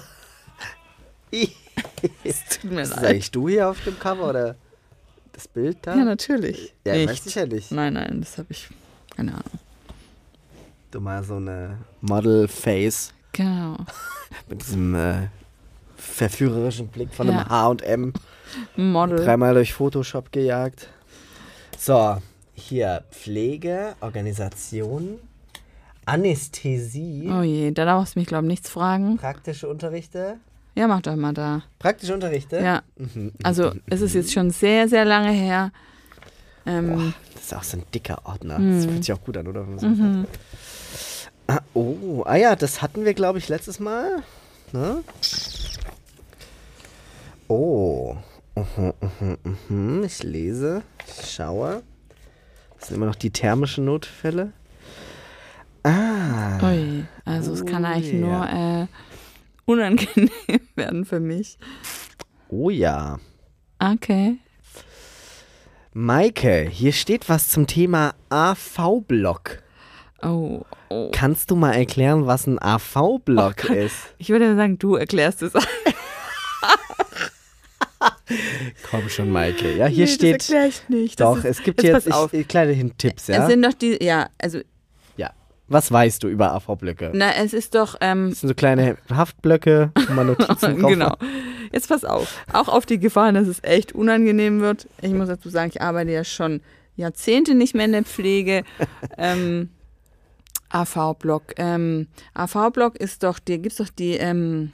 Tut 1.30 2.70
mir 2.70 2.84
leid. 2.86 2.98
eigentlich 2.98 3.30
du 3.30 3.48
hier 3.48 3.68
auf 3.68 3.82
dem 3.84 3.98
Cover 3.98 4.28
oder 4.30 4.56
das 5.32 5.48
Bild 5.48 5.78
da? 5.82 5.94
Ja, 5.96 6.04
natürlich. 6.04 6.74
Ja, 6.86 6.94
Nicht. 6.94 7.08
weiß 7.10 7.24
sicher 7.24 7.46
nicht. 7.46 7.70
Nein, 7.72 7.94
nein, 7.94 8.20
das 8.20 8.38
habe 8.38 8.48
ich. 8.50 8.68
Keine 9.16 9.32
Ahnung. 9.32 9.58
Du 10.92 11.00
mal 11.00 11.24
so 11.24 11.36
eine 11.36 11.78
Model-Face 12.02 13.12
Genau. 13.32 13.78
mit 14.48 14.60
diesem 14.60 14.94
äh, 14.94 15.28
verführerischen 15.96 16.88
Blick 16.88 17.14
von 17.14 17.28
Ja. 17.28 17.38
einem 17.38 17.48
H&M. 17.48 18.12
Model. 18.76 19.24
Dreimal 19.24 19.54
durch 19.54 19.72
Photoshop 19.72 20.30
gejagt. 20.30 20.88
So, 21.78 22.18
hier 22.52 23.04
Pflege, 23.10 23.94
Organisation, 24.00 25.18
Anästhesie, 26.04 27.30
Oh 27.32 27.40
je, 27.40 27.70
da 27.70 27.86
darfst 27.86 28.14
du 28.14 28.18
mich, 28.20 28.28
glaube 28.28 28.44
ich, 28.44 28.50
nichts 28.50 28.68
fragen. 28.68 29.16
praktische 29.16 29.68
Unterrichte. 29.68 30.36
Ja, 30.74 30.86
mach 30.88 31.00
doch 31.00 31.16
mal 31.16 31.32
da. 31.32 31.62
Praktische 31.78 32.12
Unterrichte? 32.12 32.58
Ja, 32.58 32.82
Mhm. 32.96 33.32
also 33.42 33.72
es 33.88 34.02
ist 34.02 34.14
jetzt 34.14 34.32
schon 34.32 34.50
sehr, 34.50 34.88
sehr 34.88 35.06
lange 35.06 35.30
her. 35.30 35.70
Ähm, 36.66 36.96
Boah, 36.96 37.12
das 37.42 37.50
ist 37.50 37.58
auch 37.58 37.64
so 37.64 37.76
ein 37.76 37.84
dicker 37.92 38.20
Ordner. 38.24 38.58
Mhm. 38.58 38.76
Das 38.76 38.86
fühlt 38.86 39.04
sich 39.04 39.12
auch 39.12 39.20
gut 39.20 39.36
an, 39.36 39.48
oder? 39.48 39.66
So 39.76 39.78
sagt. 39.94 40.28
Ah, 41.48 41.60
oh, 41.74 42.22
ah 42.24 42.36
ja, 42.36 42.54
das 42.54 42.82
hatten 42.82 43.04
wir, 43.04 43.14
glaube 43.14 43.38
ich, 43.38 43.48
letztes 43.48 43.80
Mal. 43.80 44.22
Ne? 44.72 45.02
Oh. 47.48 48.16
Mhm, 48.54 48.92
mhm, 49.18 49.56
mhm. 49.68 50.04
Ich 50.04 50.22
lese, 50.22 50.82
ich 51.06 51.32
schaue. 51.32 51.82
Das 52.78 52.88
sind 52.88 52.96
immer 52.96 53.06
noch 53.06 53.16
die 53.16 53.30
thermischen 53.30 53.86
Notfälle. 53.86 54.52
Ah. 55.82 56.60
ui, 56.62 57.04
also 57.24 57.54
es 57.54 57.66
kann 57.66 57.84
Oh, 57.84 57.88
eigentlich 57.88 58.12
nur 58.12 58.48
äh, 58.48 58.86
unangenehm 59.64 60.30
werden 60.76 61.04
für 61.04 61.18
mich. 61.18 61.58
Oh 62.48 62.70
ja. 62.70 63.18
Okay. 63.80 64.38
Maike, 65.94 66.68
hier 66.70 66.92
steht 66.92 67.28
was 67.28 67.48
zum 67.50 67.66
Thema 67.66 68.14
AV-Block. 68.30 69.58
Oh, 70.22 70.62
oh. 70.88 71.10
Kannst 71.12 71.50
du 71.50 71.56
mal 71.56 71.72
erklären, 71.72 72.26
was 72.26 72.46
ein 72.46 72.58
AV-Block 72.62 73.66
Oh, 73.68 73.72
ist? 73.72 74.14
Ich 74.18 74.30
würde 74.30 74.56
sagen, 74.56 74.78
du 74.78 74.94
erklärst 74.94 75.42
es. 75.42 75.52
Komm 78.90 79.08
schon, 79.08 79.30
Maike. 79.30 79.76
Ja, 79.76 79.86
hier 79.86 80.06
Nee, 80.06 80.12
steht. 80.12 80.40
Das 80.40 80.48
erkläre 80.48 80.68
ich 80.68 80.88
nicht. 80.88 81.20
Doch, 81.20 81.36
ist, 81.38 81.44
es 81.44 81.62
gibt 81.62 81.82
jetzt 81.82 82.06
jetzt 82.06 82.32
ich, 82.32 82.48
kleine 82.48 82.96
Tipps, 82.96 83.26
ja? 83.26 83.42
Es 83.42 83.50
sind 83.50 83.62
doch 83.62 83.74
die, 83.74 84.02
ja, 84.02 84.28
also. 84.38 84.60
Was 85.72 85.90
weißt 85.90 86.22
du 86.22 86.28
über 86.28 86.52
AV-Blöcke? 86.52 87.12
na, 87.14 87.34
es 87.34 87.54
ist 87.54 87.74
doch, 87.74 87.96
ähm, 88.00 88.30
Das 88.30 88.40
sind 88.40 88.48
so 88.48 88.54
kleine 88.54 88.98
Haftblöcke, 89.12 89.90
wo 90.08 90.12
man 90.12 90.26
Notizen 90.26 90.78
drauf 90.80 90.90
genau. 90.90 91.16
Jetzt 91.72 91.88
pass 91.88 92.04
auf. 92.04 92.44
Auch 92.52 92.68
auf 92.68 92.84
die 92.84 92.98
Gefahr, 92.98 93.32
dass 93.32 93.48
es 93.48 93.64
echt 93.64 93.92
unangenehm 93.92 94.60
wird. 94.60 94.86
Ich 95.00 95.12
muss 95.12 95.28
dazu 95.28 95.48
sagen, 95.48 95.70
ich 95.74 95.80
arbeite 95.80 96.10
ja 96.10 96.24
schon 96.24 96.60
Jahrzehnte 96.96 97.54
nicht 97.54 97.74
mehr 97.74 97.86
in 97.86 97.92
der 97.92 98.04
Pflege. 98.04 98.64
ähm, 99.18 99.70
AV-Block. 100.68 101.54
Ähm, 101.56 102.08
AV-Block 102.34 102.96
ist 102.96 103.22
doch, 103.22 103.38
dir 103.38 103.58
gibt's 103.58 103.78
doch 103.78 103.88
die, 103.88 104.16
ähm, 104.16 104.72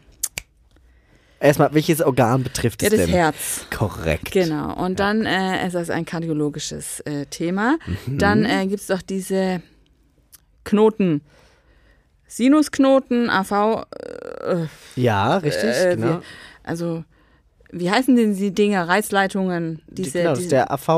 Erstmal, 1.40 1.72
welches 1.72 2.02
Organ 2.02 2.42
betrifft 2.42 2.82
ja, 2.82 2.88
es 2.88 2.96
das 2.96 3.06
denn? 3.06 3.14
Herz. 3.14 3.66
Korrekt. 3.70 4.32
Genau. 4.32 4.74
Und 4.74 4.98
dann 4.98 5.24
äh, 5.24 5.64
ist 5.64 5.74
das 5.74 5.88
ein 5.88 6.04
kardiologisches 6.04 6.98
äh, 7.00 7.26
Thema. 7.26 7.78
Mhm. 8.06 8.18
Dann 8.18 8.44
äh, 8.44 8.66
gibt 8.66 8.80
es 8.80 8.88
doch 8.88 9.02
diese 9.02 9.62
Knoten. 10.68 11.22
Sinusknoten, 12.26 13.30
AV, 13.30 13.84
äh, 14.42 14.66
Ja, 14.96 15.38
richtig, 15.38 15.70
äh, 15.70 15.94
genau. 15.96 16.06
wir, 16.06 16.22
also 16.62 17.04
wie 17.70 17.90
heißen 17.90 18.14
denn 18.16 18.34
die 18.36 18.50
Dinger? 18.52 18.86
Reizleitungen? 18.88 19.80
Diese, 19.88 20.18
genau, 20.18 20.30
das 20.30 20.38
ist 20.40 20.44
diese 20.46 20.56
der 20.56 20.70
AV, 20.72 20.88
äh, 20.88 20.92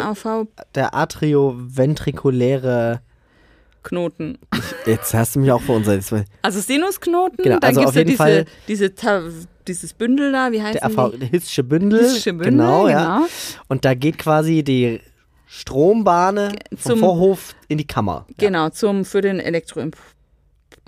AV-Knoten. 0.00 0.48
der 0.74 0.94
atrioventrikuläre. 0.94 3.00
Jetzt 4.84 5.14
hast 5.14 5.36
du 5.36 5.40
mich 5.40 5.50
auch 5.52 5.62
verunsichert. 5.62 6.10
Das 6.12 6.24
Also 6.42 6.60
Sinusknoten, 6.60 7.42
Genau, 7.44 7.58
dann 7.60 7.68
also 7.76 7.80
gibt 7.80 7.90
es 7.90 7.96
ja 7.96 8.04
diese, 8.04 8.16
Fall- 8.16 8.44
diese 8.68 8.90
dieses 9.66 9.94
Bündel 9.94 10.32
da, 10.32 10.52
wie 10.52 10.62
heißt 10.62 10.74
Der 10.82 10.86
AV, 10.86 11.12
Hissche 11.30 11.62
Bündel. 11.64 12.00
Hissche 12.02 12.32
Bündel, 12.32 12.50
genau, 12.50 12.88
ja. 12.88 13.16
genau. 13.16 13.26
Und 13.68 13.84
da 13.86 13.94
geht 13.94 14.18
quasi 14.18 14.62
die 14.62 15.00
Strombahne 15.52 16.52
vom 16.70 16.78
zum- 16.78 16.98
Vorhof 17.00 17.56
in 17.66 17.76
die 17.78 17.86
Kammer. 17.86 18.24
Ja. 18.28 18.34
Genau, 18.38 18.68
zum, 18.68 19.04
für 19.04 19.20
den 19.20 19.40
Elektroimpuls. 19.40 20.00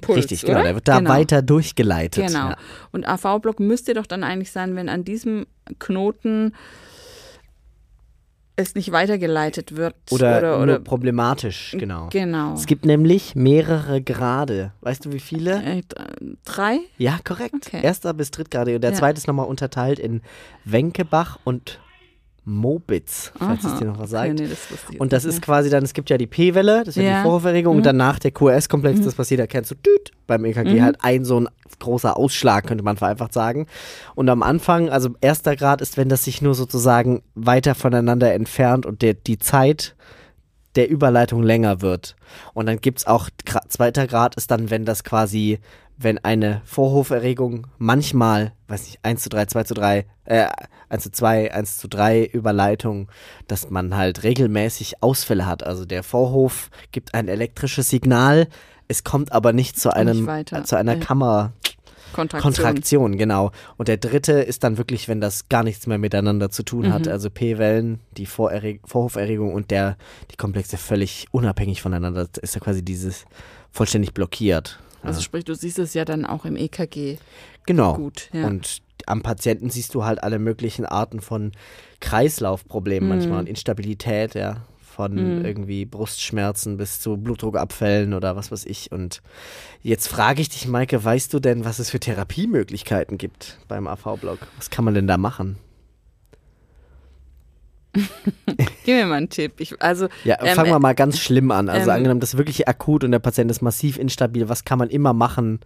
Richtig, 0.09 0.43
genau. 0.43 0.55
oder? 0.59 0.63
Der 0.63 0.75
wird 0.77 0.87
da 0.87 0.99
Genau. 0.99 1.11
weiter 1.11 1.43
durchgeleitet. 1.43 2.29
Genau. 2.29 2.51
Ja. 2.51 2.57
Und 2.93 3.05
AV-Block 3.05 3.59
müsste 3.59 3.93
doch 3.95 4.07
dann 4.07 4.23
eigentlich 4.23 4.53
sein, 4.53 4.77
wenn 4.77 4.89
an 4.89 5.03
diesem 5.05 5.47
Knoten 5.81 6.55
es 8.55 8.77
nicht 8.77 8.93
weitergeleitet 8.93 9.75
wird. 9.75 9.97
Oder, 10.13 10.39
oder, 10.39 10.61
oder 10.63 10.79
problematisch, 10.79 11.75
genau. 11.77 12.09
Genau. 12.13 12.55
Es 12.55 12.67
gibt 12.67 12.85
nämlich 12.85 13.35
mehrere 13.35 14.01
Grade. 14.01 14.73
Weißt 14.83 15.05
du, 15.05 15.13
wie 15.13 15.19
viele? 15.21 15.61
Äh, 15.61 15.83
drei? 16.45 16.79
Ja, 16.99 17.19
korrekt. 17.25 17.55
Okay. 17.67 17.81
Erster 17.83 18.15
bis 18.15 18.31
drittgrade. 18.31 18.77
Und 18.77 18.83
der 18.83 18.93
Ja. 18.93 18.97
zweite 18.97 19.19
ist 19.19 19.27
nochmal 19.27 19.47
unterteilt 19.47 19.99
in 19.99 20.21
Wenkebach 20.65 21.39
und 21.43 21.81
Mobitz, 22.45 23.33
falls 23.39 23.61
es 23.65 23.73
Aha. 23.73 23.79
dir 23.79 23.85
noch 23.87 23.99
was 23.99 24.13
Okay, 24.13 24.29
sagt. 24.29 24.41
nee, 24.41 24.49
das 24.49 24.95
Und 24.99 25.13
das 25.13 25.25
nicht 25.25 25.37
ist 25.37 25.43
quasi 25.43 25.71
dann, 25.71 25.85
es 25.85 25.93
gibt 25.93 26.11
ja 26.11 26.19
die 26.19 26.27
P-Welle, 26.27 26.81
das 26.85 26.97
ist 26.97 27.03
ja, 27.03 27.17
die 27.17 27.23
Vorhoferregung, 27.23 27.77
und 27.77 27.81
Mhm. 27.83 27.85
danach 27.85 28.19
der 28.19 28.33
QRS-Komplex, 28.33 29.01
das 29.03 29.17
was 29.19 29.31
jeder 29.31 29.47
kennt, 29.47 29.67
so 29.67 29.75
düt, 29.77 30.11
beim 30.27 30.45
EKG 30.45 30.75
Mhm. 30.81 30.83
halt 30.83 30.97
ein 31.05 31.25
so 31.25 31.39
ein 31.41 31.49
großer 31.79 32.17
Ausschlag, 32.17 32.67
könnte 32.67 32.83
man 32.85 32.97
vereinfacht 32.97 33.33
sagen. 33.33 33.67
Und 34.15 34.29
am 34.29 34.43
Anfang, 34.43 34.89
also 34.91 35.11
erster 35.21 35.55
Grad 35.57 35.81
ist, 35.81 35.97
wenn 35.97 36.09
das 36.09 36.25
sich 36.25 36.43
nur 36.43 36.55
sozusagen 36.55 37.23
weiter 37.35 37.75
voneinander 37.75 38.33
entfernt 38.35 38.87
und 38.87 39.03
der, 39.03 39.15
die 39.15 39.39
Zeit 39.39 39.95
der 40.75 40.89
Überleitung 40.89 41.43
länger 41.43 41.81
wird. 41.83 42.17
Und 42.55 42.67
dann 42.67 42.81
gibt 42.81 42.99
es 43.01 43.07
auch, 43.07 43.29
zweiter 43.69 44.07
Grad 44.07 44.35
ist 44.37 44.51
dann, 44.51 44.71
wenn 44.71 44.85
das 44.85 45.05
quasi 45.05 45.59
wenn 45.99 46.19
eine 46.25 46.63
Vorhoferregung 46.65 47.67
manchmal, 47.79 48.53
weiß 48.67 48.87
nicht, 48.87 48.99
1 49.05 49.23
zu 49.23 49.29
3, 49.29 49.47
2 49.47 49.63
zu 49.65 49.75
3, 49.75 50.07
äh, 50.25 50.47
1 50.93 51.03
zu 51.03 51.11
2, 51.11 51.53
1 51.53 51.79
zu 51.79 51.89
3 51.89 52.25
Überleitung, 52.27 53.09
dass 53.49 53.71
man 53.71 53.97
halt 53.97 54.23
regelmäßig 54.23 55.03
Ausfälle 55.03 55.47
hat. 55.47 55.65
Also 55.65 55.85
der 55.85 56.03
Vorhof 56.03 56.71
gibt 56.93 57.15
ein 57.15 57.29
elektrisches 57.29 57.89
Signal, 57.89 58.47
es 58.89 59.05
kommt 59.05 59.33
aber 59.33 59.53
nicht 59.53 59.81
zu 59.81 59.91
einem, 59.95 60.27
Nicht 60.27 60.53
äh, 60.53 60.65
zu 60.65 60.77
einer 60.77 60.95
Ja. 60.95 61.01
Kammer, 61.01 61.53
Kontraktion. 62.13 62.53
Kontraktion, 62.53 63.17
genau. 63.17 63.53
Und 63.79 63.89
der 63.89 63.97
dritte 63.97 64.33
ist 64.33 64.65
dann 64.65 64.77
wirklich, 64.77 65.09
wenn 65.09 65.23
das 65.23 65.49
gar 65.49 65.63
nichts 65.63 65.87
mehr 65.87 65.97
miteinander 65.97 66.51
zu 66.51 66.63
tun 66.63 66.93
hat. 66.93 67.07
Mhm. 67.07 67.13
Also 67.13 67.31
P-Wellen, 67.31 68.01
die 68.19 68.27
Vorerreg 68.27 68.83
Vorhoferregung 68.85 69.55
und 69.55 69.71
der, 69.71 69.97
die 70.31 70.37
Komplexe 70.37 70.77
völlig 70.77 71.27
unabhängig 71.31 71.81
voneinander. 71.81 72.29
Das 72.31 72.43
ist 72.43 72.55
ja 72.55 72.61
quasi 72.61 72.85
dieses 72.85 73.25
vollständig 73.71 74.13
blockiert. 74.13 74.79
Also 75.03 75.21
ja. 75.21 75.25
sprich, 75.25 75.45
du 75.45 75.55
siehst 75.55 75.79
es 75.79 75.95
ja 75.95 76.05
dann 76.05 76.27
auch 76.27 76.45
im 76.45 76.57
EKG 76.57 77.17
Genau. 77.65 77.95
gut. 77.95 78.29
Ja. 78.33 78.47
Und 78.47 78.83
am 79.07 79.23
Patienten 79.23 79.71
siehst 79.71 79.95
du 79.95 80.05
halt 80.05 80.23
alle 80.23 80.39
möglichen 80.39 80.85
Arten 80.87 81.21
von 81.21 81.53
Kreislaufproblemen 82.01 83.09
Mhm. 83.09 83.15
manchmal 83.17 83.39
und 83.41 83.49
Instabilität, 83.49 84.35
ja. 84.35 84.67
Von 84.81 85.37
Mhm. 85.37 85.41
irgendwie 85.43 85.85
Brustschmerzen 85.87 86.77
bis 86.77 87.01
zu 87.01 87.17
Blutdruckabfällen 87.17 88.13
oder 88.13 88.37
was 88.37 88.53
weiß 88.53 88.67
ich. 88.67 88.93
Und 88.93 89.23
jetzt 89.81 90.07
frage 90.09 90.43
ich 90.43 90.51
dich, 90.51 90.69
Maike, 90.69 91.03
weißt 91.03 91.33
du 91.33 91.41
denn, 91.41 91.65
was 91.65 91.79
es 91.79 91.89
für 91.89 91.99
Therapiemöglichkeiten 91.99 93.17
gibt 93.17 93.59
beim 93.69 93.87
AV-Block? 93.87 94.49
Was 94.57 94.69
kann 94.69 94.85
man 94.85 94.93
denn 94.93 95.07
da 95.07 95.17
machen? 95.17 95.57
Gib 98.85 98.95
mir 98.97 99.07
mal 99.07 99.17
einen 99.17 99.29
Tipp. 99.29 99.55
Ich, 99.61 99.81
also, 99.83 100.09
Ja, 100.25 100.37
Ähm, 100.41 100.55
fangen 100.57 100.71
wir 100.71 100.77
äh, 100.77 100.81
mal 100.81 100.95
ganz 100.95 101.19
schlimm 101.19 101.51
an. 101.51 101.69
Also 101.69 101.91
ähm, 101.91 101.97
angenommen, 101.97 102.21
das 102.21 102.35
ist 102.35 102.39
wirklich 102.39 102.69
akut 102.69 103.05
und 103.05 103.13
der 103.13 103.19
Patient 103.19 103.51
ist 103.51 103.61
massiv 103.63 103.99
instabil. 103.99 104.49
Was 104.49 104.65
kann 104.65 104.79
man 104.79 104.89
immer 104.89 105.13
machen, 105.13 105.61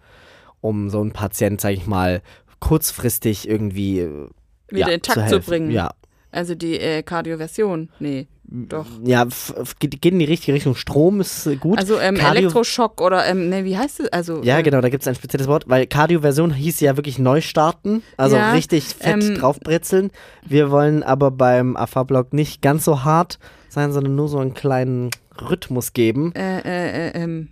um 0.61 0.89
so 0.89 0.99
einen 1.01 1.11
Patient, 1.11 1.61
sage 1.61 1.75
ich 1.75 1.87
mal, 1.87 2.21
kurzfristig 2.59 3.47
irgendwie 3.47 3.99
äh, 3.99 4.27
wieder 4.69 4.87
ja, 4.87 4.93
in 4.93 5.01
Takt 5.01 5.29
zu, 5.29 5.35
helfen? 5.35 5.49
bringen. 5.49 5.71
Ja, 5.71 5.91
Also 6.31 6.55
die 6.55 6.79
äh, 6.79 7.03
Kardioversion. 7.03 7.89
Nee, 7.99 8.27
doch. 8.49 8.85
ja, 9.03 9.27
geht, 9.79 10.05
in 10.05 10.19
die 10.19 10.25
richtige 10.25 10.53
Richtung. 10.53 10.75
Strom 10.75 11.19
ist 11.21 11.45
äh, 11.47 11.55
gut. 11.57 11.77
Also 11.77 11.99
ähm, 11.99 12.15
Cardio- 12.15 12.39
Elektroschock 12.39 13.01
oder, 13.01 13.25
ähm, 13.25 13.49
nee, 13.49 13.63
wie 13.65 13.77
heißt 13.77 13.99
es? 14.01 14.09
Also, 14.13 14.41
ja, 14.43 14.57
äh, 14.59 14.63
genau, 14.63 14.81
da 14.81 14.89
gibt 14.89 15.03
es 15.03 15.07
ein 15.07 15.15
spezielles 15.15 15.47
Wort, 15.47 15.65
weil 15.67 15.85
Kardioversion 15.87 16.53
hieß 16.53 16.79
ja 16.79 16.95
wirklich 16.97 17.19
neu 17.19 17.41
starten, 17.41 18.03
also 18.15 18.35
Ja, 18.37 18.51
richtig 18.53 18.85
fett 18.85 19.21
ähm, 19.23 19.35
draufbritzeln. 19.35 20.11
Wir 20.45 20.71
wollen 20.71 21.03
aber 21.03 21.31
beim 21.31 21.75
AV-Block 21.75 22.33
nicht 22.33 22.61
ganz 22.61 22.85
so 22.85 23.03
hart 23.03 23.37
sein, 23.69 23.91
sondern 23.91 24.15
nur 24.15 24.29
so 24.29 24.39
einen 24.39 24.53
kleinen 24.53 25.09
Rhythmus 25.49 25.93
geben. 25.93 26.33
Äh, 26.33 26.59
äh, 26.59 27.07
äh, 27.09 27.23
ähm, 27.23 27.49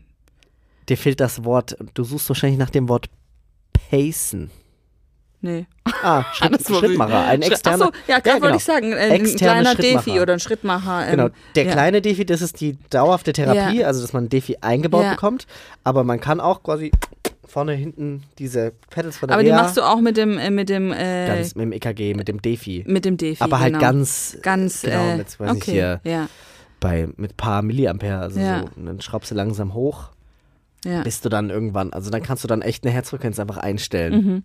Dir 0.88 0.98
fehlt 0.98 1.20
das 1.20 1.44
Wort, 1.44 1.76
du 1.94 2.04
suchst 2.04 2.30
wahrscheinlich 2.30 2.60
nach 2.60 2.70
dem 2.70 2.88
Wort 2.90 3.08
pacen. 3.90 4.50
Nee. 5.46 5.66
Ah, 6.04 6.24
Schritt, 6.34 6.66
Schrittmacher, 6.66 7.26
ein 7.26 7.42
externer. 7.42 7.86
Achso, 7.86 7.98
ja, 8.08 8.20
gerade 8.20 8.38
genau. 8.38 8.42
wollte 8.44 8.58
ich 8.58 8.64
sagen, 8.64 8.94
ein 8.94 9.12
Externe 9.12 9.76
kleiner. 9.76 9.76
Defi 9.76 10.20
oder 10.20 10.34
ein 10.34 10.40
Schrittmacher. 10.40 11.06
Ähm, 11.06 11.12
Genau, 11.12 11.30
der 11.56 11.64
ja. 11.66 11.72
kleine 11.72 12.02
Defi, 12.02 12.26
das 12.26 12.42
ist 12.42 12.60
die 12.60 12.78
dauerhafte 12.90 13.34
Therapie, 13.34 13.84
also 13.84 14.02
dass 14.02 14.12
man 14.14 14.26
ein 14.26 14.30
Defi 14.30 14.58
eingebaut 14.62 15.04
Ja. 15.04 15.12
bekommt. 15.12 15.48
Aber 15.84 16.04
man 16.04 16.20
kann 16.20 16.40
auch 16.40 16.64
quasi 16.64 16.92
vorne, 17.48 17.74
hinten 17.74 18.24
diese 18.40 18.74
Pedals 18.90 19.18
von 19.18 19.28
der 19.28 19.36
Aber 19.38 19.44
die 19.44 19.50
Reha, 19.52 19.62
machst 19.62 19.78
du 19.78 19.82
auch 19.84 20.02
mit 20.02 20.18
dem, 20.18 20.38
äh, 20.38 20.50
mit 20.50 20.68
dem, 20.70 20.92
äh, 20.92 21.28
ganz 21.28 21.56
mit 21.56 21.64
dem 21.64 21.72
EKG, 21.72 22.14
mit 22.16 22.28
dem 22.28 22.42
Defi. 22.42 22.84
mit 22.88 23.06
dem 23.06 23.18
Defi. 23.18 23.42
aber 23.42 23.60
halt 23.60 23.74
genau. 23.74 23.80
ganz, 23.86 24.38
ganz, 24.42 24.82
genau, 24.82 24.96
äh, 25.14 25.18
mit, 25.18 25.40
weiß 25.40 25.52
ich 25.56 25.62
okay, 25.62 25.72
hier, 25.72 26.02
ja, 26.04 26.28
bei, 26.82 27.08
mit 27.16 27.38
paar 27.38 27.62
Milliampere, 27.62 28.18
also 28.20 28.40
Ja. 28.40 28.60
so, 28.62 28.70
und 28.76 28.86
dann 28.88 29.00
schraubst 29.02 29.32
du 29.32 29.36
langsam 29.36 29.74
hoch, 29.74 30.10
ja. 30.84 31.02
bis 31.04 31.22
du 31.22 31.30
dann 31.30 31.50
irgendwann, 31.50 31.94
also 31.94 32.10
dann 32.12 32.22
kannst 32.24 32.44
du 32.44 32.48
dann 32.48 32.62
echt 32.62 32.84
eine 32.84 32.94
Herzfrequenz 32.94 33.40
einfach 33.40 33.58
einstellen. 33.58 34.14
Mhm. 34.26 34.44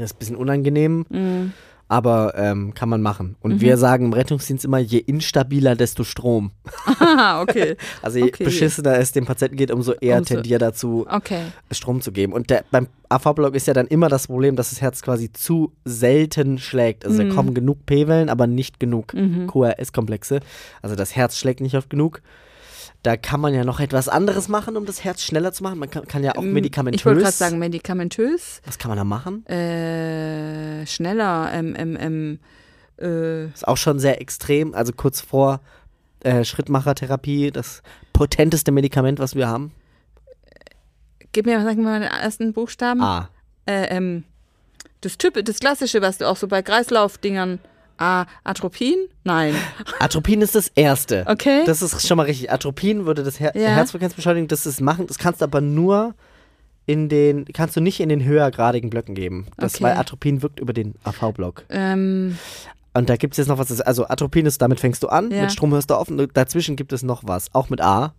Das 0.00 0.10
ist 0.10 0.16
ein 0.16 0.18
bisschen 0.18 0.36
unangenehm, 0.36 1.04
Mhm. 1.10 1.52
aber 1.88 2.34
ähm, 2.36 2.72
kann 2.74 2.88
man 2.88 3.02
machen. 3.02 3.36
Und 3.40 3.60
wir 3.60 3.76
sagen 3.76 4.06
im 4.06 4.12
Rettungsdienst 4.14 4.64
immer, 4.64 4.78
je 4.78 4.98
instabiler, 4.98 5.76
desto 5.76 6.04
Strom. 6.04 6.50
Ah, 6.98 7.42
okay. 7.42 7.76
Also 8.02 8.18
je 8.18 8.24
Okay. 8.24 8.44
beschissener 8.44 8.98
es 8.98 9.12
dem 9.12 9.26
Patienten 9.26 9.56
geht, 9.56 9.70
umso 9.70 9.92
eher 9.92 10.18
Umso- 10.18 10.34
tendiert 10.34 10.62
dazu, 10.62 11.06
Okay. 11.10 11.42
Strom 11.70 12.00
zu 12.00 12.10
geben. 12.12 12.32
Und 12.32 12.48
der, 12.50 12.64
beim 12.70 12.88
AV-Block 13.10 13.54
ist 13.54 13.66
ja 13.66 13.74
dann 13.74 13.86
immer 13.88 14.08
das 14.08 14.26
Problem, 14.28 14.56
dass 14.56 14.70
das 14.70 14.80
Herz 14.80 15.02
quasi 15.02 15.30
zu 15.32 15.72
selten 15.84 16.58
schlägt. 16.58 17.04
Also 17.04 17.18
da 17.18 17.24
Mhm. 17.24 17.34
kommen 17.34 17.54
genug 17.54 17.84
P-Wellen, 17.84 18.30
aber 18.30 18.46
nicht 18.46 18.80
genug 18.80 19.12
Mhm. 19.12 19.46
QRS-Komplexe. 19.48 20.40
Also 20.80 20.96
das 20.96 21.14
Herz 21.14 21.36
schlägt 21.36 21.60
nicht 21.60 21.74
oft 21.76 21.90
genug. 21.90 22.22
Da 23.02 23.16
kann 23.16 23.40
man 23.40 23.52
ja 23.52 23.64
noch 23.64 23.80
etwas 23.80 24.08
anderes 24.08 24.46
machen, 24.48 24.76
um 24.76 24.86
das 24.86 25.02
Herz 25.02 25.22
schneller 25.22 25.52
zu 25.52 25.64
machen. 25.64 25.78
Man 25.78 25.90
kann, 25.90 26.06
kann 26.06 26.22
ja 26.22 26.36
auch 26.36 26.42
Ähm, 26.42 26.52
medikamentös. 26.52 27.00
Ich 27.00 27.06
wollte 27.06 27.20
gerade 27.22 27.32
sagen, 27.32 27.58
medikamentös, 27.58 28.60
was 28.64 28.78
kann 28.78 28.90
man 28.90 28.98
da 28.98 29.04
machen? 29.04 29.44
äh, 29.46 30.86
schneller, 30.86 31.50
ähm, 31.52 31.74
ähm, 31.76 31.96
ähm, 32.00 32.38
äh, 33.00 33.46
Ist 33.46 33.66
auch 33.66 33.76
schon 33.76 33.98
sehr 33.98 34.20
extrem. 34.20 34.72
Also 34.74 34.92
kurz 34.92 35.20
vor 35.20 35.60
äh, 36.20 36.44
Schrittmachertherapie, 36.44 37.50
das 37.50 37.82
potenteste 38.12 38.70
Medikament, 38.70 39.18
was 39.18 39.34
wir 39.34 39.48
haben. 39.48 39.72
gib 41.32 41.46
mir, 41.46 41.60
sag 41.64 41.76
mir 41.76 41.82
mal 41.82 42.00
den 42.00 42.08
ersten 42.08 42.52
Buchstaben. 42.52 43.02
A. 43.02 43.28
Äh, 43.66 43.96
ähm, 43.96 44.22
das 45.00 45.18
Typ, 45.18 45.44
das 45.44 45.58
Klassische, 45.58 46.02
was 46.02 46.18
du 46.18 46.28
auch 46.28 46.36
so 46.36 46.46
bei 46.46 46.62
Kreislaufdingern, 46.62 47.58
ah, 48.02 48.26
Atropin? 48.44 48.96
Nein. 49.24 49.54
Atropin 50.00 50.40
ist 50.42 50.54
das 50.54 50.68
erste. 50.74 51.24
Okay. 51.28 51.62
Das 51.66 51.82
ist 51.82 52.06
schon 52.06 52.16
mal 52.16 52.24
richtig. 52.24 52.50
Atropin 52.50 53.06
würde 53.06 53.22
das 53.22 53.38
Her 53.40 53.52
Ja. 53.54 53.68
Herzfrequenz 53.68 54.14
beschleunigen, 54.14 54.48
das 54.48 54.66
ist 54.66 54.80
machen. 54.80 55.06
Das 55.06 55.18
kannst 55.18 55.40
du 55.40 55.44
aber 55.44 55.60
nur 55.60 56.14
in 56.86 57.08
den, 57.08 57.44
kannst 57.52 57.76
du 57.76 57.80
nicht 57.80 58.00
in 58.00 58.08
den 58.08 58.24
höhergradigen 58.24 58.90
Blöcken 58.90 59.14
geben. 59.14 59.46
Das, 59.56 59.76
Okay. 59.76 59.84
weil 59.84 59.96
Atropin 59.96 60.42
wirkt 60.42 60.58
über 60.58 60.72
den 60.72 60.94
AV-Block. 61.04 61.64
ähm, 61.70 62.36
Und 62.94 63.08
da 63.08 63.16
gibt 63.16 63.34
es 63.34 63.38
jetzt 63.38 63.46
noch 63.48 63.58
was. 63.58 63.80
Also 63.80 64.06
Atropin 64.08 64.46
ist, 64.46 64.60
damit 64.60 64.80
fängst 64.80 65.02
du 65.02 65.08
an, 65.08 65.30
Ja. 65.30 65.42
mit 65.42 65.52
Strom 65.52 65.72
hörst 65.72 65.90
du 65.90 65.94
auf 65.94 66.08
und 66.08 66.36
dazwischen 66.36 66.74
gibt 66.76 66.92
es 66.92 67.02
noch 67.04 67.22
was. 67.24 67.54
Auch 67.54 67.70
mit 67.70 67.80
A. 67.80 68.14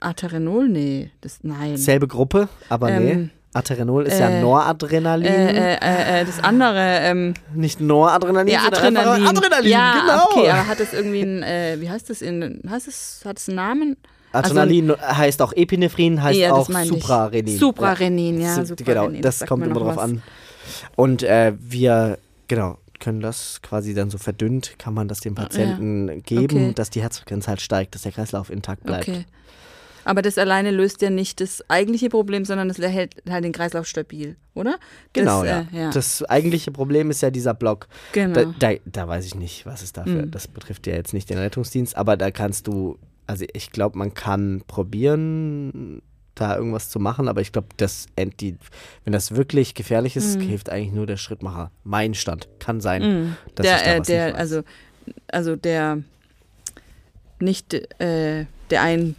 Aterenol? 0.00 0.68
Nee, 0.68 1.10
das, 1.20 1.38
nein. 1.42 1.76
Selbe 1.76 2.06
Gruppe, 2.06 2.48
aber 2.68 2.90
nee. 2.90 3.30
Aterenol 3.56 4.06
ist 4.06 4.18
ja 4.18 4.28
äh, 4.28 4.40
Noradrenalin. 4.40 5.26
äh, 5.26 5.74
äh, 5.74 5.78
äh, 5.80 6.20
äh, 6.20 6.24
das 6.24 6.42
andere, 6.42 6.98
ähm, 7.00 7.34
nicht 7.54 7.80
Noradrenalin, 7.80 8.52
ja, 8.52 8.60
sondern 8.62 8.96
einfach 8.96 9.12
Adrenalin. 9.12 9.26
Adrenalin, 9.36 9.70
ja, 9.70 10.00
genau. 10.00 10.24
okay, 10.30 10.50
aber 10.50 10.66
hat 10.68 10.80
es 10.80 10.92
irgendwie 10.92 11.22
ein, 11.22 11.42
äh, 11.42 11.76
wie 11.80 11.90
heißt 11.90 12.10
das 12.10 12.22
in, 12.22 12.60
heißt 12.68 12.88
es, 12.88 13.22
hat 13.24 13.38
es 13.38 13.48
einen 13.48 13.56
Namen? 13.56 13.96
Adrenalin 14.32 14.92
heißt 15.00 15.40
auch 15.40 15.52
Epinephrin, 15.54 16.22
heißt 16.22 16.38
Ja, 16.38 16.52
auch. 16.52 16.68
Suprarenin. 16.68 17.58
Suprarenin, 17.58 18.40
ja, 18.40 18.64
Suprarenin, 18.64 19.12
Genau, 19.12 19.22
das 19.22 19.40
kommt 19.46 19.64
immer 19.64 19.74
drauf 19.74 19.96
was. 19.96 20.04
an. 20.04 20.22
Und 20.94 21.22
wir, 21.22 22.18
genau, 22.48 22.76
können 22.98 23.20
das 23.20 23.60
quasi 23.62 23.94
dann 23.94 24.10
so 24.10 24.18
verdünnt, 24.18 24.74
kann 24.78 24.92
man 24.94 25.08
das 25.08 25.20
dem 25.20 25.34
Patienten 25.34 26.22
geben, 26.24 26.44
Okay. 26.56 26.72
dass 26.74 26.90
die 26.90 27.02
Herzfrequenz 27.02 27.48
halt 27.48 27.60
steigt, 27.60 27.94
dass 27.94 28.02
der 28.02 28.12
Kreislauf 28.12 28.50
intakt 28.50 28.82
bleibt. 28.84 29.08
Okay. 29.08 29.24
Aber 30.06 30.22
das 30.22 30.38
alleine 30.38 30.70
löst 30.70 31.02
ja 31.02 31.10
nicht 31.10 31.40
das 31.40 31.68
eigentliche 31.68 32.08
Problem, 32.10 32.44
sondern 32.44 32.70
es 32.70 32.78
hält 32.78 33.16
halt 33.28 33.44
den 33.44 33.50
Kreislauf 33.50 33.86
stabil, 33.88 34.36
oder? 34.54 34.78
Genau, 35.12 35.42
das, 35.42 35.50
ja. 35.50 35.60
Äh, 35.72 35.82
ja. 35.82 35.90
Das 35.90 36.22
eigentliche 36.22 36.70
Problem 36.70 37.10
ist 37.10 37.22
ja 37.22 37.32
dieser 37.32 37.54
Block. 37.54 37.88
genau. 38.12 38.52
Da, 38.60 38.72
da, 38.72 38.78
da 38.84 39.08
weiß 39.08 39.26
ich 39.26 39.34
nicht, 39.34 39.66
was 39.66 39.82
es 39.82 39.92
dafür. 39.92 40.26
Mhm. 40.26 40.30
Das 40.30 40.46
betrifft 40.46 40.86
ja 40.86 40.94
jetzt 40.94 41.12
nicht 41.12 41.28
den 41.28 41.38
Rettungsdienst, 41.38 41.96
aber 41.96 42.16
da 42.16 42.30
kannst 42.30 42.68
du, 42.68 42.98
also 43.26 43.44
ich 43.52 43.72
glaube, 43.72 43.98
man 43.98 44.14
kann 44.14 44.62
probieren, 44.68 46.00
da 46.36 46.56
irgendwas 46.56 46.88
zu 46.88 47.00
machen, 47.00 47.26
aber 47.26 47.40
ich 47.40 47.50
glaube, 47.50 47.68
das 47.76 48.06
die, 48.40 48.56
wenn 49.02 49.12
das 49.12 49.34
wirklich 49.34 49.74
gefährlich 49.74 50.14
ist, 50.14 50.36
Mhm. 50.36 50.42
hilft 50.42 50.70
eigentlich 50.70 50.92
nur 50.92 51.06
der 51.06 51.16
Schrittmacher. 51.16 51.72
Mein 51.82 52.14
Stand. 52.14 52.46
Kann 52.60 52.80
sein. 52.80 53.02
Mm. 53.02 53.36
dass 53.56 53.66
ich 53.66 53.72
da 53.72 53.78
der, 53.82 53.96
äh, 53.96 53.98
was 53.98 54.06
der, 54.06 54.24
nicht 54.26 54.34
weiß. 54.34 54.40
also, 54.40 54.62
also 55.28 55.56
der 55.56 56.02
nicht 57.40 57.74
äh, 57.74 58.46
der 58.70 58.82
ein, 58.82 59.16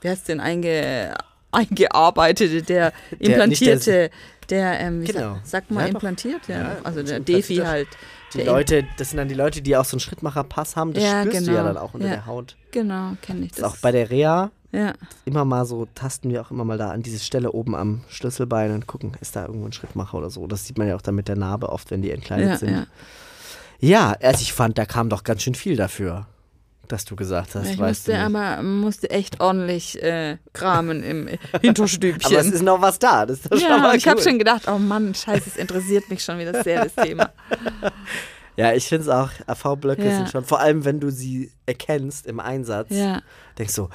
wie 0.00 0.08
heißt 0.08 0.28
denn, 0.28 0.40
einge, 0.40 1.14
eingearbeitete, 1.52 2.62
der 2.62 2.92
implantierte, 3.18 4.10
der, 4.50 4.80
ähm, 4.80 5.02
wie 5.02 5.06
Genau. 5.06 5.34
sa- 5.34 5.40
sagt 5.44 5.70
man 5.70 5.84
Ja, 5.84 5.90
implantiert? 5.92 6.46
Ja, 6.48 6.58
Ja, 6.58 6.76
also 6.84 7.02
der. 7.02 7.20
Defi 7.20 7.56
halt. 7.56 7.88
Die 8.34 8.38
der 8.38 8.46
Leute, 8.46 8.84
das 8.98 9.10
sind 9.10 9.18
dann 9.18 9.28
die 9.28 9.34
Leute, 9.34 9.62
die 9.62 9.76
auch 9.76 9.84
so 9.84 9.94
einen 9.94 10.00
Schrittmacherpass 10.00 10.76
haben, 10.76 10.92
das 10.92 11.02
Ja, 11.04 11.22
spürst 11.22 11.46
du 11.46 11.52
ja 11.52 11.62
genau. 11.62 11.64
dann 11.74 11.76
auch 11.78 11.94
unter 11.94 12.06
Ja. 12.08 12.12
der 12.14 12.26
Haut. 12.26 12.56
Genau, 12.72 13.12
kenne 13.22 13.46
ich 13.46 13.52
Das 13.52 13.60
das. 13.60 13.72
ist 13.72 13.78
auch 13.78 13.80
bei 13.82 13.92
der 13.92 14.10
Reha 14.10 14.50
ja. 14.72 14.92
immer 15.24 15.44
mal 15.44 15.64
so, 15.64 15.86
tasten 15.94 16.30
wir 16.30 16.42
auch 16.42 16.50
immer 16.50 16.64
mal 16.64 16.76
da 16.76 16.90
an 16.90 17.02
diese 17.02 17.18
Stelle 17.20 17.52
oben 17.52 17.74
am 17.74 18.02
Schlüsselbein 18.08 18.72
und 18.72 18.86
gucken, 18.86 19.12
ist 19.20 19.36
da 19.36 19.46
irgendwo 19.46 19.66
ein 19.66 19.72
Schrittmacher 19.72 20.18
oder 20.18 20.28
so. 20.30 20.46
Das 20.46 20.66
sieht 20.66 20.76
man 20.76 20.88
ja 20.88 20.96
auch 20.96 21.02
dann 21.02 21.14
mit 21.14 21.28
der 21.28 21.36
Narbe 21.36 21.68
oft, 21.70 21.90
wenn 21.90 22.02
die 22.02 22.10
entkleidet 22.10 22.48
Ja, 22.48 22.56
sind. 22.56 22.70
ja. 22.72 22.86
Ja, 23.78 24.12
also 24.22 24.42
ich 24.42 24.52
fand, 24.52 24.76
da 24.78 24.84
kam 24.86 25.08
doch 25.08 25.22
ganz 25.24 25.42
schön 25.42 25.54
viel 25.54 25.76
dafür, 25.76 26.26
dass 26.92 27.04
du 27.04 27.16
gesagt 27.16 27.54
hast, 27.54 27.70
ich 27.70 27.78
weißt 27.78 28.08
musste 28.08 28.12
du 28.12 28.16
nicht. 28.18 28.36
aber 28.36 28.62
musste 28.62 29.10
echt 29.10 29.40
ordentlich 29.40 30.02
äh, 30.02 30.38
kramen 30.52 31.02
im 31.02 31.28
Hinterstübchen. 31.60 32.24
Aber 32.32 32.40
es 32.40 32.50
ist 32.52 32.62
noch 32.62 32.80
was 32.80 32.98
da, 32.98 33.26
das 33.26 33.38
ist 33.40 33.46
doch 33.52 33.58
schon 33.58 33.68
ja, 33.68 33.78
mal 33.78 33.96
ich 33.96 34.06
habe 34.08 34.20
schon 34.22 34.38
gedacht, 34.38 34.68
oh 34.68 34.78
Mann, 34.78 35.14
scheiße, 35.14 35.50
es 35.50 35.56
interessiert 35.56 36.08
mich 36.10 36.22
schon 36.22 36.38
wieder 36.38 36.62
sehr, 36.62 36.84
das 36.84 36.94
Thema. 36.94 37.30
Ja, 38.58 38.72
ich 38.72 38.86
finde 38.88 39.02
es 39.02 39.08
auch, 39.10 39.28
AV-Blöcke 39.46 40.08
Ja. 40.08 40.16
sind 40.16 40.30
schon, 40.30 40.42
vor 40.42 40.60
allem 40.60 40.86
wenn 40.86 40.98
du 40.98 41.10
sie 41.10 41.52
erkennst 41.66 42.26
im 42.26 42.40
Einsatz, 42.40 42.86
Ja, 42.88 43.20
denkst 43.58 43.74
du, 43.74 43.90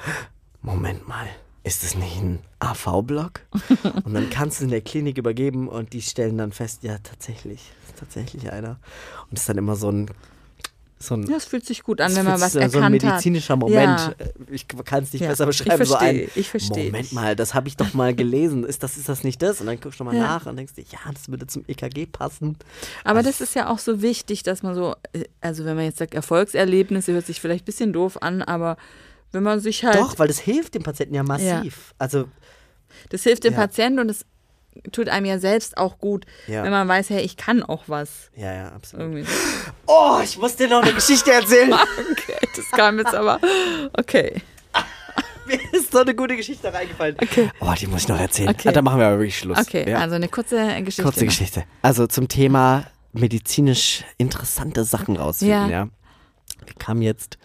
Moment 0.60 1.08
mal, 1.08 1.26
ist 1.64 1.82
das 1.82 1.96
nicht 1.96 2.16
ein 2.22 2.38
AV-Block? 2.60 3.40
und 4.04 4.14
dann 4.14 4.30
kannst 4.30 4.60
du 4.60 4.64
in 4.66 4.70
der 4.70 4.80
Klinik 4.80 5.18
übergeben 5.18 5.66
und 5.68 5.92
die 5.92 6.00
stellen 6.00 6.38
dann 6.38 6.52
fest, 6.52 6.84
ja, 6.84 6.98
tatsächlich, 7.02 7.72
ist 7.88 7.98
tatsächlich 7.98 8.52
einer. 8.52 8.78
Und 9.22 9.32
das 9.32 9.40
ist 9.40 9.48
dann 9.48 9.58
immer 9.58 9.74
so 9.74 9.90
ein 9.90 10.08
so 11.02 11.14
ein, 11.14 11.22
Ja, 11.28 11.36
es 11.36 11.44
fühlt 11.44 11.66
sich 11.66 11.82
gut 11.82 12.00
an, 12.00 12.14
wenn 12.16 12.24
man 12.24 12.40
was 12.40 12.54
erkannt 12.54 12.72
so 12.72 12.78
ein 12.78 12.84
hat. 12.84 12.90
medizinischer 12.92 13.56
Moment. 13.56 13.76
Ja. 14.00 14.12
Ich 14.50 14.66
kann 14.68 15.02
es 15.04 15.12
nicht 15.12 15.22
Ja, 15.22 15.28
besser 15.30 15.48
ich 15.48 15.58
beschreiben. 15.58 15.84
so 15.84 15.94
ein, 15.96 16.16
verstehe, 16.16 16.30
ich 16.34 16.48
verstehe 16.50 16.86
Moment 16.86 17.12
mal, 17.12 17.36
das 17.36 17.54
habe 17.54 17.68
ich 17.68 17.76
doch 17.76 17.92
mal 17.94 18.14
gelesen. 18.14 18.64
Ist 18.64 18.82
das, 18.82 18.96
ist 18.96 19.08
das 19.08 19.24
nicht 19.24 19.42
das? 19.42 19.60
Und 19.60 19.66
dann 19.66 19.80
guckst 19.80 20.00
du 20.00 20.04
mal 20.04 20.14
Ja. 20.14 20.22
nach 20.22 20.46
und 20.46 20.56
denkst 20.56 20.74
dir, 20.74 20.84
ja, 20.90 20.98
das 21.12 21.28
würde 21.28 21.46
zum 21.46 21.64
EKG 21.66 22.06
passen. 22.06 22.56
Aber 23.04 23.22
das 23.22 23.40
ist 23.40 23.54
ja 23.54 23.68
auch 23.68 23.78
so 23.78 24.00
wichtig, 24.02 24.42
dass 24.42 24.62
man 24.62 24.74
so, 24.74 24.94
äh, 25.12 25.24
also 25.40 25.64
wenn 25.64 25.76
man 25.76 25.84
jetzt 25.84 25.98
sagt 25.98 26.14
Erfolgserlebnisse, 26.14 27.12
hört 27.12 27.26
sich 27.26 27.40
vielleicht 27.40 27.64
ein 27.64 27.66
bisschen 27.66 27.92
doof 27.92 28.18
an, 28.22 28.42
aber 28.42 28.76
wenn 29.32 29.42
man 29.42 29.60
sich 29.60 29.84
halt, 29.84 29.96
Doch, 29.96 30.18
weil 30.18 30.28
das 30.28 30.38
hilft 30.38 30.74
dem 30.74 30.82
Patienten 30.82 31.14
ja 31.14 31.22
massiv. 31.22 31.94
Also, 31.98 32.26
das 33.08 33.22
hilft 33.22 33.44
dem. 33.44 33.54
Patienten 33.54 33.98
und 34.00 34.10
es 34.10 34.26
tut 34.90 35.08
einem 35.08 35.26
ja 35.26 35.38
selbst 35.38 35.76
auch 35.76 35.98
gut, 35.98 36.24
Ja. 36.46 36.62
wenn 36.64 36.70
man 36.70 36.88
weiß, 36.88 37.10
hey, 37.10 37.20
ich 37.22 37.36
kann 37.36 37.62
auch 37.62 37.84
was. 37.86 38.30
ja, 38.36 38.52
ja, 38.52 38.68
absolut. 38.72 39.06
Irgendwie. 39.06 39.30
Oh, 39.86 40.18
ich 40.22 40.38
muss 40.38 40.56
dir 40.56 40.68
noch 40.68 40.82
eine 40.82 40.92
Geschichte 40.92 41.32
erzählen. 41.32 41.72
Okay, 42.12 42.46
das 42.56 42.70
kam 42.70 42.98
jetzt 42.98 43.14
aber, 43.14 43.40
okay. 43.98 44.40
Mir 45.46 45.58
ist 45.72 45.92
so 45.92 45.98
eine 46.00 46.14
gute 46.14 46.36
Geschichte 46.36 46.72
reingefallen. 46.72 47.16
Okay. 47.20 47.50
Oh, 47.60 47.72
die 47.78 47.86
muss 47.86 48.02
ich 48.02 48.08
noch 48.08 48.20
erzählen. 48.20 48.48
Okay. 48.50 48.68
Ah, 48.68 48.72
dann 48.72 48.84
machen 48.84 49.00
wir 49.00 49.06
aber 49.06 49.18
wirklich 49.18 49.38
Schluss. 49.38 49.58
Okay, 49.58 49.88
ja. 49.90 49.98
also 49.98 50.14
eine 50.14 50.28
kurze 50.28 50.56
Geschichte. 50.82 51.02
Kurze 51.02 51.20
noch. 51.20 51.26
Geschichte. 51.26 51.64
Also 51.82 52.06
zum 52.06 52.28
Thema 52.28 52.84
medizinisch 53.12 54.04
interessante 54.18 54.84
Sachen 54.84 55.16
rausfinden, 55.16 55.70
ja. 55.70 55.84
Ja. 55.84 55.88
Wir 56.64 56.74
kamen 56.78 57.02
jetzt 57.02 57.38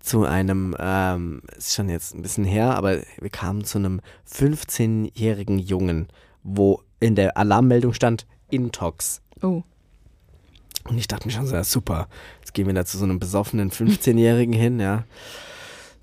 zu 0.00 0.24
einem, 0.24 0.76
ähm, 0.78 1.42
ist 1.56 1.74
schon 1.74 1.88
jetzt 1.88 2.14
ein 2.14 2.22
bisschen 2.22 2.44
her, 2.44 2.74
aber 2.76 3.00
wir 3.18 3.30
kamen 3.30 3.64
zu 3.64 3.78
einem 3.78 4.00
15-jährigen 4.32 5.58
Jungen, 5.58 6.08
wo 6.42 6.82
in 7.00 7.14
der 7.14 7.36
Alarmmeldung 7.36 7.92
stand 7.94 8.26
Intox. 8.50 9.22
Oh, 9.42 9.62
Und 10.88 10.98
ich 10.98 11.08
dachte 11.08 11.26
mir 11.26 11.32
schon 11.32 11.46
so, 11.46 11.54
ja, 11.54 11.64
super, 11.64 12.08
jetzt 12.40 12.52
gehen 12.54 12.66
wir 12.66 12.74
da 12.74 12.84
zu 12.84 12.98
so 12.98 13.04
einem 13.04 13.18
besoffenen 13.18 13.70
15-Jährigen 13.72 14.52
hin, 14.54 14.80
ja. 14.80 15.04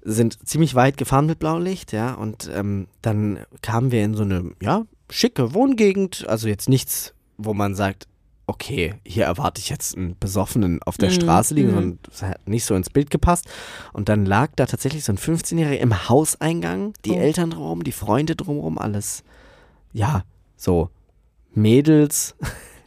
Sind 0.04 0.48
ziemlich 0.48 0.74
weit 0.76 0.96
gefahren 0.98 1.26
mit 1.26 1.40
Blaulicht, 1.40 1.92
ja, 1.92 2.14
und 2.14 2.50
ähm, 2.54 2.88
dann 3.02 3.40
kamen 3.62 3.92
wir 3.92 4.04
in 4.06 4.14
so 4.16 4.24
eine, 4.24 4.52
ja, 4.62 4.84
schicke 5.10 5.54
Wohngegend, 5.54 6.26
also 6.28 6.48
jetzt 6.48 6.70
nichts, 6.70 7.14
wo 7.38 7.54
man 7.54 7.76
sagt, 7.76 8.08
okay, 8.50 8.94
hier 9.06 9.26
erwarte 9.26 9.60
ich 9.60 9.68
jetzt 9.68 9.98
einen 9.98 10.18
Besoffenen 10.18 10.82
auf 10.84 10.98
der 10.98 11.10
Mhm, 11.10 11.16
Straße 11.16 11.54
liegen, 11.54 11.68
mhm. 11.70 11.74
sondern 11.74 12.00
das 12.04 12.22
hat 12.22 12.48
nicht 12.48 12.64
so 12.64 12.76
ins 12.76 12.90
Bild 12.90 13.10
gepasst. 13.10 13.46
Und 13.92 14.08
dann 14.08 14.26
lag 14.26 14.52
da 14.56 14.66
tatsächlich 14.66 15.04
so 15.04 15.12
ein 15.12 15.18
15-Jähriger 15.18 15.76
im 15.80 16.08
Hauseingang, 16.08 16.94
die 17.04 17.12
Oh. 17.12 17.16
Eltern 17.20 17.50
drumherum, 17.50 17.84
die 17.84 17.92
Freunde 17.92 18.38
drumherum, 18.38 18.78
alles, 18.78 19.26
ja, 19.98 20.24
so 20.56 20.90
Mädels 21.54 22.36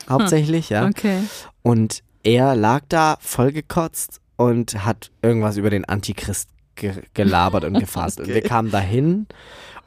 hauptsächlich, 0.09 0.71
ja. 0.71 0.87
okay. 0.87 1.19
Und 1.63 2.03
er 2.23 2.55
lag 2.55 2.83
da 2.89 3.17
vollgekotzt 3.21 4.21
und 4.37 4.85
hat 4.85 5.11
irgendwas 5.23 5.57
über 5.57 5.71
den 5.71 5.85
Antichrist 5.85 6.49
ge 6.77 7.03
gelabert 7.15 7.65
und 7.65 7.75
gefasst. 7.81 8.21
Und 8.21 8.29
wir 8.29 8.37
Okay. 8.37 8.49
kamen 8.49 8.71
dahin 8.71 9.27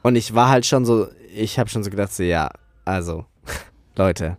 und 0.02 0.16
ich 0.16 0.34
war 0.34 0.48
halt 0.50 0.66
schon 0.66 0.84
so, 0.84 1.08
ich 1.34 1.58
habe 1.58 1.70
schon 1.70 1.82
so 1.82 1.90
gedacht, 1.90 2.12
so, 2.12 2.22
ja, 2.22 2.50
also, 2.84 3.24
Leute, 3.96 4.36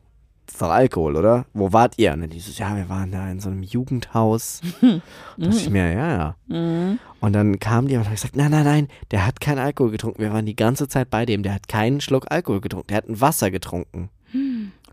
ist 0.47 0.61
doch 0.61 0.69
Alkohol, 0.69 1.15
oder? 1.15 1.45
Wo 1.53 1.73
wart 1.73 1.95
ihr? 1.97 2.13
Und 2.13 2.21
dann 2.21 2.29
dieses, 2.29 2.57
ja, 2.57 2.75
wir 2.75 2.89
waren 2.89 3.11
da 3.11 3.29
in 3.29 3.39
so 3.39 3.49
einem 3.49 3.63
Jugendhaus. 3.63 4.61
Da 5.37 5.47
dachte 5.47 5.57
ich 5.57 5.69
mir, 5.69 5.91
ja, 5.91 6.17
ja. 6.17 6.35
Mhm. 6.47 6.97
Und 7.19 7.33
dann 7.33 7.59
kam 7.59 7.87
die 7.87 7.97
und 7.97 8.05
hat 8.05 8.11
gesagt, 8.11 8.37
nein, 8.37 8.51
nein, 8.51 8.63
nein, 8.63 8.87
der 9.11 9.25
hat 9.25 9.41
keinen 9.41 9.59
Alkohol 9.59 9.91
getrunken. 9.91 10.21
Wir 10.21 10.31
waren 10.31 10.45
die 10.45 10.55
ganze 10.55 10.87
Zeit 10.87 11.09
bei 11.09 11.25
dem. 11.25 11.43
Der 11.43 11.53
hat 11.53 11.67
keinen 11.67 11.99
Schluck 11.99 12.31
Alkohol 12.31 12.61
getrunken. 12.61 12.87
Der 12.87 12.97
hat 12.97 13.09
ein 13.09 13.19
Wasser 13.19 13.51
getrunken. 13.51 14.09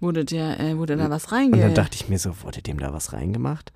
Wurde, 0.01 0.25
der, 0.25 0.59
äh, 0.59 0.77
wurde 0.77 0.97
da 0.97 1.11
was 1.11 1.27
Und 1.27 1.33
reinge... 1.33 1.59
dann 1.59 1.75
dachte 1.75 1.95
ich 1.95 2.09
mir 2.09 2.19
so, 2.19 2.33
wurde 2.43 2.61
dem 2.61 2.81
da 2.81 2.93
was 2.93 3.13
reingemacht? 3.13 3.73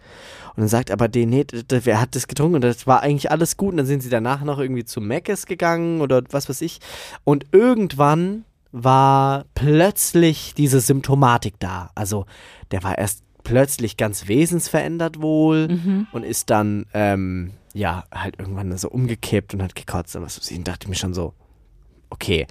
Und 0.57 0.63
dann 0.63 0.69
sagt 0.69 0.91
aber 0.91 1.07
den, 1.07 1.31
nee, 1.31 1.47
wer 1.69 2.01
hat 2.01 2.17
das 2.17 2.27
getrunken? 2.27 2.57
Und 2.57 2.63
das 2.63 2.87
war 2.87 3.01
eigentlich 3.01 3.31
alles 3.31 3.57
gut. 3.57 3.71
Und 3.71 3.77
dann 3.77 3.87
sind 3.87 4.03
sie 4.03 4.09
danach 4.09 4.43
noch 4.43 4.59
irgendwie 4.59 4.85
zu 4.85 5.01
Meckes 5.01 5.47
gegangen 5.47 6.01
oder 6.01 6.23
was 6.31 6.49
weiß 6.49 6.63
ich. 6.63 6.81
Und 7.23 7.47
irgendwann 7.53 8.45
war 8.73 9.45
plötzlich 9.55 10.55
diese 10.55 10.81
Symptomatik 10.81 11.55
da. 11.59 11.91
Also 11.95 12.27
der 12.71 12.83
war 12.83 12.99
erst 12.99 13.23
plötzlich 13.45 13.97
ganz 13.97 14.27
wesensverändert 14.29 15.21
wohl 15.21 15.69
Mhm. 15.69 16.07
und 16.13 16.25
ist 16.25 16.51
dann, 16.51 16.87
ähm, 16.95 17.53
ja, 17.75 18.05
halt 18.13 18.39
irgendwann 18.39 18.77
so 18.77 18.89
umgekippt 18.89 19.55
und 19.55 19.63
hat 19.63 19.75
gekotzt 19.75 20.17
und 20.17 20.23
was 20.23 20.39
weiß 20.39 20.51
ich. 20.51 20.59
Und 20.59 20.67
dachte 20.67 20.89
mir 20.89 20.95
schon 20.97 21.15
so, 21.15 21.33
okay. 22.11 22.47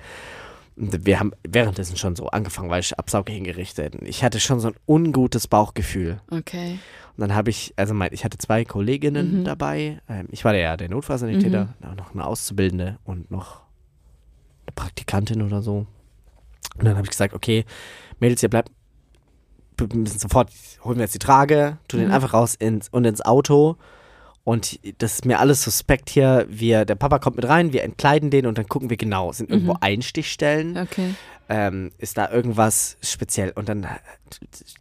Und 0.78 1.06
wir 1.06 1.20
haben 1.20 1.32
währenddessen 1.48 1.96
schon 1.98 2.16
so 2.16 2.28
angefangen, 2.28 2.70
weil 2.70 2.82
ich 2.82 2.98
Absauge 3.00 3.32
hingerichtet. 3.32 3.96
Und 3.96 4.08
Ich 4.08 4.24
hatte 4.24 4.40
schon 4.40 4.60
so 4.60 4.70
ein 4.70 4.76
ungutes 4.88 5.48
Bauchgefühl. 5.48 6.22
Okay. 6.32 6.80
Und 7.18 7.22
dann 7.22 7.34
habe 7.34 7.50
ich, 7.50 7.74
also 7.78 7.94
mein, 7.94 8.10
ich 8.14 8.24
hatte 8.26 8.38
zwei 8.38 8.66
Kolleginnen 8.66 9.40
Mhm. 9.42 9.44
dabei. 9.46 10.02
Ähm, 10.10 10.28
ich 10.32 10.44
war 10.46 10.54
ja 10.56 10.76
der 10.78 10.90
Notfallsanitäter, 10.90 11.74
dann 11.82 11.96
noch 11.96 12.14
eine 12.14 12.26
Auszubildende 12.26 13.00
und 13.06 13.32
noch 13.32 13.62
eine 14.66 14.74
Praktikantin 14.76 15.42
oder 15.42 15.62
so. 15.62 15.88
Und 16.78 16.86
dann 16.86 16.96
habe 16.96 17.06
ich 17.06 17.12
gesagt, 17.12 17.34
okay, 17.34 17.66
Mädels, 18.20 18.44
ihr 18.44 18.50
bleibt, 18.50 18.72
wir 19.78 19.88
müssen 19.94 20.20
sofort, 20.20 20.50
holen 20.84 20.98
wir 20.98 21.04
jetzt 21.04 21.16
die 21.16 21.20
Trage, 21.20 21.78
tun 21.88 22.00
den 22.00 22.10
Mhm. 22.10 22.16
einfach 22.16 22.34
raus 22.34 22.56
ins, 22.56 22.90
und 22.90 23.06
ins 23.06 23.22
Auto. 23.22 23.78
Und 24.44 24.80
das 25.02 25.14
ist 25.16 25.26
mir 25.26 25.40
alles 25.40 25.64
suspekt 25.64 26.10
hier. 26.10 26.46
Wir, 26.48 26.86
der 26.86 26.94
Papa 26.96 27.18
kommt 27.20 27.36
mit 27.38 27.48
rein, 27.48 27.74
wir 27.74 27.84
entkleiden 27.84 28.30
den 28.30 28.46
und 28.46 28.58
dann 28.60 28.68
gucken 28.70 28.90
wir 28.92 28.98
genau. 28.98 29.32
Sind 29.32 29.50
irgendwo 29.50 29.74
Mhm. 29.74 29.80
Einstichstellen? 29.82 30.78
Okay. 30.78 31.16
ähm, 31.50 31.92
ist 31.98 32.18
da 32.18 32.32
irgendwas 32.32 32.98
speziell? 33.02 33.52
Und 33.52 33.70
dann 33.70 33.88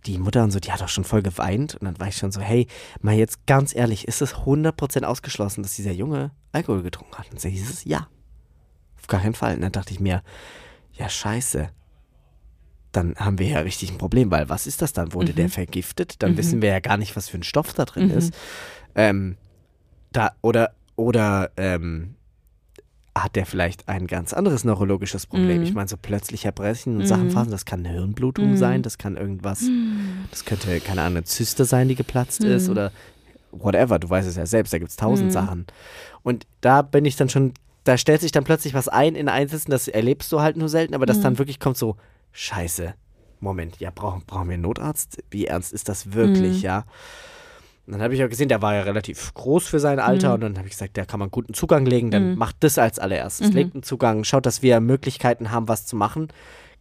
die 0.06 0.18
Mutter 0.18 0.42
und 0.44 0.50
so, 0.50 0.60
die 0.60 0.70
hat 0.72 0.82
auch 0.82 0.88
schon 0.88 1.04
voll 1.04 1.22
geweint. 1.22 1.74
Und 1.76 1.84
dann 1.86 1.98
war 1.98 2.08
ich 2.08 2.16
schon 2.16 2.30
so, 2.32 2.40
hey, 2.40 2.66
mal 3.00 3.14
jetzt 3.14 3.46
ganz 3.46 3.74
ehrlich, 3.74 4.06
ist 4.08 4.20
es 4.22 4.34
100% 4.34 5.02
ausgeschlossen, 5.04 5.62
dass 5.62 5.74
dieser 5.76 5.92
Junge 5.92 6.30
Alkohol 6.52 6.82
getrunken 6.82 7.16
hat? 7.16 7.30
Und 7.32 7.40
sie 7.40 7.50
hieß 7.50 7.68
es, 7.70 7.84
ja. 7.84 8.06
Auf 9.00 9.06
gar 9.08 9.20
keinen 9.22 9.34
Fall. 9.34 9.54
Und 9.56 9.60
dann 9.62 9.72
dachte 9.72 9.92
ich 9.92 10.00
mir, 10.00 10.22
ja, 10.92 11.08
scheiße. 11.08 11.70
Dann 12.94 13.16
haben 13.16 13.38
wir 13.40 13.46
ja 13.48 13.58
richtig 13.60 13.90
ein 13.90 13.98
Problem, 13.98 14.30
weil 14.30 14.48
was 14.48 14.66
ist 14.66 14.80
das 14.80 14.92
dann? 14.92 15.12
Wurde 15.12 15.32
Mhm. 15.32 15.36
der 15.36 15.48
vergiftet? 15.50 16.22
Dann 16.22 16.32
Mhm. 16.32 16.36
wissen 16.36 16.62
wir 16.62 16.70
ja 16.70 16.78
gar 16.80 16.96
nicht, 16.96 17.16
was 17.16 17.28
für 17.28 17.36
ein 17.38 17.42
Stoff 17.42 17.72
da 17.74 17.84
drin 17.84 18.04
Mhm. 18.04 18.10
ist. 18.12 18.34
Ähm, 18.94 19.36
da, 20.12 20.30
oder, 20.42 20.70
oder, 20.96 21.50
ähm, 21.56 22.14
hat 23.16 23.36
der 23.36 23.46
vielleicht 23.46 23.88
ein 23.88 24.06
ganz 24.06 24.32
anderes 24.32 24.64
neurologisches 24.64 25.26
Problem. 25.26 25.58
Mhm. 25.58 25.62
Ich 25.64 25.74
meine, 25.74 25.88
so 25.88 25.96
plötzlich 25.96 26.44
Erbrechen 26.44 26.94
und 26.94 27.00
Mhm. 27.02 27.06
Sachenphasen, 27.06 27.50
das 27.52 27.64
kann 27.64 27.80
eine 27.80 27.90
Hirnblutung 27.90 28.50
Mhm. 28.50 28.56
sein, 28.56 28.82
das 28.82 28.98
kann 28.98 29.16
irgendwas, 29.16 29.70
das 30.30 30.44
könnte, 30.44 30.80
keine 30.80 31.02
Ahnung, 31.02 31.18
eine 31.18 31.24
Zyste 31.24 31.64
sein, 31.64 31.88
die 31.88 31.94
geplatzt 31.96 32.42
Mhm. 32.44 32.50
ist 32.50 32.68
oder 32.68 32.92
whatever, 33.52 33.98
du 34.00 34.08
weißt 34.10 34.28
es 34.28 34.36
ja 34.36 34.46
selbst, 34.46 34.72
da 34.72 34.78
gibt 34.78 34.90
es 34.90 34.96
tausend 34.96 35.30
Mhm. 35.30 35.32
Sachen. 35.32 35.66
Und 36.22 36.46
da 36.60 36.82
bin 36.82 37.04
ich 37.04 37.14
dann 37.16 37.28
schon, 37.28 37.54
da 37.84 37.98
stellt 37.98 38.20
sich 38.20 38.32
dann 38.32 38.44
plötzlich 38.44 38.74
was 38.74 38.88
ein 38.88 39.14
in 39.14 39.28
Einsätzen, 39.28 39.70
das 39.70 39.86
erlebst 39.88 40.30
du 40.32 40.40
halt 40.40 40.56
nur 40.56 40.68
selten, 40.68 40.94
aber 40.94 41.06
das 41.06 41.18
Mhm. 41.18 41.22
dann 41.22 41.38
wirklich 41.38 41.60
kommt 41.60 41.76
so, 41.76 41.96
scheiße, 42.34 42.94
Moment, 43.40 43.78
ja, 43.80 43.90
brauchen, 43.94 44.22
brauchen 44.26 44.48
wir 44.48 44.54
einen 44.54 44.62
Notarzt? 44.62 45.22
Wie 45.30 45.46
ernst 45.46 45.72
ist 45.72 45.88
das 45.88 46.12
wirklich, 46.12 46.58
Mhm. 46.58 46.62
ja? 46.64 46.84
Und 47.86 47.92
dann 47.92 48.02
habe 48.02 48.14
ich 48.14 48.24
auch 48.24 48.28
gesehen, 48.30 48.48
der 48.48 48.62
war 48.62 48.74
ja 48.74 48.82
relativ 48.82 49.34
groß 49.34 49.66
für 49.66 49.78
sein 49.78 49.98
Alter 50.00 50.28
Mhm. 50.28 50.34
und 50.34 50.40
dann 50.40 50.56
habe 50.58 50.66
ich 50.68 50.72
gesagt, 50.72 50.96
da 50.96 51.04
kann 51.04 51.20
man 51.20 51.30
guten 51.30 51.52
Zugang 51.52 51.84
legen, 51.84 52.10
dann 52.10 52.32
Mhm. 52.32 52.38
macht 52.38 52.56
das 52.60 52.78
als 52.78 52.98
allererstes. 52.98 53.48
Mhm. 53.50 53.54
Legt 53.54 53.74
einen 53.74 53.82
Zugang, 53.82 54.24
schaut, 54.24 54.46
dass 54.46 54.62
wir 54.62 54.80
Möglichkeiten 54.80 55.50
haben, 55.50 55.68
was 55.68 55.84
zu 55.86 55.94
machen. 55.96 56.28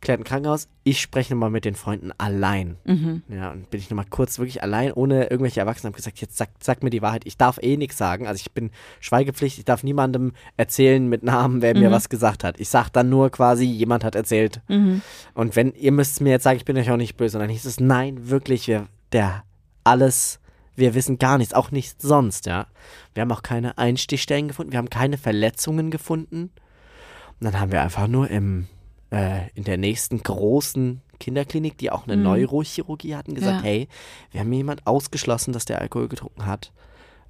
Klärt 0.03 0.19
ein 0.19 0.25
Krankenhaus. 0.25 0.67
Ich 0.83 0.99
spreche 1.01 1.33
nochmal 1.33 1.49
mit 1.49 1.63
den 1.63 1.75
Freunden 1.75 2.11
allein. 2.17 2.75
Mhm. 2.83 3.23
Ja, 3.29 3.51
und 3.51 3.69
bin 3.69 3.79
ich 3.79 3.89
nochmal 3.89 4.05
kurz 4.09 4.37
wirklich 4.37 4.61
allein, 4.61 4.91
ohne 4.91 5.23
irgendwelche 5.31 5.61
Erwachsenen, 5.61 5.91
habe 5.93 5.95
gesagt, 5.95 6.19
jetzt 6.19 6.37
sag, 6.37 6.49
sag 6.59 6.83
mir 6.83 6.89
die 6.89 7.01
Wahrheit. 7.01 7.21
Ich 7.25 7.37
darf 7.37 7.57
eh 7.61 7.77
nichts 7.77 7.97
sagen. 7.97 8.27
Also 8.27 8.41
ich 8.41 8.51
bin 8.51 8.69
Schweigepflicht, 8.99 9.57
ich 9.59 9.65
darf 9.65 9.81
niemandem 9.81 10.33
erzählen 10.57 11.07
mit 11.07 11.23
Namen, 11.23 11.61
wer 11.61 11.73
mir 11.73 11.87
Mhm. 11.87 11.93
was 11.93 12.09
gesagt 12.09 12.43
hat. 12.43 12.59
Ich 12.59 12.67
sag 12.67 12.89
dann 12.89 13.09
nur 13.09 13.29
quasi, 13.29 13.63
jemand 13.63 14.03
hat 14.03 14.15
erzählt. 14.15 14.59
Mhm. 14.67 15.01
Und 15.33 15.55
wenn, 15.55 15.71
ihr 15.73 15.93
müsst 15.93 16.19
mir 16.19 16.31
jetzt 16.31 16.43
sagen, 16.43 16.57
ich 16.57 16.65
bin 16.65 16.77
euch 16.77 16.91
auch 16.91 16.97
nicht 16.97 17.15
böse. 17.15 17.37
Und 17.37 17.41
dann 17.41 17.49
hieß 17.49 17.63
es, 17.65 17.79
nein, 17.79 18.29
wirklich, 18.29 18.67
wir, 18.67 18.87
der, 19.13 19.43
alles, 19.85 20.41
wir 20.75 20.95
wissen 20.95 21.17
gar 21.17 21.37
nichts, 21.37 21.53
auch 21.53 21.71
nichts 21.71 22.03
sonst, 22.03 22.45
ja. 22.45 22.67
Wir 23.13 23.21
haben 23.21 23.31
auch 23.31 23.43
keine 23.43 23.77
Einstichstellen 23.77 24.49
gefunden, 24.49 24.73
wir 24.73 24.79
haben 24.79 24.89
keine 24.89 25.17
Verletzungen 25.17 25.91
gefunden. 25.91 26.51
Und 27.39 27.45
dann 27.45 27.57
haben 27.59 27.71
wir 27.71 27.81
einfach 27.81 28.07
nur 28.07 28.29
im, 28.29 28.67
äh, 29.13 29.49
in 29.55 29.63
der 29.63 29.77
nächsten 29.77 30.21
großen 30.23 31.01
Kinderklinik, 31.19 31.77
die 31.77 31.91
auch 31.91 32.05
eine 32.05 32.17
Mhm. 32.17 32.23
Neurochirurgie 32.23 33.15
hatten, 33.15 33.35
gesagt, 33.35 33.57
Ja. 33.63 33.69
hey, 33.69 33.87
wir 34.31 34.41
haben 34.41 34.51
jemand 34.51 34.85
ausgeschlossen, 34.87 35.53
dass 35.53 35.65
der 35.65 35.79
Alkohol 35.79 36.07
getrunken 36.09 36.45
hat. 36.45 36.71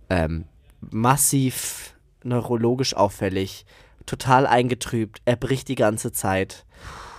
Ähm, 0.09 0.45
massiv 0.91 1.95
neurologisch 2.23 2.95
auffällig, 2.95 3.65
total 4.05 4.47
eingetrübt, 4.47 5.21
er 5.25 5.35
bricht 5.35 5.67
die 5.67 5.75
ganze 5.75 6.11
Zeit. 6.11 6.65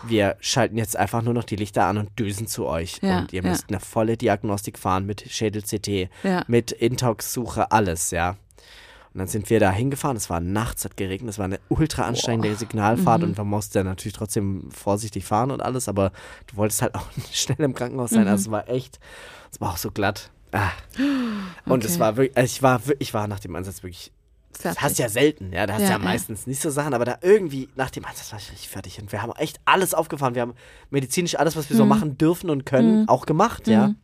Wir 0.06 0.36
schalten 0.40 0.76
jetzt 0.76 0.96
einfach 0.98 1.22
nur 1.22 1.32
noch 1.32 1.44
die 1.44 1.56
Lichter 1.56 1.86
an 1.86 1.96
und 1.96 2.18
düsen 2.18 2.46
zu 2.46 2.66
euch. 2.66 2.98
Ja, 3.02 3.20
und 3.20 3.32
ihr 3.32 3.42
ja. 3.42 3.48
müsst 3.50 3.66
eine 3.68 3.80
volle 3.80 4.16
Diagnostik 4.18 4.78
fahren 4.78 5.06
mit 5.06 5.22
Schädel-CT, 5.30 6.08
Ja. 6.22 6.44
mit 6.46 6.72
Intox-Suche, 6.72 7.70
alles, 7.70 8.10
ja. 8.10 8.36
Und 9.14 9.18
dann 9.20 9.28
sind 9.28 9.48
wir 9.48 9.60
da 9.60 9.70
hingefahren. 9.70 10.16
Es 10.16 10.28
war 10.28 10.40
nachts, 10.40 10.84
hat 10.84 10.96
geregnet. 10.96 11.30
Es 11.30 11.38
war 11.38 11.44
eine 11.44 11.60
ultra 11.68 12.02
anstrengende 12.02 12.54
Signalfahrt 12.56 13.22
Mhm. 13.22 13.28
und 13.28 13.38
man 13.38 13.46
musste 13.46 13.84
natürlich 13.84 14.12
trotzdem 14.16 14.68
vorsichtig 14.72 15.24
fahren 15.24 15.52
und 15.52 15.60
alles. 15.62 15.88
Aber 15.88 16.10
du 16.48 16.56
wolltest 16.56 16.82
halt 16.82 16.96
auch 16.96 17.06
schnell 17.32 17.60
im 17.60 17.74
Krankenhaus 17.74 18.10
sein. 18.10 18.22
Mhm. 18.24 18.28
Also 18.28 18.42
es 18.46 18.50
war 18.50 18.68
echt, 18.68 18.98
es 19.52 19.60
war 19.60 19.70
auch 19.70 19.76
so 19.76 19.90
glatt. 19.92 20.30
Ah. 20.52 20.70
Und 21.66 21.84
es 21.84 21.98
war 21.98 22.16
wirklich, 22.16 22.36
also 22.36 22.46
ich 22.46 22.62
war, 22.62 22.80
ich 23.00 23.12
war 23.14 23.26
nach 23.26 23.40
dem 23.40 23.56
Einsatz 23.56 23.82
wirklich 23.82 24.12
das 24.52 24.62
Fertig. 24.62 24.82
hast 24.82 24.98
du 24.98 25.02
ja 25.02 25.08
selten, 25.08 25.52
ja. 25.52 25.66
Da 25.66 25.72
hast 25.74 25.80
du 25.80 25.84
Ja, 25.86 25.90
ja, 25.92 25.98
ja. 25.98 26.04
meistens 26.04 26.46
nicht 26.46 26.60
so 26.62 26.70
Sachen, 26.70 26.94
aber 26.94 27.04
da 27.04 27.18
irgendwie 27.22 27.68
nach 27.74 27.90
dem 27.90 28.04
Einsatz 28.04 28.30
war 28.30 28.38
ich 28.38 28.50
richtig 28.52 28.68
fertig. 28.68 29.00
Und 29.00 29.10
wir 29.10 29.20
haben 29.22 29.32
echt 29.36 29.58
alles 29.64 29.94
aufgefahren. 29.94 30.36
Wir 30.36 30.42
haben 30.42 30.54
medizinisch 30.90 31.36
alles, 31.36 31.56
was 31.56 31.70
wir 31.70 31.76
so 31.76 31.84
machen 31.86 32.18
dürfen 32.18 32.50
und 32.50 32.64
können, 32.66 33.08
auch 33.08 33.26
gemacht, 33.26 33.66
ja. 33.66 33.88
Mhm. 33.88 33.96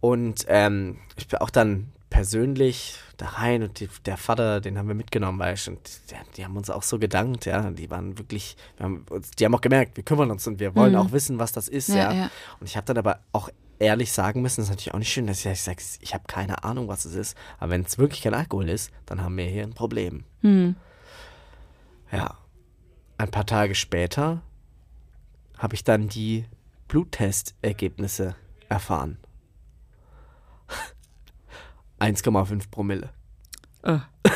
Und 0.00 0.44
ähm, 0.48 0.98
ich 1.16 1.26
bin 1.26 1.40
auch 1.40 1.50
dann 1.50 1.92
persönlich 2.10 2.98
da 3.18 3.26
rein 3.26 3.62
und 3.64 3.80
die, 3.80 3.88
der 4.06 4.16
Vater, 4.16 4.60
den 4.60 4.78
haben 4.78 4.88
wir 4.88 4.94
mitgenommen, 4.94 5.38
weißt 5.38 5.66
du, 5.66 5.70
und 5.72 5.90
die, 6.10 6.14
die 6.36 6.44
haben 6.44 6.56
uns 6.56 6.70
auch 6.70 6.82
so 6.82 6.98
gedankt, 6.98 7.44
ja. 7.44 7.70
Die 7.70 7.90
waren 7.90 8.16
wirklich, 8.16 8.56
wir 8.76 8.84
haben 8.84 9.04
die 9.38 9.44
haben 9.44 9.54
auch 9.54 9.60
gemerkt, 9.60 9.96
wir 9.96 10.04
kümmern 10.04 10.30
uns 10.30 10.46
und 10.46 10.60
wir 10.60 10.74
wollen 10.74 10.96
auch 10.96 11.12
wissen, 11.12 11.38
was 11.38 11.52
das 11.52 11.68
ist, 11.68 11.88
Ja, 11.88 11.96
ja. 11.96 12.12
ja. 12.12 12.30
Und 12.60 12.68
ich 12.68 12.76
habe 12.76 12.86
dann 12.86 12.96
aber 12.96 13.20
auch 13.32 13.50
ehrlich 13.80 14.12
sagen 14.12 14.42
müssen, 14.42 14.60
das 14.60 14.66
ist 14.66 14.70
natürlich 14.70 14.94
auch 14.94 14.98
nicht 14.98 15.12
schön, 15.12 15.26
dass 15.26 15.44
ich 15.44 15.62
sage, 15.62 15.82
ich 16.00 16.14
habe 16.14 16.24
keine 16.26 16.64
Ahnung, 16.64 16.88
was 16.88 17.04
es 17.04 17.14
ist. 17.14 17.36
Aber 17.58 17.70
wenn 17.70 17.82
es 17.82 17.98
wirklich 17.98 18.22
kein 18.22 18.34
Alkohol 18.34 18.68
ist, 18.68 18.90
dann 19.06 19.22
haben 19.22 19.36
wir 19.36 19.44
hier 19.44 19.62
ein 19.62 19.74
Problem. 19.74 20.24
Hm. 20.40 20.76
Ja. 22.10 22.38
Ein 23.18 23.30
paar 23.30 23.46
Tage 23.46 23.74
später 23.74 24.42
habe 25.56 25.74
ich 25.74 25.82
dann 25.82 26.08
die 26.08 26.44
Bluttestergebnisse 26.86 28.36
erfahren. 28.68 29.18
1,5 32.00 32.70
Promille. 32.70 33.10
Äh. 33.82 33.98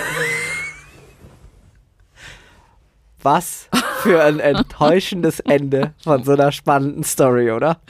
Was 3.23 3.69
für 4.03 4.23
ein 4.23 4.41
enttäuschendes 4.41 5.41
Ende 5.41 5.95
von 6.03 6.25
so 6.25 6.33
einer 6.33 6.51
spannenden 6.51 7.05
Story, 7.05 7.53
oder? 7.53 7.81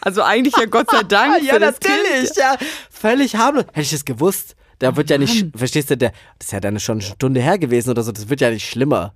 Also 0.00 0.22
eigentlich 0.22 0.56
ja 0.56 0.66
Gott 0.66 0.90
sei 0.90 1.02
Dank. 1.08 1.42
ja, 1.44 1.58
natürlich, 1.58 2.24
Kind. 2.24 2.36
ja. 2.36 2.56
Völlig 2.90 3.36
harmlos. 3.36 3.64
Hätte 3.68 3.80
ich 3.82 3.90
das 3.90 4.04
gewusst, 4.04 4.56
da 4.80 4.96
wird 4.96 5.10
ja 5.10 5.18
nicht, 5.18 5.56
verstehst 5.56 5.90
du, 5.90 5.96
der, 5.96 6.10
das 6.38 6.48
ist 6.48 6.52
ja 6.52 6.60
dann 6.60 6.80
schon 6.80 6.98
eine 6.98 7.02
Stunde 7.02 7.40
her 7.40 7.58
gewesen 7.58 7.90
oder 7.90 8.02
so, 8.02 8.10
das 8.10 8.28
wird 8.28 8.40
ja 8.40 8.50
nicht 8.50 8.68
schlimmer. 8.68 9.14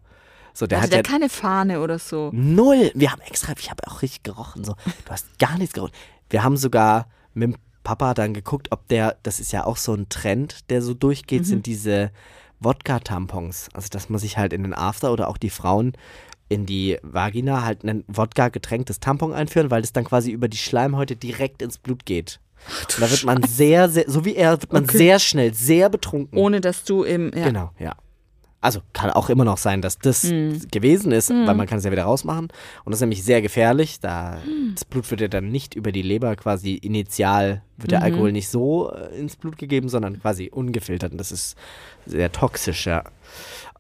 So, 0.54 0.66
der 0.66 0.78
Hatte 0.78 0.86
hat 0.86 0.92
der 0.92 0.98
ja 0.98 1.02
keine 1.18 1.28
Fahne 1.28 1.80
oder 1.80 1.98
so. 1.98 2.30
null. 2.32 2.90
Wir 2.94 3.12
haben 3.12 3.20
extra, 3.22 3.52
ich 3.58 3.70
habe 3.70 3.82
auch 3.86 4.02
richtig 4.02 4.22
gerochen, 4.22 4.64
so. 4.64 4.74
Du 5.04 5.10
hast 5.10 5.26
gar 5.38 5.58
nichts 5.58 5.74
gerochen. 5.74 5.92
Wir 6.30 6.42
haben 6.42 6.56
sogar 6.56 7.06
mit 7.34 7.50
dem 7.52 7.56
Papa 7.88 8.12
dann 8.12 8.34
geguckt, 8.34 8.68
ob 8.70 8.86
der, 8.88 9.16
das 9.22 9.40
ist 9.40 9.50
ja 9.50 9.64
auch 9.64 9.78
so 9.78 9.94
ein 9.94 10.10
Trend, 10.10 10.68
der 10.68 10.82
so 10.82 10.92
durchgeht, 10.92 11.46
sind 11.46 11.64
diese 11.64 12.10
Wodka-Tampons. 12.60 13.70
Also, 13.72 13.88
dass 13.90 14.10
man 14.10 14.18
sich 14.18 14.36
halt 14.36 14.52
in 14.52 14.62
den 14.62 14.74
After 14.74 15.10
oder 15.10 15.28
auch 15.28 15.38
die 15.38 15.48
Frauen 15.48 15.94
in 16.50 16.66
die 16.66 16.98
Vagina 17.02 17.64
halt 17.64 17.84
ein 17.84 18.04
Wodka-getränktes 18.06 19.00
Tampon 19.00 19.32
einführen, 19.32 19.70
weil 19.70 19.80
das 19.80 19.94
dann 19.94 20.04
quasi 20.04 20.30
über 20.30 20.48
die 20.48 20.58
Schleimhäute 20.58 21.16
direkt 21.16 21.62
ins 21.62 21.78
Blut 21.78 22.04
geht. 22.04 22.40
Und 22.94 23.00
da 23.00 23.10
wird 23.10 23.24
man 23.24 23.42
sehr, 23.44 23.88
sehr, 23.88 24.04
so 24.06 24.26
wie 24.26 24.36
er, 24.36 24.52
wird 24.60 24.70
man 24.70 24.84
Okay. 24.84 24.98
sehr 24.98 25.18
schnell, 25.18 25.54
sehr 25.54 25.88
betrunken. 25.88 26.36
Ohne 26.38 26.60
dass 26.60 26.84
du 26.84 27.04
im. 27.04 27.32
Ja. 27.34 27.44
Genau, 27.44 27.70
ja. 27.78 27.94
Also 28.60 28.80
kann 28.92 29.10
auch 29.10 29.30
immer 29.30 29.44
noch 29.44 29.56
sein, 29.58 29.82
dass 29.82 29.98
das 30.00 30.24
Hm. 30.24 30.60
gewesen 30.72 31.12
ist, 31.12 31.30
weil 31.30 31.54
man 31.54 31.68
kann 31.68 31.78
es 31.78 31.84
ja 31.84 31.92
wieder 31.92 32.02
rausmachen. 32.04 32.46
Und 32.84 32.90
das 32.90 32.96
ist 32.96 33.00
nämlich 33.02 33.22
sehr 33.22 33.40
gefährlich, 33.40 34.00
da 34.00 34.38
Hm. 34.44 34.72
das 34.74 34.84
Blut 34.84 35.08
wird 35.12 35.20
ja 35.20 35.28
dann 35.28 35.48
nicht 35.50 35.74
über 35.74 35.92
die 35.92 36.02
Leber 36.02 36.34
quasi 36.34 36.74
initial, 36.74 37.62
wird 37.76 37.86
Mhm. 37.86 37.90
der 37.90 38.02
Alkohol 38.02 38.32
nicht 38.32 38.48
so 38.48 38.90
äh, 38.92 39.16
ins 39.16 39.36
Blut 39.36 39.58
gegeben, 39.58 39.88
sondern 39.88 40.20
quasi 40.20 40.50
ungefiltert. 40.52 41.12
Und 41.12 41.18
das 41.18 41.30
ist 41.30 41.56
sehr 42.04 42.32
toxisch, 42.32 42.86
ja. 42.86 43.04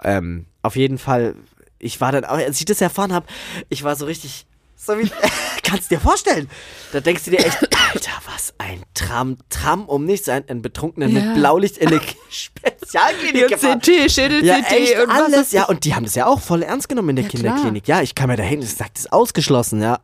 Ähm, 0.04 0.46
auf 0.62 0.76
jeden 0.76 0.98
Fall, 0.98 1.34
ich 1.80 2.00
war 2.00 2.12
dann 2.12 2.24
auch, 2.24 2.36
als 2.38 2.60
ich 2.60 2.64
das 2.64 2.80
erfahren 2.80 3.12
habe, 3.12 3.26
ich 3.68 3.82
war 3.82 3.96
so 3.96 4.06
richtig, 4.06 4.46
so 4.80 4.96
wie, 4.98 5.10
kannst 5.64 5.90
du 5.90 5.96
dir 5.96 6.00
vorstellen? 6.00 6.48
Da 6.92 7.00
denkst 7.00 7.24
du 7.24 7.32
dir 7.32 7.40
echt, 7.40 7.58
Alter, 7.92 8.12
was 8.32 8.54
ein 8.58 8.82
Tram, 8.94 9.36
Tram 9.50 9.84
um 9.86 10.04
nichts, 10.04 10.28
ein, 10.28 10.44
ein 10.48 10.62
Betrunkenen 10.62 11.10
Ja. 11.14 11.20
mit 11.20 11.34
Blaulicht 11.34 11.76
in 11.78 11.88
eine 11.88 12.00
Spezialklinik 12.30 13.48
gefahren. 13.48 13.80
CT, 13.80 14.10
Schädel-CT 14.10 14.44
Ja, 14.44 14.56
echt 14.58 14.98
und 15.00 15.08
was 15.08 15.16
alles. 15.22 15.36
weiß 15.38 15.52
Ja, 15.52 15.64
und 15.64 15.84
die 15.84 15.94
haben 15.94 16.04
das 16.04 16.14
ja 16.14 16.26
auch 16.26 16.40
voll 16.40 16.62
ernst 16.62 16.88
genommen 16.88 17.10
in 17.10 17.16
der 17.16 17.24
Ja, 17.24 17.30
Kinderklinik. 17.30 17.88
Ja, 17.88 18.00
ich 18.02 18.14
kam 18.14 18.30
ja 18.30 18.36
dahin, 18.36 18.60
das 18.60 18.76
sagt, 18.78 18.96
das 18.96 19.06
ist 19.06 19.12
ausgeschlossen, 19.12 19.82
ja. 19.82 19.98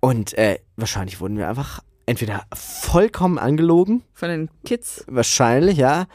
Und 0.00 0.34
äh, 0.34 0.58
wahrscheinlich 0.76 1.20
wurden 1.20 1.38
wir 1.38 1.48
einfach 1.48 1.80
entweder 2.04 2.44
vollkommen 2.54 3.38
angelogen, 3.38 4.02
Von 4.12 4.28
den 4.28 4.50
Kids. 4.64 5.04
wahrscheinlich, 5.08 5.76
ja, 5.78 6.06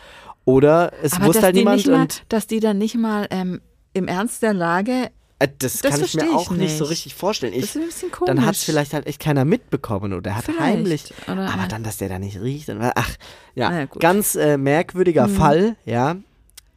oder 0.46 0.94
es 1.02 1.14
Aber 1.14 1.26
wusste 1.28 1.44
halt 1.44 1.56
niemand 1.56 1.78
nicht 1.78 1.88
mal, 1.88 2.02
und 2.02 2.24
dass 2.30 2.48
die 2.48 2.60
dann 2.60 2.78
nicht 2.78 2.96
mal 2.96 3.28
ähm, 3.32 3.62
im 3.94 4.08
Ernst 4.08 4.42
der 4.44 4.54
Lage. 4.54 5.12
Äh, 5.42 5.48
das, 5.60 5.80
Das 5.80 5.92
kann 5.92 6.02
ich 6.04 6.14
mir 6.14 6.22
versteh 6.22 6.28
ich 6.28 6.48
auch 6.48 6.52
nicht 6.52 6.78
so 6.78 6.86
richtig 6.86 7.16
vorstellen. 7.16 7.54
Das 7.54 7.60
Ich, 7.64 7.70
ist 7.70 7.76
ein 7.76 7.86
bisschen 7.86 8.12
komisch. 8.12 8.28
dann 8.36 8.46
hat 8.46 8.56
es 8.56 8.64
vielleicht 8.64 8.94
halt 8.94 9.08
echt 9.08 9.20
keiner 9.20 9.46
mitbekommen 9.46 10.14
oder 10.14 10.36
hat 10.36 10.46
Vielleicht, 10.46 10.60
heimlich. 10.62 11.14
oder- 11.28 11.52
aber 11.54 11.68
dann, 11.68 11.84
dass 11.84 11.98
der 11.98 12.10
da 12.10 12.20
nicht 12.20 12.40
riecht. 12.40 12.70
Und, 12.70 12.82
ach, 12.82 13.10
ja, 13.56 13.72
ja, 13.80 13.86
ganz 13.86 14.36
äh, 14.36 14.58
merkwürdiger 14.58 15.28
Mhm. 15.28 15.36
Fall, 15.36 15.76
ja. 15.86 16.16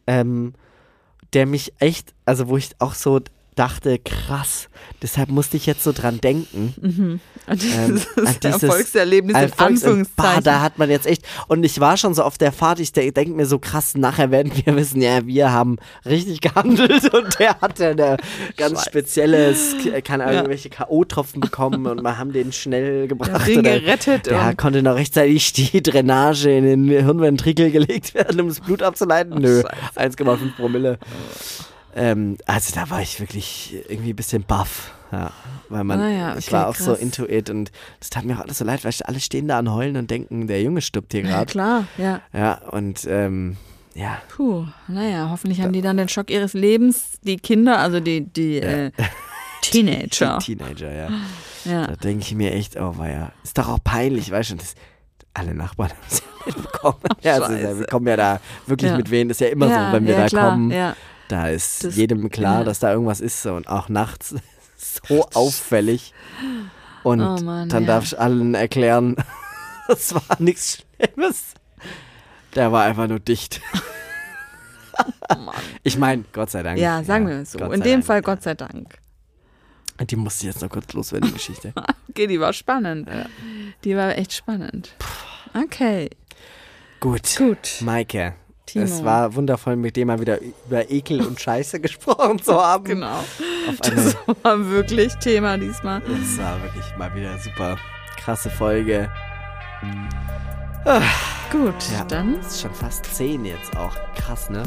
Ähm, 0.07 0.55
der 1.33 1.47
mich 1.47 1.73
echt, 1.79 2.15
also 2.27 2.49
wo 2.49 2.57
ich 2.57 2.71
auch 2.79 2.95
so 2.95 3.21
dachte, 3.55 3.99
krass, 3.99 4.69
deshalb 5.03 5.29
musste 5.31 5.57
ich 5.57 5.67
jetzt 5.67 5.83
so 5.85 5.93
dran 5.93 6.21
denken. 6.21 7.21
An 7.47 7.59
dieses, 7.59 7.75
Ähm, 7.77 8.01
an 8.27 8.37
dieses 8.43 8.63
Erfolgserlebnis 8.63 9.37
in 9.37 9.43
Erfolgs- 9.43 9.57
Bah, 9.57 9.65
Anführungszeichen. 9.67 10.45
da 10.45 10.61
hat 10.61 10.79
man 10.79 10.91
jetzt 10.91 11.07
echt, 11.07 11.25
und 11.49 11.63
ich 11.65 11.79
war 11.81 11.97
schon 11.97 12.15
so 12.15 12.23
auf 12.23 12.39
der 12.39 12.53
Fahrt, 12.53 12.81
ich 12.81 12.93
de 12.93 13.11
denke 13.11 13.33
mir 13.35 13.47
so 13.47 13.59
krass, 13.59 13.95
nachher 13.97 14.31
werden 14.31 14.53
wir 14.55 14.75
wissen, 14.77 15.01
ja, 15.03 15.27
wir 15.27 15.53
haben 15.53 15.77
richtig 16.05 16.41
gehandelt 16.43 17.13
und 17.15 17.39
der 17.39 17.61
hatte 17.61 17.89
eine 17.89 18.17
ganz 18.57 18.79
Scheiße. 18.81 18.91
spezielles, 18.91 19.75
kann 20.05 20.21
Ja. 20.21 20.33
irgendwelche 20.33 20.71
K.O.-Tropfen 20.71 21.41
bekommen 21.41 21.87
und 21.87 22.03
wir 22.03 22.19
haben 22.19 22.33
den 22.33 22.53
schnell 22.53 23.09
gebracht. 23.09 23.47
den 23.47 23.63
gerettet 23.63 24.27
Der 24.27 24.55
konnte 24.57 24.83
noch 24.83 24.95
rechtzeitig 24.97 25.53
die 25.53 25.83
Drainage 25.83 26.51
in 26.51 26.65
den 26.65 26.85
Hirnventrikel 26.89 27.71
gelegt 27.71 28.15
werden, 28.15 28.41
um 28.41 28.49
das 28.49 28.61
Blut 28.61 28.83
abzuleiten. 28.83 29.41
Nö, 29.41 29.63
1,5 29.97 30.57
Promille. 30.57 30.99
Ähm, 31.95 32.37
also 32.47 32.75
da 32.75 32.91
war 32.91 33.01
ich 33.03 33.21
wirklich 33.21 33.75
irgendwie 33.89 34.11
ein 34.13 34.17
bisschen 34.17 34.43
baff. 34.43 34.93
Ja, 35.13 35.31
weil 35.69 35.85
man, 35.85 36.01
Ah 36.01 36.09
ja, 36.11 36.37
ich 36.37 36.47
okay, 36.49 36.53
war 36.57 36.69
auch 36.69 36.75
so 36.75 36.91
krass. 36.93 36.99
into 37.01 37.25
it 37.25 37.49
und 37.49 37.71
das 38.01 38.11
tat 38.11 38.25
mir 38.25 38.37
auch 38.37 38.41
alles 38.43 38.59
so 38.59 38.65
leid, 38.65 38.85
weil 38.85 38.93
alle 39.05 39.21
stehen 39.21 39.47
da 39.47 39.59
an 39.59 39.73
heulen 39.73 39.97
und 39.97 40.11
denken, 40.11 40.49
der 40.49 40.61
Junge 40.61 40.81
stirbt 40.81 41.13
hier 41.13 41.23
Ja, 41.23 41.29
gerade. 41.31 41.47
klar, 41.53 41.85
ja. 41.97 42.21
Ja, 42.33 42.55
und 42.73 43.07
ähm, 43.09 43.57
ja, 43.95 44.19
Puh, 44.29 44.67
naja, 44.89 45.29
hoffentlich 45.31 45.61
haben 45.61 45.73
die 45.73 45.83
dann 45.83 45.99
den 45.99 46.09
Schock 46.09 46.31
ihres 46.31 46.53
Lebens, 46.55 47.13
die 47.23 47.37
Kinder, 47.37 47.79
also 47.79 48.01
die, 48.01 48.23
die 48.23 48.57
äh, 48.59 48.91
Teenager. 49.63 50.39
Teenager, 50.43 50.93
ja. 50.93 51.09
Ja. 51.65 51.87
Da 51.87 51.97
denke 51.97 52.23
ich 52.25 52.35
mir 52.35 52.53
echt, 52.53 52.77
oh 52.77 52.99
weia, 52.99 53.31
ist 53.45 53.57
doch 53.57 53.69
auch 53.69 53.79
peinlich, 53.85 54.31
weißt 54.33 54.51
du, 54.51 54.55
das, 54.57 54.75
alle 55.33 55.55
Nachbarn 55.55 55.91
haben 55.91 55.99
es 56.11 56.19
ja 56.47 56.47
mitbekommen. 56.47 56.99
Ja, 57.23 57.33
also, 57.35 57.79
wir 57.79 57.87
kommen 57.87 58.07
ja 58.09 58.17
da 58.17 58.41
wirklich 58.67 58.91
Ja. 58.91 58.97
mit 58.97 59.11
wen, 59.13 59.29
das 59.29 59.37
ist 59.37 59.41
ja 59.43 59.53
immer 59.53 59.69
ja, 59.69 59.87
so, 59.87 59.93
wenn 59.97 60.07
wir 60.07 60.15
ja, 60.17 60.27
da 60.29 60.41
kommen, 60.41 60.71
Ja. 60.73 60.97
Da 61.29 61.49
ist 61.49 61.85
Das- 61.85 61.97
jedem 61.97 62.31
klar, 62.31 62.61
ja. 62.61 62.65
dass 62.65 62.79
da 62.79 62.93
irgendwas 62.93 63.21
ist 63.21 63.43
so, 63.43 63.55
und 63.55 63.69
auch 63.69 63.89
nachts 63.89 64.35
so 65.09 65.29
auffällig. 65.35 66.13
Und 67.03 67.21
Oh 67.21 67.37
Mann, 67.43 67.69
dann 67.69 67.83
ja. 67.85 67.89
darf 67.89 68.05
ich 68.05 68.19
allen 68.19 68.55
erklären, 68.55 69.17
das 69.89 70.15
war 70.15 70.23
nichts 70.39 70.83
Schlimmes. 70.97 71.55
Der 72.55 72.73
war 72.73 72.85
einfach 72.85 73.09
nur 73.09 73.21
dicht. 73.21 73.61
ich 75.83 75.99
meine, 75.99 76.25
Gott 76.33 76.51
sei 76.51 76.63
Dank. 76.63 76.79
Oh 76.79 76.83
ja, 76.83 77.03
sagen 77.03 77.27
wir 77.27 77.37
es 77.41 77.53
so. 77.53 77.59
Gott 77.59 77.73
In 77.75 77.81
dem 77.81 77.93
Dank. 77.95 78.05
Fall 78.07 78.23
Gott 78.23 78.43
sei 78.43 78.55
Dank. 78.55 78.99
Die 80.09 80.17
musste 80.17 80.47
jetzt 80.47 80.61
noch 80.63 80.71
kurz 80.71 80.93
loswerden, 80.93 81.29
die 81.29 81.35
Geschichte. 81.35 81.73
Okay, 82.11 82.27
die 82.27 82.41
war 82.41 82.53
spannend. 82.53 83.09
Die 83.85 83.97
war 83.97 84.17
echt 84.19 84.33
spannend. 84.33 84.95
Okay, 85.55 86.11
Gut. 87.01 87.37
gut. 87.37 87.77
Maike, 87.81 88.35
Timo. 88.67 88.85
es 88.85 89.05
war 89.05 89.35
wundervoll, 89.35 89.77
mit 89.77 89.97
dir 89.97 90.07
mal 90.07 90.21
wieder 90.21 90.39
über 90.41 90.91
Ekel 90.91 91.21
und 91.21 91.41
Scheiße 91.41 91.81
gesprochen 91.81 92.41
zu 92.43 92.55
haben. 92.63 92.85
Genau. 92.85 93.23
Das 93.81 94.17
war 94.43 94.67
wirklich 94.71 95.15
Thema 95.17 95.57
diesmal. 95.59 96.01
das 96.01 96.39
war 96.39 96.63
wirklich 96.63 96.97
mal 96.97 97.15
wieder 97.15 97.37
super 97.39 97.77
krasse 98.17 98.51
Folge. 98.51 99.11
Gut, 101.51 101.75
Ja. 101.93 102.05
dann, 102.05 102.41
ist 102.41 102.61
schon 102.61 102.75
fast 102.75 103.05
zehn 103.15 103.45
jetzt 103.45 103.77
auch. 103.77 103.95
Krass, 104.17 104.51
ne? 104.51 104.63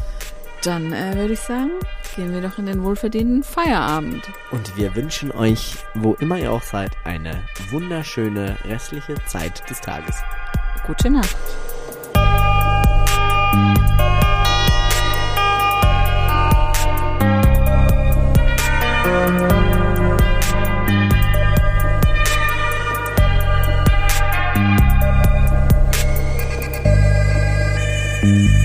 dann 0.63 0.91
äh, 0.91 1.15
würde 1.15 1.33
ich 1.33 1.39
sagen, 1.39 1.69
gehen 2.15 2.33
wir 2.33 2.41
doch 2.41 2.57
in 2.57 2.65
den 2.65 2.83
wohlverdienten 2.83 3.43
Feierabend. 3.43 4.23
Und 4.51 4.75
wir 4.75 4.95
wünschen 4.95 5.31
euch, 5.31 5.75
wo 5.93 6.13
immer 6.15 6.37
ihr 6.39 6.51
auch 6.51 6.63
seid, 6.63 6.91
eine 7.03 7.43
wunderschöne 7.69 8.57
restliche 8.65 9.15
Zeit 9.25 9.69
des 9.69 9.79
Tages. 9.81 10.15
Gute 10.85 11.09
Nacht. 11.11 11.35
Mm-hmm. 28.27 28.56